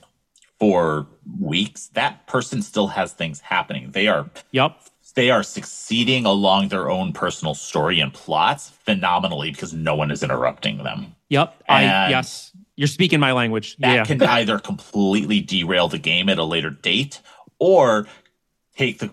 for 0.59 1.07
weeks, 1.41 1.89
that 1.89 2.27
person 2.27 2.62
still 2.62 2.89
has 2.89 3.12
things 3.12 3.41
happening. 3.41 3.91
They 3.91 4.09
are 4.09 4.31
yep. 4.51 4.81
They 5.15 5.31
are 5.31 5.43
succeeding 5.43 6.27
along 6.27 6.69
their 6.69 6.91
own 6.91 7.15
personal 7.15 7.55
story 7.55 8.01
and 8.01 8.12
plots 8.12 8.69
phenomenally 8.69 9.51
because 9.51 9.73
no 9.73 9.95
one 9.95 10.11
is 10.11 10.23
interrupting 10.23 10.85
them. 10.85 11.15
Yep. 11.31 11.62
And 11.69 11.91
I 11.91 12.11
yes. 12.11 12.53
You're 12.77 12.89
speaking 12.89 13.20
my 13.20 13.32
language. 13.32 13.77
That 13.78 13.94
yeah. 13.94 14.05
can 14.05 14.23
either 14.23 14.59
completely 14.59 15.40
derail 15.40 15.89
the 15.89 15.98
game 15.98 16.28
at 16.28 16.39
a 16.39 16.44
later 16.44 16.70
date 16.70 17.20
or 17.59 18.07
take 18.77 18.98
the 18.98 19.11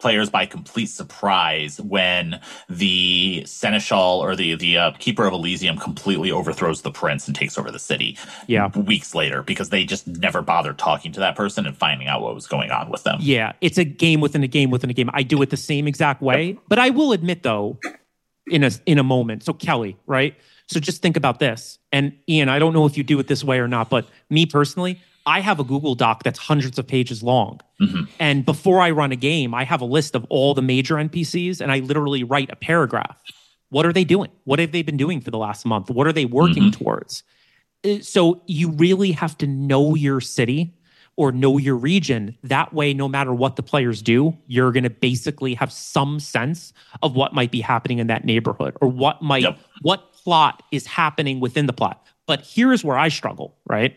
players 0.00 0.30
by 0.30 0.46
complete 0.46 0.86
surprise 0.86 1.80
when 1.80 2.40
the 2.68 3.44
seneschal 3.46 4.20
or 4.20 4.34
the 4.34 4.54
the 4.54 4.78
uh, 4.78 4.90
keeper 4.92 5.26
of 5.26 5.32
Elysium 5.32 5.76
completely 5.76 6.30
overthrows 6.30 6.82
the 6.82 6.90
prince 6.90 7.26
and 7.26 7.36
takes 7.36 7.58
over 7.58 7.70
the 7.70 7.78
city. 7.78 8.16
Yeah, 8.46 8.68
weeks 8.68 9.14
later 9.14 9.42
because 9.42 9.68
they 9.68 9.84
just 9.84 10.06
never 10.06 10.42
bothered 10.42 10.78
talking 10.78 11.12
to 11.12 11.20
that 11.20 11.36
person 11.36 11.66
and 11.66 11.76
finding 11.76 12.08
out 12.08 12.22
what 12.22 12.34
was 12.34 12.46
going 12.46 12.70
on 12.70 12.90
with 12.90 13.04
them. 13.04 13.18
Yeah, 13.20 13.52
it's 13.60 13.78
a 13.78 13.84
game 13.84 14.20
within 14.20 14.42
a 14.42 14.48
game 14.48 14.70
within 14.70 14.90
a 14.90 14.94
game. 14.94 15.10
I 15.12 15.22
do 15.22 15.40
it 15.42 15.50
the 15.50 15.56
same 15.56 15.86
exact 15.86 16.22
way, 16.22 16.58
but 16.68 16.78
I 16.78 16.90
will 16.90 17.12
admit 17.12 17.42
though, 17.42 17.78
in 18.46 18.64
a 18.64 18.70
in 18.86 18.98
a 18.98 19.04
moment. 19.04 19.44
So 19.44 19.52
Kelly, 19.52 19.96
right? 20.06 20.34
So 20.70 20.78
just 20.78 21.02
think 21.02 21.16
about 21.16 21.40
this. 21.40 21.78
And 21.90 22.12
Ian, 22.28 22.48
I 22.48 22.60
don't 22.60 22.72
know 22.72 22.86
if 22.86 22.96
you 22.96 23.02
do 23.02 23.18
it 23.18 23.26
this 23.26 23.42
way 23.42 23.58
or 23.58 23.66
not, 23.66 23.90
but 23.90 24.06
me 24.30 24.46
personally, 24.46 25.00
I 25.26 25.40
have 25.40 25.58
a 25.58 25.64
Google 25.64 25.96
Doc 25.96 26.22
that's 26.22 26.38
hundreds 26.38 26.78
of 26.78 26.86
pages 26.86 27.24
long. 27.24 27.60
Mm-hmm. 27.80 28.04
And 28.20 28.44
before 28.44 28.80
I 28.80 28.92
run 28.92 29.10
a 29.10 29.16
game, 29.16 29.52
I 29.52 29.64
have 29.64 29.80
a 29.80 29.84
list 29.84 30.14
of 30.14 30.24
all 30.28 30.54
the 30.54 30.62
major 30.62 30.94
NPCs 30.94 31.60
and 31.60 31.72
I 31.72 31.80
literally 31.80 32.22
write 32.22 32.50
a 32.50 32.56
paragraph. 32.56 33.20
What 33.70 33.84
are 33.84 33.92
they 33.92 34.04
doing? 34.04 34.30
What 34.44 34.60
have 34.60 34.70
they 34.70 34.82
been 34.82 34.96
doing 34.96 35.20
for 35.20 35.32
the 35.32 35.38
last 35.38 35.66
month? 35.66 35.90
What 35.90 36.06
are 36.06 36.12
they 36.12 36.24
working 36.24 36.70
mm-hmm. 36.70 36.82
towards? 36.82 37.24
Uh, 37.84 37.98
so 38.00 38.42
you 38.46 38.70
really 38.70 39.12
have 39.12 39.36
to 39.38 39.48
know 39.48 39.96
your 39.96 40.20
city 40.20 40.74
or 41.16 41.32
know 41.32 41.58
your 41.58 41.76
region. 41.76 42.36
That 42.44 42.72
way, 42.72 42.94
no 42.94 43.08
matter 43.08 43.34
what 43.34 43.56
the 43.56 43.62
players 43.62 44.02
do, 44.02 44.36
you're 44.46 44.72
going 44.72 44.84
to 44.84 44.90
basically 44.90 45.54
have 45.54 45.72
some 45.72 46.18
sense 46.18 46.72
of 47.02 47.14
what 47.14 47.34
might 47.34 47.50
be 47.50 47.60
happening 47.60 47.98
in 47.98 48.06
that 48.06 48.24
neighborhood 48.24 48.76
or 48.80 48.88
what 48.88 49.20
might, 49.20 49.42
yep. 49.42 49.58
what 49.82 50.09
plot 50.24 50.62
is 50.70 50.86
happening 50.86 51.40
within 51.40 51.66
the 51.66 51.72
plot. 51.72 52.04
But 52.26 52.44
here's 52.46 52.84
where 52.84 52.98
I 52.98 53.08
struggle, 53.08 53.56
right? 53.68 53.96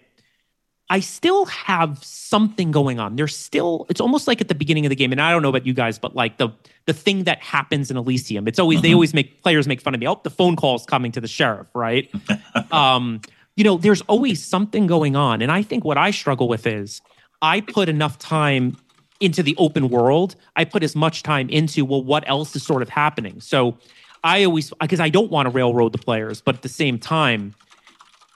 I 0.90 1.00
still 1.00 1.46
have 1.46 2.04
something 2.04 2.72
going 2.72 3.00
on. 3.00 3.16
There's 3.16 3.36
still 3.36 3.86
it's 3.90 4.02
almost 4.02 4.28
like 4.28 4.42
at 4.42 4.48
the 4.48 4.56
beginning 4.56 4.86
of 4.86 4.90
the 4.90 4.96
game, 4.96 5.12
and 5.12 5.22
I 5.22 5.32
don't 5.32 5.42
know 5.42 5.50
about 5.50 5.66
you 5.66 5.74
guys, 5.74 5.98
but 5.98 6.16
like 6.16 6.38
the 6.38 6.50
the 6.86 6.94
thing 6.94 7.24
that 7.24 7.42
happens 7.42 7.90
in 7.90 7.98
Elysium, 7.98 8.48
it's 8.48 8.60
always 8.60 8.78
mm-hmm. 8.78 8.84
they 8.84 8.94
always 8.94 9.14
make 9.14 9.42
players 9.42 9.68
make 9.68 9.82
fun 9.82 9.94
of 9.94 10.00
me. 10.00 10.08
Oh, 10.08 10.20
the 10.24 10.30
phone 10.30 10.56
call's 10.56 10.86
coming 10.86 11.12
to 11.14 11.22
the 11.22 11.28
sheriff, 11.28 11.68
right? 11.74 12.12
um, 12.72 13.22
you 13.56 13.64
know, 13.64 13.78
there's 13.78 14.02
always 14.02 14.44
something 14.44 14.86
going 14.88 15.16
on, 15.16 15.42
and 15.42 15.52
I 15.52 15.64
think 15.64 15.84
what 15.86 15.98
I 15.98 16.12
struggle 16.12 16.48
with 16.48 16.68
is 16.68 17.02
I 17.42 17.62
put 17.62 17.88
enough 17.88 18.20
time 18.20 18.78
into 19.20 19.42
the 19.42 19.56
open 19.58 19.90
world. 19.90 20.36
I 20.56 20.66
put 20.66 20.84
as 20.84 20.96
much 20.96 21.24
time 21.24 21.50
into 21.50 21.86
well, 21.86 22.04
what 22.04 22.28
else 22.28 22.56
is 22.56 22.64
sort 22.64 22.82
of 22.82 22.90
happening. 22.90 23.40
So 23.40 23.78
I 24.24 24.46
always 24.46 24.72
because 24.80 25.00
I 25.00 25.10
don't 25.10 25.32
want 25.32 25.48
to 25.48 25.50
railroad 25.50 25.92
the 25.92 25.98
players, 25.98 26.42
but 26.42 26.56
at 26.56 26.62
the 26.62 26.70
same 26.70 26.98
time, 27.00 27.56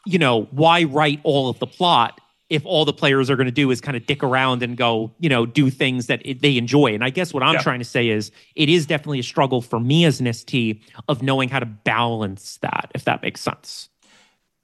you 0.05 0.19
know, 0.19 0.43
why 0.51 0.84
write 0.84 1.19
all 1.23 1.49
of 1.49 1.59
the 1.59 1.68
plot 1.68 2.19
if 2.49 2.65
all 2.65 2.85
the 2.85 2.93
players 2.93 3.30
are 3.30 3.35
going 3.35 3.47
to 3.47 3.51
do 3.51 3.69
is 3.72 3.81
kind 3.81 3.97
of 3.97 4.05
dick 4.05 4.23
around 4.23 4.64
and 4.64 4.77
go, 4.77 5.11
you 5.19 5.27
know, 5.27 5.45
do 5.45 5.69
things 5.69 6.07
that 6.07 6.22
it, 6.26 6.41
they 6.41 6.57
enjoy. 6.57 6.93
And 6.93 7.03
I 7.03 7.09
guess 7.09 7.34
what 7.34 7.43
I'm 7.43 7.55
yeah. 7.55 7.61
trying 7.61 7.80
to 7.80 7.85
say 7.85 8.07
is 8.07 8.31
it 8.55 8.69
is 8.69 8.85
definitely 8.85 9.19
a 9.19 9.23
struggle 9.23 9.61
for 9.61 9.80
me 9.80 10.05
as 10.05 10.22
an 10.22 10.31
ST 10.31 10.81
of 11.09 11.22
knowing 11.22 11.49
how 11.49 11.59
to 11.59 11.65
balance 11.65 12.57
that, 12.61 12.91
if 12.95 13.03
that 13.03 13.22
makes 13.22 13.41
sense. 13.41 13.89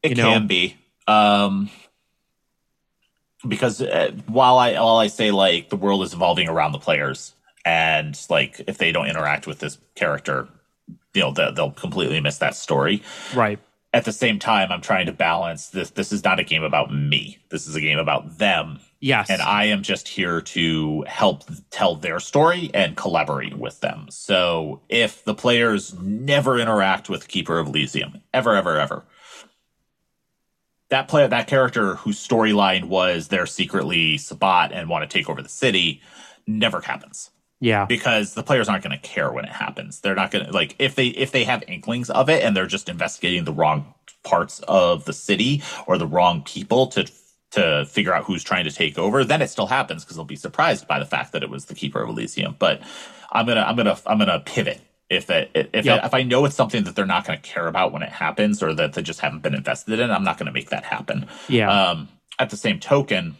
It 0.01 0.11
you 0.11 0.15
can 0.23 0.47
be. 0.47 0.77
Um, 1.07 1.69
because 3.45 3.81
uh, 3.81 4.11
while 4.27 4.57
I 4.57 4.73
while 4.75 4.97
I 4.97 5.07
say 5.07 5.31
like 5.31 5.69
the 5.69 5.75
world 5.75 6.03
is 6.03 6.13
evolving 6.13 6.47
around 6.47 6.71
the 6.71 6.79
players 6.79 7.33
and 7.65 8.17
like 8.29 8.61
if 8.67 8.77
they 8.77 8.93
don't 8.93 9.07
interact 9.07 9.47
with 9.47 9.59
this 9.59 9.77
character, 9.95 10.47
you 10.87 11.21
know, 11.21 11.31
they'll, 11.31 11.53
they'll 11.53 11.71
completely 11.71 12.19
miss 12.21 12.37
that 12.39 12.55
story. 12.55 13.03
Right 13.35 13.59
at 13.93 14.05
the 14.05 14.11
same 14.11 14.39
time, 14.39 14.71
I'm 14.71 14.81
trying 14.81 15.05
to 15.05 15.11
balance 15.11 15.69
this. 15.69 15.91
This 15.91 16.11
is 16.11 16.23
not 16.23 16.39
a 16.39 16.43
game 16.43 16.63
about 16.63 16.91
me. 16.93 17.37
This 17.49 17.67
is 17.67 17.75
a 17.75 17.81
game 17.81 17.99
about 17.99 18.39
them. 18.39 18.79
Yes. 18.99 19.29
And 19.29 19.41
I 19.41 19.65
am 19.65 19.83
just 19.83 20.07
here 20.07 20.41
to 20.41 21.03
help 21.07 21.43
tell 21.69 21.95
their 21.95 22.19
story 22.19 22.71
and 22.73 22.97
collaborate 22.97 23.57
with 23.57 23.81
them. 23.81 24.07
So 24.09 24.81
if 24.89 25.23
the 25.23 25.35
players 25.35 25.93
never 25.99 26.57
interact 26.57 27.09
with 27.09 27.27
Keeper 27.27 27.59
of 27.59 27.67
Elysium, 27.67 28.21
ever, 28.33 28.55
ever, 28.55 28.79
ever, 28.79 29.03
that 30.89 31.07
player, 31.07 31.27
that 31.27 31.47
character 31.47 31.95
whose 31.95 32.25
storyline 32.25 32.85
was 32.85 33.27
they're 33.27 33.45
secretly 33.45 34.17
Sabbat 34.17 34.71
and 34.71 34.89
want 34.89 35.07
to 35.07 35.17
take 35.17 35.29
over 35.29 35.41
the 35.41 35.49
city, 35.49 36.01
never 36.47 36.81
happens. 36.81 37.29
Yeah. 37.59 37.85
Because 37.85 38.33
the 38.33 38.43
players 38.43 38.67
aren't 38.67 38.83
going 38.83 38.97
to 38.97 39.07
care 39.07 39.31
when 39.31 39.45
it 39.45 39.51
happens. 39.51 40.01
They're 40.01 40.15
not 40.15 40.31
going 40.31 40.45
to 40.45 40.51
like 40.51 40.75
if 40.79 40.95
they 40.95 41.07
if 41.07 41.31
they 41.31 41.43
have 41.45 41.63
inklings 41.67 42.09
of 42.09 42.29
it 42.29 42.43
and 42.43 42.55
they're 42.55 42.67
just 42.67 42.89
investigating 42.89 43.45
the 43.45 43.53
wrong 43.53 43.93
parts 44.23 44.59
of 44.67 45.05
the 45.05 45.13
city 45.13 45.61
or 45.87 45.97
the 45.97 46.07
wrong 46.07 46.43
people 46.43 46.87
to 46.87 47.09
to 47.51 47.85
figure 47.85 48.13
out 48.13 48.25
who's 48.25 48.43
trying 48.43 48.63
to 48.63 48.71
take 48.71 48.97
over, 48.97 49.23
then 49.23 49.41
it 49.41 49.49
still 49.49 49.67
happens 49.67 50.03
because 50.03 50.17
they'll 50.17 50.25
be 50.25 50.35
surprised 50.35 50.87
by 50.87 50.99
the 50.99 51.05
fact 51.05 51.31
that 51.33 51.43
it 51.43 51.49
was 51.49 51.65
the 51.65 51.75
keeper 51.75 52.01
of 52.01 52.09
Elysium. 52.09 52.55
But 52.57 52.81
I'm 53.31 53.45
gonna 53.45 53.61
I'm 53.61 53.75
gonna 53.75 53.97
I'm 54.05 54.17
gonna 54.17 54.39
pivot 54.39 54.81
if 55.09 55.29
it 55.29 55.51
if 55.53 55.85
yep. 55.85 55.99
it, 55.99 56.05
if 56.05 56.13
I 56.13 56.23
know 56.23 56.45
it's 56.45 56.55
something 56.55 56.83
that 56.83 56.95
they're 56.95 57.05
not 57.05 57.25
going 57.25 57.39
to 57.39 57.47
care 57.47 57.67
about 57.67 57.91
when 57.91 58.01
it 58.01 58.09
happens 58.09 58.63
or 58.63 58.73
that 58.73 58.93
they 58.93 59.01
just 59.01 59.19
haven't 59.19 59.41
been 59.41 59.53
invested 59.53 59.99
in, 59.99 60.11
I'm 60.11 60.23
not 60.23 60.37
going 60.37 60.47
to 60.47 60.51
make 60.51 60.69
that 60.69 60.83
happen. 60.83 61.27
Yeah. 61.47 61.69
Um, 61.71 62.09
at 62.39 62.49
the 62.49 62.57
same 62.57 62.79
token, 62.79 63.37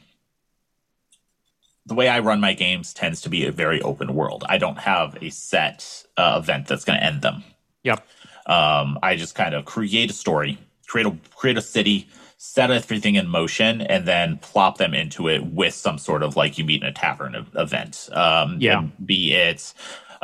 the 1.85 1.95
way 1.95 2.07
I 2.07 2.19
run 2.19 2.39
my 2.39 2.53
games 2.53 2.93
tends 2.93 3.21
to 3.21 3.29
be 3.29 3.45
a 3.45 3.51
very 3.51 3.81
open 3.81 4.13
world. 4.13 4.43
I 4.47 4.57
don't 4.57 4.79
have 4.79 5.17
a 5.21 5.29
set 5.29 6.05
uh, 6.17 6.39
event 6.41 6.67
that's 6.67 6.85
going 6.85 6.99
to 6.99 7.05
end 7.05 7.21
them. 7.21 7.43
Yep. 7.83 8.05
Um, 8.45 8.99
I 9.03 9.15
just 9.15 9.35
kind 9.35 9.53
of 9.53 9.65
create 9.65 10.09
a 10.09 10.13
story, 10.13 10.57
create 10.87 11.07
a 11.07 11.17
create 11.35 11.57
a 11.57 11.61
city, 11.61 12.07
set 12.37 12.71
everything 12.71 13.15
in 13.15 13.27
motion, 13.27 13.81
and 13.81 14.05
then 14.05 14.37
plop 14.37 14.77
them 14.77 14.93
into 14.93 15.27
it 15.29 15.45
with 15.45 15.73
some 15.73 15.97
sort 15.97 16.23
of 16.23 16.35
like 16.35 16.57
you 16.57 16.65
meet 16.65 16.81
in 16.81 16.87
a 16.87 16.93
tavern 16.93 17.47
event. 17.55 18.09
Um, 18.13 18.57
yeah. 18.59 18.85
Be 19.05 19.33
it 19.33 19.73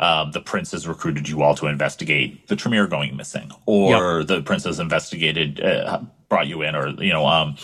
um, 0.00 0.32
the 0.32 0.40
prince 0.40 0.72
has 0.72 0.88
recruited 0.88 1.28
you 1.28 1.42
all 1.42 1.54
to 1.56 1.66
investigate 1.66 2.48
the 2.48 2.56
Tremere 2.56 2.86
going 2.86 3.16
missing, 3.16 3.52
or 3.66 4.20
yep. 4.20 4.28
the 4.28 4.42
prince 4.42 4.64
has 4.64 4.80
investigated, 4.80 5.60
uh, 5.60 6.00
brought 6.30 6.46
you 6.46 6.62
in, 6.62 6.74
or 6.74 6.88
you 7.02 7.12
know, 7.12 7.26
um, 7.26 7.56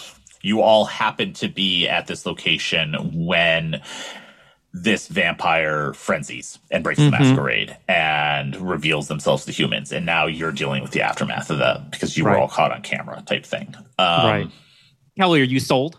you 0.47 0.63
all 0.63 0.85
happen 0.85 1.33
to 1.33 1.49
be 1.49 1.89
at 1.89 2.07
this 2.07 2.25
location 2.25 2.95
when 3.27 3.83
this 4.73 5.09
vampire 5.09 5.93
frenzies 5.95 6.61
and 6.71 6.85
breaks 6.85 7.01
mm-hmm. 7.01 7.11
the 7.11 7.19
masquerade 7.19 7.77
and 7.89 8.55
reveals 8.57 9.09
themselves 9.09 9.45
to 9.47 9.51
humans. 9.51 9.91
And 9.91 10.07
now 10.07 10.27
you're 10.27 10.53
dealing 10.53 10.83
with 10.83 10.93
the 10.93 11.03
aftermath 11.03 11.51
of 11.51 11.59
that 11.59 11.91
because 11.91 12.17
you 12.17 12.25
right. 12.25 12.33
were 12.33 12.39
all 12.39 12.49
caught 12.49 12.71
on 12.71 12.83
camera 12.83 13.25
type 13.27 13.45
thing. 13.45 13.75
Um, 13.99 14.27
right. 14.27 14.51
Kelly, 15.19 15.41
are 15.41 15.45
you 15.45 15.59
sold? 15.59 15.99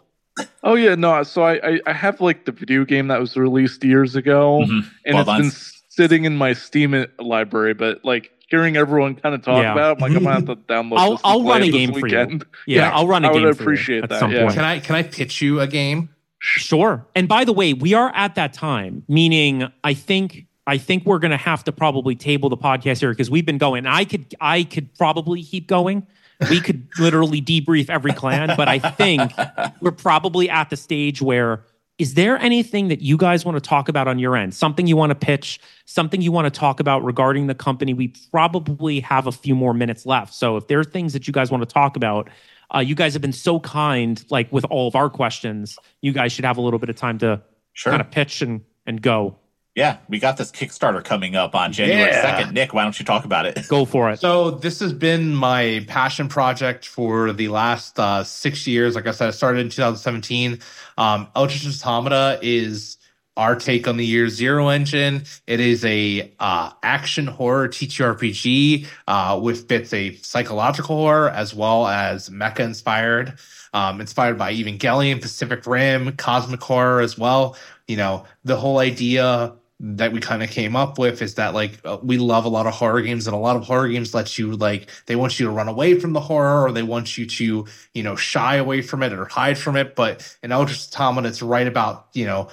Oh 0.63 0.75
yeah, 0.75 0.95
no. 0.95 1.23
So 1.23 1.43
I, 1.43 1.81
I 1.85 1.91
have 1.91 2.21
like 2.21 2.45
the 2.45 2.53
video 2.53 2.85
game 2.85 3.07
that 3.09 3.19
was 3.19 3.35
released 3.35 3.83
years 3.83 4.15
ago, 4.15 4.61
mm-hmm. 4.61 4.87
and 5.03 5.15
well, 5.15 5.29
it's 5.29 5.41
been 5.41 5.51
sitting 5.89 6.25
in 6.25 6.37
my 6.37 6.53
Steam 6.53 7.05
library. 7.19 7.73
But 7.73 8.05
like 8.05 8.31
hearing 8.47 8.75
everyone 8.77 9.15
kind 9.15 9.35
of 9.35 9.41
talk 9.43 9.61
Yeah. 9.61 9.73
about. 9.73 9.97
it. 9.97 10.03
I'm 10.03 10.09
like, 10.11 10.17
I'm 10.17 10.23
gonna 10.23 10.35
have 10.35 10.45
to 10.45 10.55
download. 10.73 10.97
I'll- 10.97 11.11
this 11.11 11.21
and 11.23 11.31
I'll 11.31 11.43
run 11.43 11.61
a 11.61 11.65
it 11.65 11.71
this 11.71 11.75
game 11.75 11.91
for 11.93 11.97
you. 11.99 12.03
weekend. 12.03 12.45
Yeah, 12.67 12.77
Yeah, 12.89 12.91
I'll 12.95 13.07
run 13.07 13.23
a 13.25 13.27
I 13.27 13.31
would 13.31 13.39
game 13.43 13.53
for 13.53 13.63
you 13.63 13.65
appreciate 13.65 14.03
at 14.03 14.09
that, 14.09 14.19
some 14.19 14.31
yeah. 14.31 14.41
point. 14.43 14.53
Can 14.55 14.63
I 14.65 14.79
can 14.79 14.95
I 14.95 15.03
pitch 15.03 15.41
you 15.41 15.59
a 15.61 15.67
game? 15.67 16.09
Sure. 16.39 17.05
And 17.15 17.27
by 17.27 17.43
the 17.45 17.53
way, 17.53 17.73
we 17.73 17.93
are 17.93 18.11
at 18.13 18.35
that 18.35 18.53
time, 18.53 19.03
meaning 19.07 19.67
I 19.83 19.93
think 19.93 20.45
I 20.67 20.77
think 20.77 21.05
we're 21.05 21.19
going 21.19 21.31
to 21.31 21.37
have 21.37 21.63
to 21.63 21.71
probably 21.71 22.13
table 22.15 22.49
the 22.49 22.57
podcast 22.57 22.99
here 22.99 23.09
because 23.11 23.29
we've 23.31 23.45
been 23.45 23.57
going. 23.57 23.85
I 23.85 24.03
could 24.05 24.35
I 24.41 24.63
could 24.63 24.93
probably 24.95 25.41
keep 25.43 25.67
going. 25.67 26.05
We 26.51 26.61
could 26.61 26.87
literally 26.99 27.41
debrief 27.41 27.89
every 27.89 28.13
clan, 28.13 28.53
but 28.55 28.67
I 28.67 28.77
think 28.77 29.31
we're 29.81 29.91
probably 29.91 30.49
at 30.49 30.69
the 30.69 30.75
stage 30.77 31.21
where 31.21 31.63
is 31.97 32.13
there 32.13 32.37
anything 32.37 32.89
that 32.89 33.01
you 33.01 33.17
guys 33.17 33.43
want 33.43 33.55
to 33.55 33.61
talk 33.61 33.89
about 33.89 34.07
on 34.07 34.19
your 34.19 34.35
end? 34.35 34.53
Something 34.53 34.85
you 34.85 34.95
want 34.95 35.09
to 35.09 35.15
pitch, 35.15 35.59
something 35.85 36.21
you 36.21 36.31
want 36.31 36.45
to 36.51 36.59
talk 36.59 36.79
about 36.79 37.03
regarding 37.03 37.47
the 37.47 37.55
company? 37.55 37.93
We 37.93 38.13
probably 38.31 38.99
have 38.99 39.25
a 39.25 39.31
few 39.31 39.55
more 39.55 39.73
minutes 39.73 40.05
left. 40.05 40.33
So 40.33 40.57
if 40.57 40.67
there 40.67 40.79
are 40.79 40.83
things 40.83 41.13
that 41.13 41.27
you 41.27 41.33
guys 41.33 41.49
want 41.49 41.63
to 41.67 41.73
talk 41.73 41.95
about, 41.95 42.29
uh, 42.75 42.79
you 42.79 42.93
guys 42.95 43.13
have 43.13 43.21
been 43.21 43.33
so 43.33 43.59
kind, 43.61 44.23
like 44.29 44.51
with 44.51 44.65
all 44.65 44.87
of 44.87 44.95
our 44.95 45.09
questions. 45.09 45.77
You 46.01 46.11
guys 46.11 46.31
should 46.31 46.45
have 46.45 46.57
a 46.57 46.61
little 46.61 46.79
bit 46.79 46.89
of 46.89 46.95
time 46.95 47.17
to 47.19 47.41
Sure. 47.73 47.91
kind 47.91 48.01
of 48.01 48.11
pitch 48.11 48.41
and 48.41 48.61
and 48.85 49.01
go. 49.01 49.37
Yeah, 49.77 49.97
we 50.09 50.17
got 50.17 50.37
this 50.37 50.51
Kickstarter 50.51 51.03
coming 51.03 51.35
up 51.35 51.53
on 51.53 51.71
January 51.71 52.09
Yeah. 52.09 52.41
2nd. 52.41 52.51
Nick, 52.51 52.73
why 52.73 52.81
don't 52.81 52.97
you 52.97 53.05
talk 53.05 53.25
about 53.25 53.45
it? 53.45 53.59
Go 53.69 53.85
for 53.85 54.09
it. 54.09 54.19
So 54.19 54.49
this 54.49 54.79
has 54.79 54.91
been 54.91 55.35
my 55.35 55.85
passion 55.87 56.27
project 56.27 56.87
for 56.87 57.31
the 57.31 57.49
last 57.49 57.99
uh, 57.99 58.23
six 58.23 58.65
years. 58.65 58.95
Like 58.95 59.05
I 59.05 59.11
said, 59.11 59.27
I 59.27 59.31
started 59.31 59.59
in 59.59 59.69
2017. 59.69 60.57
Um, 60.97 61.27
Eldritch 61.35 61.63
Automata 61.85 62.39
is 62.41 62.97
our 63.37 63.55
take 63.55 63.87
on 63.87 63.97
the 63.97 64.05
year 64.05 64.29
zero 64.29 64.69
engine. 64.69 65.25
It 65.45 65.59
is 65.59 65.85
a 65.85 66.33
uh, 66.39 66.71
action 66.81 67.27
horror 67.27 67.67
TTRPG 67.67 68.87
uh, 69.07 69.39
with 69.39 69.67
bits 69.67 69.93
of 69.93 70.25
psychological 70.25 70.95
horror 70.95 71.29
as 71.29 71.53
well 71.53 71.85
as 71.85 72.31
mecha 72.31 72.61
inspired. 72.61 73.37
Um, 73.75 74.01
inspired 74.01 74.39
by 74.39 74.55
Evangelion, 74.55 75.21
Pacific 75.21 75.67
Rim, 75.67 76.15
Cosmic 76.17 76.63
Horror 76.63 77.01
as 77.01 77.15
well. 77.15 77.55
You 77.87 77.97
know, 77.97 78.25
the 78.43 78.55
whole 78.55 78.79
idea 78.79 79.53
that 79.79 80.11
we 80.11 80.19
kind 80.19 80.41
of 80.41 80.49
came 80.49 80.75
up 80.75 80.97
with 80.97 81.21
is 81.21 81.35
that 81.35 81.53
like 81.53 81.79
uh, 81.85 81.97
we 82.01 82.17
love 82.17 82.45
a 82.45 82.49
lot 82.49 82.65
of 82.65 82.73
horror 82.73 83.01
games 83.01 83.27
and 83.27 83.35
a 83.35 83.39
lot 83.39 83.55
of 83.55 83.63
horror 83.63 83.87
games 83.87 84.13
let 84.13 84.37
you 84.37 84.53
like 84.53 84.89
they 85.05 85.15
want 85.15 85.39
you 85.39 85.45
to 85.45 85.51
run 85.51 85.67
away 85.67 85.99
from 85.99 86.13
the 86.13 86.19
horror 86.19 86.63
or 86.63 86.71
they 86.71 86.81
want 86.81 87.15
you 87.17 87.27
to 87.27 87.65
you 87.93 88.03
know 88.03 88.15
shy 88.15 88.55
away 88.55 88.81
from 88.81 89.03
it 89.03 89.13
or 89.13 89.25
hide 89.25 89.57
from 89.57 89.75
it 89.75 89.95
but 89.95 90.35
in 90.41 90.51
Eldritch 90.51 90.87
Automata 90.95 91.27
it's 91.27 91.43
right 91.43 91.67
about 91.67 92.07
you 92.13 92.25
know 92.25 92.47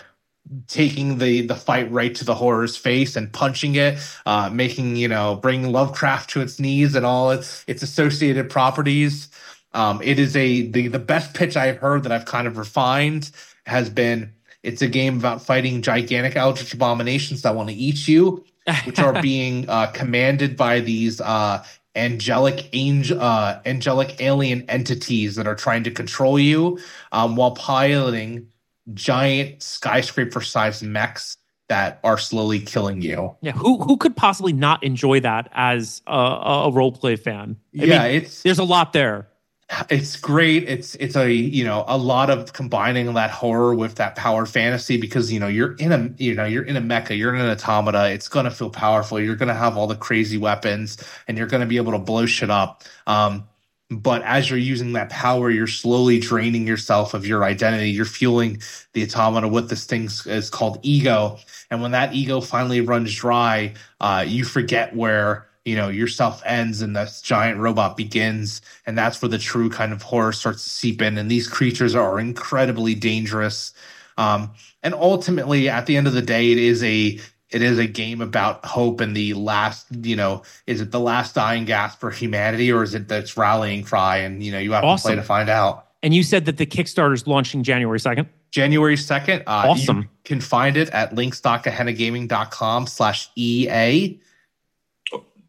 taking 0.66 1.16
the 1.16 1.46
the 1.46 1.54
fight 1.54 1.90
right 1.90 2.14
to 2.14 2.26
the 2.26 2.34
horror's 2.34 2.76
face 2.76 3.16
and 3.16 3.32
punching 3.32 3.74
it 3.76 3.98
uh 4.26 4.50
making 4.50 4.94
you 4.94 5.08
know 5.08 5.36
bringing 5.36 5.72
lovecraft 5.72 6.28
to 6.28 6.42
its 6.42 6.60
knees 6.60 6.94
and 6.94 7.06
all 7.06 7.30
its 7.30 7.64
its 7.66 7.82
associated 7.82 8.50
properties. 8.50 9.28
Um 9.72 10.02
it 10.02 10.18
is 10.18 10.36
a 10.36 10.68
the 10.70 10.88
the 10.88 10.98
best 10.98 11.32
pitch 11.32 11.56
i've 11.56 11.78
heard 11.78 12.02
that 12.02 12.12
i've 12.12 12.26
kind 12.26 12.46
of 12.46 12.58
refined 12.58 13.30
has 13.64 13.88
been 13.88 14.34
it's 14.64 14.82
a 14.82 14.88
game 14.88 15.18
about 15.18 15.42
fighting 15.42 15.82
gigantic 15.82 16.36
eldritch 16.36 16.74
abominations 16.74 17.42
that 17.42 17.54
want 17.54 17.68
to 17.68 17.74
eat 17.74 18.08
you 18.08 18.44
which 18.84 18.98
are 18.98 19.20
being 19.20 19.68
uh, 19.68 19.86
commanded 19.88 20.56
by 20.56 20.80
these 20.80 21.20
uh, 21.20 21.64
angelic 21.96 22.68
angel, 22.72 23.20
uh, 23.20 23.60
angelic 23.66 24.20
alien 24.20 24.64
entities 24.68 25.36
that 25.36 25.46
are 25.46 25.54
trying 25.54 25.84
to 25.84 25.90
control 25.90 26.38
you, 26.38 26.78
um, 27.12 27.36
while 27.36 27.52
piloting 27.52 28.48
giant 28.94 29.62
skyscraper-sized 29.62 30.82
mechs 30.82 31.36
that 31.68 31.98
are 32.04 32.18
slowly 32.18 32.60
killing 32.60 33.00
you. 33.00 33.34
yeah. 33.40 33.52
Who 33.52 33.78
who 33.78 33.96
could 33.96 34.16
possibly 34.16 34.52
not 34.52 34.82
enjoy 34.82 35.20
that 35.20 35.50
as 35.52 36.02
a, 36.06 36.12
a 36.12 36.70
role 36.70 36.92
play 36.92 37.16
fan? 37.16 37.56
I 37.78 37.84
yeah, 37.84 38.02
mean, 38.02 38.14
it's 38.16 38.42
there's 38.42 38.58
a 38.58 38.64
lot 38.64 38.92
there. 38.92 39.28
It's 39.90 40.16
great. 40.16 40.68
It's 40.68 40.94
it's 40.96 41.16
a 41.16 41.32
you 41.32 41.64
know 41.64 41.84
a 41.88 41.96
lot 41.96 42.30
of 42.30 42.52
combining 42.52 43.12
that 43.14 43.30
horror 43.30 43.74
with 43.74 43.94
that 43.96 44.14
power 44.16 44.46
fantasy 44.46 44.96
because 44.96 45.32
you 45.32 45.40
know 45.40 45.48
you're 45.48 45.74
in 45.74 45.92
a 45.92 46.10
you 46.18 46.34
know 46.34 46.44
you're 46.44 46.64
in 46.64 46.76
a 46.76 46.80
mecha, 46.80 47.16
you're 47.16 47.34
in 47.34 47.40
an 47.40 47.50
automata. 47.50 48.10
It's 48.10 48.28
gonna 48.28 48.50
feel 48.50 48.70
powerful. 48.70 49.18
You're 49.18 49.36
gonna 49.36 49.54
have 49.54 49.76
all 49.76 49.86
the 49.86 49.96
crazy 49.96 50.38
weapons, 50.38 50.98
and 51.28 51.38
you're 51.38 51.46
gonna 51.46 51.66
be 51.66 51.76
able 51.76 51.92
to 51.92 51.98
blow 51.98 52.26
shit 52.26 52.50
up. 52.50 52.84
Um, 53.06 53.48
but 53.90 54.22
as 54.22 54.50
you're 54.50 54.58
using 54.58 54.92
that 54.94 55.10
power, 55.10 55.50
you're 55.50 55.66
slowly 55.66 56.18
draining 56.18 56.66
yourself 56.66 57.14
of 57.14 57.26
your 57.26 57.44
identity. 57.44 57.90
You're 57.90 58.04
fueling 58.04 58.60
the 58.92 59.04
automata 59.04 59.48
with 59.48 59.70
this 59.70 59.84
thing 59.84 60.08
is 60.26 60.50
called 60.50 60.78
ego, 60.82 61.38
and 61.70 61.80
when 61.80 61.92
that 61.92 62.14
ego 62.14 62.40
finally 62.40 62.80
runs 62.82 63.14
dry, 63.14 63.74
uh, 64.00 64.24
you 64.26 64.44
forget 64.44 64.94
where 64.94 65.46
you 65.64 65.76
know 65.76 65.88
yourself 65.88 66.42
ends 66.44 66.82
and 66.82 66.94
this 66.94 67.22
giant 67.22 67.58
robot 67.58 67.96
begins 67.96 68.60
and 68.86 68.96
that's 68.98 69.20
where 69.22 69.28
the 69.28 69.38
true 69.38 69.70
kind 69.70 69.92
of 69.92 70.02
horror 70.02 70.32
starts 70.32 70.62
to 70.64 70.70
seep 70.70 71.00
in. 71.00 71.16
And 71.18 71.30
these 71.30 71.48
creatures 71.48 71.94
are 71.94 72.20
incredibly 72.20 72.94
dangerous. 72.94 73.72
Um, 74.18 74.50
and 74.82 74.94
ultimately 74.94 75.68
at 75.68 75.86
the 75.86 75.96
end 75.96 76.06
of 76.06 76.12
the 76.12 76.22
day 76.22 76.52
it 76.52 76.58
is 76.58 76.82
a 76.84 77.18
it 77.50 77.62
is 77.62 77.78
a 77.78 77.86
game 77.86 78.20
about 78.20 78.64
hope 78.64 79.00
and 79.00 79.16
the 79.16 79.34
last 79.34 79.86
you 80.02 80.16
know 80.16 80.42
is 80.66 80.80
it 80.80 80.90
the 80.90 81.00
last 81.00 81.34
dying 81.34 81.64
gasp 81.64 81.98
for 82.00 82.10
humanity 82.10 82.70
or 82.70 82.82
is 82.82 82.94
it 82.94 83.08
this 83.08 83.36
rallying 83.36 83.82
cry? 83.84 84.18
And 84.18 84.42
you 84.42 84.52
know 84.52 84.58
you 84.58 84.72
have 84.72 84.82
to 84.82 85.02
play 85.02 85.14
to 85.16 85.22
find 85.22 85.48
out. 85.48 85.86
And 86.02 86.14
you 86.14 86.22
said 86.22 86.44
that 86.44 86.58
the 86.58 86.66
Kickstarter 86.66 87.14
is 87.14 87.26
launching 87.26 87.62
January 87.62 87.98
second. 87.98 88.28
january 88.50 88.96
2nd 88.96 89.40
uh, 89.46 89.68
Awesome. 89.70 90.02
you 90.02 90.08
can 90.24 90.40
find 90.40 90.76
it 90.76 90.90
at 90.90 91.14
links.gehennagaming.com 91.14 92.86
slash 92.86 93.30
ea 93.36 94.20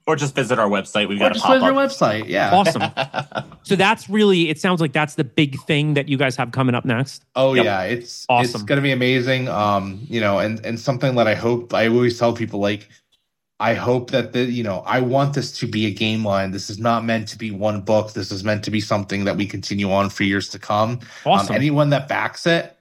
or 0.08 0.16
just 0.16 0.36
visit 0.36 0.60
our 0.60 0.68
website. 0.70 1.08
We've 1.10 1.18
or 1.18 1.26
got 1.26 1.32
a 1.32 1.34
just 1.36 1.46
pop 1.46 1.56
visit 1.56 1.66
our 1.66 1.74
website 1.74 2.28
yeah 2.28 2.54
Awesome. 2.54 2.84
So 3.64 3.76
that's 3.76 4.08
really. 4.10 4.50
It 4.50 4.60
sounds 4.60 4.80
like 4.80 4.94
that's 4.94 5.16
the 5.16 5.24
big 5.24 5.60
thing 5.62 5.96
that 5.96 6.08
you 6.08 6.18
guys 6.18 6.36
have 6.36 6.52
coming 6.52 6.76
up 6.76 6.86
next. 6.86 7.26
Oh 7.36 7.56
Yep. 7.56 7.66
yeah, 7.66 7.82
it's 7.84 8.26
awesome. 8.30 8.54
it's 8.54 8.64
gonna 8.64 8.82
be 8.82 8.92
amazing. 8.92 9.48
Um, 9.48 10.00
you 10.08 10.22
know, 10.22 10.38
and 10.40 10.64
and 10.66 10.80
something 10.80 11.16
that 11.16 11.28
I 11.28 11.34
hope 11.34 11.74
I 11.74 11.88
always 11.88 12.20
tell 12.20 12.32
people 12.34 12.60
like 12.60 12.88
I 13.60 13.74
hope 13.74 14.12
that 14.12 14.34
the 14.34 14.44
you 14.44 14.64
know 14.64 14.84
I 14.86 15.00
want 15.00 15.34
this 15.34 15.52
to 15.60 15.68
be 15.68 15.88
a 15.88 15.92
game 15.92 16.24
line. 16.24 16.52
This 16.52 16.70
is 16.70 16.78
not 16.78 17.04
meant 17.06 17.28
to 17.30 17.38
be 17.40 17.50
one 17.50 17.82
book. 17.82 18.14
This 18.14 18.32
is 18.32 18.44
meant 18.44 18.64
to 18.66 18.72
be 18.72 18.82
something 18.82 19.24
that 19.26 19.36
we 19.36 19.48
continue 19.48 19.92
on 19.92 20.10
for 20.12 20.24
years 20.24 20.50
to 20.50 20.60
come. 20.60 21.00
Awesome. 21.26 21.54
Um, 21.54 21.56
anyone 21.56 21.90
that 21.90 22.08
backs 22.08 22.46
it, 22.46 22.75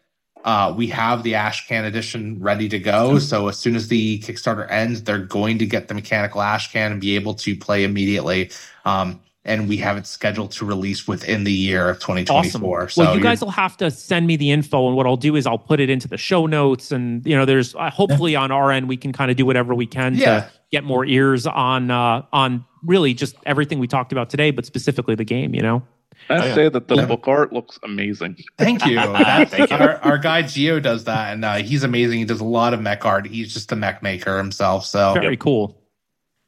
uh, 0.44 0.72
we 0.76 0.86
have 0.88 1.22
the 1.22 1.32
Ashcan 1.32 1.84
edition 1.84 2.38
ready 2.40 2.68
to 2.68 2.78
go. 2.78 3.18
So 3.18 3.48
as 3.48 3.58
soon 3.58 3.74
as 3.74 3.88
the 3.88 4.18
Kickstarter 4.20 4.70
ends, 4.70 5.02
they're 5.02 5.18
going 5.18 5.58
to 5.58 5.66
get 5.66 5.88
the 5.88 5.94
mechanical 5.94 6.40
Ashcan 6.42 6.92
and 6.92 7.00
be 7.00 7.14
able 7.16 7.34
to 7.34 7.56
play 7.56 7.82
immediately. 7.84 8.50
Um, 8.84 9.20
and 9.46 9.68
we 9.68 9.76
have 9.78 9.96
it 9.96 10.06
scheduled 10.06 10.52
to 10.52 10.64
release 10.64 11.06
within 11.06 11.44
the 11.44 11.52
year 11.52 11.90
of 11.90 11.98
2024. 11.98 12.82
Awesome. 12.82 12.90
So 12.90 13.02
well, 13.04 13.16
you 13.16 13.22
guys 13.22 13.42
will 13.42 13.50
have 13.50 13.76
to 13.78 13.90
send 13.90 14.26
me 14.26 14.36
the 14.36 14.50
info, 14.50 14.86
and 14.86 14.96
what 14.96 15.06
I'll 15.06 15.16
do 15.18 15.36
is 15.36 15.46
I'll 15.46 15.58
put 15.58 15.80
it 15.80 15.90
into 15.90 16.08
the 16.08 16.16
show 16.16 16.46
notes, 16.46 16.90
and 16.92 17.24
you 17.26 17.36
know, 17.36 17.44
there's 17.44 17.74
uh, 17.74 17.90
hopefully 17.90 18.36
on 18.36 18.50
our 18.50 18.70
end 18.70 18.88
we 18.88 18.96
can 18.96 19.12
kind 19.12 19.30
of 19.30 19.36
do 19.36 19.44
whatever 19.44 19.74
we 19.74 19.86
can 19.86 20.14
Yeah. 20.14 20.40
to 20.40 20.50
get 20.72 20.84
more 20.84 21.04
ears 21.04 21.46
on 21.46 21.90
uh, 21.90 22.22
on 22.32 22.64
really 22.82 23.12
just 23.12 23.36
everything 23.44 23.78
we 23.78 23.86
talked 23.86 24.12
about 24.12 24.30
today, 24.30 24.50
but 24.50 24.64
specifically 24.64 25.14
the 25.14 25.24
game. 25.24 25.54
You 25.54 25.60
know, 25.62 25.82
I 26.30 26.34
Oh, 26.38 26.44
yeah. 26.46 26.54
say 26.54 26.68
that 26.68 26.88
the 26.88 26.96
Yeah. 26.96 27.06
book 27.06 27.26
art 27.28 27.52
looks 27.52 27.78
amazing. 27.82 28.36
Thank 28.58 28.84
you. 28.86 28.98
Thank 29.00 29.70
you. 29.70 29.76
Our, 29.76 29.96
our 29.98 30.18
guy 30.18 30.42
Geo 30.42 30.80
does 30.80 31.04
that, 31.04 31.32
and 31.32 31.44
uh, 31.44 31.54
he's 31.56 31.82
amazing. 31.84 32.18
He 32.18 32.24
does 32.24 32.40
a 32.40 32.44
lot 32.44 32.74
of 32.74 32.80
mech 32.80 33.04
art. 33.04 33.26
He's 33.26 33.52
just 33.52 33.70
a 33.72 33.76
mech 33.76 34.02
maker 34.02 34.38
himself. 34.38 34.86
So 34.86 35.14
very 35.14 35.36
cool. 35.36 35.80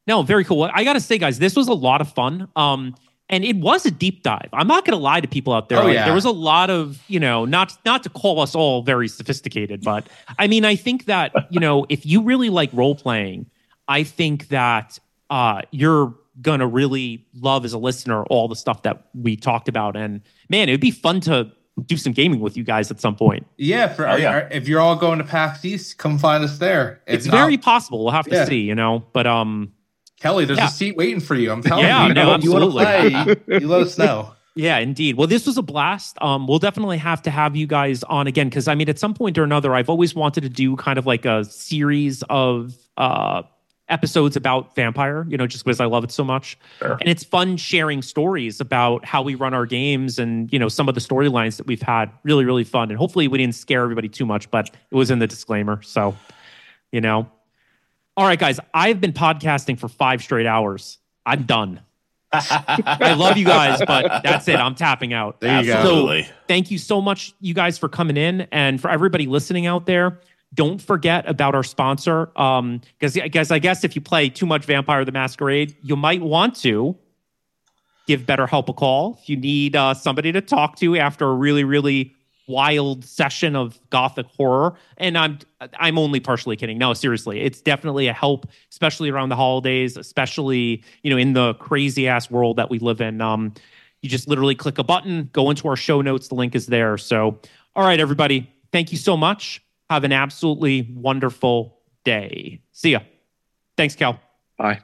No, 0.07 0.23
very 0.23 0.45
cool. 0.45 0.71
I 0.73 0.85
got 0.85 0.93
to 0.93 1.01
say, 1.01 1.19
guys, 1.19 1.39
this 1.39 1.57
was 1.57 1.69
a 1.69 1.75
lot 1.75 2.01
of 2.01 2.13
fun. 2.13 2.49
Um, 2.55 2.95
and 3.29 3.45
it 3.45 3.57
was 3.57 3.85
a 3.85 3.91
deep 3.91 4.23
dive. 4.23 4.49
I'm 4.53 4.69
not 4.69 4.85
going 4.85 4.97
to 4.97 5.03
lie 5.03 5.21
to 5.21 5.27
people 5.27 5.53
out 5.53 5.69
there. 5.69 5.81
Oh, 5.81 5.87
Like, 5.87 5.95
yeah. 5.95 6.05
There 6.05 6.15
was 6.15 6.25
a 6.25 6.31
lot 6.31 6.71
of, 6.71 7.03
you 7.09 7.19
know, 7.19 7.45
not 7.45 7.77
not 7.85 8.05
to 8.05 8.09
call 8.09 8.39
us 8.41 8.55
all 8.55 8.83
very 8.83 9.09
sophisticated, 9.09 9.83
but 9.83 10.09
I 10.39 10.47
mean, 10.47 10.65
I 10.65 10.77
think 10.77 11.07
that 11.07 11.33
you 11.51 11.59
know, 11.59 11.87
if 11.89 12.07
you 12.07 12.23
really 12.23 12.51
like 12.51 12.71
role 12.73 12.95
playing, 12.95 13.47
I 13.89 14.05
think 14.05 14.47
that 14.51 15.01
uh, 15.29 15.63
you're 15.73 16.15
gonna 16.43 16.67
really 16.67 17.27
love 17.35 17.65
as 17.65 17.73
a 17.73 17.79
listener 17.79 18.25
all 18.25 18.49
the 18.49 18.57
stuff 18.57 18.83
that 18.83 19.07
we 19.15 19.37
talked 19.37 19.69
about. 19.69 19.97
And 19.97 20.21
man, 20.51 20.69
it'd 20.69 20.81
be 20.81 20.91
fun 20.91 21.21
to 21.23 21.51
do 21.85 21.97
some 21.97 22.13
gaming 22.13 22.41
with 22.41 22.57
you 22.57 22.65
guys 22.65 22.91
at 22.91 23.01
some 23.01 23.15
point. 23.17 23.47
yeah, 23.59 23.89
for, 23.89 24.09
Oh, 24.09 24.17
yeah. 24.17 24.49
if 24.51 24.67
you're 24.67 24.81
all 24.81 24.97
going 24.97 25.19
to 25.19 25.25
PAX 25.25 25.63
East, 25.65 25.99
come 25.99 26.19
find 26.19 26.43
us 26.43 26.57
there. 26.59 27.03
If 27.07 27.17
It's 27.17 27.27
not, 27.27 27.33
very 27.37 27.59
possible. 27.59 28.03
We'll 28.05 28.13
have 28.15 28.25
to 28.27 28.35
Yeah. 28.35 28.45
see, 28.47 28.61
you 28.61 28.75
know. 28.75 29.05
But 29.13 29.27
um, 29.27 29.73
Kelly. 30.19 30.47
There's 30.47 30.59
Yeah. 30.59 30.69
a 30.69 30.71
seat 30.71 30.97
waiting 30.97 31.21
for 31.21 31.35
you. 31.35 31.53
I'm 31.53 31.63
telling 31.63 31.85
Yeah, 31.85 32.07
you. 32.09 32.15
no, 32.15 32.23
you 32.23 32.29
want 32.29 32.43
to 32.43 32.79
absolutely. 32.79 32.85
play? 33.35 33.37
You, 33.55 33.61
you 33.61 33.69
let 33.69 33.83
us 33.83 33.99
know. 33.99 34.31
Yeah, 34.59 34.79
indeed. 34.79 35.19
Well, 35.19 35.27
this 35.27 35.45
was 35.47 35.59
a 35.59 35.63
blast. 35.63 36.17
Um, 36.23 36.47
we'll 36.47 36.59
definitely 36.59 36.97
have 36.97 37.21
to 37.25 37.31
have 37.31 37.55
you 37.57 37.67
guys 37.67 38.03
on 38.05 38.27
again 38.27 38.49
because 38.49 38.69
I 38.69 38.75
mean, 38.75 38.89
at 38.89 38.99
some 38.99 39.13
point 39.13 39.37
or 39.37 39.45
another, 39.45 39.75
I've 39.75 39.91
always 39.91 40.15
wanted 40.15 40.45
to 40.45 40.49
do 40.49 40.77
kind 40.77 40.99
of 40.99 41.05
like 41.05 41.27
a 41.27 41.45
series 41.45 42.23
of 42.31 42.73
uh, 42.97 43.43
episodes 43.89 44.37
about 44.37 44.75
vampire. 44.75 45.27
You 45.29 45.37
know, 45.37 45.47
just 45.47 45.65
because 45.65 45.81
I 45.81 45.85
love 45.87 46.05
it 46.05 46.11
so 46.13 46.25
much, 46.25 46.59
Sure. 46.79 46.97
and 47.01 47.09
it's 47.09 47.25
fun 47.25 47.57
sharing 47.57 48.03
stories 48.03 48.61
about 48.61 49.05
how 49.05 49.23
we 49.23 49.35
run 49.35 49.55
our 49.55 49.67
games 49.67 50.19
and 50.19 50.53
you 50.53 50.59
know 50.59 50.69
some 50.69 50.89
of 50.89 50.95
the 50.95 51.01
storylines 51.01 51.57
that 51.57 51.67
we've 51.67 51.83
had. 51.83 52.11
Really, 52.25 52.45
really 52.45 52.65
fun, 52.65 52.91
and 52.91 52.99
hopefully 52.99 53.29
we 53.29 53.39
didn't 53.39 53.55
scare 53.55 53.83
everybody 53.83 54.09
too 54.09 54.27
much, 54.27 54.51
but 54.51 54.69
it 54.91 54.95
was 54.95 55.11
in 55.11 55.19
the 55.19 55.27
disclaimer, 55.27 55.81
so 55.83 56.17
you 56.93 57.01
know. 57.01 57.29
All 58.19 58.25
right, 58.25 58.39
guys, 58.39 58.59
I've 58.73 59.01
been 59.01 59.13
podcasting 59.13 59.79
for 59.79 59.89
five 59.89 60.23
straight 60.23 60.47
hours. 60.47 60.99
I'm 61.27 61.43
done. 61.43 61.81
I 62.33 63.15
love 63.17 63.37
you 63.37 63.45
guys, 63.45 63.81
but 63.87 64.23
that's 64.23 64.49
it. 64.49 64.57
I'm 64.57 64.75
tapping 64.75 65.13
out. 65.13 65.41
There 65.41 65.61
you 65.61 65.67
go. 65.69 65.75
Absolutely. 65.77 66.29
Thank 66.49 66.71
you 66.71 66.79
so 66.79 67.01
much, 67.01 67.35
you 67.41 67.55
guys, 67.55 67.79
for 67.79 67.89
coming 67.89 68.17
in, 68.17 68.43
and 68.53 68.81
for 68.81 68.91
everybody 68.91 69.27
listening 69.27 69.67
out 69.67 69.87
there. 69.87 70.21
Don't 70.55 70.81
forget 70.81 71.29
about 71.29 71.55
our 71.55 71.65
sponsor, 71.65 72.31
um, 72.41 72.81
because 72.99 73.19
I 73.19 73.29
guess 73.29 73.51
I 73.51 73.59
guess 73.59 73.85
if 73.85 73.95
you 73.95 74.01
play 74.01 74.29
too 74.29 74.47
much 74.47 74.65
Vampire 74.65 75.05
the 75.05 75.13
Masquerade, 75.13 75.77
you 75.83 75.97
might 75.97 76.23
want 76.23 76.57
to 76.57 76.97
give 78.07 78.23
BetterHelp 78.23 78.69
a 78.69 78.73
call 78.73 79.19
if 79.21 79.29
you 79.29 79.37
need 79.37 79.77
uh, 79.77 79.93
somebody 79.93 80.33
to 80.33 80.41
talk 80.41 80.77
to 80.77 80.97
after 80.97 81.29
a 81.29 81.35
really, 81.35 81.65
really 81.65 82.15
wild 82.49 83.05
session 83.05 83.57
of 83.57 83.79
gothic 83.91 84.27
horror. 84.27 84.75
And 84.99 85.19
I'm 85.19 85.39
I'm 85.79 85.99
only 85.99 86.21
partially 86.21 86.57
kidding. 86.57 86.79
No, 86.79 86.95
seriously, 86.95 87.41
it's 87.41 87.61
definitely 87.61 88.07
a 88.07 88.13
help, 88.13 88.47
especially 88.71 89.11
around 89.11 89.31
the 89.31 89.37
holidays, 89.37 89.97
especially 89.97 90.83
you 91.03 91.11
know 91.11 91.17
in 91.17 91.33
the 91.33 91.55
crazy 91.55 92.09
ass 92.09 92.31
world 92.31 92.57
that 92.57 92.71
we 92.71 92.79
live 92.79 93.01
in. 93.01 93.21
Um, 93.21 93.55
you 94.03 94.09
just 94.09 94.29
literally 94.29 94.55
click 94.55 94.79
a 94.79 94.85
button, 94.85 95.29
go 95.33 95.51
into 95.51 95.69
our 95.69 95.77
show 95.77 96.01
notes. 96.01 96.29
The 96.29 96.35
link 96.35 96.55
is 96.55 96.67
there. 96.67 96.97
So, 96.99 97.41
all 97.75 97.85
right, 97.85 97.99
everybody, 97.99 98.49
thank 98.71 98.93
you 98.93 98.99
so 98.99 99.17
much. 99.17 99.63
Have 99.89 100.05
an 100.05 100.13
absolutely 100.13 100.93
wonderful 100.95 101.79
day. 102.05 102.61
See 102.73 102.91
ya. 102.93 103.01
Thanks, 103.77 103.95
Cal. 103.95 104.19
Bye. 104.59 104.81